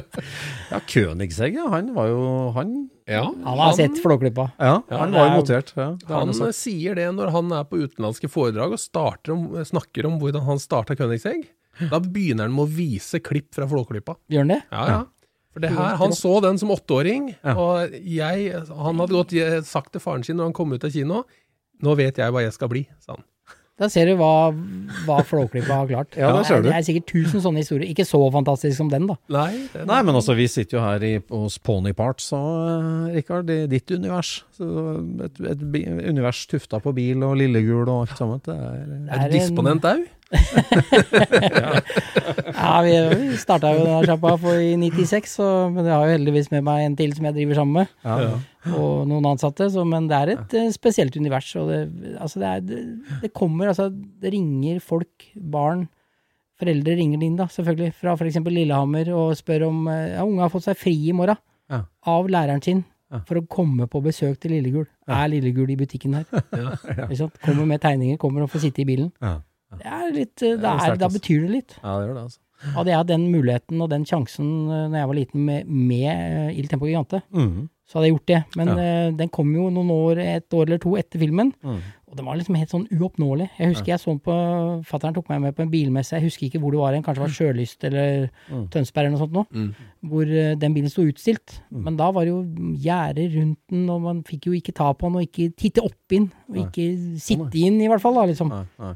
Ja, 0.70 0.80
Königsegg, 0.88 1.54
ja. 1.58 1.66
Han 1.70 1.92
var 1.94 2.08
jo 2.08 2.50
Han, 2.56 2.70
Ja, 3.06 3.24
Han 3.44 3.58
har 3.58 3.72
sett 3.76 3.98
Flåklypa. 4.02 4.50
ja, 4.58 4.80
han 4.88 5.12
var 5.12 5.28
jo 5.28 5.40
motivert. 5.42 5.74
notert. 5.76 6.02
Ja, 6.08 6.18
Han 6.18 6.28
han 6.32 6.52
sier 6.56 6.94
det 6.96 7.10
når 7.14 7.30
han 7.34 7.52
er 7.52 7.64
på 7.68 7.76
utenlandske 7.84 8.28
foredrag 8.32 8.72
og 8.72 8.78
om, 9.34 9.48
snakker 9.64 10.06
om 10.08 10.18
hvordan 10.20 10.42
han 10.48 10.58
starta 10.58 10.96
Königsegg. 10.96 11.44
Da 11.90 11.98
begynner 11.98 12.46
han 12.46 12.54
med 12.54 12.68
å 12.68 12.70
vise 12.70 13.18
klipp 13.20 13.50
fra 13.56 13.66
Flåklypa. 13.66 14.14
Gjør 14.30 14.38
han 14.44 14.52
det? 14.54 14.60
Ja, 14.70 14.84
ja. 14.88 15.00
For 15.54 15.62
det 15.62 15.70
her, 15.70 15.94
Han 16.00 16.12
så 16.16 16.40
den 16.42 16.58
som 16.58 16.72
åtteåring, 16.74 17.28
og 17.54 17.94
jeg, 17.94 18.48
han 18.74 18.98
hadde 19.02 19.14
godt 19.14 19.34
sagt 19.68 19.92
til 19.94 20.02
faren 20.02 20.26
sin 20.26 20.40
når 20.40 20.50
han 20.50 20.56
kom 20.56 20.74
ut 20.74 20.84
av 20.84 20.90
kino 20.90 21.22
Nå 21.84 21.94
vet 21.98 22.18
jeg 22.18 22.32
hva 22.32 22.42
jeg 22.42 22.54
skal 22.54 22.70
bli, 22.70 22.84
sa 23.02 23.16
han. 23.16 23.24
Da 23.74 23.88
ser 23.90 24.06
du 24.06 24.12
hva, 24.14 24.52
hva 25.02 25.16
Flåklypa 25.26 25.80
har 25.80 25.88
klart. 25.88 26.14
Ja, 26.14 26.28
det 26.36 26.44
ser 26.46 26.60
du. 26.62 26.68
Det 26.68 26.76
er 26.76 26.84
sikkert 26.86 27.08
tusen 27.10 27.42
sånne 27.42 27.64
historier. 27.64 27.88
Ikke 27.90 28.04
så 28.06 28.20
fantastisk 28.30 28.76
som 28.78 28.90
den, 28.92 29.08
da. 29.10 29.16
Nei, 29.34 29.64
Nei, 29.74 29.96
men 30.06 30.14
altså, 30.14 30.36
vi 30.38 30.46
sitter 30.50 30.78
jo 30.78 30.82
her 30.84 31.02
i, 31.02 31.10
hos 31.32 31.56
Pony 31.58 31.90
Parts, 31.98 32.28
så 32.30 32.38
uh, 32.38 33.08
Rikard, 33.10 33.50
i 33.50 33.64
ditt 33.72 33.90
univers. 33.90 34.36
Så 34.54 34.68
et, 35.26 35.42
et, 35.50 35.64
univers 36.06 36.44
tufta 36.50 36.78
på 36.84 36.94
bil 36.94 37.26
og 37.26 37.34
lillegul 37.40 37.82
og 37.82 38.04
alt 38.04 38.14
sammen. 38.20 38.38
Det 38.46 38.54
er, 38.54 38.78
Det 38.92 39.00
er 39.02 39.24
er 39.24 39.34
du 39.34 39.36
disponent 39.40 39.90
òg? 39.90 40.06
Ja, 42.54 42.80
vi, 42.84 42.92
vi 43.10 43.36
starta 43.40 43.70
jo 43.74 43.82
denne 43.84 44.04
sjappa 44.06 44.34
for 44.40 44.60
i 44.60 44.74
96, 44.80 45.32
så, 45.36 45.46
men 45.72 45.86
jeg 45.88 45.94
har 45.94 46.06
jo 46.08 46.14
heldigvis 46.16 46.50
med 46.52 46.64
meg 46.66 46.84
en 46.86 46.96
til 46.98 47.12
som 47.16 47.26
jeg 47.28 47.36
driver 47.36 47.58
sammen 47.60 47.74
med. 47.82 47.92
ja. 48.04 48.14
og 48.78 49.02
noen 49.10 49.26
ansatte, 49.34 49.66
så, 49.74 49.82
men 49.88 50.06
det 50.08 50.16
er 50.22 50.28
et 50.34 50.54
eh, 50.56 50.70
spesielt 50.72 51.16
univers. 51.20 51.50
Og 51.60 51.68
det, 51.68 51.80
altså 52.16 52.40
det, 52.40 52.48
er, 52.48 52.62
det, 52.64 52.78
det 53.26 53.32
kommer, 53.36 53.68
altså 53.72 53.90
det 53.92 54.32
ringer 54.32 54.80
folk, 54.84 55.26
barn, 55.36 55.84
foreldre 56.60 56.94
ringer 56.96 57.24
inn 57.26 57.36
da, 57.40 57.46
selvfølgelig, 57.52 57.92
fra 58.00 58.14
f.eks. 58.16 58.40
Lillehammer 58.46 59.10
og 59.14 59.34
spør 59.38 59.66
om 59.68 59.84
eh, 59.92 60.14
ja, 60.14 60.24
unge 60.24 60.44
har 60.46 60.52
fått 60.54 60.68
seg 60.70 60.80
fri 60.80 60.96
i 61.10 61.14
morgen 61.16 61.40
Ja. 61.72 61.78
av 62.12 62.26
læreren 62.28 62.60
sin 62.64 62.82
for 63.28 63.38
å 63.38 63.44
komme 63.46 63.84
på 63.86 64.00
besøk 64.02 64.40
til 64.42 64.50
Lillegul. 64.56 64.86
Er 65.06 65.28
Lillegul 65.30 65.68
i 65.70 65.76
butikken 65.78 66.16
her? 66.18 66.24
Kommer 67.44 67.68
med 67.68 67.78
tegninger, 67.84 68.16
kommer 68.18 68.42
og 68.42 68.50
får 68.50 68.64
sitte 68.66 68.82
i 68.82 68.88
bilen. 68.88 69.12
Ja. 69.82 69.84
Det 69.84 69.92
er 70.08 70.12
litt, 70.20 70.42
eh, 70.42 70.56
det 70.56 70.64
er 70.70 70.78
sterkt, 70.84 70.98
da 71.04 71.08
betyr 71.08 71.40
det 71.46 71.50
litt. 71.50 71.76
ja, 71.82 71.98
det 71.98 72.08
gjør 72.08 72.14
det, 72.14 72.24
altså. 72.28 72.40
Hadde 72.74 72.88
jeg 72.88 72.96
hatt 72.96 73.08
den 73.10 73.24
muligheten 73.32 73.82
og 73.84 73.90
den 73.90 74.04
sjansen 74.08 74.46
eh, 74.70 74.86
når 74.88 74.96
jeg 75.02 75.08
var 75.10 75.14
liten 75.18 75.44
med, 75.44 75.66
med 75.68 76.08
eh, 76.08 76.58
Il 76.58 76.68
Tempo 76.68 76.86
Gigante, 76.86 77.20
mm. 77.34 77.68
så 77.84 77.98
hadde 77.98 78.06
jeg 78.08 78.14
gjort 78.16 78.30
det. 78.30 78.44
Men 78.56 78.68
Ja. 78.68 79.10
uh, 79.10 79.16
den 79.18 79.28
kom 79.28 79.50
jo 79.54 79.68
noen 79.70 79.90
år, 79.92 80.18
et 80.22 80.48
år 80.56 80.64
eller 80.70 80.78
to 80.80 80.94
etter 80.96 81.20
filmen, 81.20 81.52
mm. 81.62 81.82
og 82.08 82.16
den 82.16 82.24
var 82.24 82.38
liksom 82.38 82.56
helt 82.56 82.70
sånn 82.72 82.86
uoppnåelig. 82.94 83.50
Jeg 83.58 83.68
husker 83.74 83.90
jeg 83.92 84.00
så 84.00 84.14
den 84.14 84.20
på 84.24 84.36
Fattern 84.88 85.12
tok 85.12 85.28
meg 85.28 85.42
med 85.42 85.56
på 85.58 85.60
en 85.66 85.70
bilmesse, 85.74 86.14
jeg 86.16 86.24
husker 86.30 86.46
ikke 86.46 86.60
hvor 86.62 86.72
det 86.72 86.80
var 86.80 86.94
hen, 86.96 87.02
kanskje 87.04 87.20
det 87.20 87.26
var 87.26 87.34
Sjølyst 87.36 87.84
eller 87.90 88.30
Mm. 88.48 88.64
Tønsberg 88.70 89.04
eller 89.04 89.10
noe 89.18 89.24
sånt 89.26 89.32
noe, 89.36 89.46
Mm. 89.52 89.74
hvor 90.08 90.24
uh, 90.24 90.54
den 90.56 90.74
bilen 90.74 90.88
sto 90.90 91.02
utstilt. 91.04 91.60
Mm. 91.70 91.82
Men 91.84 91.96
da 92.00 92.10
var 92.10 92.24
det 92.24 92.32
jo 92.32 92.40
gjerder 92.80 93.28
rundt 93.36 93.58
den, 93.70 93.90
og 93.90 94.00
man 94.00 94.22
fikk 94.24 94.46
jo 94.48 94.52
ikke 94.56 94.72
ta 94.72 94.88
på 94.94 95.10
den, 95.10 95.16
og 95.20 95.28
ikke 95.28 95.52
titte 95.56 95.84
opp 95.84 96.12
inn, 96.16 96.30
og 96.48 96.56
ikke 96.64 96.88
sitte 97.20 97.60
inn 97.60 97.80
i 97.82 97.88
hvert 97.92 98.00
fall, 98.00 98.14
da, 98.14 98.24
liksom 98.32 98.48
Nei, 98.48 98.64
nei. 98.78 98.94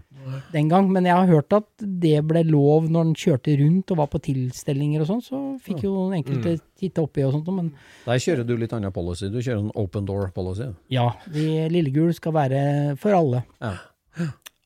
Den 0.52 0.68
gang, 0.70 0.90
men 0.92 1.04
jeg 1.08 1.14
har 1.14 1.26
hørt 1.26 1.52
at 1.56 1.66
det 1.78 2.22
ble 2.26 2.42
lov 2.48 2.88
når 2.90 3.04
den 3.10 3.14
kjørte 3.14 3.54
rundt 3.60 3.90
og 3.94 4.00
var 4.00 4.10
på 4.12 4.20
tilstelninger 4.24 5.04
og 5.04 5.06
sånn, 5.10 5.22
så 5.24 5.40
fikk 5.64 5.84
jo 5.84 6.10
enkelte 6.16 6.56
titte 6.78 7.02
oppi 7.02 7.24
og 7.26 7.32
sånt, 7.36 7.48
men 7.54 7.72
Der 8.06 8.18
kjører 8.22 8.46
du 8.46 8.56
litt 8.56 8.72
annen 8.72 8.92
policy. 8.92 9.28
Du 9.32 9.40
kjører 9.40 9.64
en 9.64 9.72
open 9.74 10.04
door 10.08 10.30
policy. 10.34 10.68
ja, 10.90 11.10
de 11.32 11.68
Lillegul 11.72 12.14
skal 12.14 12.32
være 12.32 12.60
for 13.00 13.16
alle. 13.16 13.44
Ja. 13.60 13.74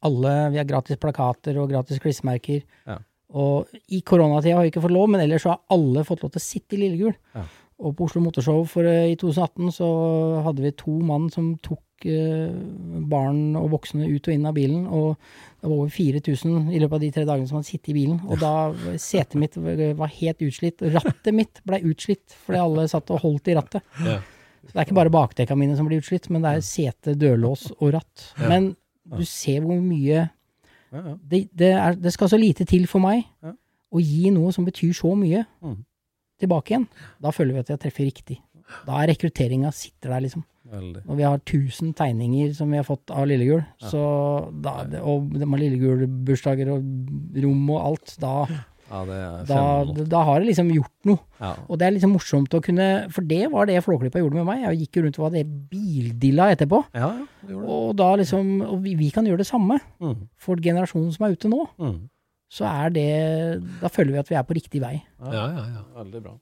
Alle, 0.03 0.35
vi 0.51 0.59
har 0.59 0.67
gratis 0.67 0.99
plakater 0.99 1.59
og 1.63 1.71
gratis 1.71 2.01
klistremerker. 2.03 2.65
Ja. 2.89 2.99
Og 3.33 3.71
i 3.89 4.01
koronatida 4.05 4.57
har 4.59 4.67
vi 4.67 4.73
ikke 4.73 4.83
fått 4.85 4.93
lov, 4.93 5.09
men 5.09 5.23
ellers 5.23 5.45
så 5.47 5.55
har 5.55 5.61
alle 5.73 6.03
fått 6.05 6.25
lov 6.25 6.33
til 6.35 6.43
å 6.43 6.45
sitte 6.45 6.77
i 6.77 6.81
Lillegul. 6.83 7.15
Ja. 7.37 7.45
Og 7.83 7.95
på 7.99 8.07
Oslo 8.07 8.21
Motorshow 8.23 8.65
for, 8.69 8.87
eh, 8.87 9.13
i 9.13 9.17
2018 9.17 9.71
så 9.73 9.87
hadde 10.45 10.63
vi 10.63 10.71
to 10.77 10.99
mann 11.03 11.31
som 11.31 11.57
tok 11.63 11.81
barn 12.05 13.57
og 13.59 13.71
voksne 13.77 14.09
ut 14.11 14.29
og 14.29 14.35
inn 14.35 14.47
av 14.49 14.55
bilen, 14.57 14.85
og 14.87 15.17
det 15.63 15.69
var 15.71 15.77
over 15.77 15.93
4000 15.95 16.73
i 16.75 16.81
løpet 16.83 16.97
av 16.99 17.03
de 17.05 17.11
tre 17.15 17.25
dagene 17.29 17.49
som 17.49 17.59
hadde 17.61 17.69
sittet 17.71 17.93
i 17.93 17.97
bilen. 18.01 18.19
Og 18.27 18.41
da 18.43 18.53
setet 19.01 19.39
mitt 19.39 19.57
var 19.99 20.11
helt 20.19 20.43
utslitt. 20.43 20.83
Rattet 20.95 21.33
mitt 21.37 21.61
ble 21.69 21.79
utslitt 21.93 22.35
fordi 22.47 22.61
alle 22.63 22.89
satt 22.91 23.11
og 23.15 23.23
holdt 23.23 23.51
i 23.53 23.57
rattet. 23.59 23.83
Ja. 24.03 24.19
Så 24.63 24.73
det 24.75 24.79
er 24.81 24.87
ikke 24.87 24.99
bare 25.01 25.11
bakdekka 25.15 25.57
mine 25.59 25.75
som 25.79 25.87
blir 25.89 26.03
utslitt, 26.03 26.29
men 26.31 26.43
det 26.45 26.53
er 26.57 26.67
sete, 26.67 27.15
dørlås 27.19 27.69
og 27.81 27.93
ratt. 27.97 28.29
Men 28.49 28.73
du 29.17 29.25
ser 29.27 29.61
hvor 29.65 29.79
mye 29.83 30.29
det, 31.25 31.47
det, 31.57 31.71
er, 31.73 31.95
det 31.99 32.13
skal 32.15 32.29
så 32.31 32.39
lite 32.39 32.67
til 32.69 32.85
for 32.91 33.01
meg 33.03 33.25
å 33.93 34.01
gi 34.03 34.31
noe 34.35 34.53
som 34.55 34.65
betyr 34.67 34.93
så 34.97 35.15
mye, 35.19 35.45
Mm. 35.63 35.79
tilbake 36.43 36.73
igjen. 36.75 36.87
Da 37.23 37.31
føler 37.31 37.55
vi 37.55 37.61
at 37.63 37.69
jeg 37.71 37.81
treffer 37.85 38.05
riktig. 38.09 38.37
Da 38.87 39.03
er 39.03 39.13
rekrutteringa 39.15 39.73
sitter 39.73 40.11
der, 40.15 40.21
liksom. 40.27 40.45
Veldig. 40.73 41.03
Når 41.05 41.17
vi 41.19 41.23
har 41.27 41.39
1000 41.39 41.95
tegninger 41.99 42.55
som 42.57 42.71
vi 42.71 42.79
har 42.79 42.85
fått 42.89 43.11
av 43.11 43.27
Lillegul, 43.29 43.65
så 43.83 44.51
da, 44.63 44.85
det- 44.85 45.01
og 45.03 45.33
de 45.35 45.45
har 45.45 45.59
Lillegul-bursdager 45.59 46.71
og 46.73 47.43
rom 47.43 47.71
og 47.71 47.81
alt, 47.87 48.17
da, 48.21 48.47
Ja, 48.93 49.05
da, 49.49 49.85
da 50.05 50.23
har 50.23 50.41
det 50.41 50.49
liksom 50.51 50.69
gjort 50.71 51.07
noe. 51.09 51.19
Ja. 51.41 51.55
Og 51.69 51.79
det 51.79 51.87
er 51.87 51.93
liksom 51.97 52.13
morsomt 52.13 52.53
å 52.53 52.61
kunne 52.61 53.09
For 53.11 53.23
det 53.25 53.51
var 53.51 53.65
det 53.65 53.79
Flåklypa 53.83 54.21
gjorde 54.21 54.35
med 54.35 54.45
meg. 54.45 54.61
Jeg 54.67 54.81
gikk 54.83 54.97
jo 54.99 55.03
rundt 55.07 55.19
og 55.19 55.23
var 55.25 55.31
det 55.33 55.47
bildilla 55.71 56.51
etterpå. 56.53 56.83
ja, 56.93 57.09
ja, 57.09 57.27
det 57.41 57.49
det. 57.49 57.69
Og 57.73 57.97
da 57.97 58.11
liksom 58.21 58.61
Og 58.69 58.83
vi, 58.83 58.95
vi 58.95 59.09
kan 59.11 59.25
gjøre 59.25 59.39
det 59.39 59.47
samme 59.49 59.81
Mm. 59.99 60.29
for 60.37 60.57
generasjonen 60.57 61.11
som 61.11 61.25
er 61.25 61.33
ute 61.33 61.49
nå. 61.49 61.67
Mm. 61.81 62.09
Så 62.53 62.67
er 62.69 62.91
det 62.91 63.81
Da 63.81 63.89
føler 63.89 64.13
vi 64.13 64.19
at 64.19 64.29
vi 64.29 64.35
er 64.37 64.43
på 64.45 64.55
riktig 64.61 64.81
vei. 64.83 65.03
Ja, 65.25 65.33
ja, 65.33 65.65
ja. 65.73 65.83
Veldig 66.03 66.23
bra. 66.23 66.35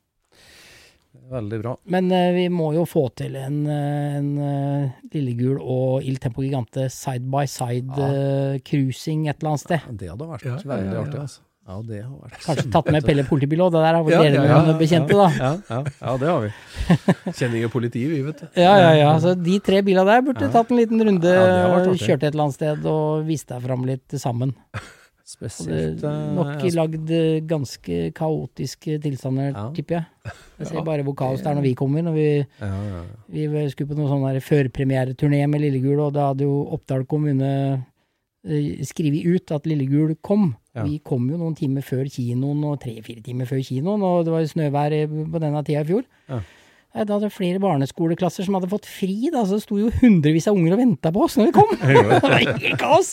Veldig 1.30 1.58
bra. 1.62 1.72
Men 1.94 2.10
uh, 2.10 2.30
vi 2.34 2.48
må 2.50 2.72
jo 2.74 2.84
få 2.88 3.04
til 3.18 3.36
en, 3.38 3.60
eh, 3.70 4.16
en 4.18 4.30
uh, 4.38 4.96
Lillegul 5.14 5.60
og 5.60 6.06
Il 6.06 6.18
Tempo 6.22 6.42
Gigante 6.42 6.88
side 6.90 7.26
by 7.30 7.44
side 7.50 7.98
eh, 8.06 8.56
cruising 8.66 9.28
et 9.30 9.38
eller 9.38 9.52
annet 9.52 9.62
sted. 9.62 9.86
Det 10.00 10.10
hadde 10.10 10.26
vært 10.30 10.46
Ja, 10.48 10.56
ja, 10.56 10.68
veldig 10.72 10.90
ja, 10.90 10.96
ja. 10.96 11.04
artig, 11.04 11.22
altså. 11.26 11.42
Ja, 11.70 11.76
det 11.86 11.98
har 12.02 12.14
vært 12.18 12.38
Kanskje 12.42 12.64
tatt 12.74 12.88
med 12.90 13.04
Pelle 13.06 13.22
politibil 13.28 13.62
òg, 13.62 13.70
det 13.74 13.82
der 13.84 13.98
har 13.98 14.06
vært 14.06 14.16
Ja, 14.16 14.22
dere 14.26 14.40
ja, 14.40 14.46
ja, 14.50 14.60
noen 14.66 14.78
bekjente, 14.80 15.18
da. 15.18 15.28
Ja, 15.36 15.50
ja, 15.70 15.80
ja, 16.00 16.14
det 16.22 16.30
har 16.32 16.46
vi. 16.46 16.50
Kjenner 17.38 17.58
jo 17.60 17.72
politiet, 17.76 18.10
vi, 18.10 18.20
vet 18.26 18.42
du. 18.42 18.46
Ja, 18.58 18.72
ja, 18.80 18.90
ja. 18.98 19.10
Så 19.22 19.36
de 19.38 19.58
tre 19.70 19.82
bilene 19.86 20.06
der 20.10 20.26
burde 20.26 20.50
tatt 20.50 20.74
en 20.74 20.80
liten 20.82 21.06
runde, 21.06 21.34
Ja, 21.36 21.78
kjørt 21.94 22.24
et 22.24 22.32
eller 22.32 22.48
annet 22.48 22.58
sted 22.58 22.90
og 22.90 23.26
vist 23.30 23.50
deg 23.52 23.62
fram 23.68 23.86
litt 23.86 24.18
sammen. 24.18 24.56
Spesielt 25.30 26.02
nok 26.34 26.64
lagd 26.74 27.10
ganske 27.46 28.06
kaotiske 28.18 28.98
tilstander, 29.04 29.52
Ja. 29.54 29.68
tipper 29.76 30.00
jeg. 30.00 30.34
Jeg 30.60 30.68
ser 30.68 30.84
bare 30.84 31.04
hvor 31.06 31.16
kaos 31.16 31.40
det 31.40 31.48
er 31.48 31.56
når 31.56 31.64
vi 31.64 31.76
kommer. 31.78 32.04
Når 32.04 32.16
vi, 32.16 32.26
ja, 32.36 32.68
ja, 32.68 33.00
ja. 33.00 33.04
vi 33.32 33.66
skulle 33.72 33.90
på 33.90 33.96
noen 33.98 34.10
sånn 34.12 34.44
førpremiereturné 34.44 35.46
med 35.48 35.64
Lillegul, 35.64 35.98
og 36.04 36.14
da 36.16 36.30
hadde 36.30 36.44
jo 36.44 36.60
Oppdal 36.76 37.06
kommune 37.08 37.50
eh, 37.80 38.84
skrevet 38.86 39.24
ut 39.24 39.56
at 39.56 39.68
Lillegul 39.70 40.14
kom. 40.20 40.50
Ja. 40.76 40.84
Vi 40.84 41.00
kom 41.04 41.26
jo 41.32 41.40
noen 41.40 41.56
timer 41.58 41.84
før 41.86 42.04
kinoen, 42.12 42.60
og 42.68 42.80
tre-fire 42.84 43.24
timer 43.24 43.48
før 43.48 43.64
kinoen, 43.66 44.04
og 44.06 44.26
det 44.28 44.34
var 44.36 44.48
snøvær 44.52 44.96
på 45.32 45.42
denne 45.42 45.64
tida 45.66 45.84
i 45.84 45.88
fjor. 45.88 46.04
Ja. 46.30 46.42
Da 46.90 47.14
hadde 47.14 47.30
flere 47.30 47.60
barneskoleklasser 47.62 48.46
som 48.46 48.56
hadde 48.58 48.68
fått 48.70 48.86
fri, 48.90 49.30
da, 49.30 49.44
så 49.46 49.60
det 49.60 49.62
sto 49.62 49.76
jo 49.78 49.92
hundrevis 50.00 50.48
av 50.50 50.56
unger 50.58 50.74
og 50.74 50.80
venta 50.82 51.12
på 51.14 51.22
oss 51.22 51.36
når 51.38 51.50
vi 51.50 51.54
kom! 51.54 51.74
det 51.86 52.22
var 52.24 52.34
helt 52.40 52.80
kaos! 52.82 53.12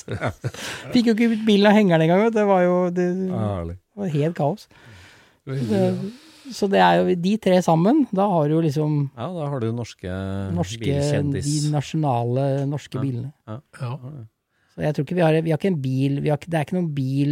Fikk 0.96 1.12
jo 1.12 1.14
ikke 1.14 1.44
bilen 1.46 1.70
av 1.70 1.78
hengeren 1.78 2.08
engang. 2.08 2.24
Det 2.34 2.46
var 2.50 2.64
jo 2.66 2.78
det, 2.90 3.06
det 3.30 3.76
var 4.02 4.16
helt 4.16 4.38
kaos. 4.40 4.66
Det, 5.48 5.84
så 6.54 6.70
det 6.72 6.80
er 6.84 7.02
jo 7.02 7.16
de 7.24 7.34
tre 7.42 7.58
sammen. 7.66 8.06
Da 8.16 8.26
har 8.32 8.48
du 8.48 8.56
jo 8.58 8.62
liksom 8.64 8.96
Ja, 9.18 9.28
da 9.34 9.50
har 9.52 9.60
du 9.64 9.68
norske, 9.76 10.12
norske, 10.56 10.80
bilkjendis. 10.84 11.46
de 11.46 11.72
nasjonale 11.74 12.48
norske 12.70 12.98
Ja. 12.98 13.02
bilene. 13.04 13.32
Ja. 13.48 13.62
Så 14.78 14.84
jeg 14.86 14.94
tror 14.94 15.06
ikke 15.08 15.16
vi 15.18 15.24
har, 15.26 15.34
vi 15.42 15.50
har 15.50 15.58
ikke 15.58 15.72
en 15.74 15.82
bil, 15.82 16.20
vi 16.22 16.30
har, 16.30 16.38
det 16.38 16.54
er 16.54 16.66
ikke 16.68 16.76
noen 16.78 16.92
bil, 16.94 17.32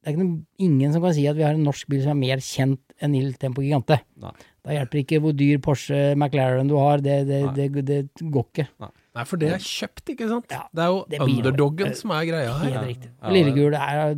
det 0.00 0.06
er 0.08 0.14
ikke 0.14 0.22
noen, 0.22 0.46
ingen 0.58 0.92
som 0.94 1.02
kan 1.04 1.12
si 1.12 1.26
at 1.28 1.36
vi 1.36 1.44
har 1.44 1.52
en 1.52 1.64
norsk 1.66 1.86
bil 1.92 2.00
som 2.02 2.14
er 2.14 2.20
mer 2.22 2.40
kjent 2.40 2.80
enn 3.04 3.14
Il 3.14 3.34
Tempo 3.36 3.60
Gigante. 3.60 3.98
Nei. 4.16 4.32
Da 4.64 4.72
hjelper 4.72 5.02
ikke 5.02 5.20
hvor 5.20 5.36
dyr 5.36 5.60
Porsche 5.60 6.14
McLaren 6.16 6.68
du 6.68 6.76
har, 6.80 6.98
det, 7.04 7.26
det, 7.28 7.42
det, 7.56 7.84
det, 7.84 7.98
går 8.32 8.46
ikke. 8.48 8.68
Nei, 8.80 8.88
for 9.26 9.40
det 9.40 9.48
er 9.56 9.62
kjøpt, 9.64 10.12
ikke 10.12 10.28
sant? 10.30 10.52
Ja, 10.52 10.60
det 10.74 10.84
er 10.84 10.90
jo 10.92 10.98
det 11.10 11.20
underdoggen 11.24 11.94
som 11.98 12.12
er 12.14 12.26
greia 12.28 12.52
her. 12.52 12.68
Helt 12.68 12.86
riktig. 12.90 13.10
Ja, 13.10 13.32
Lillegul 13.34 13.74
er 13.78 14.14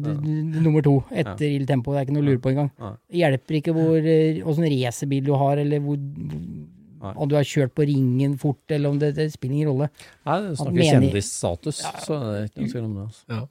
nummer 0.65 0.85
to 0.85 0.97
etter 1.11 1.47
Il 1.47 1.65
Tempo, 1.69 1.95
det 1.95 2.03
er 2.03 2.09
ikke 2.09 2.17
noe 2.19 2.25
å 2.25 2.29
lure 2.29 2.43
på 2.43 2.53
engang. 2.53 2.73
Ja. 2.81 2.91
Det 3.07 3.23
hjelper 3.23 3.59
ikke 3.61 3.75
hvor, 3.77 4.11
eh, 4.15 4.43
åssen 4.45 4.67
racerbil 4.67 5.25
du 5.31 5.33
har, 5.41 5.63
eller 5.63 5.85
hvor, 5.85 5.97
Nei. 6.01 7.15
om 7.15 7.31
du 7.31 7.37
har 7.39 7.49
kjørt 7.49 7.73
på 7.73 7.87
ringen 7.89 8.37
fort, 8.41 8.65
eller 8.69 8.91
om 8.91 8.99
det, 9.01 9.15
det 9.17 9.31
spiller 9.33 9.61
ingen 9.61 9.73
rolle. 9.73 9.91
Nei, 10.27 10.41
det 10.49 10.59
snakker 10.59 10.91
kjendisstatus, 10.91 11.81
så 12.05 12.21
det 12.21 12.37
er 12.37 12.51
ikke 12.51 12.61
noe 12.67 12.75
tvil 12.75 12.85
om 12.85 12.99
det. 12.99 13.07
Altså. 13.09 13.25
Ja. 13.31 13.43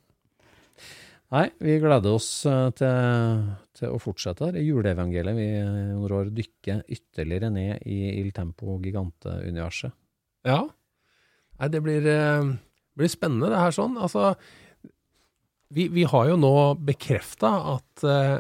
Nei, 1.29 1.45
vi 1.61 1.75
gleder 1.77 2.15
oss 2.17 2.27
eh, 2.49 2.67
til, 2.73 3.41
til 3.77 3.91
å 3.93 3.99
fortsette 4.01 4.47
her 4.47 4.57
i 4.57 4.65
juleevangeliet. 4.65 5.37
Vi 5.37 5.47
under 5.61 5.91
Jon 5.91 6.07
Roar, 6.09 6.31
dykker 6.33 6.81
ytterligere 6.89 7.51
ned 7.53 7.85
i 7.85 7.99
Il 8.17 8.31
Tempo 8.33 8.79
Gigante-universet. 8.81 9.93
Ja. 10.49 10.63
Nei, 11.59 11.69
det 11.71 11.81
blir, 11.83 12.07
eh, 12.07 12.53
blir 12.95 13.11
spennende 13.11 13.51
det 13.51 13.59
her 13.59 13.75
sånn. 13.75 13.97
Altså, 13.99 14.33
vi, 15.75 15.89
vi 15.93 16.05
har 16.07 16.31
jo 16.31 16.39
nå 16.39 16.55
bekrefta 16.81 17.51
at 17.75 18.05
uh, 18.07 18.39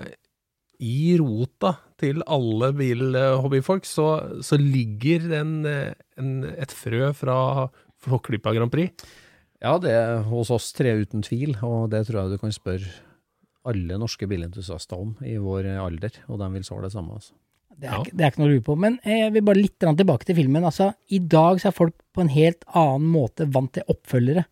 i 0.79 1.17
rota 1.19 1.75
til 1.99 2.23
alle 2.31 2.71
bilhobbyfolk 2.77 3.85
så, 3.85 4.07
så 4.45 4.57
ligger 4.59 5.27
en, 5.41 5.51
eh, 5.67 5.91
en, 6.17 6.31
et 6.55 6.71
frø 6.73 7.11
fra 7.17 7.67
Flåklypa 7.99 8.55
Grand 8.55 8.71
Prix. 8.71 8.95
Ja, 9.59 9.75
det 9.83 9.91
er 9.91 10.23
hos 10.29 10.49
oss 10.55 10.71
tre 10.71 10.95
uten 11.01 11.25
tvil, 11.25 11.57
og 11.67 11.91
det 11.91 12.05
tror 12.07 12.21
jeg 12.21 12.37
du 12.37 12.41
kan 12.41 12.55
spørre 12.55 12.93
alle 13.67 13.99
norske 13.99 14.23
bilentusiaster 14.31 14.95
om 14.95 15.17
i 15.27 15.35
vår 15.43 15.67
alder, 15.83 16.15
og 16.31 16.39
de 16.39 16.47
vil 16.55 16.63
svare 16.63 16.87
det 16.87 16.95
samme. 16.95 17.19
Altså. 17.19 17.35
Det 17.77 17.87
er, 17.87 17.91
Ja. 17.93 17.99
ikke, 18.03 18.15
det 18.17 18.25
er 18.25 18.31
ikke 18.31 18.41
noe 18.41 18.49
å 18.49 18.53
lure 18.55 18.65
på. 18.67 18.77
Men 18.77 18.99
eh, 19.03 19.19
jeg 19.25 19.33
vil 19.37 19.45
bare 19.47 19.61
litt 19.61 19.77
tilbake 19.79 20.25
til 20.27 20.35
filmen. 20.35 20.63
Altså, 20.67 20.93
I 21.11 21.19
dag 21.19 21.61
så 21.61 21.69
er 21.69 21.77
folk 21.77 21.93
på 22.15 22.21
en 22.25 22.33
helt 22.33 22.65
annen 22.73 23.07
måte 23.13 23.47
vant 23.53 23.71
til 23.73 23.83
oppfølgere. 23.87 24.45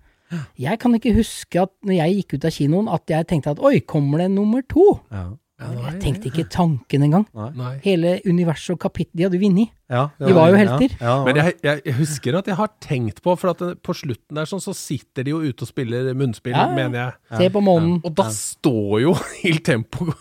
Jeg 0.60 0.80
kan 0.80 0.92
ikke 0.96 1.16
huske 1.16 1.62
at 1.62 1.72
når 1.88 1.94
jeg 2.02 2.16
gikk 2.22 2.34
ut 2.38 2.46
av 2.46 2.52
kinoen, 2.52 2.88
at 2.92 3.08
jeg 3.08 3.28
tenkte 3.30 3.52
at 3.56 3.60
oi, 3.64 3.80
kommer 3.88 4.20
det 4.20 4.32
nummer 4.32 4.62
to? 4.68 5.00
Ja. 5.12 5.30
Jeg 5.58 6.00
tenkte 6.04 6.28
ikke 6.30 6.44
tanken 6.54 7.02
engang. 7.08 7.24
Nei. 7.34 7.80
Hele 7.82 8.12
universet 8.30 8.76
og 8.76 8.80
kapittel, 8.84 9.16
de 9.18 9.24
hadde 9.26 9.40
vunnet. 9.42 9.72
Ja, 9.90 10.04
De 10.20 10.34
var 10.36 10.52
jo 10.52 10.60
helter. 10.60 10.92
Ja, 11.00 11.16
ja, 11.16 11.24
Men 11.26 11.40
jeg, 11.40 11.56
jeg, 11.64 11.82
jeg 11.88 11.96
husker 11.98 12.36
at 12.38 12.46
jeg 12.52 12.58
har 12.60 12.70
tenkt 12.84 13.24
på, 13.26 13.34
for 13.40 13.50
at 13.56 13.64
det, 13.64 13.72
på 13.82 13.96
slutten 13.98 14.38
der 14.38 14.46
sånn, 14.46 14.62
så 14.62 14.76
sitter 14.78 15.26
de 15.26 15.32
jo 15.34 15.40
ute 15.42 15.66
og 15.66 15.72
spiller 15.72 16.12
munnspill, 16.14 16.54
Ja, 16.54 16.68
ja. 16.70 16.76
mener 16.78 17.00
jeg. 17.00 17.40
Se 17.40 17.50
på 17.56 17.64
månen. 17.66 17.98
Og 18.06 18.14
da 18.20 18.28
står 18.30 19.02
jo 19.08 19.16
Il 19.50 19.64
Tempo 19.66 20.12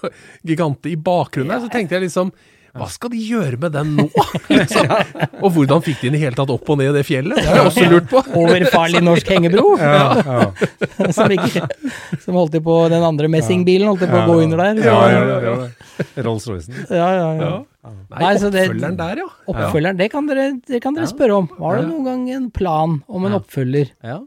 Gigante 0.46 0.88
i 0.88 0.96
bakgrunnen 0.96 1.52
der, 1.52 1.66
så 1.66 1.68
tenkte 1.74 1.98
jeg 1.98 2.06
liksom 2.06 2.32
hva 2.76 2.88
skal 2.92 3.10
de 3.12 3.20
gjøre 3.24 3.58
med 3.60 3.72
den 3.72 3.94
nå? 3.96 4.06
liksom. 4.52 4.90
Og 5.42 5.48
hvordan 5.54 5.82
fikk 5.84 6.00
de 6.02 6.10
den 6.10 6.18
i 6.18 6.22
hele 6.24 6.36
tatt 6.38 6.50
opp 6.54 6.68
og 6.72 6.78
ned 6.80 6.92
det 6.96 7.04
fjellet? 7.08 7.36
Det 7.40 7.46
har 7.48 7.60
jeg 7.62 7.70
også 7.70 7.86
lurt 7.92 8.08
på. 8.10 8.22
Over 8.42 8.66
farlig 8.72 9.02
norsk 9.06 9.30
hengebro. 9.32 9.76
som, 11.16 11.32
ikke, 11.36 11.64
som 12.24 12.38
holdt 12.40 12.56
de 12.56 12.60
på 12.66 12.76
den 12.92 13.06
andre 13.06 13.30
messingbilen, 13.32 13.88
holdt 13.90 14.04
de 14.06 14.10
på 14.12 14.20
å 14.22 14.26
gå 14.28 14.38
under 14.44 14.62
der. 14.64 14.82
Ja, 14.86 14.98
ja, 15.12 15.24
ja, 15.30 15.40
ja. 15.46 16.06
Rolls-Roycen. 16.26 16.84
ja, 16.90 17.08
ja, 17.16 17.28
ja. 17.40 17.50
Nei, 17.86 18.18
Nei, 18.18 18.30
så 18.42 18.48
det- 18.50 18.64
oppfølgeren 18.66 18.96
der, 18.98 19.20
ja. 19.22 19.28
Oppfølgeren, 19.52 19.98
det 20.00 20.08
kan 20.10 20.26
dere, 20.26 20.46
det 20.66 20.80
kan 20.82 20.96
dere 20.96 21.06
spørre 21.10 21.36
om. 21.42 21.50
Var 21.58 21.76
det 21.78 21.84
Ja. 21.84 21.88
noen 21.92 22.04
gang 22.08 22.24
en 22.34 22.48
plan 22.50 22.96
om 23.08 23.24
en 23.28 23.32
Ja. 23.32 23.38
oppfølger? 23.38 23.92
Ja. 24.02 24.18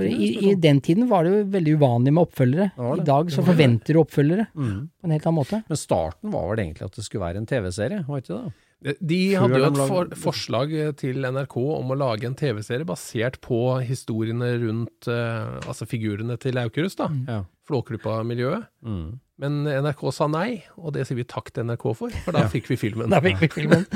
For 0.00 0.08
i, 0.08 0.28
i 0.50 0.54
den 0.60 0.80
tiden 0.84 1.08
var 1.10 1.24
det 1.26 1.32
jo 1.32 1.44
veldig 1.52 1.76
uvanlig 1.78 2.12
med 2.16 2.22
oppfølgere. 2.26 2.70
Det 2.78 3.04
I 3.04 3.06
dag 3.08 3.30
så 3.34 3.44
forventer 3.46 3.96
du 3.96 4.00
oppfølgere 4.02 4.46
Mm. 4.52 4.88
på 5.00 5.08
en 5.08 5.14
helt 5.14 5.26
annen 5.28 5.38
måte. 5.40 5.62
Men 5.68 5.80
starten 5.80 6.30
var 6.34 6.50
vel 6.50 6.62
egentlig 6.64 6.86
at 6.88 6.96
det 6.98 7.04
skulle 7.06 7.24
være 7.26 7.42
en 7.42 7.48
TV-serie, 7.48 8.04
var 8.08 8.22
ikke 8.22 8.34
det? 8.34 8.42
da? 8.42 8.94
De 8.98 9.18
hadde 9.38 9.58
jo 9.60 9.66
et 9.68 9.76
for, 9.86 10.08
forslag 10.18 10.72
til 10.98 11.22
NRK 11.22 11.56
om 11.78 11.92
å 11.94 11.96
lage 12.00 12.26
en 12.26 12.34
TV-serie 12.34 12.82
basert 12.88 13.36
på 13.44 13.58
historiene 13.86 14.48
rundt 14.58 15.06
uh, 15.06 15.60
altså 15.70 15.86
figurene 15.86 16.34
til 16.42 16.58
Aukrust, 16.58 16.98
da. 16.98 17.06
Ja. 17.30 17.44
Flåklypa-miljøet. 17.70 18.66
Mm. 18.82 19.20
Men 19.38 19.62
NRK 19.86 20.02
sa 20.14 20.26
nei, 20.30 20.64
og 20.78 20.96
det 20.96 21.06
sier 21.06 21.20
vi 21.20 21.28
takk 21.30 21.52
til 21.54 21.68
NRK 21.70 21.86
for, 21.94 22.10
for 22.26 22.34
da 22.34 22.42
fikk 22.50 22.72
vi 22.74 22.80
filmen. 22.82 23.10
Da 23.14 23.22
fikk 23.22 23.44
vi 23.44 23.52
filmen. 23.54 23.86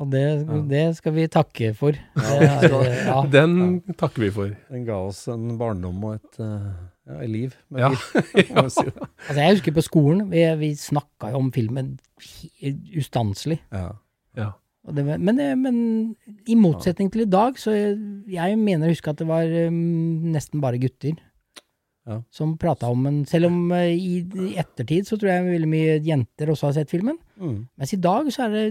Og 0.00 0.08
det, 0.08 0.22
det 0.70 0.84
skal 0.96 1.12
vi 1.12 1.26
takke 1.28 1.72
for. 1.76 1.96
Er, 2.16 2.64
ja. 3.10 3.18
Den 3.28 3.82
takker 4.00 4.24
vi 4.24 4.30
for. 4.32 4.54
Den 4.72 4.86
ga 4.88 4.96
oss 5.10 5.26
en 5.28 5.50
barndom 5.60 5.98
og 6.08 6.14
et, 6.16 6.38
eh, 6.40 6.70
ja, 7.10 7.18
et 7.26 7.30
liv. 7.30 7.56
med 7.68 7.84
Ja. 7.84 7.90
bil, 8.32 8.48
må 8.56 8.68
si. 8.72 8.86
Altså, 9.28 9.36
jeg 9.42 9.58
husker 9.58 9.76
på 9.76 9.84
skolen, 9.84 10.24
vi, 10.32 10.46
vi 10.62 10.72
snakka 10.80 11.34
jo 11.34 11.42
om 11.42 11.50
filmen 11.52 11.92
ustanselig. 12.96 13.60
Ja. 13.72 13.90
Ja. 14.38 14.48
Og 14.88 14.96
det, 14.96 15.04
men, 15.20 15.38
men 15.60 15.76
i 16.48 16.56
motsetning 16.58 17.12
til 17.12 17.26
i 17.26 17.30
dag, 17.30 17.60
så 17.60 17.74
jeg, 17.76 17.92
jeg 18.32 18.56
mener 18.58 18.88
å 18.88 18.94
huske 18.96 19.12
at 19.12 19.20
det 19.20 19.28
var 19.28 19.44
um, 19.68 19.76
nesten 20.32 20.64
bare 20.64 20.80
gutter. 20.82 21.20
Ja. 22.08 22.16
Som 22.34 22.56
prata 22.58 22.88
om 22.90 23.04
en 23.06 23.20
Selv 23.30 23.46
om 23.46 23.68
uh, 23.70 23.84
i, 23.86 24.24
i 24.26 24.48
ettertid 24.58 25.06
så 25.06 25.14
tror 25.14 25.30
jeg 25.30 25.44
veldig 25.52 25.68
mye 25.70 26.00
jenter 26.02 26.50
også 26.50 26.66
har 26.72 26.80
sett 26.80 26.90
filmen. 26.90 27.20
Mm. 27.38 27.60
Mens 27.78 27.94
i 27.94 28.00
dag 28.02 28.26
så 28.34 28.48
er 28.48 28.56
det 28.56 28.64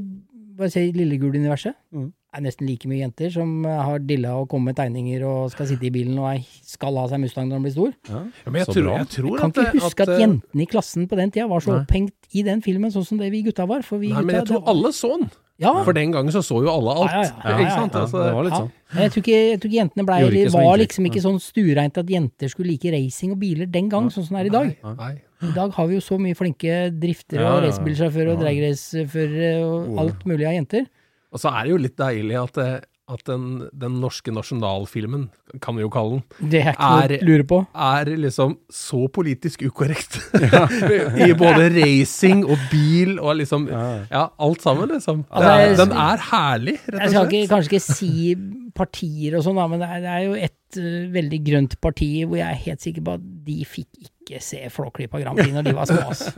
bare 0.57 0.69
se 0.73 0.83
Lillegul-universet. 0.95 1.75
Mm. 1.93 2.09
Det 2.31 2.39
er 2.39 2.43
nesten 2.45 2.67
like 2.69 2.87
mye 2.87 3.01
jenter 3.01 3.31
som 3.33 3.49
uh, 3.67 3.81
har 3.83 3.99
dilla 4.07 4.37
og 4.39 4.45
kommet 4.47 4.71
med 4.71 4.77
tegninger 4.79 5.23
og 5.27 5.51
skal 5.51 5.67
sitte 5.67 5.83
i 5.89 5.91
bilen 5.91 6.15
og 6.21 6.29
er, 6.29 6.45
skal 6.63 6.95
ha 6.95 7.03
seg 7.11 7.19
Mustang 7.19 7.49
når 7.49 7.57
den 7.59 7.65
blir 7.65 7.73
stor. 7.75 7.91
Ja. 8.07 8.21
Ja, 8.45 8.51
men 8.53 8.59
jeg 8.61 8.67
tror, 8.69 8.87
jeg 8.95 9.09
tror 9.11 9.27
Jeg 9.27 9.41
kan 9.41 9.51
at, 9.51 9.61
ikke 9.65 9.83
huske 9.83 10.05
at, 10.05 10.11
at, 10.13 10.21
jentene 10.23 10.63
i 10.63 10.67
klassen 10.71 11.07
på 11.11 11.19
den 11.19 11.33
tida 11.35 11.47
var 11.51 11.65
så 11.65 11.73
Nei. 11.73 11.81
opphengt 11.83 12.31
i 12.31 12.43
den 12.47 12.63
filmen 12.63 12.93
sånn 12.93 13.07
som 13.09 13.19
det 13.19 13.31
vi 13.33 13.41
gutta 13.43 13.65
var. 13.67 13.83
For 13.83 13.99
vi 13.99 14.13
Nei, 14.15 14.23
men 14.23 14.37
jeg 14.39 14.47
tror 14.47 14.63
alle 14.71 14.93
så 14.95 15.09
den. 15.17 15.27
ja, 15.59 15.73
For 15.83 15.97
den 15.97 16.13
gangen 16.15 16.31
så 16.31 16.39
så 16.45 16.61
jo 16.63 16.71
alle 16.71 16.95
alt. 17.01 17.33
Ikke 17.41 17.73
sant? 17.75 17.97
Altså, 17.99 18.23
det 18.23 18.31
var 18.37 18.47
litt 18.47 18.55
Ja. 18.55 18.61
sånn. 18.63 18.71
Jeg 19.01 19.11
tror 19.11 19.23
ikke, 19.25 19.41
jeg 19.49 19.59
tror 19.59 19.71
ikke 19.71 19.81
jentene 19.81 20.05
ble, 20.07 20.21
Gjorde 20.23 20.39
ikke 20.45 20.63
var 20.63 20.79
liksom 20.79 21.09
ikke 21.11 21.25
sånn 21.27 21.41
stuereint 21.43 21.99
at 21.99 22.07
jenter 22.15 22.47
skulle 22.51 22.71
like 22.71 22.95
racing 22.95 23.35
og 23.35 23.39
biler 23.43 23.67
den 23.67 23.91
gang, 23.91 24.07
sånn 24.11 24.25
som 24.27 24.39
det 24.39 24.45
er 24.45 24.49
i 24.49 24.55
dag. 24.55 24.71
Nei, 24.83 24.95
nei. 25.03 25.13
I 25.41 25.51
dag 25.55 25.73
har 25.73 25.87
vi 25.89 25.97
jo 25.97 26.03
så 26.05 26.19
mye 26.21 26.37
flinke 26.37 26.77
driftere 27.01 27.41
og 27.41 27.47
ja, 27.47 27.57
ja. 27.57 27.65
racerbilsjåfører 27.69 28.31
og 28.35 28.43
dragraceførere 28.43 29.51
og 29.65 29.99
alt 30.05 30.23
mulig 30.29 30.47
av 30.47 30.55
jenter. 30.59 30.87
Og 31.31 31.39
så 31.41 31.51
er 31.55 31.63
det 31.67 31.71
jo 31.75 31.81
litt 31.81 31.97
deilig 31.99 32.35
at, 32.41 32.57
eh, 32.61 32.79
at 33.11 33.23
den, 33.27 33.45
den 33.75 33.95
norske 34.03 34.31
nasjonalfilmen, 34.35 35.25
kan 35.63 35.75
vi 35.75 35.83
jo 35.83 35.89
kalle 35.91 36.19
den, 36.19 36.49
Det 36.53 36.61
er 36.61 36.69
ikke 36.75 36.91
noe 36.91 37.07
Er- 37.17 37.25
lure 37.27 37.43
på. 37.49 37.57
er 37.75 38.11
liksom 38.19 38.53
så 38.71 39.01
politisk 39.11 39.63
ukorrekt. 39.67 40.19
I 41.27 41.31
både 41.39 41.69
racing 41.75 42.45
og 42.45 42.57
bil 42.71 43.17
og 43.19 43.35
liksom 43.41 43.67
Ja, 43.71 44.27
alt 44.39 44.61
sammen, 44.63 44.89
liksom. 44.93 45.25
Altså, 45.31 45.49
er, 45.51 45.65
jeg- 45.65 45.77
den 45.81 45.91
er 46.05 46.17
herlig, 46.29 46.77
rett 46.87 47.01
Jeg 47.01 47.07
og 47.07 47.11
skal 47.11 47.25
slett. 47.25 47.33
ikke, 47.33 47.53
kanskje 47.55 47.71
ikke 47.73 47.85
si 47.89 48.35
partier 48.77 49.35
og 49.35 49.43
sånn, 49.43 49.59
men 49.69 49.81
det 49.83 49.89
er, 49.89 49.99
det 50.05 50.11
er 50.15 50.23
jo 50.29 50.33
et 50.47 50.79
uh, 50.79 51.11
veldig 51.11 51.39
grønt 51.43 51.73
parti 51.83 52.11
hvor 52.23 52.37
jeg 52.39 52.47
er 52.47 52.61
helt 52.69 52.79
sikker 52.85 53.03
på 53.03 53.17
at 53.17 53.25
de 53.49 53.57
fikk 53.67 53.89
ikke 54.05 54.10
ikke 54.21 54.39
se 54.45 54.59
Flåklypa 54.71 55.19
Grand 55.21 55.37
Prix 55.41 55.51
når 55.55 55.65
de 55.67 55.73
var 55.75 55.89
små. 55.89 56.03
ass. 56.13 56.29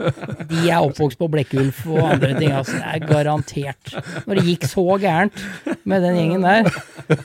De 0.50 0.62
er 0.72 0.80
oppvokst 0.80 1.18
på 1.20 1.28
Blekkulf 1.30 1.84
og 1.86 2.00
andre 2.14 2.32
ting. 2.38 2.50
altså. 2.56 2.78
Det 2.80 2.88
er 2.94 3.06
garantert. 3.06 3.92
Når 4.26 4.40
det 4.40 4.44
gikk 4.48 4.66
så 4.72 4.84
gærent 5.02 5.44
med 5.84 6.02
den 6.02 6.16
gjengen 6.18 6.46
der, 6.48 6.68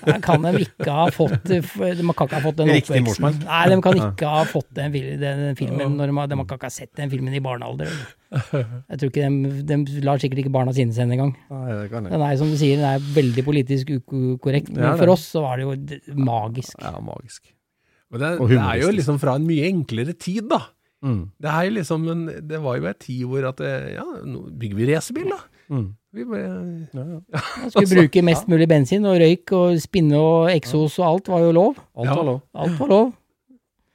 der 0.06 0.20
kan 0.24 0.44
de 0.46 0.52
ikke 0.66 0.92
ha 0.92 1.08
fått 1.16 1.38
De 1.48 1.62
kan 1.64 2.04
ikke 2.04 2.36
ha 2.36 2.44
fått 2.44 2.60
den 2.60 2.70
oppveksten. 2.84 3.24
Nei, 3.48 3.62
de 3.72 3.80
kan 3.88 4.00
ikke 4.04 4.34
ha 4.36 4.44
fått 4.50 4.70
den, 4.78 4.92
den, 4.94 5.44
den 5.48 5.56
filmen 5.60 5.96
når 5.98 6.12
de, 6.12 6.28
de 6.36 6.40
kan 6.44 6.60
ikke 6.60 6.70
ha 6.70 6.76
sett 6.80 6.92
den 7.00 7.10
filmen 7.14 7.34
i 7.34 7.44
barnealder. 7.44 7.90
Jeg 8.30 9.00
tror 9.00 9.10
ikke 9.10 9.30
de, 9.66 9.78
de 9.88 10.02
lar 10.06 10.20
sikkert 10.22 10.44
ikke 10.44 10.52
barna 10.54 10.74
sine 10.76 10.94
se 10.94 11.02
den 11.02 11.16
engang. 11.16 11.32
Den 12.14 12.22
er 12.28 12.36
som 12.38 12.52
du 12.52 12.58
sier, 12.60 12.78
den 12.78 12.86
er 12.92 13.08
veldig 13.16 13.46
politisk 13.48 13.90
ukorrekt, 13.96 14.70
men 14.76 14.84
for 15.00 15.16
oss 15.16 15.24
så 15.34 15.42
var 15.48 15.58
det 15.58 15.66
jo 15.66 16.20
magisk. 16.20 16.76
Ja, 16.84 16.94
magisk. 17.02 17.48
Men 18.10 18.24
det, 18.24 18.34
det 18.50 18.58
er 18.58 18.82
jo 18.82 18.92
liksom 18.96 19.20
fra 19.22 19.38
en 19.38 19.46
mye 19.46 19.70
enklere 19.70 20.16
tid, 20.18 20.48
da. 20.50 20.64
Mm. 21.06 21.22
Det 21.40 21.52
er 21.52 21.68
jo 21.68 21.76
liksom, 21.78 22.08
en, 22.12 22.26
det 22.50 22.60
var 22.64 22.80
jo 22.80 22.90
ei 22.90 22.98
tid 23.00 23.22
hvor 23.30 23.46
at 23.52 23.62
eh, 23.64 23.94
ja, 23.96 24.04
nå 24.28 24.50
bygger 24.60 24.80
vi 24.80 24.90
racerbil, 24.90 25.32
da. 25.32 25.40
Mm. 25.70 25.88
Vi 26.18 26.26
bare, 26.26 26.50
Man 27.62 27.72
skulle 27.72 28.02
bruke 28.02 28.26
mest 28.26 28.50
mulig 28.50 28.68
bensin 28.72 29.06
og 29.06 29.20
røyk 29.22 29.54
og 29.54 29.80
spinne 29.84 30.18
og 30.18 30.50
eksos 30.52 30.98
og 31.00 31.08
alt 31.12 31.32
var 31.32 31.46
jo 31.46 31.56
lov. 31.56 31.80
Alt 31.96 32.16
var 32.16 32.28
lov. 32.32 32.44
Alt 32.58 32.78
var 32.82 32.94
lov. 32.96 33.10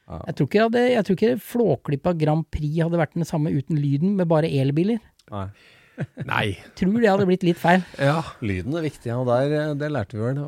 Ja. 0.04 0.18
Jeg 0.28 0.36
tror 0.36 0.48
ikke, 0.48 0.58
jeg 0.58 0.68
hadde, 0.68 0.82
jeg 0.92 1.04
tror 1.04 1.18
ikke 1.18 1.44
Flåklypa 1.50 2.12
Grand 2.20 2.44
Prix 2.52 2.82
hadde 2.84 3.00
vært 3.00 3.16
den 3.16 3.26
samme 3.28 3.52
uten 3.54 3.80
lyden, 3.80 4.18
med 4.18 4.28
bare 4.30 4.52
elbiler. 4.52 5.00
Nei. 5.32 5.46
nei. 6.32 6.46
Tror 6.78 6.98
det 7.00 7.08
hadde 7.10 7.26
blitt 7.28 7.46
litt 7.46 7.60
feil. 7.60 7.84
Ja. 7.98 8.20
Lyden 8.44 8.76
er 8.78 8.84
viktig, 8.84 9.10
og 9.16 9.28
der, 9.30 9.72
det 9.80 9.90
lærte 9.92 10.18
vi 10.18 10.26
vel. 10.26 10.42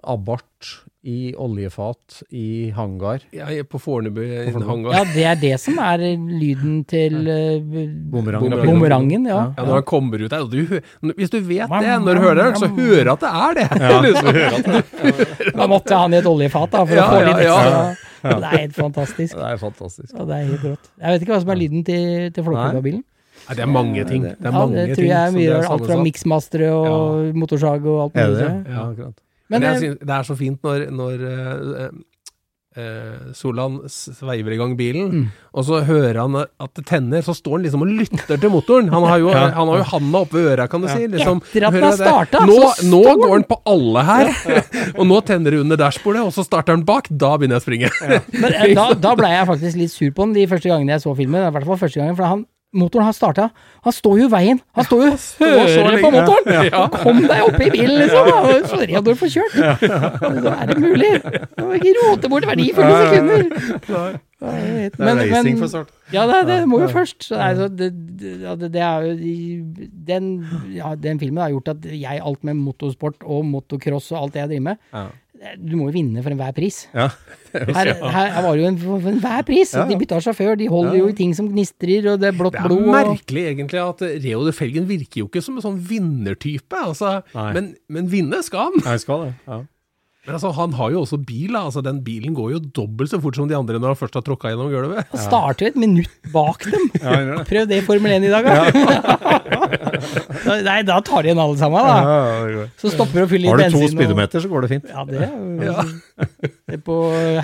Abort 0.00 0.72
i 1.02 1.32
oljefat 1.34 2.20
i 2.30 2.70
hangar. 2.76 3.24
Er 3.34 3.64
på 3.66 3.78
Fornebu 3.82 4.20
i 4.22 4.36
en 4.52 4.62
hangar. 4.62 4.94
Ja, 4.94 5.02
det 5.10 5.24
er 5.32 5.40
det 5.40 5.56
som 5.58 5.80
er 5.82 5.98
lyden 6.14 6.84
til 6.86 7.16
uh, 7.26 7.56
Bumerang. 8.12 8.46
bumerangen, 8.62 9.26
ja. 9.26 9.40
Ja, 9.56 9.64
når 9.66 9.80
han 9.80 9.86
kommer 9.88 10.22
ut 10.22 10.30
der, 10.30 10.44
du, 10.46 10.78
hvis 11.18 11.32
du 11.32 11.40
vet 11.42 11.66
det, 11.74 11.96
når 12.04 12.14
du 12.14 12.22
hører 12.22 12.40
det, 12.52 12.60
så 12.62 12.68
hører 12.70 13.12
at 13.16 13.24
det 13.24 13.32
er 13.42 13.58
det. 13.58 13.66
liksom. 14.06 15.56
Da 15.58 15.66
måtte 15.70 15.98
han 16.04 16.14
i 16.14 16.20
et 16.22 16.28
oljefat 16.30 16.70
da, 16.76 16.84
for 16.86 16.94
Ja, 17.00 17.08
å 17.08 17.16
få 17.16 17.24
litt 17.26 17.42
ja, 17.48 17.56
ekstra. 17.58 17.82
ja. 17.82 18.08
Det 18.22 18.46
er 18.52 18.60
helt 18.60 18.76
fantastisk. 18.78 19.34
Det 19.34 19.48
er 19.48 19.58
fantastisk. 19.58 20.12
Ja, 20.14 20.28
det 20.28 20.36
er 20.36 20.44
helt 20.52 20.68
rått. 20.70 20.92
Jeg 21.02 21.16
vet 21.16 21.24
ikke 21.26 21.34
hva 21.34 21.40
som 21.42 21.50
er 21.56 21.58
lyden 21.64 21.82
til, 21.88 22.30
til 22.36 22.46
Flåklypa-bilen. 22.46 23.02
Nei, 23.42 23.56
det 23.58 23.64
er 23.64 23.70
mange 23.74 24.04
ting. 24.06 24.22
Det 24.22 24.36
er 24.38 24.54
Ja, 24.54 24.62
det 24.70 24.86
tror 24.94 25.08
jeg 25.08 25.18
er 25.18 25.34
mye 25.34 25.50
er 25.50 25.64
rart. 25.64 25.72
Alt 25.74 25.88
fra 25.90 25.98
miksmastere 26.06 26.68
og 26.70 27.34
motorsag 27.42 27.90
og 27.90 27.98
alt 28.04 28.14
mulig. 28.20 28.46
Ja, 28.70 28.84
akkurat. 28.92 29.16
Men 29.52 29.68
Men 29.68 29.78
synes, 29.84 30.00
det 30.00 30.16
er 30.16 30.26
så 30.30 30.38
fint 30.40 30.64
når, 30.66 30.88
når 30.90 31.28
uh, 31.28 32.00
Uh, 32.72 33.34
Solan 33.36 33.74
sveiver 33.92 34.54
i 34.54 34.56
gang 34.56 34.70
bilen, 34.78 35.10
Mm. 35.12 35.24
og 35.52 35.64
så 35.68 35.82
hører 35.84 36.16
han 36.22 36.38
at 36.40 36.70
det 36.72 36.86
tenner, 36.88 37.20
så 37.20 37.34
står 37.36 37.58
han 37.58 37.66
liksom 37.66 37.82
og 37.84 37.90
lytter 37.98 38.40
til 38.40 38.48
motoren. 38.48 38.88
Han 38.88 39.04
har 39.04 39.18
jo, 39.20 39.28
han 39.58 39.68
har 39.68 39.76
jo 39.82 39.84
handa 39.90 40.22
oppe 40.24 40.38
ved 40.38 40.54
øra, 40.54 40.64
kan 40.72 40.80
du 40.80 40.88
si. 40.88 41.04
Liksom, 41.04 41.42
Etter 41.52 41.66
at 41.68 41.76
den 41.76 41.84
har 41.84 41.98
starta, 42.00 42.40
nå, 42.48 42.56
nå 42.88 43.02
går 43.20 43.34
han 43.34 43.44
på 43.50 43.58
alle 43.68 44.06
her, 44.08 44.32
og 44.98 45.04
nå 45.04 45.20
tenner 45.28 45.52
det 45.52 45.60
under 45.66 45.76
dashbordet, 45.76 46.24
og 46.24 46.32
så 46.32 46.46
starter 46.48 46.72
han 46.78 46.86
bak. 46.88 47.12
Da 47.12 47.34
begynner 47.36 47.60
jeg 47.60 47.64
å 47.66 47.66
springe. 47.66 47.92
Men 48.40 48.48
eh, 48.56 48.72
da, 48.72 48.88
da 48.96 49.12
ble 49.20 49.34
jeg 49.34 49.50
faktisk 49.52 49.82
litt 49.82 49.92
sur 49.92 50.08
på 50.16 50.24
han 50.24 50.32
de 50.32 50.48
første 50.48 50.72
gangene 50.72 50.96
jeg 50.96 51.04
så 51.04 51.12
filmen. 51.20 51.44
I 51.44 51.52
hvert 51.52 51.68
fall 51.68 51.80
første 51.84 52.00
gangen, 52.00 52.16
for 52.16 52.24
han, 52.24 52.46
motoren 52.72 53.06
har 53.06 53.12
starta. 53.16 53.48
Han 53.84 53.94
står 53.94 54.22
jo 54.22 54.26
i 54.28 54.32
veien. 54.32 54.60
Han 54.76 54.86
står 54.88 55.04
jo 55.04 55.12
og 55.12 55.70
hører 55.72 55.98
på 56.00 56.10
motoren! 56.14 56.68
Ja. 56.72 56.82
Kom 57.02 57.22
deg 57.26 57.46
opp 57.46 57.60
i 57.60 57.70
bilen, 57.72 57.96
liksom! 58.00 58.28
Og 58.32 58.68
Så 58.70 58.80
redd 58.82 59.08
du 59.08 59.14
får 59.18 59.32
kjørt. 59.36 59.56
Så 59.82 60.52
er 60.56 60.70
det 60.70 60.76
mulig? 60.80 61.14
Du 61.56 61.64
må 61.66 61.78
ikke 61.78 61.94
rote 62.00 62.30
bort 62.32 62.46
verdifulle 62.48 63.00
sekunder. 63.06 64.20
Det 64.42 64.98
er 64.98 65.20
er 65.22 65.30
racing 65.30 65.58
for 65.60 65.70
start. 65.70 65.90
Ja, 66.12 66.24
det, 66.26 66.38
det 66.48 66.58
må 66.68 66.80
jo 66.82 66.88
først. 66.92 67.28
Altså, 67.30 67.68
det, 67.70 67.92
det, 68.20 68.32
ja, 68.42 68.56
er 68.56 69.06
jo 69.06 69.12
den, 70.08 70.30
ja, 70.74 70.94
den 70.98 71.20
filmen 71.22 71.42
har 71.44 71.52
gjort 71.54 71.74
at 71.76 71.86
jeg, 71.86 72.20
alt 72.22 72.42
med 72.44 72.58
motorsport 72.58 73.22
og 73.22 73.44
motocross 73.46 74.10
og 74.12 74.24
alt 74.24 74.34
det 74.34 74.44
jeg 74.44 74.54
driver 74.56 74.70
med 74.72 74.88
Ja. 74.92 75.06
Du 75.58 75.74
må 75.74 75.88
jo 75.88 75.94
vinne 75.96 76.22
for 76.22 76.34
enhver 76.34 76.52
pris. 76.54 76.84
Ja. 76.94 77.08
Her, 77.52 77.90
her 78.00 78.36
var 78.40 78.54
det 78.56 78.62
jo 78.62 78.68
en, 78.70 78.76
for 78.80 79.08
enhver 79.10 79.42
pris. 79.44 79.74
Ja. 79.76 79.82
De 79.84 79.96
bytta 80.00 80.20
sjåfør, 80.24 80.54
de 80.56 80.70
holder 80.72 80.94
jo 80.96 81.10
i 81.10 81.16
ting 81.18 81.34
som 81.36 81.50
gnistrer, 81.52 82.06
og 82.14 82.22
det 82.22 82.30
er 82.30 82.36
blått 82.38 82.56
blod. 82.56 82.70
Det 82.70 82.78
er 82.78 82.78
blod. 82.78 82.86
Og, 82.86 83.10
merkelig 83.10 83.42
egentlig 83.50 83.82
at 83.82 84.04
Reo 84.24 84.46
de 84.46 84.54
Felgen 84.56 84.86
virker 84.88 85.20
jo 85.20 85.28
ikke 85.28 85.42
som 85.44 85.58
en 85.58 85.66
sånn 85.66 85.76
vinnertype. 85.90 86.80
Altså, 86.80 87.18
men, 87.34 87.74
men 87.92 88.08
vinne 88.12 88.40
skal 88.46 88.70
han. 88.70 88.80
Nei, 88.86 88.96
skal 89.02 89.26
det. 89.26 89.34
Ja. 89.50 89.58
Men 90.22 90.36
altså, 90.36 90.52
han 90.54 90.70
har 90.78 90.92
jo 90.94 91.00
også 91.02 91.16
bil. 91.26 91.56
Altså, 91.58 91.80
den 91.82 91.96
bilen 92.06 92.30
går 92.36 92.52
jo 92.52 92.58
dobbelt 92.78 93.10
så 93.10 93.18
fort 93.22 93.34
som 93.34 93.48
de 93.50 93.56
andre 93.58 93.80
når 93.82 93.90
han 93.90 93.98
først 93.98 94.14
har 94.14 94.22
tråkka 94.22 94.52
gjennom 94.52 94.68
gulvet. 94.70 95.02
han 95.10 95.18
starter 95.24 95.66
jo 95.66 95.70
et 95.72 95.78
minutt 95.82 96.28
bak 96.30 96.62
dem. 96.70 96.84
Ja, 97.02 97.16
det. 97.26 97.38
Prøv 97.48 97.66
det 97.72 97.80
i 97.80 97.84
Formel 97.88 98.14
1 98.20 98.28
i 98.28 98.30
dag, 98.30 98.46
da. 98.46 98.52
Nei, 100.68 100.76
da 100.86 101.00
tar 101.02 101.22
de 101.26 101.32
igjen 101.32 101.40
alle 101.42 101.58
sammen, 101.58 101.82
da. 101.82 101.96
Ja, 101.98 102.14
ja, 102.22 102.38
det 102.46 102.54
går. 102.60 102.70
Så 102.84 102.92
stopper 102.94 103.18
du 103.18 103.24
å 103.24 103.30
fylle 103.32 103.50
Har 103.50 103.58
du 103.64 103.74
to 103.74 103.82
speedometer, 103.90 104.38
og- 104.38 104.44
så 104.46 104.52
går 104.54 104.66
det 104.66 104.70
fint. 104.76 104.86
Ja, 104.94 105.04
det 105.10 105.26
er 105.26 105.32
jo 105.32 105.74
På 106.86 106.96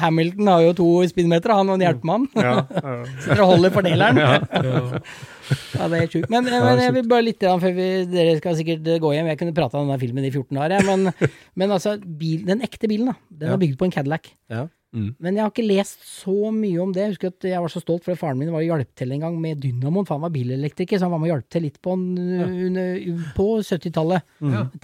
Hamilton 0.02 0.50
har 0.50 0.62
jo 0.64 0.72
to 0.78 0.88
spinnmetere, 1.10 1.58
han 1.58 1.68
og 1.68 1.78
en 1.78 1.84
hjelpemann. 1.84 2.26
Ja, 2.38 2.54
ja. 2.64 2.94
Sitter 3.24 3.44
og 3.44 3.52
holder 3.54 3.74
fordeleren. 3.74 4.20
Ja, 4.22 5.88
det 5.88 6.00
er 6.02 6.08
sjukt. 6.12 6.30
Men, 6.32 6.48
men 6.48 6.82
jeg 6.82 6.94
vil 6.96 7.06
bare 7.08 7.26
litt 7.26 7.44
før 7.44 7.76
vi, 7.76 7.88
dere 8.10 8.38
skal 8.40 8.56
sikkert 8.58 8.88
gå 9.02 9.12
hjem. 9.16 9.30
Jeg 9.32 9.40
kunne 9.40 9.56
prata 9.56 9.80
om 9.80 9.88
denne 9.88 10.00
filmen 10.02 10.26
i 10.28 10.32
14 10.32 10.58
dager, 10.58 10.84
men, 10.88 11.12
men 11.58 11.76
altså, 11.76 11.96
bil, 11.98 12.42
den 12.48 12.64
ekte 12.66 12.90
bilen, 12.90 13.12
da. 13.12 13.16
Den 13.44 13.54
er 13.54 13.62
bygd 13.62 13.78
på 13.80 13.88
en 13.88 13.94
Cadillac. 13.94 14.32
Ja. 14.52 14.66
Men 15.20 15.36
jeg 15.36 15.44
har 15.44 15.50
ikke 15.52 15.66
lest 15.68 16.04
så 16.06 16.50
mye 16.54 16.78
om 16.80 16.92
det. 16.96 17.02
Jeg 17.02 17.12
husker 17.12 17.32
at 17.34 17.46
jeg 17.50 17.60
var 17.60 17.72
så 17.72 17.82
stolt, 17.82 18.04
for 18.06 18.16
faren 18.16 18.38
min 18.40 18.52
var 18.54 18.64
hjalp 18.64 18.88
til 18.96 19.12
en 19.12 19.24
gang 19.26 19.34
med 19.40 19.60
dynamoen, 19.60 20.06
for 20.08 20.16
han 20.16 20.24
var 20.24 20.32
bilelektriker, 20.32 20.96
så 20.96 21.08
han 21.08 21.12
var 21.12 21.20
med 21.20 21.28
og 21.28 21.34
hjalp 21.34 21.48
til 21.52 21.66
litt 21.66 21.76
på, 21.84 21.96
på 23.36 23.48
70-tallet. 23.68 24.30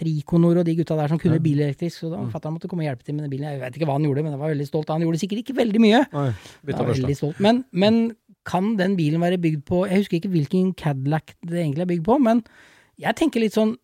Trikonor 0.00 0.60
og 0.60 0.68
de 0.68 0.76
gutta 0.80 0.98
der 0.98 1.14
som 1.14 1.20
kunne 1.22 1.40
bilelektrisk, 1.44 2.02
så 2.02 2.12
da 2.12 2.20
fatter'n 2.34 2.58
måtte 2.58 2.68
komme 2.68 2.84
og 2.84 2.90
hjelpe 2.90 3.06
til 3.06 3.16
med 3.16 3.26
den 3.26 3.32
bilen. 3.32 3.48
Jeg 3.54 3.62
vet 3.62 3.78
ikke 3.78 3.88
hva 3.88 3.96
han 3.96 4.08
gjorde, 4.08 4.26
men 4.26 4.36
jeg 4.36 4.42
var 4.44 4.52
veldig 4.52 4.68
stolt. 4.68 4.92
Han 4.92 5.06
gjorde 5.06 5.22
sikkert 5.22 5.44
ikke 5.44 5.56
veldig 5.62 5.84
mye. 5.86 6.02
Børsta. 6.12 6.90
veldig 6.92 7.16
stolt. 7.22 7.40
Men, 7.44 7.64
men 7.72 8.02
kan 8.44 8.74
den 8.76 8.98
bilen 8.98 9.22
være 9.24 9.40
bygd 9.40 9.64
på 9.64 9.86
Jeg 9.88 10.02
husker 10.02 10.18
ikke 10.18 10.34
hvilken 10.34 10.74
Cadillac 10.76 11.32
det 11.40 11.62
egentlig 11.62 11.86
er 11.86 11.92
bygd 11.94 12.04
på, 12.04 12.18
men 12.20 12.44
jeg 13.00 13.16
tenker 13.18 13.42
litt 13.42 13.56
sånn 13.56 13.74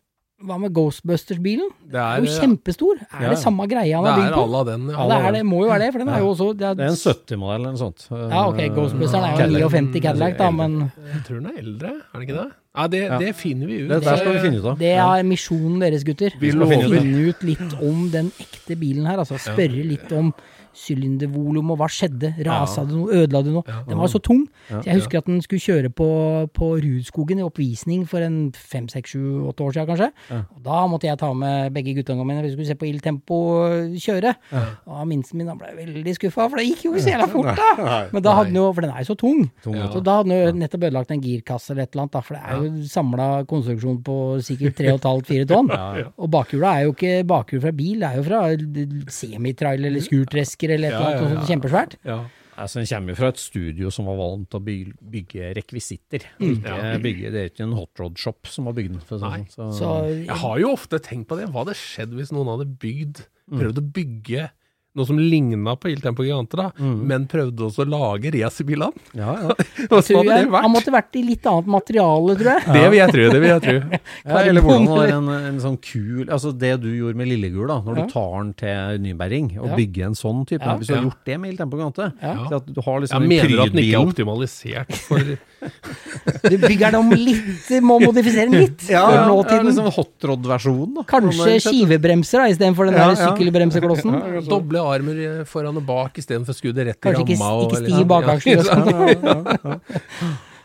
Hva 0.41 0.57
med 0.59 0.73
Ghostbusters-bilen? 0.73 1.69
Det 1.85 1.91
Den 1.93 2.01
er, 2.01 2.21
jo 2.25 2.31
kjempestor. 2.41 2.95
Er 3.13 3.23
Ja. 3.23 3.29
det 3.29 3.37
samme 3.39 3.67
greia 3.69 3.95
han 3.97 4.05
har 4.05 4.13
er 4.17 4.21
bygd 4.23 4.33
på? 4.33 4.43
à 4.45 4.49
la 4.51 4.63
den. 4.71 4.87
Ja, 4.89 5.07
det, 5.07 5.17
er 5.27 5.31
det, 5.37 5.45
må 5.45 5.59
jo 5.63 5.69
være 5.69 5.79
det, 5.85 5.91
for 5.93 5.99
den 5.99 6.09
er 6.09 6.19
jo 6.19 6.29
også 6.33 6.47
Det 6.57 6.65
er, 6.67 6.73
Det 6.73 6.85
er 6.85 6.89
en 6.89 7.01
70-modell 7.15 7.59
eller 7.61 7.71
noe 7.71 7.77
sånt. 7.77 8.07
ja, 8.11 8.47
ok, 8.49 8.61
Ghostbusteren 8.75 9.23
er 9.23 9.29
jo 9.29 9.35
en 9.35 9.41
Cadillac. 9.41 9.71
59 9.71 10.01
Cadillac, 10.01 10.37
da, 10.37 10.49
men 10.51 10.91
Jeg 11.13 11.23
tror 11.27 11.35
den 11.41 11.45
er 11.45 11.59
eldre, 11.61 11.87
er 11.87 12.17
den 12.19 12.21
ikke 12.27 12.37
det? 12.41 12.51
Ja, 12.77 12.87
det, 12.87 13.01
Ja. 13.03 13.17
det 13.19 13.35
finner 13.35 13.67
vi 13.67 13.81
ut. 13.83 13.89
Det 13.89 14.03
der 14.03 14.15
skal 14.17 14.33
vi 14.33 14.39
finne 14.39 14.57
ut 14.59 14.65
av. 14.65 14.77
det 14.79 14.91
er 14.95 15.23
misjonen 15.23 15.79
deres, 15.81 16.03
gutter. 16.03 16.31
Vi 16.39 16.47
Vi 16.47 16.51
skal 16.51 16.59
lover. 16.61 16.99
finne 16.99 17.29
ut 17.29 17.43
litt 17.43 17.73
om 17.83 18.09
den 18.09 18.31
ekte 18.39 18.75
bilen 18.79 19.05
her. 19.05 19.17
Altså 19.19 19.35
spørre 19.37 19.83
litt 19.85 20.11
om 20.13 20.33
sylindervolum 20.77 21.71
og 21.73 21.79
hva 21.81 21.87
skjedde. 21.91 22.33
Rasa 22.45 22.85
det 22.87 22.95
noe? 22.95 23.09
Ødela 23.21 23.41
det 23.45 23.53
noe? 23.55 23.77
Den 23.87 23.99
var 23.99 24.11
så 24.11 24.21
tung. 24.23 24.45
Så 24.69 24.83
jeg 24.87 24.99
husker 25.01 25.21
at 25.21 25.29
den 25.29 25.41
skulle 25.43 25.61
kjøre 25.63 25.91
på, 25.93 26.07
på 26.55 26.71
Rudskogen 26.83 27.41
i 27.41 27.45
oppvisning 27.45 28.05
for 28.09 28.23
en 28.23 28.39
fem, 28.55 28.87
seks, 28.91 29.15
sju, 29.15 29.43
åtte 29.49 29.65
år 29.65 29.75
siden 29.75 29.89
kanskje. 29.91 30.09
Og 30.37 30.61
da 30.65 30.81
måtte 30.91 31.09
jeg 31.09 31.19
ta 31.21 31.31
med 31.35 31.73
begge 31.75 31.95
guttungene 31.97 32.27
mine, 32.27 32.45
vi 32.45 32.53
skulle 32.53 32.69
se 32.71 32.77
på 32.79 32.87
Il 32.89 33.01
Tempo 33.03 33.39
øh, 33.67 33.95
kjøre. 34.01 34.33
Og 34.87 35.03
minsten 35.09 35.39
min 35.41 35.49
han 35.51 35.59
ble 35.59 35.73
veldig 35.77 36.15
skuffa, 36.17 36.47
for 36.51 36.61
det 36.61 36.67
gikk 36.69 36.85
jo 36.87 36.93
ikke 36.95 37.05
så 37.05 37.13
jævla 37.15 37.27
fort, 37.35 37.51
da! 37.59 37.99
Men 38.13 38.25
da 38.25 38.35
hadde 38.37 38.51
den 38.51 38.59
jo, 38.61 38.67
for 38.71 38.85
den 38.85 38.93
er 38.93 39.03
jo 39.03 39.09
så 39.11 39.17
tung. 39.19 39.43
Så 39.65 40.03
da 40.05 40.17
hadde 40.21 40.29
den 40.31 40.37
jo 40.37 40.55
nettopp 40.61 40.87
ødelagt 40.87 41.11
en 41.15 41.23
girkasse 41.23 41.73
eller 41.73 41.87
et 41.87 41.93
eller 41.95 42.05
annet, 42.07 42.15
da, 42.15 42.23
for 42.25 42.37
det 42.37 42.43
er 42.45 42.61
jo 42.61 42.87
samla 42.91 43.27
konstruksjon 43.49 43.99
på 44.05 44.17
sikkert 44.45 44.79
3,5-4 44.81 45.47
tonn. 45.51 45.71
Og 46.21 46.31
bakhjula 46.31 46.75
er 46.79 46.87
jo 46.87 46.95
ikke 46.95 47.13
bakhjul 47.27 47.63
fra 47.65 47.73
bil, 47.75 48.01
det 48.01 48.09
er 48.11 48.19
jo 48.21 48.25
fra 48.27 48.41
semitrailer 49.11 49.91
eller 49.91 50.03
skurtresker 50.61 50.75
eller 50.75 50.91
et 50.91 50.99
eller 50.99 51.17
annet 51.17 51.35
sånt 51.35 51.49
kjempesvært. 51.49 51.97
Ja. 52.05 52.19
Altså, 52.61 52.81
den 52.81 52.87
kommer 52.91 53.13
jo 53.13 53.17
fra 53.17 53.29
et 53.31 53.41
studio 53.41 53.89
som 53.89 54.05
var 54.05 54.17
vant 54.19 54.49
til 54.51 54.59
å 54.59 54.63
bygge, 54.65 54.93
bygge 55.13 55.51
rekvisitter. 55.57 56.25
Mm. 56.41 56.57
Ikke 56.59 57.01
bygge, 57.01 57.31
det 57.33 57.41
er 57.41 57.49
ikke 57.49 57.65
en 57.65 57.77
hotrod-shop 57.77 58.49
som 58.51 58.67
har 58.69 58.75
bygd 58.77 58.97
den. 58.99 59.45
Sånn. 59.49 59.71
Så 59.73 59.91
Jeg 60.11 60.37
har 60.43 60.59
jo 60.61 60.73
ofte 60.75 60.99
tenkt 61.01 61.29
på 61.31 61.39
det. 61.39 61.47
Hva 61.49 61.63
hadde 61.63 61.77
skjedd 61.79 62.13
hvis 62.17 62.33
noen 62.35 62.51
hadde 62.51 62.67
bygd, 62.81 63.23
prøvd 63.51 63.81
å 63.81 63.85
bygge 63.95 64.49
noe 64.93 65.05
som 65.07 65.15
ligna 65.19 65.75
på 65.79 65.87
Il 65.87 66.01
Tempo 66.03 66.23
Gigante, 66.25 66.57
da, 66.59 66.65
men 66.77 67.23
prøvde 67.31 67.63
også 67.69 67.85
å 67.85 67.87
lage 67.87 68.31
racerbilene? 68.35 68.91
ja, 69.15 69.35
ja. 69.39 69.55
Hva 69.91 70.01
hadde 70.01 70.23
det 70.27 70.49
vært? 70.51 70.65
han 70.65 70.71
måtte 70.73 70.91
vært 70.91 71.15
i 71.15 71.21
litt 71.23 71.45
annet 71.47 71.69
materiale, 71.71 72.35
tror 72.39 72.49
jeg. 72.51 72.65
Det 72.75 72.81
vil 72.91 72.97
jeg 72.99 73.13
tro. 73.15 73.27
det 73.31 73.39
vil 73.43 73.49
jeg 73.53 73.63
tro. 73.65 73.77
Ja, 74.31 74.41
eller 74.43 74.61
hvordan 74.65 74.85
det 74.89 74.97
var 74.97 75.13
en, 75.15 75.29
en 75.51 75.59
sånn 75.63 75.77
kul 75.81 76.27
Altså 76.31 76.51
det 76.55 76.73
du 76.83 76.89
gjorde 76.93 77.17
med 77.17 77.29
Lillegul, 77.31 77.65
da, 77.71 77.77
når 77.85 77.97
Ja. 77.97 78.03
du 78.05 78.11
tar 78.13 78.33
den 78.41 78.51
til 78.59 78.99
Nybæring 79.07 79.47
og 79.61 79.69
Ja. 79.71 79.75
bygger 79.79 80.05
en 80.11 80.17
sånn 80.19 80.43
type 80.49 80.61
Ja. 80.67 80.75
Hvis 80.77 80.91
du 80.91 80.95
har 80.97 81.03
gjort 81.07 81.23
det 81.31 81.37
med 81.41 81.51
Il 81.53 81.57
Tempo 81.61 81.79
Gigante 81.79 82.09
Ja. 82.21 82.33
så 82.49 82.59
at 82.59 82.67
du 82.67 82.81
har 82.85 82.99
liksom 83.05 83.25
Jeg 83.25 83.31
mener 83.31 83.63
at 83.63 83.71
den 83.73 83.83
ikke 83.85 84.01
er 84.01 84.11
optimalisert 84.11 84.93
for 85.07 85.19
Du 86.51 86.57
bygger 86.57 86.91
den 86.91 86.95
om 86.99 87.09
litt, 87.15 87.69
må 87.85 87.97
modifisere 88.01 88.49
den 88.49 88.63
litt 88.65 88.85
Ja, 88.89 89.03
for 89.05 89.15
ja, 89.15 89.21
ja, 89.21 89.25
nåtiden. 89.29 89.67
liksom 89.69 89.89
hotrod-versjonen, 89.97 90.93
da. 90.99 91.03
Kanskje 91.09 91.57
skivebremser 91.63 92.41
da, 92.43 92.47
istedenfor 92.53 92.89
den 92.89 92.97
Ja, 92.97 93.07
der 93.11 93.15
ja. 93.21 93.29
sykkelbremseklossen. 93.29 94.15
doble 94.49 94.80
med 94.81 94.91
armer 94.97 95.19
eh, 95.27 95.41
foran 95.49 95.77
og 95.79 95.85
bak 95.87 96.17
istedenfor 96.21 96.57
skuddet 96.57 96.89
rett 96.89 96.97
i 96.99 97.05
Kanskje 97.07 97.25
ikke, 97.27 97.37
ramma. 97.37 97.65
ikke 97.67 97.81
liksom- 97.81 97.99
stiv 98.01 98.07
bakaksel 98.11 98.59
og 98.59 98.65
sånn. 98.71 99.91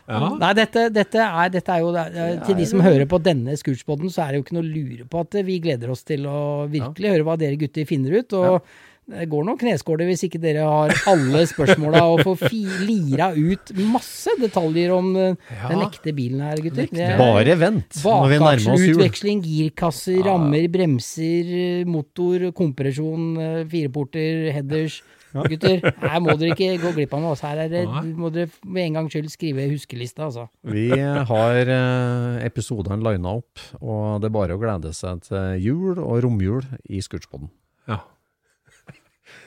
Ja. 0.07 0.29
Nei, 0.39 0.53
dette, 0.55 0.85
dette, 0.95 1.19
er, 1.19 1.49
dette 1.51 1.73
er 1.73 1.81
jo 1.83 1.89
er- 1.99 2.37
Til 2.47 2.55
de 2.55 2.65
som 2.69 2.79
hører 2.79 3.03
på 3.11 3.17
denne 3.19 3.57
Scootspoden, 3.59 4.07
så 4.07 4.23
er 4.23 4.31
det 4.31 4.37
jo 4.39 4.43
ikke 4.45 4.55
noe 4.55 4.63
å 4.63 4.69
lure 4.71 5.03
på 5.11 5.19
at 5.19 5.35
vi 5.43 5.57
gleder 5.59 5.91
oss 5.91 6.05
til 6.07 6.23
å 6.31 6.63
virkelig 6.71 7.11
høre 7.11 7.25
hva 7.27 7.35
dere 7.41 7.59
gutter 7.59 7.83
finner 7.89 8.15
ut. 8.21 8.31
Og 8.39 8.61
det 9.07 9.27
går 9.31 9.45
noen 9.47 9.59
kneskåler 9.59 10.09
hvis 10.09 10.25
ikke 10.27 10.39
dere 10.43 10.65
har 10.67 10.91
alle 11.07 11.43
spørsmåla 11.47 12.01
og 12.11 12.23
får 12.27 12.41
fi, 12.41 12.61
lira 12.83 13.29
ut 13.31 13.71
masse 13.79 14.33
detaljer 14.41 14.91
om 14.91 15.13
ja. 15.15 15.69
den 15.69 15.83
ekte 15.85 16.11
bilen 16.15 16.41
her, 16.43 16.59
gutter. 16.65 16.89
Er- 16.91 17.19
Bare 17.21 17.55
vent 17.59 18.01
når 18.03 18.31
vi 18.33 18.39
nærmer 18.41 18.73
oss 18.73 18.83
jul. 18.83 18.97
Utveksling, 18.97 19.43
girkasser, 19.45 20.19
rammer, 20.27 20.67
bremser, 20.73 21.53
motor, 21.87 22.49
kompresjon, 22.57 23.29
eh, 23.39 23.61
fireporter, 23.71 24.49
headers. 24.57 24.99
Gutter, 25.37 25.83
her 25.83 26.21
må 26.23 26.33
dere 26.39 26.55
ikke 26.55 26.79
gå 26.81 26.91
glipp 26.95 27.13
av 27.13 27.21
noe. 27.21 27.35
Altså, 27.35 27.49
her 27.51 27.63
er 27.65 27.71
det, 27.71 27.83
må 28.17 28.31
dere 28.33 28.49
med 28.65 28.87
en 28.87 28.99
gangs 29.01 29.13
skyld 29.13 29.29
skrive 29.31 29.67
huskelista, 29.71 30.27
altså. 30.27 30.47
Vi 30.67 30.87
har 30.91 31.71
eh, 31.77 32.41
episodene 32.47 32.99
lina 33.03 33.37
opp, 33.39 33.61
og 33.79 34.19
det 34.23 34.31
er 34.31 34.35
bare 34.39 34.57
å 34.57 34.61
glede 34.61 34.91
seg 34.97 35.23
til 35.27 35.63
jul 35.63 35.95
og 35.99 36.23
romjul 36.25 36.65
i 36.89 37.03
Scootspoden. 37.03 37.51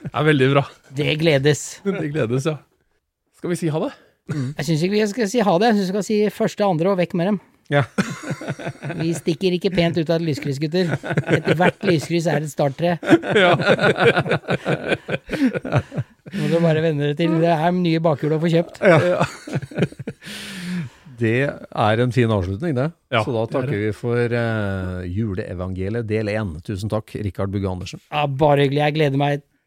Det 0.01 0.13
er 0.17 0.27
veldig 0.31 0.49
bra. 0.55 0.65
Det 0.97 1.15
gledes. 1.21 1.65
Det 1.85 2.09
gledes, 2.13 2.49
ja. 2.49 2.57
Skal 3.37 3.53
vi 3.53 3.61
si 3.61 3.71
ha 3.73 3.83
det? 3.85 3.93
Jeg 4.31 4.67
syns 4.67 4.83
ikke 4.87 4.95
vi 4.95 5.07
skal 5.11 5.31
si 5.31 5.41
ha 5.45 5.55
det, 5.59 5.71
jeg 5.71 5.79
syns 5.79 5.87
vi 5.89 5.93
skal 5.95 6.07
si 6.07 6.19
første, 6.35 6.67
andre 6.67 6.93
og 6.93 7.01
vekk 7.01 7.17
med 7.19 7.33
dem. 7.33 7.41
Ja. 7.71 7.85
Vi 9.01 9.13
stikker 9.15 9.55
ikke 9.55 9.71
pent 9.71 9.95
ut 10.01 10.09
av 10.11 10.17
et 10.19 10.25
lyskryss, 10.27 10.59
gutter. 10.59 10.89
Etter 11.31 11.55
hvert 11.55 11.85
lyskryss 11.87 12.27
er 12.27 12.43
et 12.43 12.51
starttre. 12.51 12.97
Ja. 13.39 13.53
Må 16.35 16.49
dere 16.51 16.63
bare 16.65 16.83
venne 16.83 17.05
dere 17.05 17.15
til. 17.19 17.37
Det 17.39 17.53
er 17.55 17.77
nye 17.77 18.03
bakhjul 18.03 18.35
å 18.35 18.41
få 18.43 18.51
kjøpt. 18.51 18.83
Ja. 18.83 19.23
Det 21.21 21.37
er 21.47 22.01
en 22.03 22.13
fin 22.17 22.31
avslutning, 22.33 22.75
det. 22.77 22.89
Ja, 23.13 23.23
Så 23.23 23.33
da 23.35 23.45
det 23.45 23.47
er 23.47 23.55
takker 23.55 23.83
vi 23.85 23.93
for 23.97 24.35
uh, 24.35 25.01
juleevangeliet 25.07 26.09
del 26.09 26.33
én. 26.33 26.55
Tusen 26.67 26.91
takk, 26.93 27.13
Rikard 27.23 27.53
Bugge 27.53 27.71
Andersen. 27.71 28.03
Ja, 28.11 28.25
bare 28.27 28.65
hyggelig. 28.65 28.83
Jeg 28.87 28.97
gleder 28.99 29.21
meg 29.21 29.45